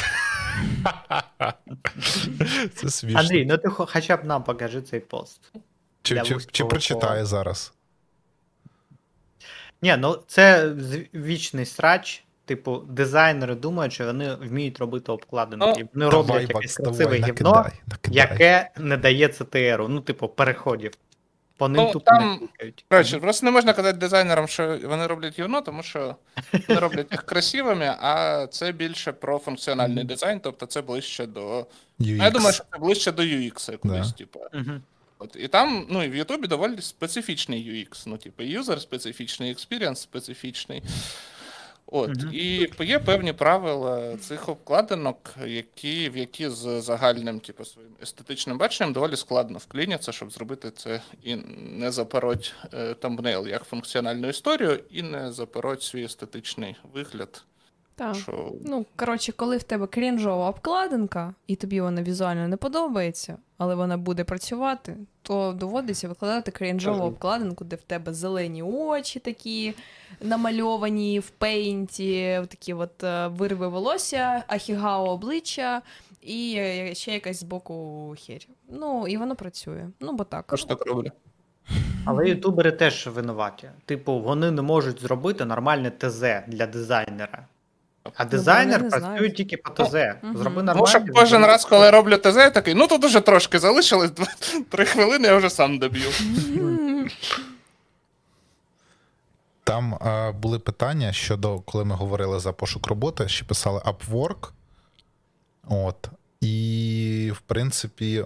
Це 2.74 2.90
смішно. 2.90 3.20
Андрій, 3.20 3.46
ну 3.46 3.58
ти 3.58 3.68
хоча 3.68 4.16
б 4.16 4.24
нам 4.24 4.44
покажи 4.44 4.82
цей 4.82 5.00
пост. 5.00 5.52
Чи, 6.04 6.20
чи, 6.22 6.36
чи 6.52 6.64
прочитає 6.64 7.24
зараз? 7.24 7.72
Ні, 9.82 9.96
ну 9.98 10.18
це 10.26 10.68
вічний 11.14 11.66
срач. 11.66 12.20
Типу, 12.46 12.78
дизайнери 12.78 13.54
думають, 13.54 13.92
що 13.92 14.06
вони 14.06 14.34
вміють 14.34 14.78
робити 14.78 15.12
обкладинки. 15.12 15.66
Ну, 15.76 15.88
Вони 15.94 16.10
роблять 16.10 16.48
якесь 16.48 16.54
Бакс, 16.54 16.76
давай, 16.76 16.96
красиве 16.96 17.16
гівно, 17.16 17.50
накидай, 17.52 17.80
накидай. 17.86 18.18
яке 18.18 18.70
не 18.78 18.96
дає 18.96 19.26
CTR, 19.28 19.88
ну, 19.88 20.00
типу, 20.00 20.28
переходів. 20.28 20.92
По 21.56 21.68
ним 21.68 21.84
Ну, 21.84 21.92
тупо 21.92 22.04
там, 22.04 22.30
не 22.32 22.38
клікають. 22.38 22.84
Коротше, 22.90 23.18
просто 23.18 23.46
не 23.46 23.52
можна 23.52 23.72
казати 23.72 23.98
дизайнерам, 23.98 24.48
що 24.48 24.78
вони 24.84 25.06
роблять 25.06 25.38
гівно, 25.38 25.60
тому 25.60 25.82
що 25.82 26.16
вони 26.68 26.80
роблять 26.80 27.06
їх 27.12 27.22
красивими, 27.22 27.96
а 28.00 28.46
це 28.50 28.72
більше 28.72 29.12
про 29.12 29.38
функціональний 29.38 30.04
дизайн, 30.04 30.40
тобто 30.40 30.66
це 30.66 30.82
ближче 30.82 31.26
до. 31.26 31.66
UX. 32.00 32.22
Я 32.22 32.30
думаю, 32.30 32.54
що 32.54 32.64
це 32.72 32.78
ближче 32.78 33.12
до 33.12 33.22
UX 33.22 33.70
якогось, 33.72 34.10
Да. 34.10 34.18
типу. 34.18 34.40
Мгм. 34.52 34.82
От, 35.24 35.36
і 35.40 35.48
там, 35.48 35.86
ну, 35.90 36.02
і 36.02 36.08
в 36.08 36.14
Ютубі 36.14 36.46
доволі 36.46 36.80
специфічний 36.80 37.70
UX, 37.70 38.02
ну, 38.06 38.16
типу, 38.16 38.42
юзер 38.42 38.80
специфічний, 38.80 39.54
experience 39.54 39.96
специфічний. 39.96 40.82
От, 41.86 42.10
Мгм. 42.16 42.30
і 42.32 42.68
є 42.80 42.98
певні 42.98 43.32
правила 43.32 44.16
цих 44.16 44.48
обкладинок, 44.48 45.34
які, 45.46 46.08
в 46.08 46.16
які 46.16 46.48
з 46.48 46.80
загальним, 46.82 47.40
типу, 47.40 47.64
своїм 47.64 47.90
естетичним 48.02 48.58
баченням 48.58 48.92
доволі 48.92 49.16
складно 49.16 49.58
вкліняться, 49.58 50.12
щоб 50.12 50.30
зробити 50.30 50.70
це 50.70 51.00
і 51.22 51.36
не 51.56 51.92
запороть 51.92 52.54
тамбнейл 53.00 53.48
як 53.48 53.64
функціональну 53.64 54.28
історію, 54.28 54.80
і 54.90 55.02
не 55.02 55.32
запороть 55.32 55.82
свій 55.82 56.04
естетичний 56.04 56.76
вигляд. 56.92 57.44
Так. 57.96 58.14
Що... 58.14 58.52
Ну, 58.64 58.86
коротше, 58.96 59.32
коли 59.32 59.56
в 59.56 59.62
тебе 59.62 59.86
крінжова 59.86 60.48
обкладинка, 60.48 61.34
і 61.46 61.56
тобі 61.56 61.80
вона 61.80 62.02
візуально 62.02 62.48
не 62.48 62.56
подобається, 62.56 63.36
але 63.58 63.74
вона 63.74 63.96
буде 63.96 64.24
працювати, 64.24 64.96
то 65.22 65.52
доводиться 65.52 66.08
викладати 66.08 66.50
крінжову 66.50 66.98
Кажу. 66.98 67.08
обкладинку, 67.08 67.64
де 67.64 67.76
в 67.76 67.82
тебе 67.82 68.14
зелені 68.14 68.62
очі 68.62 69.20
такі 69.20 69.74
намальовані 70.20 71.18
в 71.18 71.30
пейнті, 71.30 72.40
такі 72.48 72.74
от 72.74 73.04
е, 73.04 73.26
вирви 73.26 73.68
волосся, 73.68 74.44
ахігао 74.46 75.10
обличчя. 75.10 75.82
І 76.22 76.54
е, 76.58 76.94
ще 76.94 77.12
якась 77.12 77.40
збоку 77.40 78.14
херь. 78.18 78.48
Ну, 78.68 79.08
і 79.08 79.16
воно 79.16 79.36
працює. 79.36 79.88
Ну, 80.00 80.12
бо 80.12 80.24
так. 80.24 80.44
Тож 80.48 80.64
так 80.64 80.86
роблю. 80.86 81.10
Але 82.04 82.28
ютубери 82.28 82.72
теж 82.72 83.06
винуваті. 83.06 83.70
Типу, 83.84 84.20
вони 84.20 84.50
не 84.50 84.62
можуть 84.62 85.00
зробити 85.00 85.44
нормальне 85.44 85.90
ТЗ 85.90 86.20
для 86.48 86.66
дизайнера. 86.66 87.46
А 88.16 88.24
дизайнер 88.24 88.88
працює 88.88 89.30
тільки 89.30 89.56
по 89.56 89.84
ТЗ. 89.84 89.94
Мгм. 89.94 90.36
Зроби 90.36 90.56
Ну, 90.56 90.62
нормально. 90.62 90.74
Ну, 90.80 90.86
щоб 90.86 91.02
кожен 91.14 91.44
раз, 91.46 91.64
коли 91.64 91.90
роблю 91.90 92.16
ТЗ, 92.16 92.36
я 92.36 92.50
такий, 92.50 92.74
ну 92.74 92.86
тут 92.86 93.04
уже 93.04 93.20
трошки 93.20 93.58
залишилось, 93.58 94.10
два- 94.10 94.34
три 94.68 94.84
хвилини, 94.84 95.28
я 95.28 95.36
вже 95.36 95.50
сам 95.50 95.78
доб'ю. 95.78 96.10
Там 99.64 99.94
е, 99.94 100.32
були 100.32 100.58
питання 100.58 101.12
щодо, 101.12 101.58
коли 101.60 101.84
ми 101.84 101.94
говорили 101.94 102.40
за 102.40 102.52
пошук 102.52 102.86
роботи, 102.86 103.28
ще 103.28 103.44
писали 103.44 103.80
Upwork. 103.80 104.50
От. 105.68 106.08
І, 106.40 107.32
в 107.34 107.40
принципі, 107.40 108.24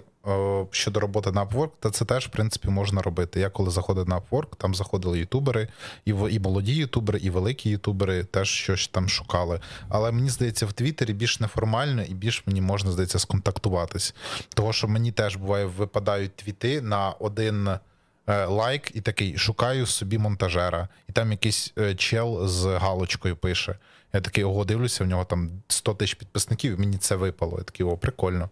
щодо 0.71 0.99
роботи 0.99 1.31
на 1.31 1.45
Upwork, 1.45 1.69
то 1.79 1.89
це 1.89 2.05
теж, 2.05 2.27
в 2.27 2.29
принципі, 2.29 2.69
можна 2.69 3.01
робити. 3.01 3.39
Я 3.39 3.49
коли 3.49 3.71
заходив 3.71 4.09
на 4.09 4.19
Upwork, 4.19 4.55
там 4.57 4.75
заходили 4.75 5.19
ютубери, 5.19 5.67
і, 6.05 6.09
і 6.29 6.39
молоді 6.39 6.75
ютубери, 6.75 7.19
і 7.19 7.29
великі 7.29 7.69
ютубери 7.69 8.23
теж 8.23 8.49
щось 8.49 8.87
там 8.87 9.09
шукали. 9.09 9.59
Але 9.89 10.11
мені 10.11 10.29
здається, 10.29 10.65
в 10.65 10.73
Твіттері 10.73 11.13
більш 11.13 11.39
неформально 11.39 12.03
і 12.03 12.13
більш 12.13 12.43
мені 12.47 12.61
можна, 12.61 12.91
здається, 12.91 13.19
сконтактуватись. 13.19 14.15
Того, 14.53 14.73
що 14.73 14.87
мені 14.87 15.11
теж 15.11 15.35
буває, 15.35 15.65
випадають 15.65 16.35
твіти 16.35 16.81
на 16.81 17.09
один 17.09 17.67
е, 17.67 18.45
лайк 18.45 18.95
і 18.95 19.01
такий 19.01 19.37
шукаю 19.37 19.85
собі 19.85 20.17
монтажера. 20.17 20.87
І 21.09 21.11
там 21.11 21.31
якийсь 21.31 21.73
е, 21.77 21.95
чел 21.95 22.47
з 22.47 22.65
галочкою 22.65 23.35
пише. 23.35 23.75
Я 24.13 24.21
такий 24.21 24.43
ого, 24.43 24.65
дивлюся, 24.65 25.03
в 25.03 25.07
нього 25.07 25.25
там 25.25 25.49
100 25.67 25.93
тисяч 25.93 26.13
підписників, 26.13 26.73
і 26.73 26.79
мені 26.79 26.97
це 26.97 27.15
випало. 27.15 27.55
Я 27.57 27.63
такий, 27.63 27.85
о, 27.85 27.97
прикольно. 27.97 28.49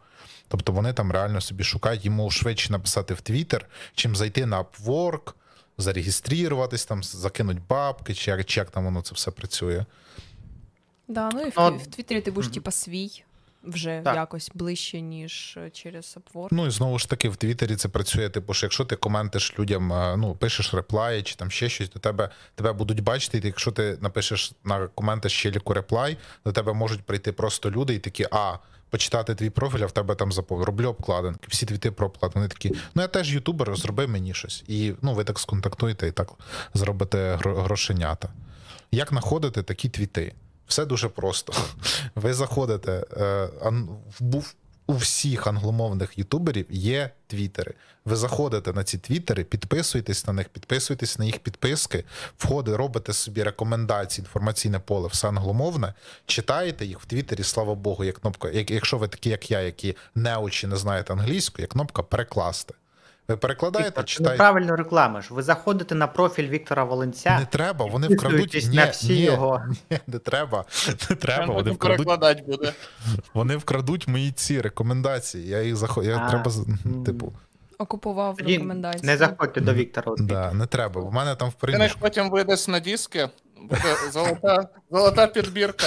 Тобто 0.48 0.72
вони 0.72 0.94
там 0.94 1.12
реально 1.12 1.42
собі 1.42 1.64
шукають, 1.64 2.06
йому 2.06 2.32
швидше 2.32 2.72
написати 2.72 3.14
в 3.14 3.22
Твіттер, 3.22 3.66
чим 3.94 4.16
зайти 4.16 4.46
на 4.46 4.64
Upwork, 4.64 5.34
зареєструватись, 5.78 6.86
там, 6.86 7.04
закинуть 7.04 7.62
бабки, 7.70 8.14
чи 8.14 8.32
як, 8.32 8.46
чи 8.46 8.60
як 8.60 8.72
там 8.72 8.86
воно 8.86 9.02
це 9.02 9.16
все 9.16 9.32
працює. 9.32 9.86
Да, 11.08 11.30
ну 11.34 11.42
і 11.42 11.50
в, 11.50 11.78
в 11.78 11.88
Твіттері 11.88 12.22
ти 12.22 12.32
будеш, 12.32 12.52
типа, 12.52 12.72
свій. 12.72 13.24
вже 13.64 14.02
Так. 14.04 14.16
якось 14.16 14.52
ближче, 14.54 15.02
ніж 15.02 15.58
е, 15.58 15.70
через 15.70 16.18
Upwork. 16.18 16.48
Ну 16.52 16.68
і 16.68 16.70
знову 16.70 17.00
ж 17.00 17.10
таки, 17.10 17.30
в 17.30 17.36
Твіттері 17.36 17.76
це 17.76 17.90
працює. 17.90 18.30
Типу, 18.30 18.54
що 18.54 18.66
якщо 18.66 18.86
ти 18.86 18.96
коментиш 18.96 19.60
людям, 19.60 19.94
е, 19.94 20.18
ну 20.18 20.36
пишеш 20.36 20.74
реплай 20.74 21.24
чи 21.24 21.36
там 21.36 21.52
ще 21.52 21.70
щось, 21.70 21.90
то 21.90 22.00
тебе 22.00 22.30
тебе 22.56 22.74
будуть 22.74 23.04
бачити. 23.04 23.38
І 23.38 23.42
якщо 23.46 23.72
ти 23.72 23.98
напишеш 24.02 24.52
на 24.64 24.88
коменти 24.88 25.30
щеліку 25.30 25.74
реплай, 25.74 26.18
до 26.46 26.52
тебе 26.52 26.74
можуть 26.74 27.02
прийти 27.02 27.32
просто 27.32 27.72
люди 27.72 27.94
і 27.94 28.00
такі, 28.00 28.28
а. 28.32 28.58
Почитати 28.90 29.36
твій 29.36 29.50
профіль, 29.50 29.80
а 29.84 29.86
в 29.86 29.92
тебе 29.92 30.16
там 30.16 30.32
запов... 30.32 30.64
роблю 30.64 30.90
обкладинки, 30.90 31.48
всі 31.48 31.66
твіти 31.66 31.92
про 31.92 32.08
обкладинки. 32.08 32.40
Вони 32.40 32.48
такі, 32.48 32.74
ну 32.96 33.02
я 33.02 33.08
теж 33.08 33.34
ютубер, 33.34 33.76
зроби 33.76 34.08
мені 34.08 34.34
щось. 34.34 34.64
І 34.68 34.94
ну, 35.02 35.14
ви 35.14 35.24
так 35.24 35.40
сконтактуєте 35.40 36.08
і 36.08 36.12
так 36.12 36.32
зробите 36.74 37.36
гро- 37.36 37.62
грошенята. 37.62 38.30
Як 38.92 39.10
знаходити 39.10 39.64
такі 39.64 39.90
твіти? 39.90 40.34
Все 40.68 40.86
дуже 40.86 41.10
просто. 41.10 41.54
Ви 42.16 42.34
заходите 42.34 43.06
е, 43.18 43.50
в 44.20 44.24
був 44.24 44.54
у 44.88 44.94
всіх 44.94 45.48
англомовних 45.48 46.18
ютуберів 46.18 46.66
є 46.70 47.10
твіттери. 47.28 47.74
Ви 48.06 48.16
заходите 48.16 48.74
на 48.74 48.84
ці 48.84 48.98
твіттери, 48.98 49.44
підписуєтесь 49.44 50.28
на 50.28 50.34
них, 50.34 50.50
підписуєтесь 50.50 51.20
на 51.20 51.26
їх 51.26 51.40
підписки, 51.40 52.04
входите, 52.38 52.78
робите 52.78 53.14
собі 53.14 53.44
рекомендації, 53.44 54.24
інформаційне 54.24 54.80
поле, 54.80 55.08
все 55.08 55.28
англомовне, 55.28 55.94
читаєте 56.26 56.86
їх 56.86 57.00
в 57.00 57.06
Твіттері, 57.06 57.44
слава 57.44 57.76
Богу, 57.76 58.04
є 58.04 58.12
кнопка. 58.12 58.50
Якщо 58.50 58.98
ви 58.98 59.08
такі, 59.08 59.30
як 59.30 59.52
я, 59.52 59.62
які 59.62 59.96
не 60.16 60.38
очі 60.38 60.68
не 60.68 60.76
знаєте 60.76 61.14
англійську, 61.14 61.62
є 61.62 61.68
кнопка 61.68 62.04
перекласти. 62.04 62.74
Ви 63.28 63.38
перекладаєте, 63.38 63.90
Віктор, 63.90 64.04
ти 64.04 64.10
читаєте. 64.12 64.32
неправильно 64.34 64.76
рекламиш. 64.76 65.32
Ви 65.32 65.44
заходите 65.44 65.96
на 65.96 66.08
профіль 66.08 66.50
Віктора 66.50 66.84
Волинця. 66.84 67.40
Не 67.40 67.46
треба, 67.46 67.86
вони 67.86 68.08
вкрадуть. 68.08 68.68
Ні, 68.70 68.76
на 68.76 68.86
всі 68.86 69.14
ні, 69.14 69.22
його. 69.22 69.62
ні, 69.92 70.00
не 70.08 70.20
треба. 70.20 70.66
Не 71.10 71.16
треба. 71.16 71.54
Вони 71.54 71.72
вкрадуть, 71.72 71.80
перекладати 71.98 72.42
буде. 72.48 72.74
вони 73.34 73.56
вкрадуть 73.58 74.08
мої 74.08 74.32
ці 74.32 74.62
рекомендації. 74.62 75.48
Я 75.48 75.62
їх 75.62 75.76
заход... 75.76 76.06
Я 76.06 76.18
А, 76.18 76.30
треба 76.30 76.52
з- 76.52 76.66
типу. 77.06 77.34
Окупував 77.80 78.38
Тоді 78.38 78.54
рекомендації. 78.54 79.04
не 79.06 79.18
заходьте 79.18 79.62
до 79.62 79.74
Віктора. 79.74 80.12
у 80.12 80.16
Да, 80.16 80.54
не 80.54 80.66
треба. 80.66 81.02
У 81.02 81.12
мене 81.12 81.36
там 81.36 81.50
в 81.50 81.54
Ти 81.54 81.78
них 81.78 81.96
потім 82.00 82.30
вийдеш 82.30 82.68
на 82.68 82.80
диски, 82.80 83.30
буде 83.62 83.96
золота, 84.12 84.68
золота 84.92 85.28
підбірка. 85.28 85.86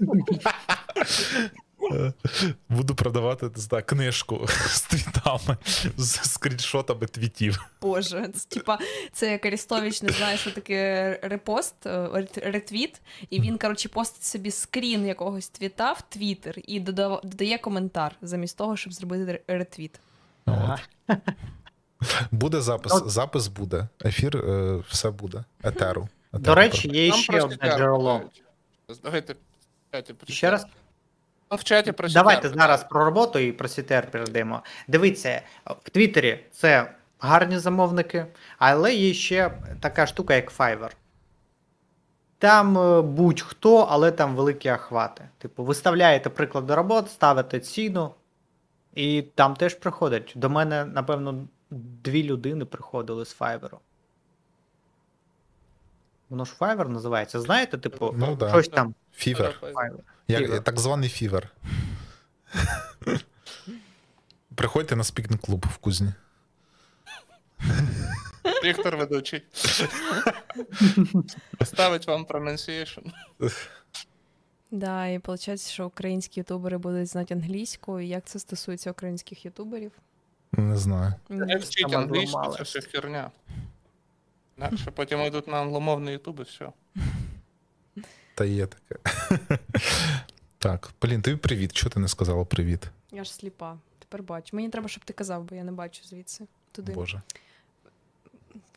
Буду 2.68 2.94
продавати 2.94 3.48
не 3.48 3.82
книжку 3.82 4.46
з 4.48 4.82
твітами, 4.82 5.56
з 5.96 6.32
скріншотами 6.32 7.06
твітів. 7.06 7.64
Боже, 7.80 8.28
це 8.34 8.48
типа 8.48 8.78
це 9.12 9.30
як 9.32 9.46
Арістович 9.46 10.02
не 10.02 10.12
знає, 10.12 10.36
що 10.36 10.50
таке 10.50 11.18
репост, 11.22 11.86
е, 11.86 12.26
ретвіт, 12.36 13.00
і 13.30 13.40
він, 13.40 13.58
коротше, 13.58 13.88
постить 13.88 14.24
собі 14.24 14.50
скрін 14.50 15.06
якогось 15.06 15.48
твіта 15.48 15.92
в 15.92 16.02
Твіттер 16.02 16.54
і 16.66 16.80
додав- 16.80 17.20
додає 17.24 17.58
коментар 17.58 18.16
замість 18.22 18.58
того, 18.58 18.76
щоб 18.76 18.92
зробити 18.92 19.42
ретвіт. 19.48 20.00
Ага. 20.44 20.78
Буде 22.30 22.60
запис, 22.60 23.02
запис 23.06 23.48
буде. 23.48 23.88
Ефір, 24.04 24.36
е, 24.36 24.82
все 24.88 25.10
буде. 25.10 25.44
Етеру. 25.64 26.08
До 26.32 26.54
речі, 26.54 26.88
є 26.88 27.12
ще 27.12 27.40
одне 27.40 27.56
джерело. 27.56 28.20
Давайте 29.02 29.34
Ще 30.28 30.50
раз? 30.50 30.66
Там 31.48 31.58
в 31.58 31.64
чаті 31.64 31.92
про 31.92 32.08
Давайте 32.08 32.48
зараз 32.48 32.84
про 32.84 33.04
роботу 33.04 33.38
і 33.38 33.52
про 33.52 33.68
CTR 33.68 34.10
перейдемо. 34.10 34.62
Дивіться, 34.88 35.42
в 35.66 35.90
Твіттері 35.90 36.44
це 36.52 36.94
гарні 37.18 37.58
замовники, 37.58 38.26
але 38.58 38.94
є 38.94 39.14
ще 39.14 39.50
така 39.80 40.06
штука, 40.06 40.34
як 40.34 40.52
Fiverr. 40.58 40.90
Там 42.38 42.78
е, 42.78 43.02
будь-хто, 43.02 43.76
але 43.76 44.10
там 44.10 44.36
великі 44.36 44.70
охвати. 44.70 45.28
Типу, 45.38 45.64
виставляєте 45.64 46.30
приклади 46.30 46.74
робот, 46.74 47.10
ставите 47.10 47.60
ціну, 47.60 48.14
і 48.94 49.22
там 49.22 49.56
теж 49.56 49.74
приходять. 49.74 50.32
До 50.34 50.50
мене, 50.50 50.84
напевно, 50.84 51.46
дві 51.70 52.22
людини 52.22 52.64
приходили 52.64 53.24
з 53.24 53.40
Fiverr. 53.40 53.76
Воно 56.28 56.44
ж 56.44 56.54
Fiverr 56.58 56.88
називається. 56.88 57.40
Знаєте, 57.40 57.78
типу, 57.78 58.14
Ну 58.18 58.36
да. 58.36 58.48
щось 58.48 58.68
там 58.68 58.94
Фівер. 59.12 59.54
Fiverr. 59.62 60.00
Як, 60.28 60.64
так 60.64 60.80
званий 60.80 61.08
фівер. 61.08 61.48
Приходьте 64.54 64.96
на 64.96 65.04
speaking 65.04 65.40
club 65.40 65.66
в 65.74 65.76
Кузні. 65.76 66.12
Віктор 68.64 68.96
ведучий. 68.96 69.42
Ставить 71.64 72.06
вам 72.06 72.24
pronunciation. 72.24 73.12
Да, 74.70 75.06
і 75.06 75.18
виходить, 75.18 75.68
що 75.68 75.86
українські 75.86 76.40
ютубери 76.40 76.78
будуть 76.78 77.08
знати 77.08 77.34
англійську, 77.34 78.00
і 78.00 78.08
як 78.08 78.24
це 78.24 78.38
стосується 78.38 78.90
українських 78.90 79.44
ютуберів? 79.44 79.92
Не 80.52 80.76
знаю. 80.76 81.14
Як 81.30 81.62
вчить 81.62 81.92
англійську, 81.92 82.54
це 82.56 82.62
все 82.62 82.80
херня. 82.80 83.30
Інакше 84.58 84.90
потім 84.90 85.20
йдуть 85.20 85.48
на 85.48 85.56
англомовний 85.56 86.12
ютуб 86.12 86.40
і 86.40 86.42
все. 86.42 86.72
Та 88.36 88.44
є 88.44 88.66
таке. 88.66 89.00
Так, 90.58 90.90
Полін, 90.98 91.22
тобі 91.22 91.36
привіт. 91.36 91.72
Чого 91.72 91.90
ти 91.90 92.00
не 92.00 92.08
сказала 92.08 92.44
привіт? 92.44 92.88
Я 93.12 93.24
ж 93.24 93.34
сліпа. 93.34 93.78
Тепер 93.98 94.22
бачу. 94.22 94.56
Мені 94.56 94.68
треба, 94.68 94.88
щоб 94.88 95.04
ти 95.04 95.12
казав, 95.12 95.44
бо 95.44 95.54
я 95.54 95.64
не 95.64 95.72
бачу 95.72 96.04
звідси. 96.04 96.46
Туди. 96.72 96.92
Боже. 96.92 97.22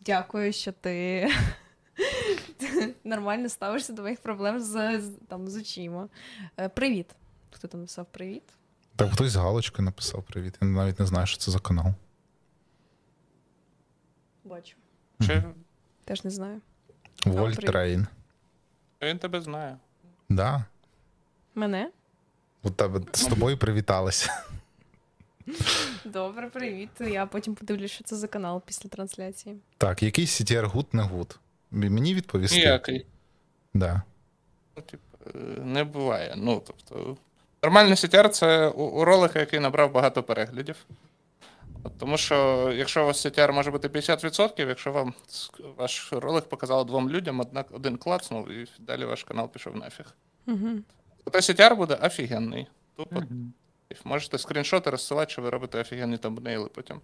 Дякую, 0.01 0.53
що 0.53 0.71
ти 0.71 1.27
нормально 3.03 3.49
ставишся 3.49 3.93
до 3.93 4.01
моїх 4.01 4.19
проблем 4.19 4.59
з, 4.59 5.01
там, 5.27 5.47
з 5.47 5.55
очима. 5.55 6.07
Е, 6.59 6.69
Привіт. 6.69 7.15
Хто 7.51 7.67
там 7.67 7.79
написав 7.79 8.05
привіт? 8.05 8.43
Так, 8.95 9.11
хтось 9.13 9.31
з 9.31 9.35
галочкою 9.35 9.85
написав 9.85 10.23
привіт. 10.23 10.57
Я 10.61 10.67
навіть 10.67 10.99
не 10.99 11.05
знаю, 11.05 11.27
що 11.27 11.37
це 11.37 11.51
за 11.51 11.59
канал. 11.59 11.93
Бачу. 14.43 14.75
Чи 15.21 15.43
Теж 16.05 16.23
не 16.23 16.29
знаю. 16.31 16.61
Вольтрейн. 17.25 18.07
Він 19.01 19.17
тебе 19.17 19.41
знає? 19.41 19.77
Да. 20.29 20.65
Мене? 21.55 21.91
У 22.63 22.69
тебе 22.69 23.01
з 23.13 23.25
тобою 23.25 23.57
привіталися. 23.57 24.43
Добре, 26.05 26.49
привіт. 26.49 26.89
Я 26.99 27.25
потім 27.25 27.55
подивлюсь, 27.55 27.91
що 27.91 28.03
це 28.03 28.15
за 28.15 28.27
канал 28.27 28.61
після 28.65 28.89
трансляції. 28.89 29.55
Так, 29.77 30.03
який 30.03 30.25
CTR 30.25 30.65
good 30.65 30.87
не 30.91 31.03
good? 31.03 31.39
Мені 31.71 32.13
відповісти? 32.15 32.57
Ніякий. 32.57 33.05
Да. 33.73 34.01
Ну, 34.77 34.83
типу, 34.83 35.39
не 35.63 35.83
буває. 35.83 36.33
Ну, 36.37 36.63
тобто, 36.67 37.17
нормальний 37.63 37.93
CTR 37.93 38.29
це 38.29 38.67
у, 38.67 38.83
у 38.83 39.05
ролика, 39.05 39.39
який 39.39 39.59
набрав 39.59 39.91
багато 39.91 40.23
переглядів. 40.23 40.75
От, 41.83 41.97
тому 41.97 42.17
що 42.17 42.69
якщо 42.75 43.03
у 43.03 43.05
вас 43.05 43.25
CTR 43.25 43.51
може 43.51 43.71
бути 43.71 43.87
50%, 43.87 44.67
якщо 44.67 44.91
вам 44.91 45.13
ваш 45.77 46.13
ролик 46.13 46.43
показав 46.45 46.85
двом 46.85 47.09
людям, 47.09 47.39
однак 47.39 47.67
один 47.71 47.97
клацнув, 47.97 48.51
і 48.51 48.67
далі 48.79 49.05
ваш 49.05 49.23
канал 49.23 49.49
пішов 49.49 49.75
нафіг. 49.75 50.05
Угу. 50.47 50.67
То 51.31 51.39
CTR 51.39 51.75
буде 51.75 51.95
офігенний. 51.95 52.67
Тупо 52.97 53.15
Мгм. 53.15 53.53
можете 54.03 54.37
скріншоти 54.37 54.89
розсилати, 54.89 55.31
що 55.31 55.41
ви 55.41 55.49
робите 55.49 55.81
офігенні 55.81 56.17
тамбнейли 56.17 56.69
потім 56.75 57.01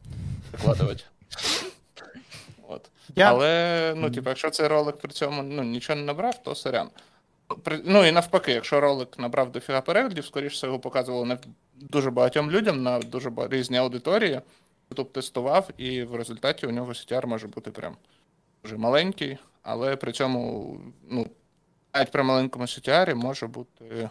викладувати. 0.52 1.04
От. 2.68 2.90
Я... 3.16 3.30
Але, 3.30 3.94
ну, 3.98 4.12
типу, 4.12 4.30
якщо 4.30 4.50
цей 4.50 4.68
ролик 4.68 4.98
при 4.98 5.12
цьому 5.12 5.44
ну, 5.44 5.64
нічого 5.64 6.00
не 6.00 6.06
набрав, 6.06 6.44
то 6.44 6.56
сорян. 6.56 6.90
При- 7.64 7.82
Ну 7.86 8.06
і 8.06 8.12
навпаки, 8.12 8.52
якщо 8.52 8.82
ролик 8.82 9.20
набрав 9.20 9.52
дофіга 9.52 9.82
переглядів, 9.82 10.26
скоріше 10.26 10.54
всього, 10.54 10.72
його 10.72 10.80
показувало 10.80 11.26
не 11.26 11.38
дуже 11.76 12.12
багатьом 12.12 12.52
людям 12.52 12.84
на 12.84 13.00
дуже 13.00 13.32
різні 13.50 13.78
аудиторії. 13.78 14.42
YouTube 14.92 15.12
тестував, 15.12 15.70
і 15.78 16.04
в 16.04 16.16
результаті 16.16 16.68
у 16.68 16.72
нього 16.72 16.92
CTR 16.92 17.26
може 17.26 17.48
бути 17.48 17.72
прям 17.72 17.98
дуже 18.64 18.78
маленький, 18.78 19.38
але 19.64 19.96
при 19.96 20.12
цьому, 20.12 20.80
ну, 21.10 21.30
навіть 21.94 22.12
при 22.12 22.24
маленькому 22.24 22.66
CTR 22.66 23.16
може 23.16 23.48
бути 23.48 24.10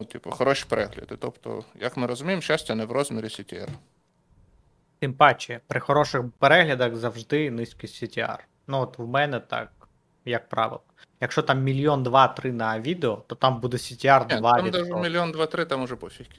ну, 0.00 0.06
типу, 0.06 0.30
хороші 0.30 0.64
перегляди. 0.68 1.16
Тобто, 1.16 1.64
як 1.80 1.96
ми 1.96 2.06
розуміємо, 2.06 2.42
щастя 2.42 2.74
не 2.74 2.84
в 2.84 2.92
розмірі 2.92 3.24
CTR. 3.24 3.68
Тим 4.98 5.14
паче, 5.14 5.60
при 5.66 5.80
хороших 5.80 6.22
переглядах 6.38 6.96
завжди 6.96 7.50
низький 7.50 7.90
CTR. 7.90 8.38
Ну, 8.66 8.78
от 8.78 8.98
в 8.98 9.06
мене 9.06 9.40
так, 9.40 9.88
як 10.24 10.48
правило. 10.48 10.82
Якщо 11.20 11.42
там 11.42 11.62
мільйон 11.62 12.02
два-три 12.02 12.52
на 12.52 12.80
відео, 12.80 13.22
то 13.26 13.34
там 13.34 13.60
буде 13.60 13.76
CTR 13.76 14.34
Ні, 14.34 14.40
2 14.40 14.52
там 14.62 14.70
навіть 14.70 14.94
мільйон 15.02 15.32
два-три, 15.32 15.64
там 15.64 15.82
уже 15.82 15.96
пофіг. 15.96 16.26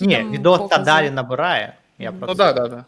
Ні, 0.00 0.26
відео 0.30 0.58
та 0.58 0.78
далі 0.78 1.10
набирає. 1.10 1.74
Я 1.98 2.12
про 2.12 2.28
Ну 2.28 2.34
так, 2.34 2.56
так, 2.56 2.70
так. 2.70 2.84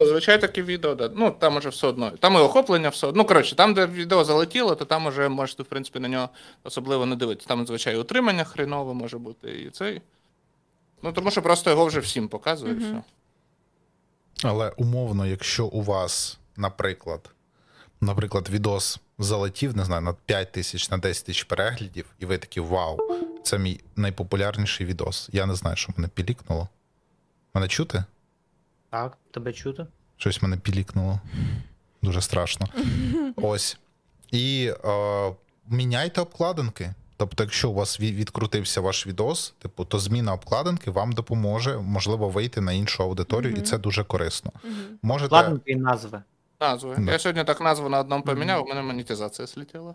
Зазвичай 0.00 0.40
такі 0.40 0.62
відео, 0.62 0.94
да. 0.94 1.10
ну 1.14 1.30
там 1.30 1.56
уже 1.56 1.68
все 1.68 1.86
одно. 1.86 2.10
Там 2.10 2.34
і 2.34 2.36
охоплення 2.36 2.88
все 2.88 3.06
одно. 3.06 3.22
Ну, 3.22 3.28
коротше, 3.28 3.56
там, 3.56 3.74
де 3.74 3.86
відео 3.86 4.24
залетіло, 4.24 4.74
то 4.74 4.84
там 4.84 5.06
уже 5.06 5.28
можете, 5.28 5.62
в 5.62 5.66
принципі, 5.66 5.98
на 5.98 6.08
нього 6.08 6.28
особливо 6.64 7.06
не 7.06 7.16
дивитися. 7.16 7.48
Там, 7.48 7.66
звичайно, 7.66 8.00
утримання 8.00 8.44
хренове 8.44 8.94
може 8.94 9.18
бути 9.18 9.62
і 9.62 9.70
цей. 9.70 10.02
Ну, 11.02 11.12
тому 11.12 11.30
що 11.30 11.42
просто 11.42 11.70
його 11.70 11.86
вже 11.86 12.00
всім 12.00 12.28
показує. 12.28 12.74
все. 12.74 13.02
Але 14.44 14.72
умовно, 14.76 15.26
якщо 15.26 15.66
у 15.66 15.82
вас, 15.82 16.38
наприклад, 16.56 17.30
наприклад, 18.00 18.48
відос 18.48 19.00
залетів, 19.18 19.76
не 19.76 19.84
знаю, 19.84 20.02
на 20.02 20.12
5 20.12 20.52
тисяч, 20.52 20.90
на 20.90 20.98
10 20.98 21.26
тисяч 21.26 21.44
переглядів, 21.44 22.06
і 22.18 22.26
ви 22.26 22.38
такі 22.38 22.60
вау, 22.60 22.98
це 23.42 23.58
мій 23.58 23.80
найпопулярніший 23.96 24.86
відос. 24.86 25.28
Я 25.32 25.46
не 25.46 25.54
знаю, 25.54 25.76
що 25.76 25.92
мене 25.96 26.08
пілікнуло. 26.08 26.68
Мене 27.54 27.68
чути? 27.68 28.04
Так, 28.90 29.18
тебе 29.30 29.52
чути? 29.52 29.86
Щось 30.16 30.42
мене 30.42 30.56
пілікнуло. 30.56 31.20
Дуже 32.02 32.20
страшно. 32.20 32.68
Ось. 33.36 33.78
І 34.30 34.72
е, 34.84 35.32
міняйте 35.68 36.20
обкладинки. 36.20 36.94
Тобто, 37.16 37.44
якщо 37.44 37.70
у 37.70 37.74
вас 37.74 38.00
відкрутився 38.00 38.80
ваш 38.80 39.06
відос, 39.06 39.54
типу, 39.58 39.84
то 39.84 39.98
зміна 39.98 40.32
обкладинки 40.32 40.90
вам 40.90 41.12
допоможе, 41.12 41.78
можливо, 41.78 42.28
вийти 42.28 42.60
на 42.60 42.72
іншу 42.72 43.02
аудиторію, 43.02 43.56
і 43.56 43.60
це 43.60 43.78
дуже 43.78 44.04
корисно. 44.04 44.52
Мгм. 44.64 44.74
Можете. 45.02 45.26
Вкладинки 45.26 45.72
і 45.72 45.76
назви. 45.76 46.22
Назви. 46.60 46.96
Да. 46.98 47.12
Я 47.12 47.18
сьогодні 47.18 47.44
так 47.44 47.60
назву 47.60 47.88
на 47.88 48.00
одному 48.00 48.22
поміняв, 48.24 48.64
у 48.64 48.68
мене 48.68 48.82
монетизація 48.82 49.46
слетіла. 49.48 49.94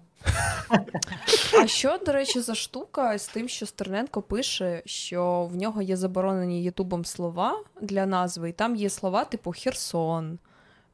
А 1.61 1.67
що, 1.67 1.97
до 2.05 2.11
речі, 2.11 2.41
за 2.41 2.55
штука 2.55 3.17
з 3.17 3.27
тим, 3.27 3.47
що 3.49 3.65
Стерненко 3.65 4.21
пише, 4.21 4.81
що 4.85 5.49
в 5.51 5.55
нього 5.55 5.81
є 5.81 5.97
заборонені 5.97 6.63
Ютубом 6.63 7.05
слова 7.05 7.63
для 7.81 8.05
назви, 8.05 8.49
і 8.49 8.53
там 8.53 8.75
є 8.75 8.89
слова 8.89 9.25
типу 9.25 9.53
Херсон, 9.57 10.39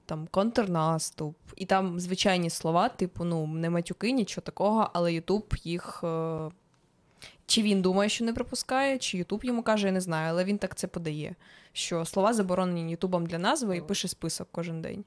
там 0.05 0.27
контрнаступ, 0.31 1.35
і 1.55 1.65
там 1.65 1.99
звичайні 1.99 2.49
слова, 2.49 2.89
типу, 2.89 3.23
ну, 3.23 3.47
не 3.47 3.69
матюки, 3.69 4.11
нічого 4.11 4.45
такого, 4.45 4.89
але 4.93 5.13
Ютуб 5.13 5.53
їх. 5.63 6.01
е, 6.03 6.37
Чи 7.45 7.61
він 7.61 7.81
думає, 7.81 8.09
що 8.09 8.25
не 8.25 8.33
пропускає, 8.33 8.97
чи 8.97 9.17
Ютуб 9.17 9.43
йому 9.45 9.63
каже, 9.63 9.85
я 9.87 9.93
не 9.93 10.01
знаю, 10.01 10.29
але 10.29 10.43
він 10.43 10.57
так 10.57 10.75
це 10.75 10.87
подає. 10.87 11.35
Що 11.73 12.05
слова 12.05 12.33
заборонені 12.33 12.91
Ютубом 12.91 13.25
для 13.25 13.37
назви 13.37 13.77
і 13.77 13.81
пише 13.81 14.07
список 14.07 14.47
кожен 14.51 14.81
день. 14.81 15.03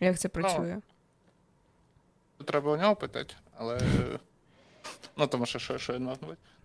Як 0.00 0.18
це 0.18 0.28
працює? 0.28 0.78
Треба 2.44 2.72
у 2.72 2.76
нього 2.76 2.96
питати, 2.96 3.34
але. 3.56 3.80
Ну, 5.16 5.26
тому 5.26 5.46
що 5.46 5.58
що, 5.58 5.78
що 5.78 5.92
він. 5.92 6.10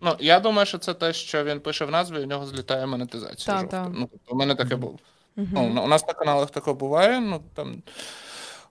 Ну, 0.02 0.16
я 0.20 0.40
думаю, 0.40 0.66
що 0.66 0.78
це 0.78 0.94
те, 0.94 1.14
що 1.14 1.44
він 1.44 1.60
пише 1.60 1.86
в 1.86 1.92
назві, 1.92 2.16
і 2.16 2.24
у 2.24 2.26
нього 2.26 2.46
злітає 2.46 2.86
монетизація. 2.86 3.56
Та, 3.56 3.62
жовта. 3.62 3.84
та. 3.84 3.90
Ну, 3.90 4.08
тобто, 4.12 4.34
у 4.34 4.36
мене 4.36 4.56
таке 4.56 4.76
було. 4.76 4.98
Мгм. 5.36 5.72
Ну, 5.74 5.84
у 5.84 5.88
нас 5.88 6.08
на 6.08 6.14
каналах 6.14 6.52
таке 6.52 6.74
буває. 6.74 7.20
Ну, 7.20 7.42
там, 7.54 7.84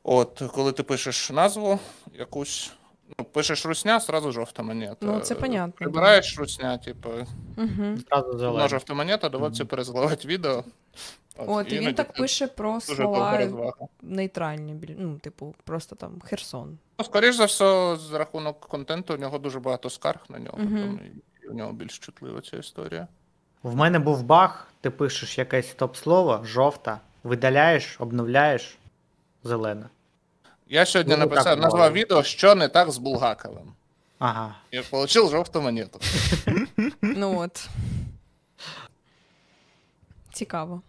от, 0.03 0.43
коли 0.55 0.73
ти 0.73 0.83
пишеш 0.83 1.31
назву 1.31 1.79
якусь, 2.19 2.73
ну, 3.19 3.25
пишеш 3.25 3.67
русня, 3.67 4.01
сразу 4.01 4.33
жовта 4.33 4.63
монета. 4.63 5.07
Ну, 5.07 5.21
це 5.21 5.35
понятно, 5.35 5.73
Прибираєш 5.73 6.39
русня, 6.39 6.79
типу, 6.79 7.11
Мгм. 7.57 8.03
Зразу 8.09 8.69
жовта 8.69 8.95
монета, 8.95 9.29
доводиться 9.29 9.65
перезаливати 9.65 10.29
відео. 10.29 10.65
От, 11.37 11.73
і 11.73 11.79
він 11.79 11.95
так 11.95 12.13
пише 12.13 12.47
про 12.47 12.81
слова 12.81 13.39
нейтральні, 14.03 14.97
ну, 14.99 15.19
типу, 15.19 15.55
просто 15.65 15.97
там 15.97 16.21
Херсон. 16.25 16.79
Ну, 16.99 17.05
скоріш 17.05 17.37
за 17.37 17.45
все, 17.45 17.97
з 17.97 18.13
рахунок 18.13 18.61
контенту, 18.61 19.15
у 19.15 19.17
нього 19.17 19.39
дуже 19.39 19.61
багато 19.61 19.91
скарг 19.91 20.21
на 20.29 20.39
нього, 20.39 20.57
тому 20.57 20.99
і 21.45 21.49
у 21.49 21.55
нього 21.55 21.73
більш 21.73 21.99
чутлива 21.99 22.41
ця 22.41 22.57
історія. 22.57 23.09
В 23.63 23.77
мене 23.77 23.99
був 23.99 24.23
баг, 24.23 24.67
ти 24.81 24.91
пишеш 24.91 25.39
якесь 25.39 25.75
топ-слово, 25.75 26.41
жовта, 26.45 27.01
видаляєш, 27.25 27.97
обновляєш, 28.01 28.79
зелена. 29.45 29.89
Я 30.69 30.87
сьогодні 30.87 31.13
Ну, 31.15 31.19
написав, 31.19 31.45
буває. 31.45 31.61
назвав 31.61 31.93
відео, 31.93 32.23
що 32.23 32.55
не 32.55 32.69
так 32.69 32.91
з 32.91 32.99
Булгаковим. 32.99 33.73
Ага. 34.19 34.55
І 34.71 34.79
отримав 34.79 35.31
жовту 35.31 35.63
монету. 35.63 36.01
Ну 37.01 37.39
от. 37.39 37.69
Цікаво. 40.33 40.83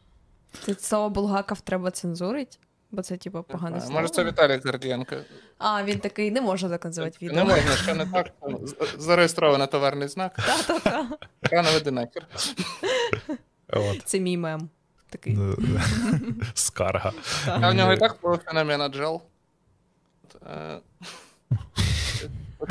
Це 0.62 0.76
слово 0.76 1.10
Булгаков 1.10 1.62
треба 1.62 1.92
цензурити, 1.92 2.58
бо 2.92 3.02
це, 3.02 3.18
типу, 3.18 3.44
погане 3.44 3.82
слово. 3.82 3.94
Може, 4.02 4.10
це 4.14 4.24
Віталій 4.24 4.62
Гордієнко. 4.66 5.16
А, 5.58 5.84
він 5.84 6.00
такий, 6.00 6.32
не 6.32 6.42
можна 6.42 6.70
так 6.70 6.86
називати 6.86 7.26
Не 7.30 7.44
можна, 7.44 7.72
що 7.76 7.96
не 7.96 8.06
так. 8.06 8.30
там 8.42 8.68
з- 8.68 8.76
Зареєстровано 8.98 9.68
товарний 9.68 10.08
знак. 10.08 10.36
Та-та-та. 10.36 11.10
Рано 11.42 11.70
веди 11.74 11.92
нахер. 11.92 12.28
Це 14.06 14.20
мій 14.20 14.38
мем. 14.38 14.70
Такий. 15.10 15.38
Скарга. 16.54 17.12
А 17.48 17.70
в 17.70 17.74
нього 17.74 17.94
і 17.94 17.98
так 17.98 18.18
було 18.22 18.38
феномена 18.38 18.90
джел. 18.90 19.22
От, 20.24 20.42
е, 20.50 20.80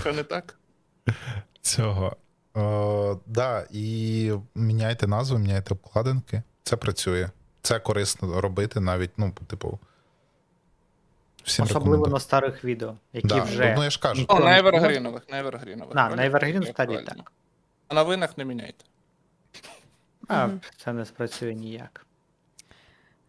Що 0.00 0.12
не 0.12 0.22
так? 0.22 0.58
Цього. 1.62 2.16
Е, 2.56 3.16
да, 3.26 3.66
і 3.70 4.32
міняйте 4.54 5.06
назву, 5.06 5.38
міняйте 5.38 5.74
обкладинки. 5.74 6.42
Це 6.62 6.76
працює. 6.76 7.28
Це 7.62 7.78
корисно 7.80 8.40
робити 8.40 8.80
навіть, 8.80 9.10
ну, 9.16 9.32
типу. 9.46 9.78
Всім 11.44 11.64
Особливо 11.64 12.06
на 12.06 12.20
старих 12.20 12.64
відео, 12.64 12.96
які 13.12 13.26
Да. 13.28 13.42
вже. 13.42 13.74
Ну, 13.76 13.84
я 13.84 13.90
ж 13.90 14.00
кажу. 14.00 14.24
О, 14.28 14.40
на. 14.40 14.58
Евергрінових, 14.58 15.28
на 15.28 15.38
Евергрінових. 15.38 15.94
На, 15.94 16.08
на 16.08 16.30
Evergreen 16.30 16.64
Це 16.66 16.72
стадії 16.72 17.02
так. 17.02 17.32
А 17.88 17.94
на 17.94 18.02
винах 18.02 18.38
не 18.38 18.44
міняйте. 18.44 18.84
А, 20.28 20.48
це 20.76 20.92
не 20.92 21.04
спрацює 21.06 21.54
ніяк. 21.54 22.06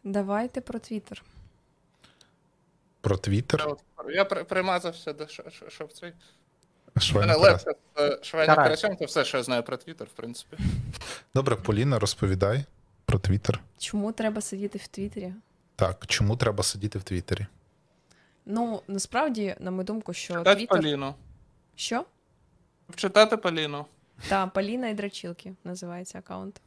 Давайте 0.03 0.61
про 0.61 0.79
Твіттер. 0.79 1.23
Про 3.01 3.17
Твіттер. 3.17 3.67
я 4.09 4.25
при- 4.25 4.43
примазався 4.43 5.13
до 5.13 5.27
що, 5.69 5.85
в 5.85 5.91
цей. 5.91 6.13
Швейна 8.21 8.55
карасем, 8.55 8.97
це 8.97 9.05
все, 9.05 9.25
що 9.25 9.37
я 9.37 9.43
знаю 9.43 9.63
про 9.63 9.77
Твіттер, 9.77 10.07
в 10.07 10.11
принципі. 10.13 10.57
Добре, 11.35 11.55
Поліна, 11.55 11.99
розповідай 11.99 12.65
про 13.13 13.19
Твіттер. 13.19 13.59
Чому 13.77 14.11
треба 14.11 14.41
сидіти 14.41 14.77
в 14.77 14.87
Твіттері? 14.87 15.33
Так, 15.75 16.07
чому 16.07 16.37
треба 16.37 16.63
сидіти 16.63 16.99
в 16.99 17.03
Твіттері? 17.03 17.45
Ну, 18.45 18.81
насправді, 18.87 19.55
на 19.59 19.71
мою 19.71 19.83
думку, 19.83 20.13
що 20.13 20.33
Читати 20.33 20.55
Твіттер. 20.55 20.77
Поліну. 20.81 21.15
Що? 21.75 22.05
Вчитати 22.89 23.37
Поліну. 23.37 23.85
Так, 24.29 24.53
Поліна 24.53 24.87
і 24.87 24.93
Драчілки 24.93 25.53
називається 25.63 26.19
аккаунт. 26.19 26.61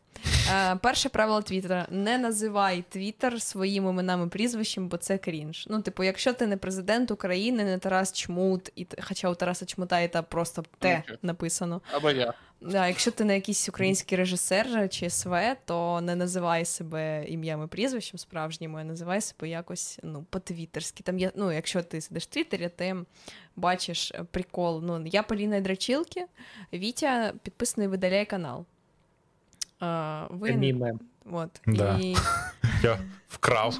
Е, 0.52 0.76
перше 0.76 1.08
правило 1.08 1.42
Твіттера: 1.42 1.86
не 1.90 2.18
називай 2.18 2.84
Твіттер 2.88 3.42
своїм 3.42 3.88
іменами 3.88 4.28
прізвищем, 4.28 4.88
бо 4.88 4.96
це 4.96 5.18
крінж. 5.18 5.66
Ну, 5.70 5.82
типу, 5.82 6.04
якщо 6.04 6.32
ти 6.32 6.46
не 6.46 6.56
президент 6.56 7.10
України, 7.10 7.64
не 7.64 7.78
Тарас 7.78 8.12
Чмут, 8.12 8.72
і 8.76 8.86
хоча 9.02 9.30
у 9.30 9.34
Тараса 9.34 9.66
Чмута 9.66 10.00
і 10.00 10.12
та 10.12 10.22
просто 10.22 10.64
Т 10.78 11.02
Окей. 11.04 11.18
написано. 11.22 11.80
Або 11.92 12.10
я. 12.10 12.34
Да, 12.60 12.88
якщо 12.88 13.10
ти 13.10 13.24
не 13.24 13.34
якийсь 13.34 13.68
український 13.68 14.18
режисер 14.18 14.88
чи 14.88 15.10
СВ, 15.10 15.36
то 15.64 16.00
не 16.00 16.16
називай 16.16 16.64
себе 16.64 17.24
ім'ям 17.28 17.64
і 17.64 17.66
прізвищем 17.66 18.18
справжнім, 18.18 18.76
а 18.76 18.84
називай 18.84 19.20
себе 19.20 19.48
якось 19.48 19.98
ну, 20.02 20.26
по-твіттерськи. 20.30 21.02
Там 21.02 21.18
є, 21.18 21.32
ну, 21.34 21.52
якщо 21.52 21.82
ти 21.82 22.00
сидиш 22.00 22.22
в 22.22 22.26
Твіттері, 22.26 22.70
ти 22.76 22.96
бачиш 23.56 24.12
прикол. 24.30 24.82
Ну, 24.84 25.06
я 25.06 25.22
Поліна 25.22 25.60
Драчілки, 25.60 26.26
Вітя 26.72 27.32
підписаний 27.42 27.88
видаляє 27.88 28.24
канал. 28.24 28.66
А, 29.80 30.26
ви... 30.30 30.48
Це 30.48 30.56
мій 30.56 30.72
мем. 30.72 31.00
От. 31.32 31.60
Да. 31.66 31.98
І... 31.98 32.16
Я 32.82 32.98
вкрав. 33.28 33.78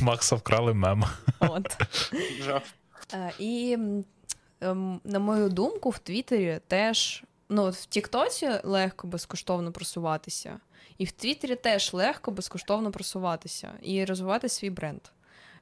Макса 0.00 0.36
вкрали 0.36 0.74
мем. 0.74 1.04
От. 1.38 1.76
Е, 3.14 3.32
І 3.38 3.78
ем, 4.60 5.00
на 5.04 5.18
мою 5.18 5.48
думку, 5.48 5.90
в 5.90 5.98
Твіттері 5.98 6.60
теж, 6.66 7.24
ну, 7.48 7.70
в 7.70 7.84
Тіктоці 7.84 8.50
легко 8.64 9.06
безкоштовно 9.06 9.72
просуватися, 9.72 10.60
і 10.98 11.04
в 11.04 11.12
Твіттері 11.12 11.56
теж 11.56 11.94
легко 11.94 12.30
безкоштовно 12.30 12.90
просуватися 12.90 13.72
і 13.82 14.04
розвивати 14.04 14.48
свій 14.48 14.70
бренд. 14.70 15.00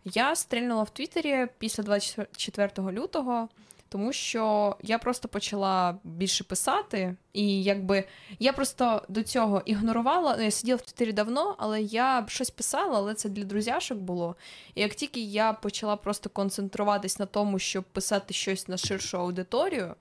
Я 0.05 0.37
стрільнула 0.37 0.83
в 0.83 0.91
Твіттері 0.91 1.47
після 1.59 1.83
24 1.83 2.71
лютого, 2.79 3.49
тому 3.95 4.13
що 4.13 4.77
я 4.83 4.99
просто 4.99 5.29
почала 5.29 5.99
більше 6.05 6.45
писати, 6.45 7.17
і 7.33 7.63
якби 7.63 8.05
я 8.39 8.53
просто 8.53 9.03
до 9.09 9.23
цього 9.23 9.63
ігнорувала. 9.65 10.35
Ну, 10.39 10.45
я 10.45 10.51
сиділа 10.51 10.77
в 10.77 10.81
Твіттері 10.81 11.13
давно, 11.13 11.55
але 11.59 11.83
я 11.83 12.25
щось 12.29 12.51
писала, 12.51 12.99
але 12.99 13.15
це 13.15 13.29
для 13.29 13.45
друзяшок 13.45 13.99
було. 13.99 14.37
І 14.75 14.81
як 14.81 14.95
тільки 14.95 15.21
я 15.21 15.53
почала 15.53 15.97
просто 15.97 16.31
концентруватись 16.31 17.19
на 17.19 17.27
тому, 17.27 17.59
щоб 17.59 17.85
писати 17.85 18.35
щось 18.35 18.69
на 18.69 18.77
ширшу 18.77 19.19
аудиторію, 19.19 19.95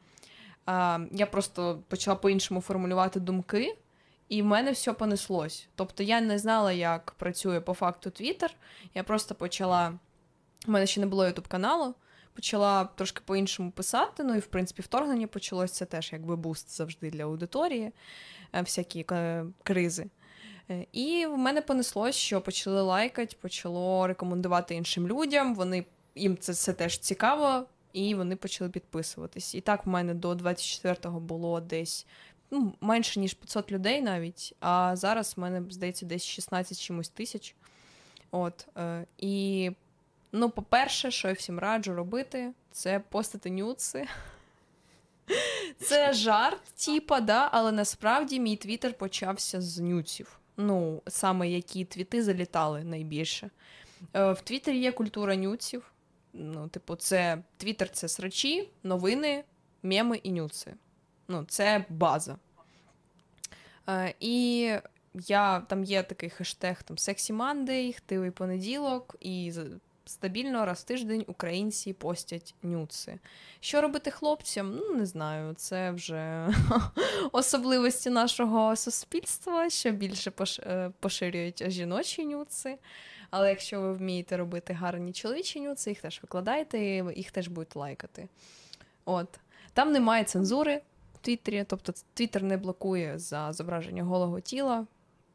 я 1.11 1.27
просто 1.31 1.79
почала 1.87 2.15
по-іншому 2.15 2.61
формулювати 2.61 3.19
думки, 3.19 3.77
і 4.29 4.41
в 4.41 4.45
мене 4.45 4.71
все 4.71 4.93
понеслось. 4.93 5.67
Тобто 5.75 6.03
я 6.03 6.21
не 6.21 6.39
знала, 6.39 6.71
як 6.71 7.11
працює 7.11 7.61
по 7.61 7.73
факту 7.73 8.09
Твіттер. 8.09 8.55
Я 8.93 9.03
просто 9.03 9.35
почала. 9.35 9.93
У 10.67 10.71
мене 10.71 10.87
ще 10.87 11.01
не 11.01 11.07
було 11.07 11.25
ютуб 11.25 11.47
каналу. 11.47 11.95
Почала 12.33 12.85
трошки 12.85 13.21
по-іншому 13.25 13.71
писати. 13.71 14.23
Ну 14.23 14.35
і 14.35 14.39
в 14.39 14.45
принципі 14.45 14.81
вторгнення 14.81 15.27
почалось 15.27 15.71
це 15.71 15.85
теж 15.85 16.13
якби 16.13 16.35
буст 16.35 16.77
завжди 16.77 17.09
для 17.09 17.23
аудиторії, 17.23 17.91
е, 18.53 18.61
всякі 18.61 19.05
е, 19.11 19.45
кризи. 19.63 20.05
Е, 20.69 20.85
І 20.91 21.25
в 21.25 21.37
мене 21.37 21.61
понеслось, 21.61 22.15
що 22.15 22.41
почали 22.41 22.81
лайкати, 22.81 23.35
почало 23.41 24.07
рекомендувати 24.07 24.75
іншим 24.75 25.07
людям. 25.07 25.55
Вони 25.55 25.85
їм 26.15 26.37
це, 26.37 26.53
це 26.53 26.73
теж 26.73 26.97
цікаво, 26.99 27.65
і 27.93 28.15
вони 28.15 28.35
почали 28.35 28.69
підписуватись. 28.69 29.55
І 29.55 29.61
так 29.61 29.85
в 29.85 29.89
мене 29.89 30.13
до 30.13 30.33
24-го 30.33 31.19
було 31.19 31.59
десь 31.59 32.05
ну, 32.51 32.73
менше 32.81 33.19
ніж 33.19 33.33
500 33.33 33.71
людей 33.71 34.01
навіть. 34.01 34.55
А 34.59 34.95
зараз 34.95 35.33
в 35.37 35.39
мене 35.39 35.63
здається 35.69 36.05
десь 36.05 36.25
16 36.25 36.79
чимось 36.79 37.09
тисяч. 37.09 37.55
От 38.31 38.67
е, 38.77 39.05
і. 39.17 39.71
Ну, 40.35 40.49
по-перше, 40.49 41.11
що 41.11 41.27
я 41.27 41.33
всім 41.33 41.59
раджу 41.59 41.93
робити, 41.93 42.51
це 42.71 42.99
постати 42.99 43.49
нюци. 43.49 44.07
Це 45.79 46.13
жарт, 46.13 46.63
типа, 46.85 47.19
да, 47.19 47.49
але 47.51 47.71
насправді 47.71 48.39
мій 48.39 48.55
твіттер 48.55 48.93
почався 48.93 49.61
з 49.61 49.79
нюців. 49.79 50.39
Ну, 50.57 51.01
саме 51.07 51.49
які 51.49 51.85
твіти 51.85 52.23
залітали 52.23 52.83
найбільше. 52.83 53.49
Е, 54.13 54.31
В 54.31 54.41
Твіттері 54.41 54.79
є 54.79 54.91
культура 54.91 55.35
нюців. 55.35 55.91
Ну, 56.33 56.67
типу, 56.67 56.95
це 56.95 57.43
Твіттер 57.57 57.89
це 57.89 58.07
срачі, 58.07 58.69
новини, 58.83 59.43
меми 59.83 60.17
і 60.17 60.31
нюци. 60.31 60.73
Ну, 61.27 61.45
це 61.47 61.85
база. 61.89 62.37
Е, 63.89 64.13
і 64.19 64.69
я 65.13 65.59
там 65.59 65.83
є 65.83 66.03
такий 66.03 66.29
хештег 66.29 66.83
там 66.83 66.97
Sexy 66.97 67.37
Monday, 67.37 67.97
хтивий 67.97 68.31
понеділок, 68.31 69.15
і 69.19 69.53
стабільно 70.13 70.65
раз 70.65 70.83
тиждень 70.83 71.25
українці 71.27 71.93
постять 71.93 72.55
нюци. 72.63 73.19
Що 73.59 73.81
робити 73.81 74.11
хлопцям? 74.11 74.75
Ну, 74.75 74.95
не 74.95 75.05
знаю, 75.05 75.53
це 75.53 75.91
вже 75.91 76.49
особливості 77.31 78.09
нашого 78.09 78.75
суспільства, 78.75 79.69
що 79.69 79.91
більше 79.91 80.31
е, 80.59 80.91
поширюють 80.99 81.71
жіночі 81.71 82.25
нюци. 82.25 82.77
Але 83.29 83.49
якщо 83.49 83.81
ви 83.81 83.93
вмієте 83.93 84.37
робити 84.37 84.73
гарні 84.73 85.13
чоловічі 85.13 85.59
нюци, 85.59 85.89
їх 85.89 86.01
теж 86.01 86.19
викладайте, 86.21 86.79
їх 87.15 87.31
теж 87.31 87.47
будуть 87.47 87.75
лайкати. 87.75 88.27
От. 89.05 89.39
Там 89.73 89.91
немає 89.91 90.23
цензури 90.23 90.81
в 91.13 91.17
Твіттері, 91.17 91.65
тобто 91.67 91.93
Твіттер 92.13 92.43
не 92.43 92.57
блокує 92.57 93.19
за 93.19 93.53
зображення 93.53 94.03
голого 94.03 94.39
тіла. 94.39 94.85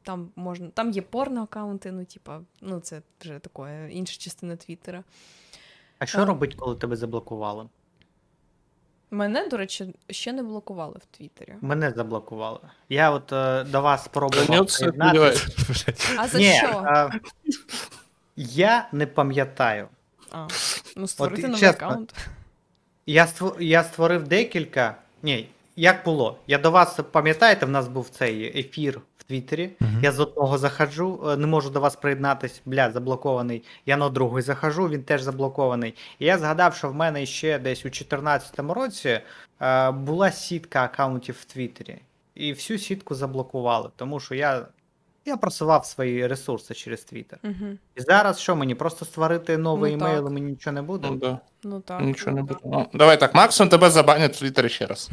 Там 0.02 0.30
можна, 0.36 0.68
там 0.68 0.90
є 0.90 1.02
порно-аккаунти, 1.02 1.92
ну, 1.92 2.04
типа, 2.04 2.40
ну, 2.60 2.80
це 2.80 3.02
вже 3.20 3.38
таке 3.38 3.88
інша 3.92 4.18
частина 4.18 4.56
Твіттера. 4.56 5.04
А 5.98 6.06
що 6.06 6.18
Так. 6.18 6.28
робить, 6.28 6.54
коли 6.54 6.76
тебе 6.76 6.96
заблокували? 6.96 7.68
Мене, 9.10 9.48
до 9.48 9.56
речі, 9.56 9.94
ще 10.10 10.32
не 10.32 10.42
блокували 10.42 10.94
в 10.98 11.16
Твіттері. 11.16 11.54
Мене 11.60 11.90
заблокували. 11.96 12.58
Я 12.88 13.10
от 13.10 13.32
е, 13.32 13.64
до 13.64 13.80
вас 13.80 14.04
спробував. 14.04 14.66
А 16.18 16.28
за 16.28 16.38
Ні, 16.38 16.52
що? 16.52 16.84
е, 16.86 17.20
я 18.36 18.88
не 18.92 19.06
пам'ятаю. 19.06 19.88
А, 20.30 20.48
ну, 20.96 21.08
створити 21.08 21.42
і 21.42 21.44
новий 21.44 21.60
чесно, 21.60 21.86
аккаунт. 21.86 22.14
Я 23.06 23.26
створ... 23.26 23.62
я 23.62 23.84
створив 23.84 24.28
декілька. 24.28 24.96
Ні, 25.22 25.48
як 25.76 26.04
було? 26.04 26.38
Я 26.46 26.58
до 26.58 26.70
вас 26.70 27.00
пам'ятаєте, 27.12 27.66
в 27.66 27.70
нас 27.70 27.88
був 27.88 28.08
цей 28.08 28.60
ефір 28.60 29.00
Твіттері. 29.28 29.70
Мгм. 29.80 30.00
Я 30.02 30.12
з 30.12 30.20
одного 30.20 30.58
захожу, 30.58 31.20
е, 31.28 31.36
не 31.36 31.46
можу 31.46 31.70
до 31.70 31.80
вас 31.80 31.96
приєднатись, 31.96 32.62
бля, 32.64 32.90
заблокований. 32.90 33.62
Я 33.86 33.96
на 33.96 34.08
другий 34.08 34.42
захожу, 34.42 34.88
він 34.88 35.02
теж 35.02 35.22
заблокований. 35.22 35.94
І 36.18 36.26
я 36.26 36.38
згадав, 36.38 36.74
що 36.74 36.88
в 36.88 36.94
мене 36.94 37.26
ще 37.26 37.58
десь 37.58 37.80
у 37.80 37.88
2014 37.88 38.74
році 38.74 39.20
е, 39.60 39.90
була 39.90 40.30
сітка 40.30 40.84
аккаунтів 40.84 41.36
в 41.40 41.44
Твіттері. 41.44 41.96
І 42.34 42.52
всю 42.52 42.78
сітку 42.78 43.14
заблокували, 43.14 43.90
тому 43.96 44.20
що 44.20 44.34
я, 44.34 44.66
я 45.28 45.36
просував 45.36 45.86
свої 45.86 46.26
ресурси 46.26 46.74
через 46.74 47.04
Твіттер. 47.04 47.38
Угу. 47.44 47.66
І 47.96 48.00
зараз 48.00 48.38
що 48.40 48.56
мені? 48.56 48.74
Просто 48.74 49.04
створити 49.04 49.56
новий 49.58 49.96
Ну, 49.96 50.04
емейл, 50.04 50.22
так. 50.22 50.30
і 50.30 50.34
мені 50.34 50.50
нічого 50.50 50.74
не 50.74 50.82
буде? 50.82 51.08
Ну, 51.10 51.16
да. 51.16 51.38
Ну 51.62 51.80
так. 51.80 52.00
Нічого 52.00 52.36
не 52.36 52.42
буде. 52.42 52.60
Ну, 52.64 52.86
давай 52.94 53.20
так, 53.20 53.34
максимум 53.34 53.70
тебе 53.70 53.90
забанять 53.90 54.36
в 54.36 54.38
Твіттері 54.38 54.68
ще 54.68 54.86
раз. 54.86 55.10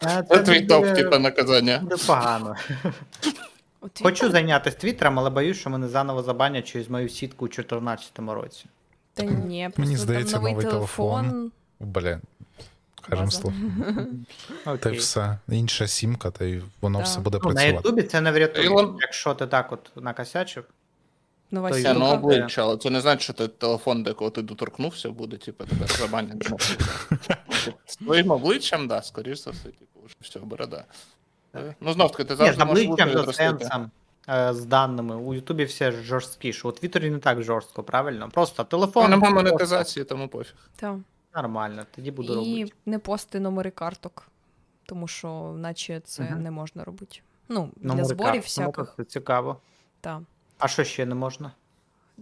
Це 0.00 0.22
твій 0.22 0.60
топ, 0.66 0.94
типу, 0.94 1.18
наказання. 1.18 1.78
буде 1.78 1.96
погано. 2.06 2.56
Хочу 4.02 4.30
зайнятися 4.30 4.76
Твіттером, 4.76 5.18
але 5.18 5.30
боюсь, 5.30 5.56
що 5.56 5.70
мене 5.70 5.88
заново 5.88 6.22
забанять 6.22 6.66
через 6.66 6.90
мою 6.90 7.08
сітку 7.08 7.44
у 7.44 7.48
2014 7.48 8.18
році. 8.18 8.64
Та 9.14 9.22
ні, 9.24 9.70
просто 9.76 9.96
здається, 9.96 10.32
там 10.32 10.42
новий, 10.42 10.54
новий 10.54 10.70
телефон. 10.70 11.20
телефон. 11.24 11.52
Блін. 11.80 12.20
Кажемо 13.10 13.26
База. 13.26 13.40
слово. 13.40 13.56
Та 14.78 14.90
й 14.90 14.96
все. 14.96 15.38
Інша 15.48 15.86
сімка, 15.86 16.30
та 16.30 16.44
й 16.44 16.62
воно 16.80 16.98
Да. 16.98 17.04
все 17.04 17.20
буде 17.20 17.38
Ну, 17.44 17.52
на. 17.52 17.62
Ютубі 17.62 18.02
це 18.02 18.20
не 18.20 18.32
врятує. 18.32 18.68
Ілон- 18.68 18.96
Якщо 19.00 19.34
ти 19.34 19.46
так 19.46 19.72
от 19.72 19.90
накосячив, 19.96 20.64
Нова 21.50 21.70
То 21.70 21.82
Це 21.82 21.94
ну 21.94 22.04
обличчя, 22.06 22.62
але 22.62 22.76
це 22.76 22.90
не 22.90 23.00
значить, 23.00 23.22
що 23.22 23.32
ти 23.32 23.48
телефон, 23.48 24.02
до 24.02 24.10
якого 24.10 24.30
ти 24.30 24.42
доторкнувся, 24.42 25.10
буде, 25.10 25.36
типу, 25.36 25.64
тебе 25.64 25.86
забанять. 25.86 26.50
З 27.86 27.96
твоїм 27.96 28.30
обличчям, 28.30 28.88
да, 28.88 29.02
скоріш 29.02 29.38
за 29.38 29.50
все, 29.50 29.62
типу, 29.64 30.00
вже 30.04 30.14
все, 30.20 30.38
борода. 30.40 30.84
Е, 31.54 31.74
Ну, 31.80 31.92
знов 31.92 32.10
таки, 32.12 32.24
ти 32.24 32.36
завжди 32.36 32.64
можеш 32.64 32.84
обличчям, 32.86 33.16
лучше 33.16 33.32
сенсом, 33.32 33.90
е, 34.28 34.54
з 34.54 34.64
даними. 34.64 35.16
У 35.16 35.34
Ютубі 35.34 35.64
все 35.64 35.92
жорсткіше. 35.92 36.68
У 36.68 36.72
Твіттері 36.72 37.10
не 37.10 37.18
так 37.18 37.42
жорстко, 37.42 37.82
правильно? 37.82 38.28
Просто 38.32 38.64
телефон. 38.64 39.02
Ну, 39.02 39.08
нема 39.08 39.30
монетизації, 39.30 40.04
тому 40.04 40.28
пофіг. 40.28 40.54
Так. 40.76 40.96
Нормально, 41.42 41.86
тоді 41.94 42.10
буду 42.10 42.32
І 42.32 42.36
робити. 42.36 42.76
не 42.86 42.98
пости 42.98 43.40
номери 43.40 43.70
карток, 43.70 44.28
тому 44.86 45.08
що 45.08 45.54
наче 45.56 46.00
це 46.00 46.22
Мгм. 46.22 46.42
не 46.42 46.50
можна 46.50 46.84
робити. 46.84 47.20
Ну, 47.48 47.70
для 47.76 48.04
зборів 48.04 48.24
карт. 48.32 48.34
Ну, 48.34 48.40
всяких. 48.64 48.94
Це 48.96 49.04
цікаво. 49.04 49.60
Та. 50.00 50.22
А 50.58 50.68
що 50.68 50.84
ще 50.84 51.06
не 51.06 51.14
можна? 51.14 51.52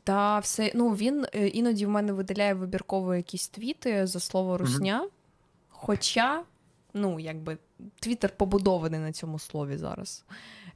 Та 0.04 0.38
все, 0.38 0.72
ну 0.74 0.90
він 0.90 1.26
е, 1.34 1.48
іноді 1.48 1.86
в 1.86 1.88
мене 1.88 2.12
видаляє 2.12 2.54
вибірково 2.54 3.14
якісь 3.14 3.48
твіти 3.48 4.06
за 4.06 4.20
слово 4.20 4.58
русня. 4.58 5.08
Хоча, 5.68 6.42
ну, 6.94 7.20
якби 7.20 7.58
твіттер 8.00 8.30
побудований 8.36 9.00
на 9.00 9.12
цьому 9.12 9.38
слові 9.38 9.76
зараз. 9.76 10.24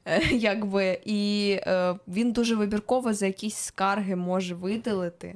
Е, 0.05 0.19
якби, 0.35 1.01
і 1.05 1.51
е, 1.67 1.95
він 2.07 2.31
дуже 2.31 2.55
вибірково 2.55 3.13
за 3.13 3.25
якісь 3.25 3.55
скарги 3.55 4.15
може 4.15 4.55
видалити. 4.55 5.35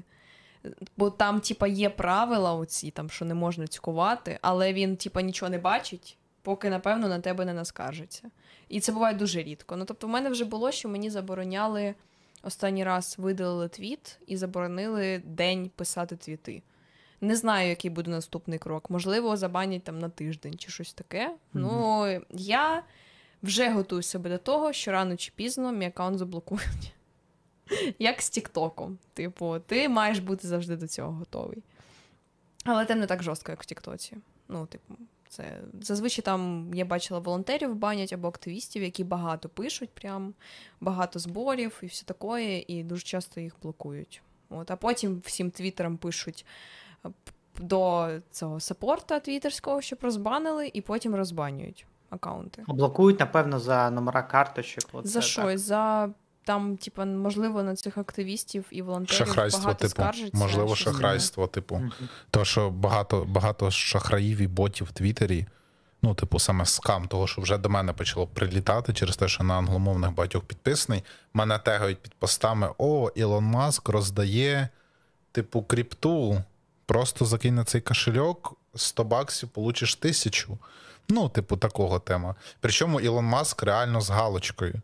Бо 0.97 1.09
там, 1.09 1.41
типа, 1.41 1.67
є 1.67 1.89
правила 1.89 2.53
оці, 2.53 2.91
там, 2.91 3.09
що 3.09 3.25
не 3.25 3.33
можна 3.33 3.67
цькувати, 3.67 4.39
але 4.41 4.73
він, 4.73 4.97
типа, 4.97 5.21
нічого 5.21 5.49
не 5.49 5.57
бачить, 5.57 6.17
поки, 6.41 6.69
напевно, 6.69 7.07
на 7.07 7.19
тебе 7.19 7.45
не 7.45 7.53
наскаржиться. 7.53 8.31
І 8.69 8.79
це 8.79 8.91
буває 8.91 9.15
дуже 9.15 9.43
рідко. 9.43 9.75
Ну, 9.75 9.85
тобто, 9.85 10.07
в 10.07 10.09
мене 10.09 10.29
вже 10.29 10.45
було, 10.45 10.71
що 10.71 10.89
мені 10.89 11.09
забороняли 11.09 11.95
останній 12.43 12.83
раз 12.83 13.15
видалили 13.17 13.67
твіт 13.67 14.19
і 14.27 14.37
заборонили 14.37 15.21
день 15.25 15.71
писати 15.75 16.15
твіти. 16.15 16.61
Не 17.21 17.35
знаю, 17.35 17.69
який 17.69 17.91
буде 17.91 18.11
наступний 18.11 18.59
крок. 18.59 18.89
Можливо, 18.89 19.37
забанять 19.37 19.83
там 19.83 19.99
на 19.99 20.09
тиждень 20.09 20.57
чи 20.57 20.71
щось 20.71 20.93
таке. 20.93 21.35
Ну, 21.53 22.05
я 22.31 22.83
вже 23.43 23.69
готую 23.69 24.01
себе 24.01 24.29
до 24.29 24.37
того, 24.37 24.73
що 24.73 24.91
рано 24.91 25.15
чи 25.15 25.31
пізно 25.35 25.71
мій 25.71 25.85
аккаунт 25.85 26.17
заблокують. 26.17 26.94
Як 27.99 28.21
з 28.21 28.29
Тіктоком. 28.29 28.97
Типу, 29.13 29.59
ти 29.59 29.89
маєш 29.89 30.19
бути 30.19 30.47
завжди 30.47 30.75
до 30.75 30.87
цього 30.87 31.11
готовий. 31.11 31.63
Але 32.63 32.85
це 32.85 32.95
не 32.95 33.05
так 33.05 33.23
жорстко, 33.23 33.51
як 33.51 33.63
в 33.63 33.65
Тіктоці. 33.65 34.17
Ну, 34.47 34.65
типу, 34.65 34.93
це 35.29 35.59
зазвичай 35.81 36.25
там 36.25 36.71
я 36.73 36.85
бачила 36.85 37.19
волонтерів 37.19 37.75
банять 37.75 38.13
або 38.13 38.27
активістів, 38.27 38.83
які 38.83 39.03
багато 39.03 39.49
пишуть, 39.49 39.89
прям 39.89 40.33
багато 40.81 41.19
зборів 41.19 41.79
і 41.83 41.85
все 41.85 42.05
таке, 42.05 42.59
і 42.59 42.83
дуже 42.83 43.01
часто 43.01 43.41
їх 43.41 43.55
блокують. 43.61 44.21
От, 44.49 44.71
а 44.71 44.75
потім 44.75 45.21
всім 45.25 45.51
твіттерам 45.51 45.97
пишуть 45.97 46.45
е, 47.05 47.09
до 47.59 48.09
цього 48.31 48.59
саппорта 48.59 49.19
твіттерського, 49.19 49.81
щоб 49.81 49.99
розбанили, 50.01 50.71
і 50.73 50.81
потім 50.81 51.15
розбанюють 51.15 51.85
аккаунти. 52.09 52.63
Блокують, 52.67 53.19
напевно, 53.19 53.59
за 53.59 53.89
номера 53.89 54.23
карточок. 54.23 54.83
Оце 54.93 55.09
За 55.09 55.19
так. 55.19 55.29
що? 55.29 55.57
За 55.57 56.09
там, 56.45 56.77
типа, 56.77 57.05
можливо, 57.05 57.63
на 57.63 57.75
цих 57.75 57.97
активістів 57.97 58.65
і 58.71 58.81
волонтерів 58.81 59.17
Шахрайство, 59.27 59.63
багато 59.63 59.79
типу. 59.79 59.89
скаржиться. 59.89 60.37
Можливо, 60.37 60.75
шахрайство, 60.75 61.47
типу. 61.47 61.75
Мгм. 61.75 61.91
То, 62.31 62.45
що 62.45 62.69
багато, 62.69 63.25
багато 63.27 63.71
шахраїв 63.71 64.41
і 64.41 64.47
ботів 64.47 64.87
в 64.87 64.91
Твіттері, 64.91 65.45
ну, 66.01 66.13
типу, 66.13 66.39
саме 66.39 66.65
скам, 66.65 67.07
того, 67.07 67.27
що 67.27 67.41
вже 67.41 67.57
до 67.57 67.69
мене 67.69 67.93
почало 67.93 68.27
прилітати 68.27 68.93
через 68.93 69.17
те, 69.17 69.27
що 69.27 69.43
на 69.43 69.57
англомовних 69.57 70.11
багатьох 70.11 70.43
підписаний. 70.43 71.03
Мене 71.33 71.59
тегають 71.59 71.99
під 72.01 72.13
постами: 72.13 72.69
О, 72.77 73.11
Ілон 73.15 73.45
Маск 73.45 73.89
роздає, 73.89 74.69
типу, 75.31 75.63
кріпту. 75.63 76.43
Просто 76.85 77.25
закинь 77.25 77.55
на 77.55 77.63
цей 77.63 77.81
кошельок, 77.81 78.57
100 78.75 79.03
баксів, 79.03 79.49
получиш 79.49 79.95
тисячу. 79.95 80.57
Ну, 81.09 81.29
типу, 81.29 81.57
такого 81.57 81.99
тема. 81.99 82.35
Причому 82.59 82.99
Ілон 82.99 83.25
Маск 83.25 83.63
реально 83.63 84.01
з 84.01 84.09
галочкою. 84.09 84.81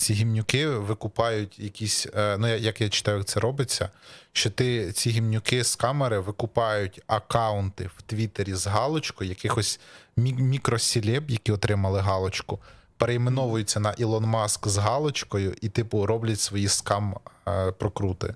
Ці 0.00 0.14
гімнюки 0.14 0.66
викупають 0.68 1.58
якісь, 1.58 2.06
е, 2.16 2.36
ну 2.38 2.48
я- 2.48 2.56
як 2.56 2.80
я 2.80 2.88
читаю, 2.88 3.16
як 3.18 3.26
це 3.26 3.40
робиться, 3.40 3.88
що 4.32 4.50
ти 4.50 4.92
ці 4.92 5.10
гімнюки 5.10 5.64
з 5.64 5.76
камери 5.76 6.18
викупають 6.18 7.02
акаунти 7.06 7.90
в 7.96 8.02
Твіттері 8.02 8.54
з 8.54 8.66
галочкою, 8.66 9.30
якихось 9.30 9.80
мікросілеб, 10.16 11.30
які 11.30 11.52
отримали 11.52 12.00
галочку, 12.00 12.58
перейменовуються 12.96 13.80
на 13.80 13.92
Ілон 13.92 14.24
Маск 14.24 14.68
з 14.68 14.76
галочкою 14.78 15.54
і, 15.60 15.68
типу, 15.68 16.06
роблять 16.06 16.40
свої 16.40 16.68
скам 16.68 17.16
е, 17.48 17.72
прокрути. 17.72 18.34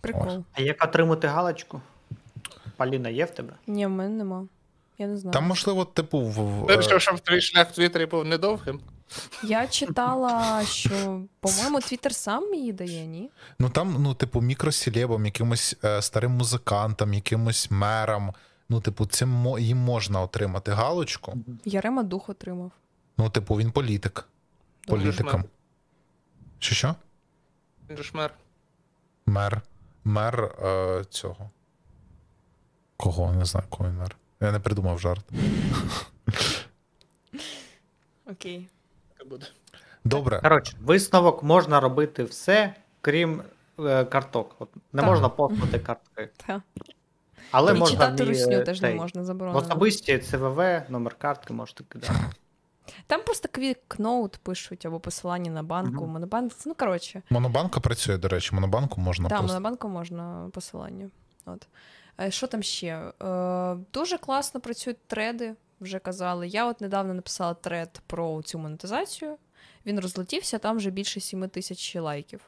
Прикол. 0.00 0.44
А 0.52 0.60
як 0.60 0.84
отримати 0.84 1.26
галочку? 1.26 1.80
Поліна, 2.76 3.08
є 3.08 3.24
в 3.24 3.30
тебе? 3.30 3.52
Ні, 3.66 3.86
в 3.86 3.90
мене 3.90 4.14
нема. 4.16 4.44
Я 4.98 5.06
не 5.06 5.16
знаю. 5.16 5.32
Там, 5.32 5.44
можливо, 5.44 5.84
типу, 5.84 6.20
в, 6.20 6.66
Ти 6.66 6.72
е, 6.72 6.76
вирішив, 6.76 7.00
щоб 7.00 7.20
твій 7.20 7.40
шлях 7.40 7.68
в 7.70 7.74
Твіттері 7.74 8.06
був 8.06 8.24
недовгим? 8.24 8.80
Я 9.42 9.66
читала, 9.68 10.64
що, 10.64 11.22
по-моєму, 11.40 11.80
Твіттер 11.80 12.14
сам 12.14 12.54
її 12.54 12.72
дає, 12.72 13.06
ні? 13.06 13.30
Ну 13.58 13.70
там, 13.70 13.96
ну, 13.98 14.14
типу, 14.14 14.40
мікросілебам, 14.40 15.26
якимось 15.26 15.76
е, 15.84 16.02
старим 16.02 16.30
музикантам, 16.32 17.14
якимось 17.14 17.70
мерам, 17.70 18.32
Ну, 18.72 18.80
типу, 18.80 19.06
цим 19.06 19.28
мо- 19.28 19.58
їм 19.58 19.78
можна 19.78 20.20
отримати 20.20 20.70
галочку. 20.72 21.34
Ярема 21.64 22.02
дух 22.02 22.28
отримав. 22.28 22.70
Ну, 23.18 23.30
типу, 23.30 23.54
він 23.54 23.70
політик. 23.72 24.28
Добре. 24.86 25.02
Політиком. 25.04 25.44
Що 26.58 26.74
що? 26.74 26.94
Він 27.90 27.96
же 27.96 28.02
ж 28.02 28.10
мер. 28.14 28.34
Мер. 29.26 29.62
Мер 30.04 30.44
е, 30.44 31.04
цього. 31.10 31.50
Кого? 32.96 33.32
Не 33.32 33.44
знаю, 33.44 33.66
кого 33.68 33.88
він 33.90 33.96
мер. 33.98 34.16
Я 34.40 34.52
не 34.52 34.58
придумав 34.60 34.98
жарт. 34.98 35.24
Окей. 38.30 38.68
Буде. 39.30 39.46
Добре. 40.04 40.40
Коротше, 40.40 40.76
висновок 40.80 41.42
можна 41.42 41.80
робити 41.80 42.24
все, 42.24 42.74
крім 43.00 43.42
е, 43.80 44.04
карток. 44.04 44.56
От, 44.58 44.68
не 44.92 45.00
Так. 45.02 45.10
можна 45.10 45.28
постати 45.28 45.78
картки. 45.78 46.28
Та. 46.46 46.62
Але 47.50 47.72
І 47.72 47.78
можна 47.78 47.94
читати 47.96 48.24
в 48.24 48.26
ній, 48.26 48.32
русню 48.32 48.56
е, 48.56 48.62
теж 48.62 48.80
не 48.80 48.88
цей, 48.88 48.96
можна 48.98 49.22
В 49.22 49.24
заборонено. 49.24 49.58
особисті 49.64 50.18
CVV, 50.18 50.82
номер 50.88 51.14
картки 51.14 51.52
можете 51.52 51.84
кидати. 51.84 52.12
Там 53.06 53.20
просто 53.22 53.48
quick 53.48 53.98
note 53.98 54.38
пишуть 54.42 54.86
або 54.86 55.00
посилання 55.00 55.50
на 55.50 55.62
банку, 55.62 56.02
Мгм. 56.04 56.12
монобанк. 56.12 56.52
Ну, 56.66 56.74
коротше. 56.74 57.22
Монобанка 57.30 57.80
працює, 57.80 58.18
до 58.18 58.28
речі, 58.28 58.54
монобанку 58.54 59.00
можна 59.00 59.28
Там 59.28 59.38
просто. 59.38 59.54
на 59.54 59.60
банку 59.60 59.88
можна 59.88 60.50
посилання. 60.52 61.10
От. 61.46 61.66
Е, 62.20 62.30
Що 62.30 62.46
там 62.46 62.62
ще? 62.62 63.12
Е, 63.22 63.76
дуже 63.92 64.18
класно 64.18 64.60
працюють 64.60 64.98
треди, 65.06 65.54
вже 65.80 65.98
казали. 65.98 66.48
Я 66.48 66.66
от 66.66 66.80
недавно 66.80 67.14
написала 67.14 67.54
тред 67.54 68.00
про 68.06 68.42
цю 68.42 68.58
монетизацію. 68.58 69.36
Він 69.86 70.00
розлетівся, 70.00 70.58
там 70.58 70.76
вже 70.76 70.90
більше 70.90 71.20
7 71.20 71.48
тисяч 71.48 71.96
лайків. 71.96 72.40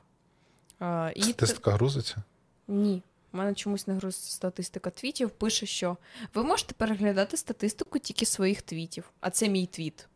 Е, 0.81 1.13
і 1.17 1.21
т- 1.21 1.27
Статистика 1.27 1.71
грузиться. 1.71 2.23
Ні. 2.69 3.03
У 3.33 3.37
мене 3.37 3.55
чомусь 3.55 3.87
не 3.87 3.95
грузиться 3.95 4.33
статистика 4.33 4.91
твітів. 4.91 5.31
Пише, 5.31 5.67
що 5.67 5.97
ви 6.35 6.43
можете 6.43 6.75
переглядати 6.75 7.37
статистику 7.37 7.99
тільки 7.99 8.27
своїх 8.27 8.63
твітів, 8.63 9.11
а 9.21 9.31
це 9.31 9.49
мій 9.49 9.67
твіт. 9.67 10.09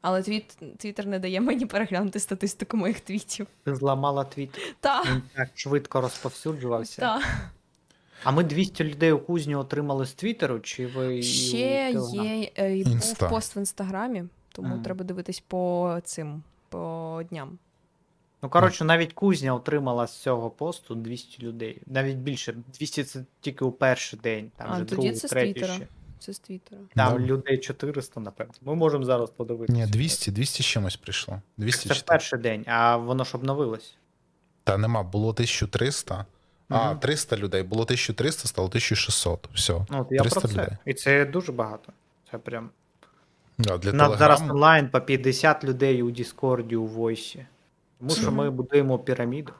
Але 0.00 0.22
твіт, 0.22 0.56
Твіттер 0.78 1.06
не 1.06 1.18
дає 1.18 1.40
мені 1.40 1.66
переглянути 1.66 2.20
статистику 2.20 2.76
моїх 2.76 3.00
твітів. 3.00 3.46
Ти 3.64 3.74
зламала 3.76 4.24
твіт. 4.24 4.58
Та, 4.80 5.02
Він 5.02 5.22
так 5.36 5.48
швидко 5.54 6.00
розповсюджувався. 6.00 7.00
та. 7.00 7.22
А 8.24 8.30
ми 8.30 8.44
200 8.44 8.84
людей 8.84 9.12
у 9.12 9.18
кузню 9.18 9.58
отримали 9.58 10.06
з 10.06 10.12
Твіттеру, 10.12 10.60
чи 10.60 10.86
ви 10.86 11.22
Ще 11.22 11.98
у 12.00 12.14
є 12.24 12.50
е, 12.58 12.76
і 12.78 12.84
був 12.84 13.18
пост 13.18 13.56
в 13.56 13.58
інстаграмі, 13.58 14.24
тому 14.52 14.68
Мгм. 14.68 14.82
треба 14.82 15.04
дивитись 15.04 15.40
по 15.40 15.98
цим 16.04 16.42
по 16.68 17.22
дням. 17.30 17.58
Ну, 18.42 18.48
коротше, 18.48 18.84
навіть 18.84 19.12
кузня 19.12 19.54
отримала 19.54 20.06
з 20.06 20.16
цього 20.16 20.50
посту 20.50 20.94
200 20.94 21.42
людей. 21.42 21.82
Навіть 21.86 22.16
більше. 22.16 22.54
200 22.78 23.04
це 23.04 23.24
тільки 23.40 23.64
у 23.64 23.72
перший 23.72 24.20
день. 24.22 24.50
Там 24.56 24.66
А, 24.70 24.74
вже 24.74 24.80
тоді 24.84 24.94
другий, 24.94 25.12
це 25.12 25.28
з 25.28 25.30
третій 25.30 25.52
Твіттера. 25.52 25.74
ще. 25.74 25.86
Це 26.18 26.32
з 26.32 26.38
Твіттера. 26.38 26.80
Там 26.94 27.12
Да. 27.12 27.18
людей 27.26 27.58
400, 27.58 28.20
напевно. 28.20 28.54
Ми 28.62 28.74
можемо 28.74 29.04
зараз 29.04 29.30
подивитися. 29.30 29.78
Ні, 29.78 29.86
200, 29.86 30.30
200 30.30 30.62
з 30.62 30.66
чимось 30.66 30.96
прийшло. 30.96 31.42
200 31.56 31.88
Це 31.88 31.94
ж 31.94 32.04
перший 32.04 32.38
день, 32.38 32.64
а 32.68 32.96
воно 32.96 33.24
ж 33.24 33.30
обновилось. 33.34 33.94
Та 34.64 34.76
нема, 34.78 35.02
було 35.02 35.28
1300. 35.28 36.26
А, 36.70 36.90
Мгм. 36.90 36.98
300 36.98 37.36
людей. 37.36 37.62
Було 37.62 37.82
1300, 37.84 38.48
стало 38.48 38.68
1600. 38.68 39.48
Все. 39.54 39.72
Ну, 39.72 40.00
от 40.00 40.06
я 40.10 40.20
300 40.20 40.40
про 40.40 40.48
це. 40.48 40.54
людей. 40.54 40.76
І 40.84 40.94
це 40.94 41.24
дуже 41.24 41.52
багато. 41.52 41.92
Це 42.30 42.38
прям. 42.38 42.70
Да, 43.58 43.78
для 43.78 43.92
нас 43.92 44.18
зараз 44.18 44.42
онлайн 44.42 44.88
по 44.88 45.00
50 45.00 45.64
людей 45.64 46.02
у 46.02 46.10
Діскорді, 46.10 46.76
у 46.76 46.86
Войсі. 46.86 47.46
Тому 47.98 48.10
що 48.10 48.32
ми 48.32 48.50
будуємо 48.50 48.98
піраміду. 48.98 49.52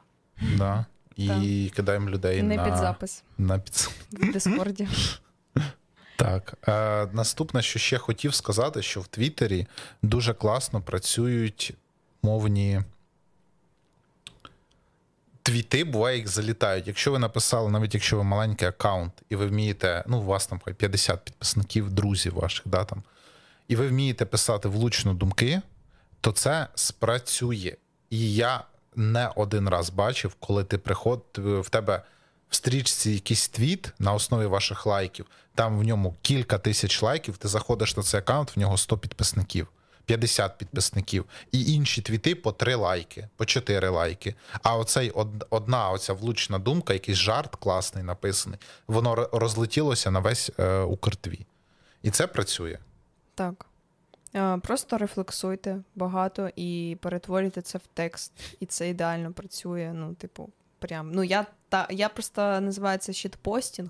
да, 0.57 0.85
і 1.15 1.71
кидаємо 1.75 2.09
людей 2.09 2.43
Не 2.43 2.55
на, 2.55 2.65
під 2.65 2.77
запис 2.77 3.23
на 3.37 3.59
під... 3.59 3.73
в 4.11 4.33
Дискорді. 4.33 4.87
Так. 6.15 6.53
Е, 6.67 7.07
наступне, 7.13 7.61
що 7.61 7.79
ще 7.79 7.97
хотів 7.97 8.33
сказати, 8.33 8.81
що 8.81 9.01
в 9.01 9.07
Твіттері 9.07 9.67
дуже 10.01 10.33
класно 10.33 10.81
працюють 10.81 11.73
мовні. 12.23 12.81
Твіти 15.43 15.83
буває, 15.83 16.17
їх 16.17 16.27
залітають. 16.27 16.87
Якщо 16.87 17.11
ви 17.11 17.19
написали, 17.19 17.71
навіть 17.71 17.93
якщо 17.93 18.17
ви 18.17 18.23
маленький 18.23 18.67
аккаунт, 18.67 19.13
і 19.29 19.35
ви 19.35 19.47
вмієте, 19.47 20.03
ну, 20.07 20.19
у 20.19 20.25
вас 20.25 20.47
там 20.47 20.61
хай 20.65 20.73
50 20.73 21.25
підписників, 21.25 21.89
друзів 21.89 22.33
ваших, 22.33 22.67
да, 22.67 22.85
там, 22.85 23.03
і 23.67 23.75
ви 23.75 23.87
вмієте 23.87 24.25
писати 24.25 24.69
влучно 24.69 25.13
думки, 25.13 25.61
то 26.21 26.31
це 26.31 26.67
спрацює. 26.75 27.75
І 28.09 28.35
я 28.35 28.63
не 28.95 29.31
один 29.35 29.69
раз 29.69 29.89
бачив, 29.89 30.35
коли 30.39 30.63
ти 30.63 30.77
приход, 30.77 31.23
в 31.37 31.69
тебе 31.69 32.01
в 32.49 32.55
стрічці 32.55 33.11
якийсь 33.11 33.49
твіт 33.49 33.93
на 33.99 34.13
основі 34.13 34.45
ваших 34.45 34.85
лайків, 34.85 35.25
там 35.55 35.79
в 35.79 35.83
ньому 35.83 36.15
кілька 36.21 36.57
тисяч 36.57 37.01
лайків, 37.01 37.37
ти 37.37 37.47
заходиш 37.47 37.97
на 37.97 38.03
цей 38.03 38.19
аккаунт, 38.19 38.55
в 38.55 38.59
нього 38.59 38.77
100 38.77 38.97
підписників. 38.97 39.67
50 40.17 40.57
підписників, 40.57 41.25
і 41.51 41.73
інші 41.73 42.01
твіти 42.01 42.35
по 42.35 42.51
3 42.51 42.75
лайки, 42.75 43.27
по 43.35 43.45
4 43.45 43.89
лайки. 43.89 44.35
А 44.63 44.77
оцей 44.77 45.09
од- 45.11 45.45
одна 45.49 45.89
оця 45.89 46.13
влучна 46.13 46.59
думка, 46.59 46.93
якийсь 46.93 47.17
жарт 47.17 47.55
класний 47.55 48.03
написаний, 48.03 48.59
воно 48.87 49.29
розлетілося 49.31 50.11
на 50.11 50.19
весь 50.19 50.51
е, 50.59 50.79
Укртві. 50.81 51.45
І 52.03 52.09
це 52.11 52.27
працює. 52.27 52.77
Так. 53.35 53.65
Е, 54.35 54.57
Просто 54.57 54.97
рефлексуйте 54.97 55.77
багато 55.95 56.49
і 56.55 56.97
перетворюйте 57.01 57.61
це 57.61 57.77
в 57.77 57.81
текст, 57.93 58.31
і 58.59 58.65
це 58.65 58.89
ідеально 58.89 59.33
працює. 59.33 59.91
Ну, 59.95 60.13
типу, 60.13 60.49
прям. 60.79 61.11
Ну, 61.11 61.23
я 61.23 61.45
та 61.69 61.87
я 61.91 62.09
просто 62.09 62.41
називаю 62.61 62.97
це 62.97 63.13
щитпостінг. 63.13 63.89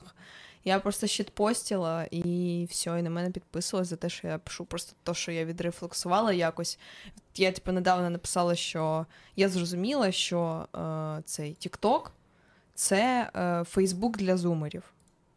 Я 0.63 0.79
просто 0.79 1.07
щитпостила 1.07 2.03
і 2.11 2.67
все, 2.69 2.99
і 2.99 3.01
на 3.01 3.09
мене 3.09 3.31
підписувалось 3.31 3.87
за 3.87 3.95
те, 3.95 4.09
що 4.09 4.27
я 4.27 4.37
пишу 4.37 4.65
просто 4.65 4.95
те, 5.03 5.13
що 5.13 5.31
я 5.31 5.45
відрефлексувала 5.45 6.33
якось. 6.33 6.79
Я, 7.35 7.51
типу, 7.51 7.71
недавно 7.71 8.09
написала, 8.09 8.55
що 8.55 9.05
я 9.35 9.49
зрозуміла, 9.49 10.11
що 10.11 10.67
е, 10.75 11.21
цей 11.25 11.57
TikTok— 11.59 12.09
це 12.75 13.29
е, 13.35 13.39
Facebook 13.59 14.17
для 14.17 14.37
зумерів. 14.37 14.83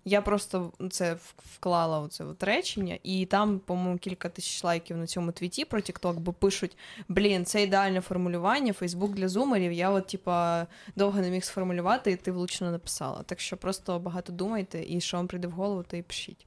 Я 0.05 0.23
просто 0.23 0.73
це 0.91 1.17
вклала 1.37 2.01
у 2.01 2.09
це 2.09 2.25
от 2.25 2.43
речення, 2.43 2.99
і 3.03 3.27
там, 3.27 3.59
по-моєму, 3.59 3.99
кілька 3.99 4.29
тисяч 4.29 4.65
лайків 4.65 4.97
на 4.97 5.07
цьому 5.07 5.33
твіті 5.33 5.65
про 5.65 5.81
TikTok, 5.81 6.15
бо 6.15 6.33
пишуть: 6.33 6.77
блін, 7.09 7.45
це 7.45 7.63
ідеальне 7.63 8.01
формулювання, 8.01 8.73
Фейсбук 8.73 9.13
для 9.15 9.29
зумерів. 9.29 9.73
Я 9.73 9.91
от, 9.91 10.07
типа, 10.07 10.67
довго 10.97 11.21
не 11.21 11.31
міг 11.31 11.45
сформулювати, 11.45 12.11
і 12.11 12.17
ти 12.17 12.33
влучно 12.33 12.71
написала. 12.71 13.23
Так 13.23 13.41
що 13.41 13.57
просто 13.57 13.99
багато 13.99 14.33
думайте, 14.33 14.85
і 14.89 15.01
що 15.01 15.17
вам 15.17 15.27
прийде 15.27 15.49
в 15.49 15.51
голову, 15.51 15.83
то 15.83 15.97
і 15.97 16.03
пишіть. 16.03 16.47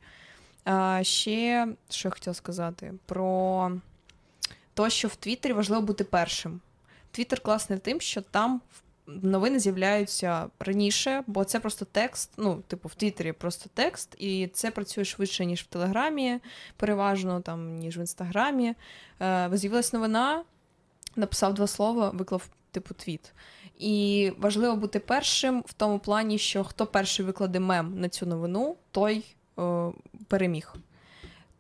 А, 0.64 1.04
ще 1.04 1.68
що 1.90 2.08
я 2.08 2.12
хотіла 2.12 2.34
сказати 2.34 2.94
про 3.06 3.72
те, 4.74 4.90
що 4.90 5.08
в 5.08 5.16
Твіттері 5.16 5.54
важливо 5.54 5.82
бути 5.82 6.04
першим. 6.04 6.62
Твіттер 7.12 7.42
класний 7.42 7.80
тим, 7.80 8.02
що 8.02 8.22
там 8.22 8.62
новини 9.08 9.60
з'являються 9.60 10.48
раніше, 10.60 11.24
бо 11.28 11.44
це 11.44 11.60
просто 11.60 11.86
текст. 11.86 12.32
Ну, 12.38 12.64
типу, 12.68 12.90
в 12.90 12.96
Твіттері 12.96 13.32
просто 13.32 13.70
текст, 13.74 14.16
і 14.20 14.48
це 14.48 14.72
працює 14.72 15.06
швидше, 15.06 15.46
ніж 15.46 15.62
в 15.62 15.68
Телеграмі, 15.68 16.40
переважно 16.78 17.42
там, 17.42 17.76
ніж 17.76 17.98
в 17.98 18.00
Інстаграмі. 18.00 18.74
Е, 19.22 19.50
з'явилась 19.54 19.94
новина, 19.94 20.44
написав 21.16 21.54
два 21.54 21.68
слова, 21.68 22.10
виклав 22.10 22.50
типу 22.72 22.94
твіт. 22.94 23.34
І 23.80 24.32
важливо 24.38 24.76
бути 24.76 25.00
першим 25.00 25.64
в 25.68 25.74
тому 25.74 26.00
плані, 26.00 26.38
що 26.38 26.64
хто 26.64 26.86
перший 26.86 27.26
викладе 27.26 27.60
мем 27.60 28.00
на 28.00 28.10
цю 28.10 28.26
новину, 28.26 28.76
той 28.92 29.24
е, 29.60 29.92
переміг. 30.28 30.76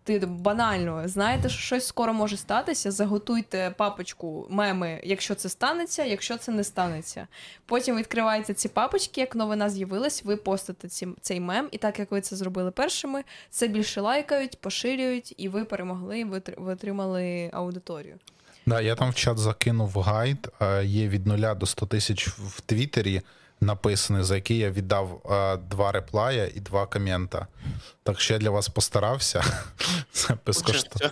Ти 0.07 0.19
банально 0.19 1.07
знаєте, 1.07 1.49
що 1.49 1.59
щось 1.61 1.87
скоро 1.87 2.13
може 2.13 2.37
статися. 2.37 2.91
Заготуйте 2.91 3.73
папочку 3.77 4.47
меми, 4.49 5.01
якщо 5.03 5.35
це 5.35 5.49
станеться, 5.49 6.03
якщо 6.03 6.37
це 6.37 6.51
не 6.51 6.63
станеться. 6.63 7.27
Потім 7.65 7.95
відкриваєте 7.97 8.53
ці 8.53 8.69
папочки, 8.69 9.21
як 9.21 9.35
новина 9.35 9.69
з'явилась, 9.69 10.23
ви 10.25 10.35
постите 10.37 10.87
ці, 10.87 11.07
цей 11.21 11.39
мем, 11.39 11.67
і 11.71 11.77
так 11.77 11.99
як 11.99 12.11
ви 12.11 12.21
це 12.21 12.35
зробили 12.35 12.71
першими, 12.71 13.23
це 13.49 13.67
більше 13.67 14.01
лайкають, 14.01 14.61
поширюють, 14.61 15.33
і 15.37 15.49
ви 15.49 15.65
перемогли, 15.65 16.23
тр- 16.25 16.61
ви 16.61 16.73
отримали 16.73 17.49
аудиторію. 17.53 18.15
Да, 18.65 18.81
я 18.81 18.95
там 18.95 19.09
в 19.09 19.15
чат 19.15 19.37
закинув 19.37 19.97
гайд, 19.99 20.49
е, 20.61 20.85
є 20.85 21.07
від 21.07 21.27
0 21.27 21.55
до 21.55 21.65
100 21.65 21.85
тисяч 21.85 22.27
в 22.27 22.61
Твіттері 22.61 23.21
написаний, 23.61 24.23
за 24.23 24.35
який 24.35 24.57
я 24.57 24.71
віддав 24.71 25.21
е, 25.31 25.57
два 25.57 25.91
реплая 25.91 26.51
і 26.55 26.59
два 26.59 26.85
комента. 26.85 27.47
Так 28.03 28.19
що 28.19 28.33
я 28.33 28.39
для 28.39 28.49
вас 28.49 28.69
постарався. 28.69 29.43
Це 30.11 30.37
безкоштовно. 30.45 31.11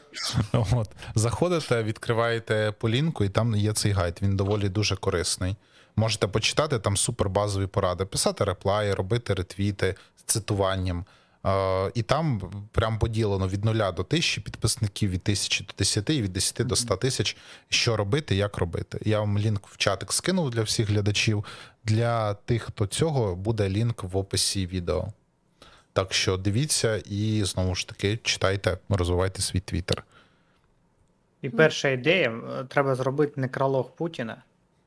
От. 0.72 0.90
Заходите, 1.16 1.84
відкриваєте 1.84 2.74
полінку, 2.80 3.24
і 3.24 3.30
там 3.30 3.56
є 3.56 3.74
цей 3.74 3.92
гайд. 3.92 4.20
Він 4.22 4.36
доволі 4.36 4.70
дуже 4.70 4.96
корисний. 4.96 5.56
Можете 5.96 6.28
почитати 6.28 6.80
там 6.80 6.98
супербазові 6.98 7.68
поради, 7.68 8.06
писати 8.06 8.44
реплаї, 8.44 8.94
робити 8.94 9.34
ретвіти 9.34 9.96
з 10.16 10.24
цитуванням. 10.24 11.06
Е, 11.46 11.92
і 11.94 12.02
там 12.02 12.42
прям 12.72 13.00
поділено 13.00 13.48
від 13.48 13.66
0 13.66 13.76
до 13.76 14.02
1000 14.02 14.42
підписників, 14.42 15.10
від 15.10 15.22
1000 15.22 15.64
до 15.64 15.74
10 15.78 16.10
і 16.10 16.22
від 16.22 16.34
10 16.34 16.68
до 16.68 16.76
100 16.76 16.96
тисяч, 16.96 17.38
що 17.70 17.98
робити, 17.98 18.36
як 18.36 18.58
робити. 18.58 19.00
Я 19.06 19.20
вам 19.20 19.40
лінк 19.40 19.68
в 19.68 19.78
чатик 19.78 20.14
скинув 20.14 20.50
для 20.50 20.62
всіх 20.62 20.90
глядачів. 20.90 21.46
Для 21.86 22.34
тих, 22.34 22.64
хто 22.64 22.88
цього, 22.88 23.36
буде 23.36 23.70
лінк 23.70 24.04
в 24.04 24.18
описі 24.18 24.68
відео. 24.68 25.08
Так 25.94 26.14
що 26.14 26.38
дивіться 26.38 26.98
і 26.98 27.44
знову 27.44 27.76
ж 27.76 27.88
таки 27.88 28.20
читайте, 28.24 28.78
розвивайте 28.90 29.42
свій 29.42 29.60
твіттер. 29.60 30.04
І 31.42 31.50
перша 31.50 31.90
ідея 31.90 32.30
е, 32.30 32.64
треба 32.64 32.96
зробити 32.96 33.42
некролог 33.42 33.92
Путіна. 33.92 34.44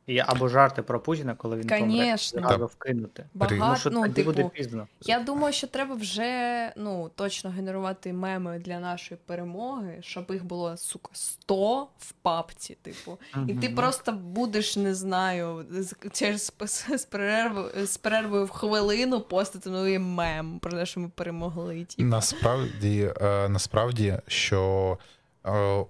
І 0.09 0.19
або 0.19 0.49
жарти 0.49 0.83
про 0.83 1.01
Путіна, 1.01 1.35
коли 1.35 1.57
він 1.57 1.67
помре. 1.67 1.81
Конечно. 1.81 2.41
Зразу 2.41 2.67
вкинути. 2.67 3.25
Тому 3.39 3.61
Багато, 3.61 3.81
що 3.81 3.91
ну, 3.91 4.03
тоді 4.03 4.23
буде 4.23 4.37
типу, 4.37 4.49
пізно. 4.49 4.87
я 5.01 5.21
думаю, 5.21 5.53
що 5.53 5.67
треба 5.67 5.95
вже 5.95 6.73
ну, 6.77 7.11
точно 7.15 7.51
генерувати 7.51 8.13
меми 8.13 8.59
для 8.65 8.81
нашої 8.81 9.21
перемоги, 9.27 9.99
щоб 10.01 10.27
їх 10.31 10.45
було, 10.45 10.77
сука, 10.77 11.11
100 11.13 11.83
в 11.99 12.13
папці, 12.13 12.77
типу. 12.83 13.19
І 13.47 13.55
ти 13.55 13.69
просто 13.69 14.13
будеш, 14.13 14.77
не 14.77 14.95
знаю, 14.95 15.67
з- 15.71 15.95
через 16.13 16.53
з 16.97 17.05
перервою, 17.05 17.87
з 17.87 17.97
перервою 17.97 18.45
в 18.45 18.51
хвилину 18.51 19.21
постати 19.21 19.71
новий 19.71 19.99
мем 19.99 20.59
про 20.59 20.71
те, 20.73 20.87
що 20.87 21.01
ми 21.01 21.09
перемогли. 21.15 21.85
Типу. 21.85 22.09
Насправді, 22.09 23.13
е, 23.21 23.49
насправді, 23.49 24.19
що 24.27 24.99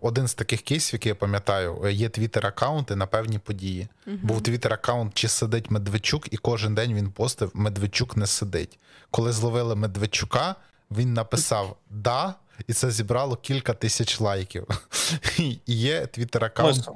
один 0.00 0.28
з 0.28 0.34
таких 0.34 0.62
кейсів, 0.62 0.94
який 0.94 1.10
я 1.10 1.14
пам'ятаю, 1.14 1.82
е, 1.84 1.92
є 1.92 2.08
твіттер-аккаунти 2.08 2.94
на 2.94 3.06
певні 3.06 3.38
події. 3.38 3.88
Мгм. 4.06 4.18
Був 4.22 4.42
твіттер-аккаунт, 4.42 5.10
чи 5.14 5.28
сидить 5.28 5.70
Медведчук, 5.70 6.32
і 6.32 6.36
кожен 6.36 6.74
день 6.74 6.94
він 6.94 7.10
постив 7.10 7.50
Медведчук 7.54 8.16
не 8.16 8.26
сидить. 8.26 8.78
Коли 9.10 9.32
зловили 9.32 9.76
Медведчука, 9.76 10.54
він 10.90 11.14
написав 11.14 11.76
да, 11.90 12.34
і 12.66 12.72
це 12.72 12.90
зібрало 12.90 13.36
кілька 13.36 13.72
тисяч 13.74 14.20
лайків. 14.20 14.66
І 15.38 15.58
є 15.66 16.06
твіттер-аккаунт, 16.06 16.88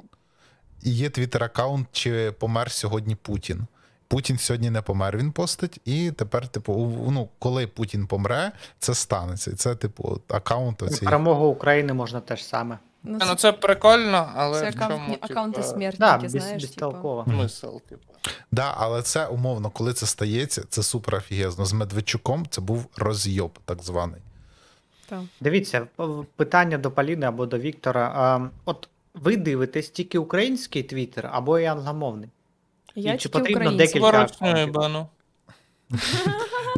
і 0.83 0.91
є 0.91 1.09
твіттер-аккаунт, 1.09 1.85
чи 1.91 2.31
помер 2.31 2.71
сьогодні 2.71 3.15
Путін. 3.15 3.67
Путін 4.13 4.37
сьогодні 4.37 4.69
не 4.69 4.81
помер, 4.81 5.17
він 5.17 5.31
постить, 5.31 5.81
і 5.85 6.11
тепер, 6.11 6.47
типу, 6.47 7.01
ну, 7.11 7.29
коли 7.39 7.67
Путін 7.67 8.07
помре, 8.07 8.51
це 8.79 8.93
станеться. 8.93 9.51
І 9.51 9.53
це, 9.53 9.75
типу, 9.75 10.21
аккаунт 10.27 10.83
оцій. 10.83 11.05
Перемогу 11.05 11.47
України 11.47 11.93
можна 11.93 12.19
теж 12.19 12.45
саме. 12.45 12.77
Ну, 13.03 13.17
Ну 13.21 13.27
це, 13.27 13.35
це 13.35 13.51
прикольно, 13.51 14.31
але 14.35 14.59
це 14.59 14.69
в 14.69 14.73
чому, 14.73 14.85
аккаунт, 14.85 15.17
аккаунти 15.21 15.61
типа, 15.61 15.67
смертники, 15.67 15.97
Да, 15.99 16.17
без, 16.17 16.31
знаєш, 16.31 16.63
типу. 16.63 16.71
безтолково. 16.71 17.25
Типу. 17.89 18.01
Да, 18.51 18.73
але 18.77 19.01
це 19.01 19.27
умовно, 19.27 19.69
коли 19.69 19.93
це 19.93 20.05
стається, 20.05 20.63
це 20.69 20.83
супер 20.83 21.15
офігезно. 21.15 21.65
З 21.65 21.73
Медведчуком 21.73 22.45
це 22.49 22.61
був 22.61 22.85
розйоб, 22.97 23.59
так 23.65 23.83
званий. 23.83 24.21
Та. 25.09 25.21
Дивіться, 25.41 25.87
питання 26.35 26.77
до 26.77 26.91
Поліни 26.91 27.25
або 27.25 27.45
до 27.45 27.57
Віктора. 27.57 28.49
От 28.65 28.89
ви 29.13 29.37
дивитесь 29.37 29.89
тільки 29.89 30.17
український 30.17 30.83
твіттер 30.83 31.29
або 31.33 31.59
і 31.59 31.65
англомовний? 31.65 32.29
Я 32.95 33.13
І 33.13 33.17
чи 33.17 33.29
потрібно 33.29 33.71
декілька 33.71 33.99
Ворочню 33.99 34.35
аккаунтів? 34.47 34.67
єбану. 34.67 35.07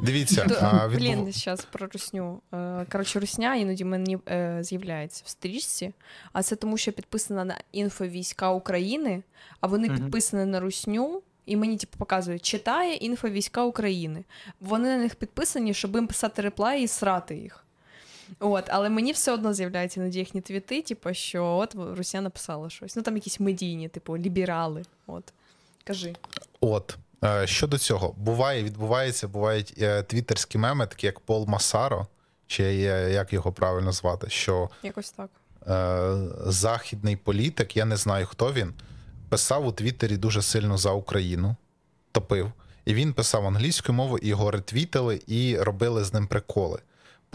Дивіться, 0.02 0.48
а, 0.62 0.88
відбув- 0.88 0.98
Блін, 1.00 1.32
зараз 1.34 1.66
про 1.66 1.88
русню. 1.94 2.42
Е, 2.54 2.86
Коротше, 2.92 3.20
русня 3.20 3.56
іноді 3.56 3.86
мені 3.86 4.18
е, 4.30 4.58
з'являється 4.62 5.24
в 5.26 5.30
стрічці, 5.30 5.94
а 6.34 6.44
це 6.44 6.56
тому, 6.56 6.78
що 6.78 6.92
підписана 6.92 7.46
на 7.46 7.58
інфовійська 7.72 8.52
України, 8.52 9.24
а 9.62 9.68
вони 9.68 9.90
підписані 9.90 10.46
на 10.46 10.60
русню. 10.60 11.22
І 11.46 11.56
мені 11.56 11.78
типу 11.78 11.98
показують, 11.98 12.42
читає 12.46 12.96
інфовійська 12.96 13.64
України. 13.64 14.24
Вони 14.60 14.90
на 14.90 14.98
них 14.98 15.16
підписані, 15.16 15.74
щоб 15.74 15.96
їм 15.96 16.08
писати 16.08 16.42
реплаї 16.42 16.84
і 16.84 16.88
срати 16.88 17.36
їх. 17.36 17.66
От, 18.40 18.66
але 18.68 18.90
мені 18.90 19.12
все 19.12 19.32
одно 19.32 19.54
з'являються 19.54 20.00
іноді 20.00 20.20
їхні 20.20 20.42
твіти, 20.42 20.82
типу, 20.82 21.14
що 21.14 21.46
от 21.46 21.76
Русня 21.98 22.22
написала 22.22 22.70
щось. 22.70 22.96
Ну 22.96 23.02
там 23.02 23.16
якісь 23.16 23.40
медійні, 23.40 23.90
типу, 23.90 24.18
ліберали. 24.18 24.84
От. 25.08 25.24
Кажи. 25.88 26.16
От. 26.62 26.98
е, 27.24 27.48
Щодо 27.48 27.78
цього, 27.78 28.14
буває, 28.18 28.64
відбувається, 28.64 29.28
бувають 29.28 29.74
е, 29.82 30.03
твіттерські 30.03 30.57
меми, 30.57 30.88
такі 30.88 31.06
як 31.06 31.20
Пол 31.20 31.45
Масаро, 31.48 32.07
чи 32.48 32.64
як 33.14 33.34
його 33.34 33.52
правильно 33.52 33.91
звати, 33.91 34.30
що 34.30 34.70
Якось 34.84 35.12
так. 35.12 35.30
е, 35.68 36.52
західний 36.52 37.16
політик, 37.16 37.78
я 37.78 37.86
не 37.86 37.98
знаю, 37.98 38.26
хто 38.26 38.53
він, 38.53 38.74
писав 39.30 39.66
у 39.68 39.72
Твіттері 39.72 40.18
дуже 40.18 40.41
сильно 40.41 40.78
за 40.78 40.91
Україну, 40.91 41.56
топив. 42.12 42.52
І 42.86 42.94
він 42.94 43.14
писав 43.14 43.45
англійською 43.48 43.95
мовою, 43.95 44.20
і 44.24 44.28
його 44.28 44.52
ретвітили 44.52 45.22
і 45.28 45.57
робили 45.57 46.03
з 46.03 46.14
ним 46.14 46.28
приколи. 46.28 46.80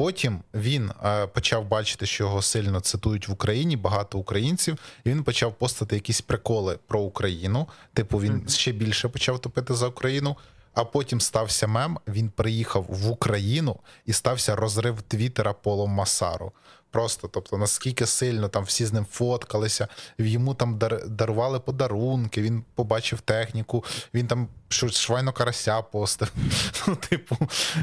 Потім 0.01 0.39
він 0.55 0.91
е, 1.05 1.27
почав 1.27 1.69
бачити, 1.69 2.07
що 2.07 2.25
його 2.25 2.43
сильно 2.43 2.81
цитують 2.81 3.29
в 3.29 3.33
Україні, 3.33 3.77
багато 3.77 4.19
українців, 4.19 4.79
і 5.05 5.11
він 5.11 5.25
почав 5.25 5.55
постати 5.55 5.95
якісь 5.95 6.21
приколи 6.21 6.79
про 6.87 7.01
Україну. 7.01 7.69
Типу, 7.93 8.19
він 8.19 8.49
ще 8.49 8.73
більше 8.73 9.09
почав 9.09 9.39
топити 9.39 9.75
за 9.75 9.89
Україну. 9.89 10.37
А 10.75 10.85
потім 10.85 11.21
стався 11.21 11.67
мем. 11.67 11.99
Він 12.09 12.31
приїхав 12.31 12.87
в 12.89 13.11
Україну 13.11 13.77
і 14.07 14.13
стався 14.13 14.57
розрив 14.57 15.03
Твіттера 15.03 15.53
Полом 15.53 15.91
Масару. 15.91 16.53
Просто, 16.91 17.29
тобто, 17.29 17.59
наскільки 17.59 18.07
сильно 18.07 18.49
там 18.49 18.65
всі 18.65 18.87
з 18.87 18.93
ним 18.93 19.07
фоткалися, 19.11 19.89
йому 20.19 20.55
там 20.55 20.79
дар- 20.79 21.09
дарували 21.09 21.61
подарунки, 21.61 22.43
він 22.43 22.65
побачив 22.75 23.21
техніку, 23.21 23.85
він 24.15 24.27
там 24.27 24.49
щось 24.69 24.97
швайно 24.99 25.33
карася 25.33 25.83
постив. 25.83 26.33
Ну, 26.89 26.97
типу, 26.97 27.37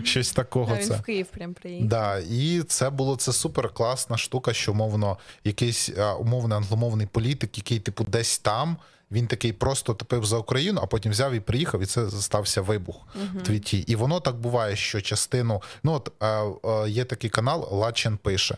щось 0.03 0.31
такого. 0.31 0.73
А 0.75 0.79
він 0.79 0.93
в 0.93 1.01
Київ 1.01 1.27
прям 1.27 1.53
приїхав. 1.53 1.87
Да, 1.89 2.19
і 2.29 2.61
це 2.67 2.89
було 2.89 3.15
це 3.15 3.33
супер 3.33 3.69
класна 3.73 4.17
штука, 4.17 4.53
що 4.53 4.71
умовно 4.71 5.17
якийсь 5.43 5.89
умовний 6.19 6.57
англомовний 6.57 7.07
політик, 7.07 7.57
який, 7.57 7.79
типу, 7.79 8.03
десь 8.03 8.39
там. 8.39 8.77
Він 9.11 9.27
такий 9.27 9.53
просто 9.53 9.93
топив 9.93 10.25
за 10.25 10.37
Україну, 10.37 10.79
а 10.83 10.85
потім 10.85 11.11
взяв 11.11 11.33
і 11.33 11.39
приїхав, 11.39 11.81
і 11.81 11.85
це 11.85 12.09
стався 12.11 12.61
вибух 12.61 12.95
Мгм. 13.15 13.37
в 13.39 13.43
твіті. 13.43 13.77
І 13.79 13.95
воно 13.95 14.19
так 14.19 14.35
буває, 14.35 14.75
що 14.75 15.01
частину. 15.01 15.61
Ну, 15.83 15.93
от 15.93 16.11
е, 16.23 16.27
е, 16.69 16.89
є 16.89 17.05
такий 17.05 17.29
канал 17.29 17.67
Лачен 17.71 18.17
пише. 18.17 18.57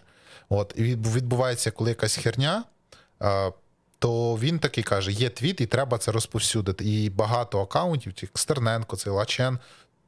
От, 0.49 0.73
і 0.77 0.83
відбувається, 0.83 1.71
коли 1.71 1.89
якась 1.89 2.15
херня, 2.15 2.63
то 3.99 4.35
він 4.35 4.59
такий 4.59 4.83
каже: 4.83 5.11
є 5.11 5.29
твіт, 5.29 5.61
і 5.61 5.65
треба 5.65 5.97
це 5.97 6.11
розповсюдити. 6.11 6.85
І 6.85 7.09
багато 7.09 7.61
акаунтів, 7.61 8.13
як 8.21 8.39
Стерненко, 8.39 8.95
цей 8.95 9.13
Лачен 9.13 9.59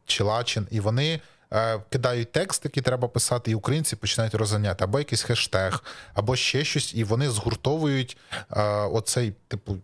чи 0.05 0.23
Лачин, 0.23 0.67
і 0.71 0.79
вони. 0.79 1.21
е, 1.53 1.79
Кидають 1.89 2.31
текст, 2.31 2.65
який 2.65 2.83
треба 2.83 3.07
писати, 3.07 3.51
і 3.51 3.55
українці 3.55 3.95
починають 3.95 4.35
розганяти, 4.35 4.83
або 4.83 4.99
якийсь 4.99 5.21
хештег, 5.23 5.83
або 6.13 6.35
ще 6.35 6.63
щось, 6.63 6.93
і 6.95 7.03
вони 7.03 7.29
згуртовують 7.29 8.17
е, 8.51 8.61
оцей, 8.71 9.33
типу, 9.47 9.77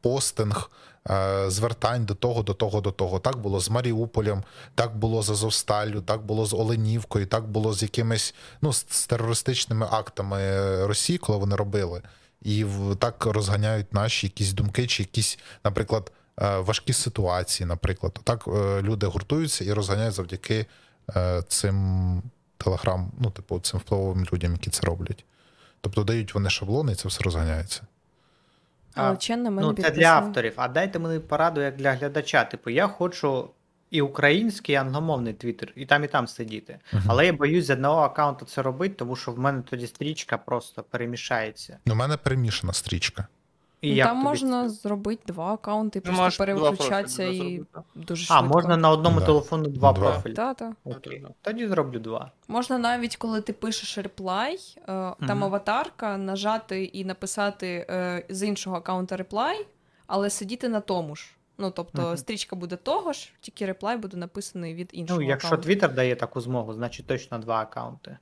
постинг 0.00 0.70
е, 1.10 1.50
звертань 1.50 2.04
до 2.04 2.14
того, 2.14 2.42
до 2.42 2.54
того, 2.54 2.80
до 2.80 2.90
того. 2.90 3.18
Так 3.18 3.38
було 3.38 3.60
з 3.60 3.70
Маріуполем, 3.70 4.42
так 4.74 4.96
було 4.96 5.22
з 5.22 5.30
Азовсталлю, 5.30 6.00
так 6.00 6.22
було 6.22 6.46
з 6.46 6.52
Оленівкою, 6.52 7.26
так 7.26 7.48
було 7.48 7.74
з 7.74 7.82
якимись 7.82 8.34
ну, 8.62 8.72
з, 8.72 9.06
терористичними 9.06 9.86
актами 9.90 10.40
Росії, 10.86 11.18
коли 11.18 11.38
вони 11.38 11.56
робили. 11.56 12.02
І 12.42 12.66
так 12.98 13.26
розганяють 13.26 13.94
наші 13.94 14.26
якісь 14.26 14.52
думки, 14.52 14.86
чи 14.86 15.02
якісь, 15.02 15.38
наприклад, 15.64 16.12
е, 16.40 16.58
важкі 16.58 16.92
ситуації, 16.92 17.66
наприклад. 17.66 18.20
Так 18.24 18.44
е, 18.48 18.82
люди 18.82 19.06
гуртуються 19.06 19.64
і 19.64 19.72
розганяють 19.72 20.14
завдяки 20.14 20.66
цим 21.48 22.22
телеграм, 22.56 23.12
ну, 23.18 23.30
типу, 23.30 23.60
цим 23.60 23.80
впливовим 23.80 24.26
людям, 24.32 24.52
які 24.52 24.70
це 24.70 24.86
роблять. 24.86 25.24
Тобто 25.80 26.04
дають 26.04 26.34
вони 26.34 26.50
шаблони, 26.50 26.92
і 26.92 26.94
це 26.94 27.08
все 27.08 27.22
розганяється. 27.22 27.82
Але 29.06 29.16
Чен 29.16 29.42
на 29.42 29.50
мене 29.50 29.68
Ну, 29.68 29.82
це 29.82 29.90
для 29.90 30.06
авторів. 30.06 30.52
А 30.56 30.68
дайте 30.68 30.98
мені 30.98 31.18
пораду 31.18 31.60
як 31.60 31.76
для 31.76 31.92
глядача. 31.92 32.44
Типу, 32.44 32.70
я 32.70 32.86
хочу 32.86 33.50
і 33.90 34.02
український, 34.02 34.72
і 34.72 34.76
англомовний 34.76 35.34
твіттер, 35.34 35.72
і 35.76 35.86
там, 35.86 36.04
і 36.04 36.06
там 36.06 36.26
сидіти. 36.26 36.78
Мгм. 36.92 37.04
Але 37.08 37.26
я 37.26 37.32
боюсь 37.32 37.66
з 37.66 37.70
одного 37.70 38.00
аккаунту 38.00 38.44
це 38.44 38.62
робити, 38.62 38.94
тому 38.94 39.16
що 39.16 39.32
в 39.32 39.38
мене 39.38 39.62
тоді 39.62 39.86
стрічка 39.86 40.38
просто 40.38 40.82
перемішається. 40.82 41.78
У 41.86 41.94
мене 41.94 42.16
перемішана 42.16 42.72
стрічка. 42.72 43.26
І 43.80 43.90
Ну, 43.90 43.96
як 43.96 44.06
там 44.06 44.16
тобі 44.16 44.28
можна 44.28 44.62
це? 44.62 44.68
зробити 44.68 45.22
два 45.26 45.52
аккаунти, 45.54 46.00
Ти 46.00 46.12
просто 46.12 46.44
переключатися 46.44 47.24
і 47.24 47.36
зробити. 47.36 47.64
дуже 47.94 48.34
А, 48.34 48.42
можна 48.42 48.76
на 48.76 48.90
одному 48.90 49.20
Да. 49.20 49.26
телефону 49.26 49.68
два, 49.68 49.92
Два. 49.92 50.10
профілі. 50.12 50.32
Та, 50.34 50.54
та. 50.54 50.72
Окей. 50.84 51.26
Тоді 51.42 51.66
зроблю 51.68 51.98
два. 51.98 52.30
Можна 52.48 52.78
навіть, 52.78 53.16
коли 53.16 53.40
ти 53.40 53.52
пишеш 53.52 53.98
реплай, 53.98 54.58
е, 54.76 54.82
там 54.86 55.16
Мгм. 55.20 55.44
аватарка, 55.44 56.16
нажати 56.16 56.84
і 56.84 57.04
написати 57.04 57.86
е, 57.90 58.26
з 58.28 58.42
іншого 58.42 58.76
аккаунта 58.76 59.16
реплай, 59.16 59.66
але 60.06 60.30
сидіти 60.30 60.68
на 60.68 60.80
тому 60.80 61.16
ж. 61.16 61.30
Ну, 61.58 61.70
тобто 61.70 62.02
Мгм. 62.02 62.16
стрічка 62.16 62.56
буде 62.56 62.76
того 62.76 63.12
ж, 63.12 63.32
тільки 63.40 63.66
реплай 63.66 63.96
буде 63.96 64.16
написаний 64.16 64.74
від 64.74 64.90
іншого. 64.92 65.20
Ну, 65.20 65.26
якщо 65.26 65.46
аккаунту. 65.48 65.64
Твіттер 65.66 65.94
дає 65.94 66.16
таку 66.16 66.40
змогу, 66.40 66.72
значить 66.74 67.06
точно 67.06 67.38
два 67.38 67.60
аккаунти. 67.60 68.18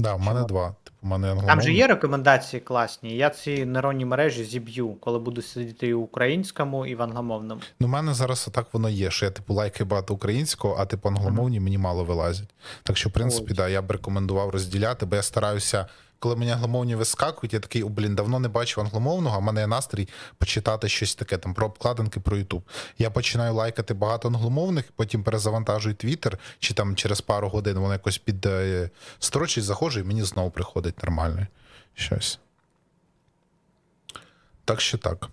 Да, 0.00 0.14
в 0.14 0.20
мене 0.20 0.44
два. 0.44 0.74
Типу, 0.84 0.96
в 1.02 1.06
мене 1.06 1.42
Там 1.46 1.60
же 1.60 1.72
є 1.72 1.86
рекомендації 1.86 2.60
класні. 2.60 3.16
Я 3.16 3.30
ці 3.30 3.64
нейронні 3.64 4.04
мережі 4.04 4.44
зіб'ю, 4.44 4.96
коли 5.00 5.18
буду 5.18 5.42
сидіти 5.42 5.86
і 5.86 5.94
в 5.94 6.02
українському, 6.02 6.86
і 6.86 6.94
в 6.94 7.02
англомовному. 7.02 7.60
Ну, 7.80 7.86
у 7.86 7.90
мене 7.90 8.14
зараз 8.14 8.44
отак 8.48 8.66
воно 8.72 8.88
є, 8.88 9.10
що 9.10 9.24
я 9.24 9.30
типу 9.30 9.54
лайки 9.54 9.84
багато 9.84 10.14
українського, 10.14 10.76
а 10.78 10.86
типу 10.86 11.08
англомовні 11.08 11.60
мені 11.60 11.78
мало 11.78 12.04
вилазять. 12.04 12.48
Так 12.82 12.96
що, 12.96 13.08
в 13.08 13.12
принципі, 13.12 13.46
Ой. 13.50 13.56
да, 13.56 13.68
я 13.68 13.82
б 13.82 13.90
рекомендував 13.90 14.50
розділяти, 14.50 15.06
бо 15.06 15.16
я 15.16 15.22
стараюся, 15.22 15.86
коли 16.20 16.36
мені 16.36 16.50
англомовні 16.50 16.94
вискакують, 16.94 17.52
я 17.54 17.60
такий, 17.60 17.82
о, 17.82 17.88
блін, 17.88 18.14
давно 18.14 18.38
не 18.38 18.48
бачив 18.48 18.80
англомовного, 18.80 19.36
а 19.36 19.38
в 19.38 19.42
мене 19.42 19.60
є 19.60 19.66
настрій 19.66 20.08
почитати 20.38 20.88
щось 20.88 21.14
таке 21.14 21.38
там 21.38 21.54
про 21.54 21.66
обкладинки 21.66 22.20
про 22.20 22.36
Ютуб. 22.36 22.62
Я 22.98 23.10
починаю 23.10 23.54
лайкати 23.54 23.94
багато 23.94 24.28
англомовних, 24.28 24.84
потім 24.96 25.22
перезавантажую 25.22 25.94
Твіттер, 25.94 26.38
чи 26.58 26.74
там 26.74 26.96
через 26.96 27.20
пару 27.20 27.48
годин 27.48 27.78
воно 27.78 27.92
якось 27.92 28.18
під 28.18 28.46
е, 28.46 28.90
строчить, 29.18 29.64
заходжу, 29.64 30.00
і 30.00 30.02
мені 30.02 30.22
знову 30.22 30.50
приходить 30.50 31.02
нормально 31.02 31.46
щось. 31.94 32.38
Так 34.64 34.80
що 34.80 34.98
так. 34.98 35.28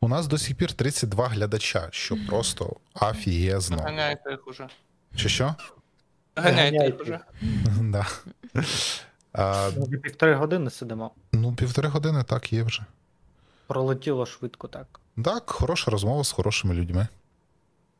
У 0.00 0.08
нас 0.08 0.26
до 0.26 0.38
сих 0.38 0.56
пір 0.56 0.72
32 0.72 1.28
глядача, 1.28 1.88
що 1.90 2.16
просто 2.28 2.76
афієзно. 2.94 3.76
Ганяйте 3.76 4.30
їх 4.30 4.48
уже. 4.48 4.68
Чи 5.16 5.28
що? 5.28 5.54
Ганяйте 6.36 6.86
їх 6.86 7.00
уже. 7.00 7.20
Да. 7.80 8.06
А, 9.36 9.70
Ми 9.76 9.84
вже 9.86 9.96
півтори 9.96 10.34
години 10.34 10.70
сидимо. 10.70 11.10
ну, 11.32 11.54
півтори 11.54 11.88
години 11.88 12.22
так 12.22 12.52
є 12.52 12.62
вже. 12.62 12.82
Пролетіло 13.66 14.26
швидко 14.26 14.68
так. 14.68 15.00
Так, 15.24 15.50
хороша 15.50 15.90
розмова 15.90 16.24
з 16.24 16.32
хорошими 16.32 16.74
людьми. 16.74 17.08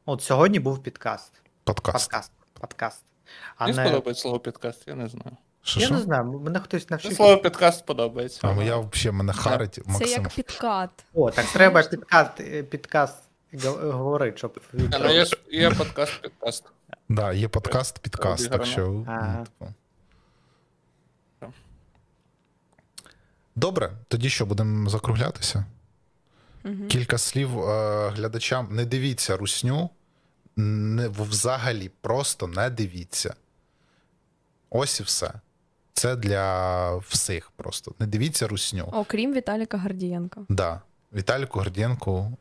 От 0.07 0.23
сьогодні 0.23 0.59
був 0.61 0.83
підкаст. 0.83 1.33
Подкаст. 1.65 2.11
Подкаст. 2.11 2.33
Подкаст. 2.61 3.03
А 3.57 3.65
Мені 3.67 3.77
не... 3.77 3.85
сподобається 3.85 4.23
слово 4.23 4.39
підкаст, 4.41 4.89
я 4.89 4.95
не 4.95 5.09
знаю. 5.09 5.37
Що, 5.63 5.81
Я 5.81 5.87
що? 5.87 5.95
не 5.95 6.01
знаю, 6.01 6.25
мене 6.25 6.61
хтось 6.61 6.83
Це 6.83 6.89
навчив. 6.91 7.13
слово 7.17 7.39
підкаст 7.39 7.87
подобається. 7.87 8.41
А 8.59 8.63
я 8.63 8.77
взагалі 8.77 9.17
мене 9.17 9.33
харить 9.33 9.75
Це 9.75 9.83
Максим. 9.87 10.09
як 10.23 10.29
підкат. 10.35 10.91
О, 11.15 11.31
так 11.31 11.47
треба 11.47 11.83
підкаст, 11.83 12.41
е, 12.41 12.63
підкаст 12.63 13.23
говорити, 13.83 14.37
щоб 14.39 14.61
Та, 14.91 14.99
ну, 14.99 15.11
є, 15.13 15.27
є 15.51 15.71
подкаст, 15.71 16.23
підкаст. 16.23 16.65
Да, 17.09 17.33
є 17.33 17.49
подкаст, 17.49 17.99
підкаст, 17.99 18.51
так 18.51 18.67
що. 18.67 18.87
ну, 18.87 19.05
Ага. 19.09 19.45
Добре, 23.57 23.93
тоді 24.09 24.31
що, 24.31 24.47
будемо 24.47 24.91
закруглятися? 24.91 25.65
Мгм. 26.65 26.89
Кілька 26.89 27.19
слів 27.19 27.59
е, 27.61 28.09
глядачам. 28.11 28.69
Не 28.70 28.85
дивіться 28.85 29.37
русню. 29.37 29.91
Не, 30.57 31.09
взагалі, 31.09 31.91
просто 32.01 32.47
не 32.47 32.70
дивіться. 32.70 33.35
Ось 34.70 35.01
і 35.01 35.03
все. 35.03 35.33
Це 35.93 36.16
для 36.16 36.97
всіх 36.97 37.51
просто. 37.57 37.93
Не 37.99 38.07
дивіться 38.07 38.49
русню. 38.49 38.89
Окрім 38.93 39.35
Віталіка 39.35 39.78
Гордієнка. 39.78 40.41
Да. 40.49 40.81
Віталіку 41.12 41.59
Гордієнку 41.59 42.33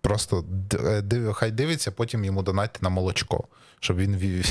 просто 0.00 0.44
е, 0.74 1.02
див- 1.02 1.32
хай 1.32 1.50
дивиться, 1.50 1.90
потім 1.92 2.24
йому 2.24 2.42
донатьте 2.42 2.78
на 2.82 2.88
молочко, 2.88 3.44
щоб 3.80 3.96
він 3.96 4.16
вів. 4.16 4.46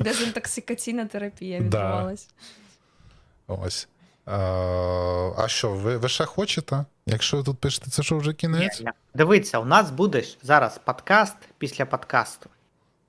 Дезінтоксикаційна 0.00 1.06
терапія 1.06 1.60
Да. 1.60 2.14
Ось. 3.46 3.88
А 4.30 5.44
що, 5.46 5.70
ви, 5.70 5.96
ви 5.96 6.08
ще 6.08 6.24
хочете? 6.24 6.84
Якщо 7.06 7.36
ви 7.36 7.42
тут 7.42 7.58
пишете, 7.58 7.90
це 7.90 8.02
що 8.02 8.18
вже 8.18 8.32
кінець? 8.32 8.82
Дивіться, 9.14 9.58
у 9.58 9.64
нас 9.64 9.90
буде 9.90 10.24
зараз 10.42 10.80
подкаст 10.84 11.36
після 11.58 11.86
подкасту. 11.86 12.50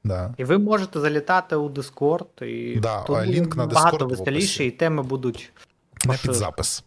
Да. 0.03 0.34
І 0.38 0.43
ви 0.43 0.57
можете 0.57 0.99
залітати 0.99 1.56
у 1.56 1.69
Discord, 1.69 2.43
і 2.43 2.80
Да, 2.80 3.02
тут 3.02 3.26
лінк 3.26 3.56
на 3.56 3.65
багато 3.65 3.98
Discord 3.98 4.06
в 4.06 4.10
веселіше, 4.10 4.65
і 4.65 4.72
теми 4.72 5.03
будуть. 5.03 5.53
Не 6.06 6.11
Пошли. 6.11 6.27
під 6.27 6.35
запис. 6.35 6.84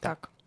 Так. 0.00 0.30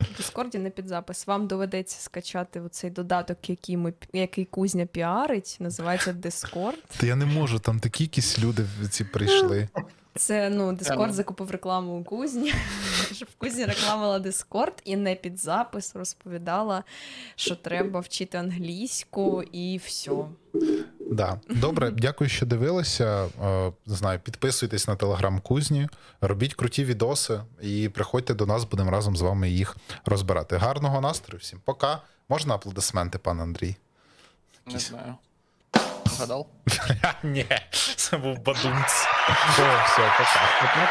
В 0.00 0.16
Дискорді 0.16 0.58
не 0.58 0.70
під 0.70 0.86
запис. 0.88 1.26
Вам 1.26 1.46
доведеться 1.46 2.00
скачати 2.00 2.60
оцей 2.60 2.90
додаток, 2.90 3.50
який 3.50 3.76
ми 3.76 3.92
який 4.12 4.44
кузня 4.44 4.86
піарить, 4.86 5.56
називається 5.60 6.12
Discord. 6.12 6.76
Та 7.00 7.06
я 7.06 7.16
не 7.16 7.26
можу, 7.26 7.58
там 7.58 7.80
такі 7.80 8.04
якісь 8.04 8.38
люди 8.38 8.66
ці 8.90 9.04
прийшли. 9.04 9.68
Це 10.18 10.50
ну 10.50 10.68
Ем. 10.68 10.76
Discord 10.76 11.10
закупив 11.10 11.50
рекламу 11.50 12.00
у 12.00 12.04
кузні, 12.04 12.54
щоб 13.12 13.28
кузня 13.38 13.66
рекламила 13.66 14.18
Discord 14.18 14.72
і 14.84 14.96
не 14.96 15.14
під 15.14 15.38
запис 15.38 15.96
розповідала, 15.96 16.84
що 17.36 17.56
треба 17.56 18.00
вчити 18.00 18.38
англійську 18.38 19.42
і 19.42 19.80
все. 19.84 20.12
Да. 21.10 21.40
Добре, 21.50 21.90
дякую, 21.96 22.30
що 22.30 22.46
дивилися. 22.46 23.28
Е, 23.44 23.72
Не 23.86 23.94
знаю, 23.94 24.20
підписуйтесь 24.20 24.88
на 24.88 24.96
телеграм 24.96 25.40
кузні, 25.40 25.88
робіть 26.20 26.54
круті 26.54 26.84
відоси 26.84 27.40
і 27.62 27.88
приходьте 27.88 28.34
до 28.34 28.46
нас, 28.46 28.64
будемо 28.64 28.90
разом 28.90 29.16
з 29.16 29.20
вами 29.20 29.50
їх 29.50 29.76
розбирати. 30.04 30.56
Гарного 30.56 31.00
настрою 31.00 31.40
всім. 31.40 31.60
Пока. 31.64 32.02
Можна 32.28 32.54
аплодисменти, 32.54 33.18
пан 33.18 33.40
Андрій? 33.40 33.76
Не 34.66 34.78
знаю. 34.78 35.14
Ні, 37.22 37.46
це 37.96 38.16
був 38.16 38.38
бадумц. 38.38 39.06
О, 39.28 39.82
все, 39.86 40.10
пока. 40.60 40.88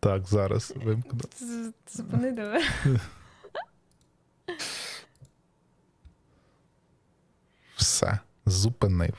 Так, 0.00 0.26
зараз 0.26 0.72
вимкну. 0.76 1.20
Зупини 1.94 2.32
диви. 2.32 2.60
Все, 7.76 8.18
зупинив. 8.46 9.14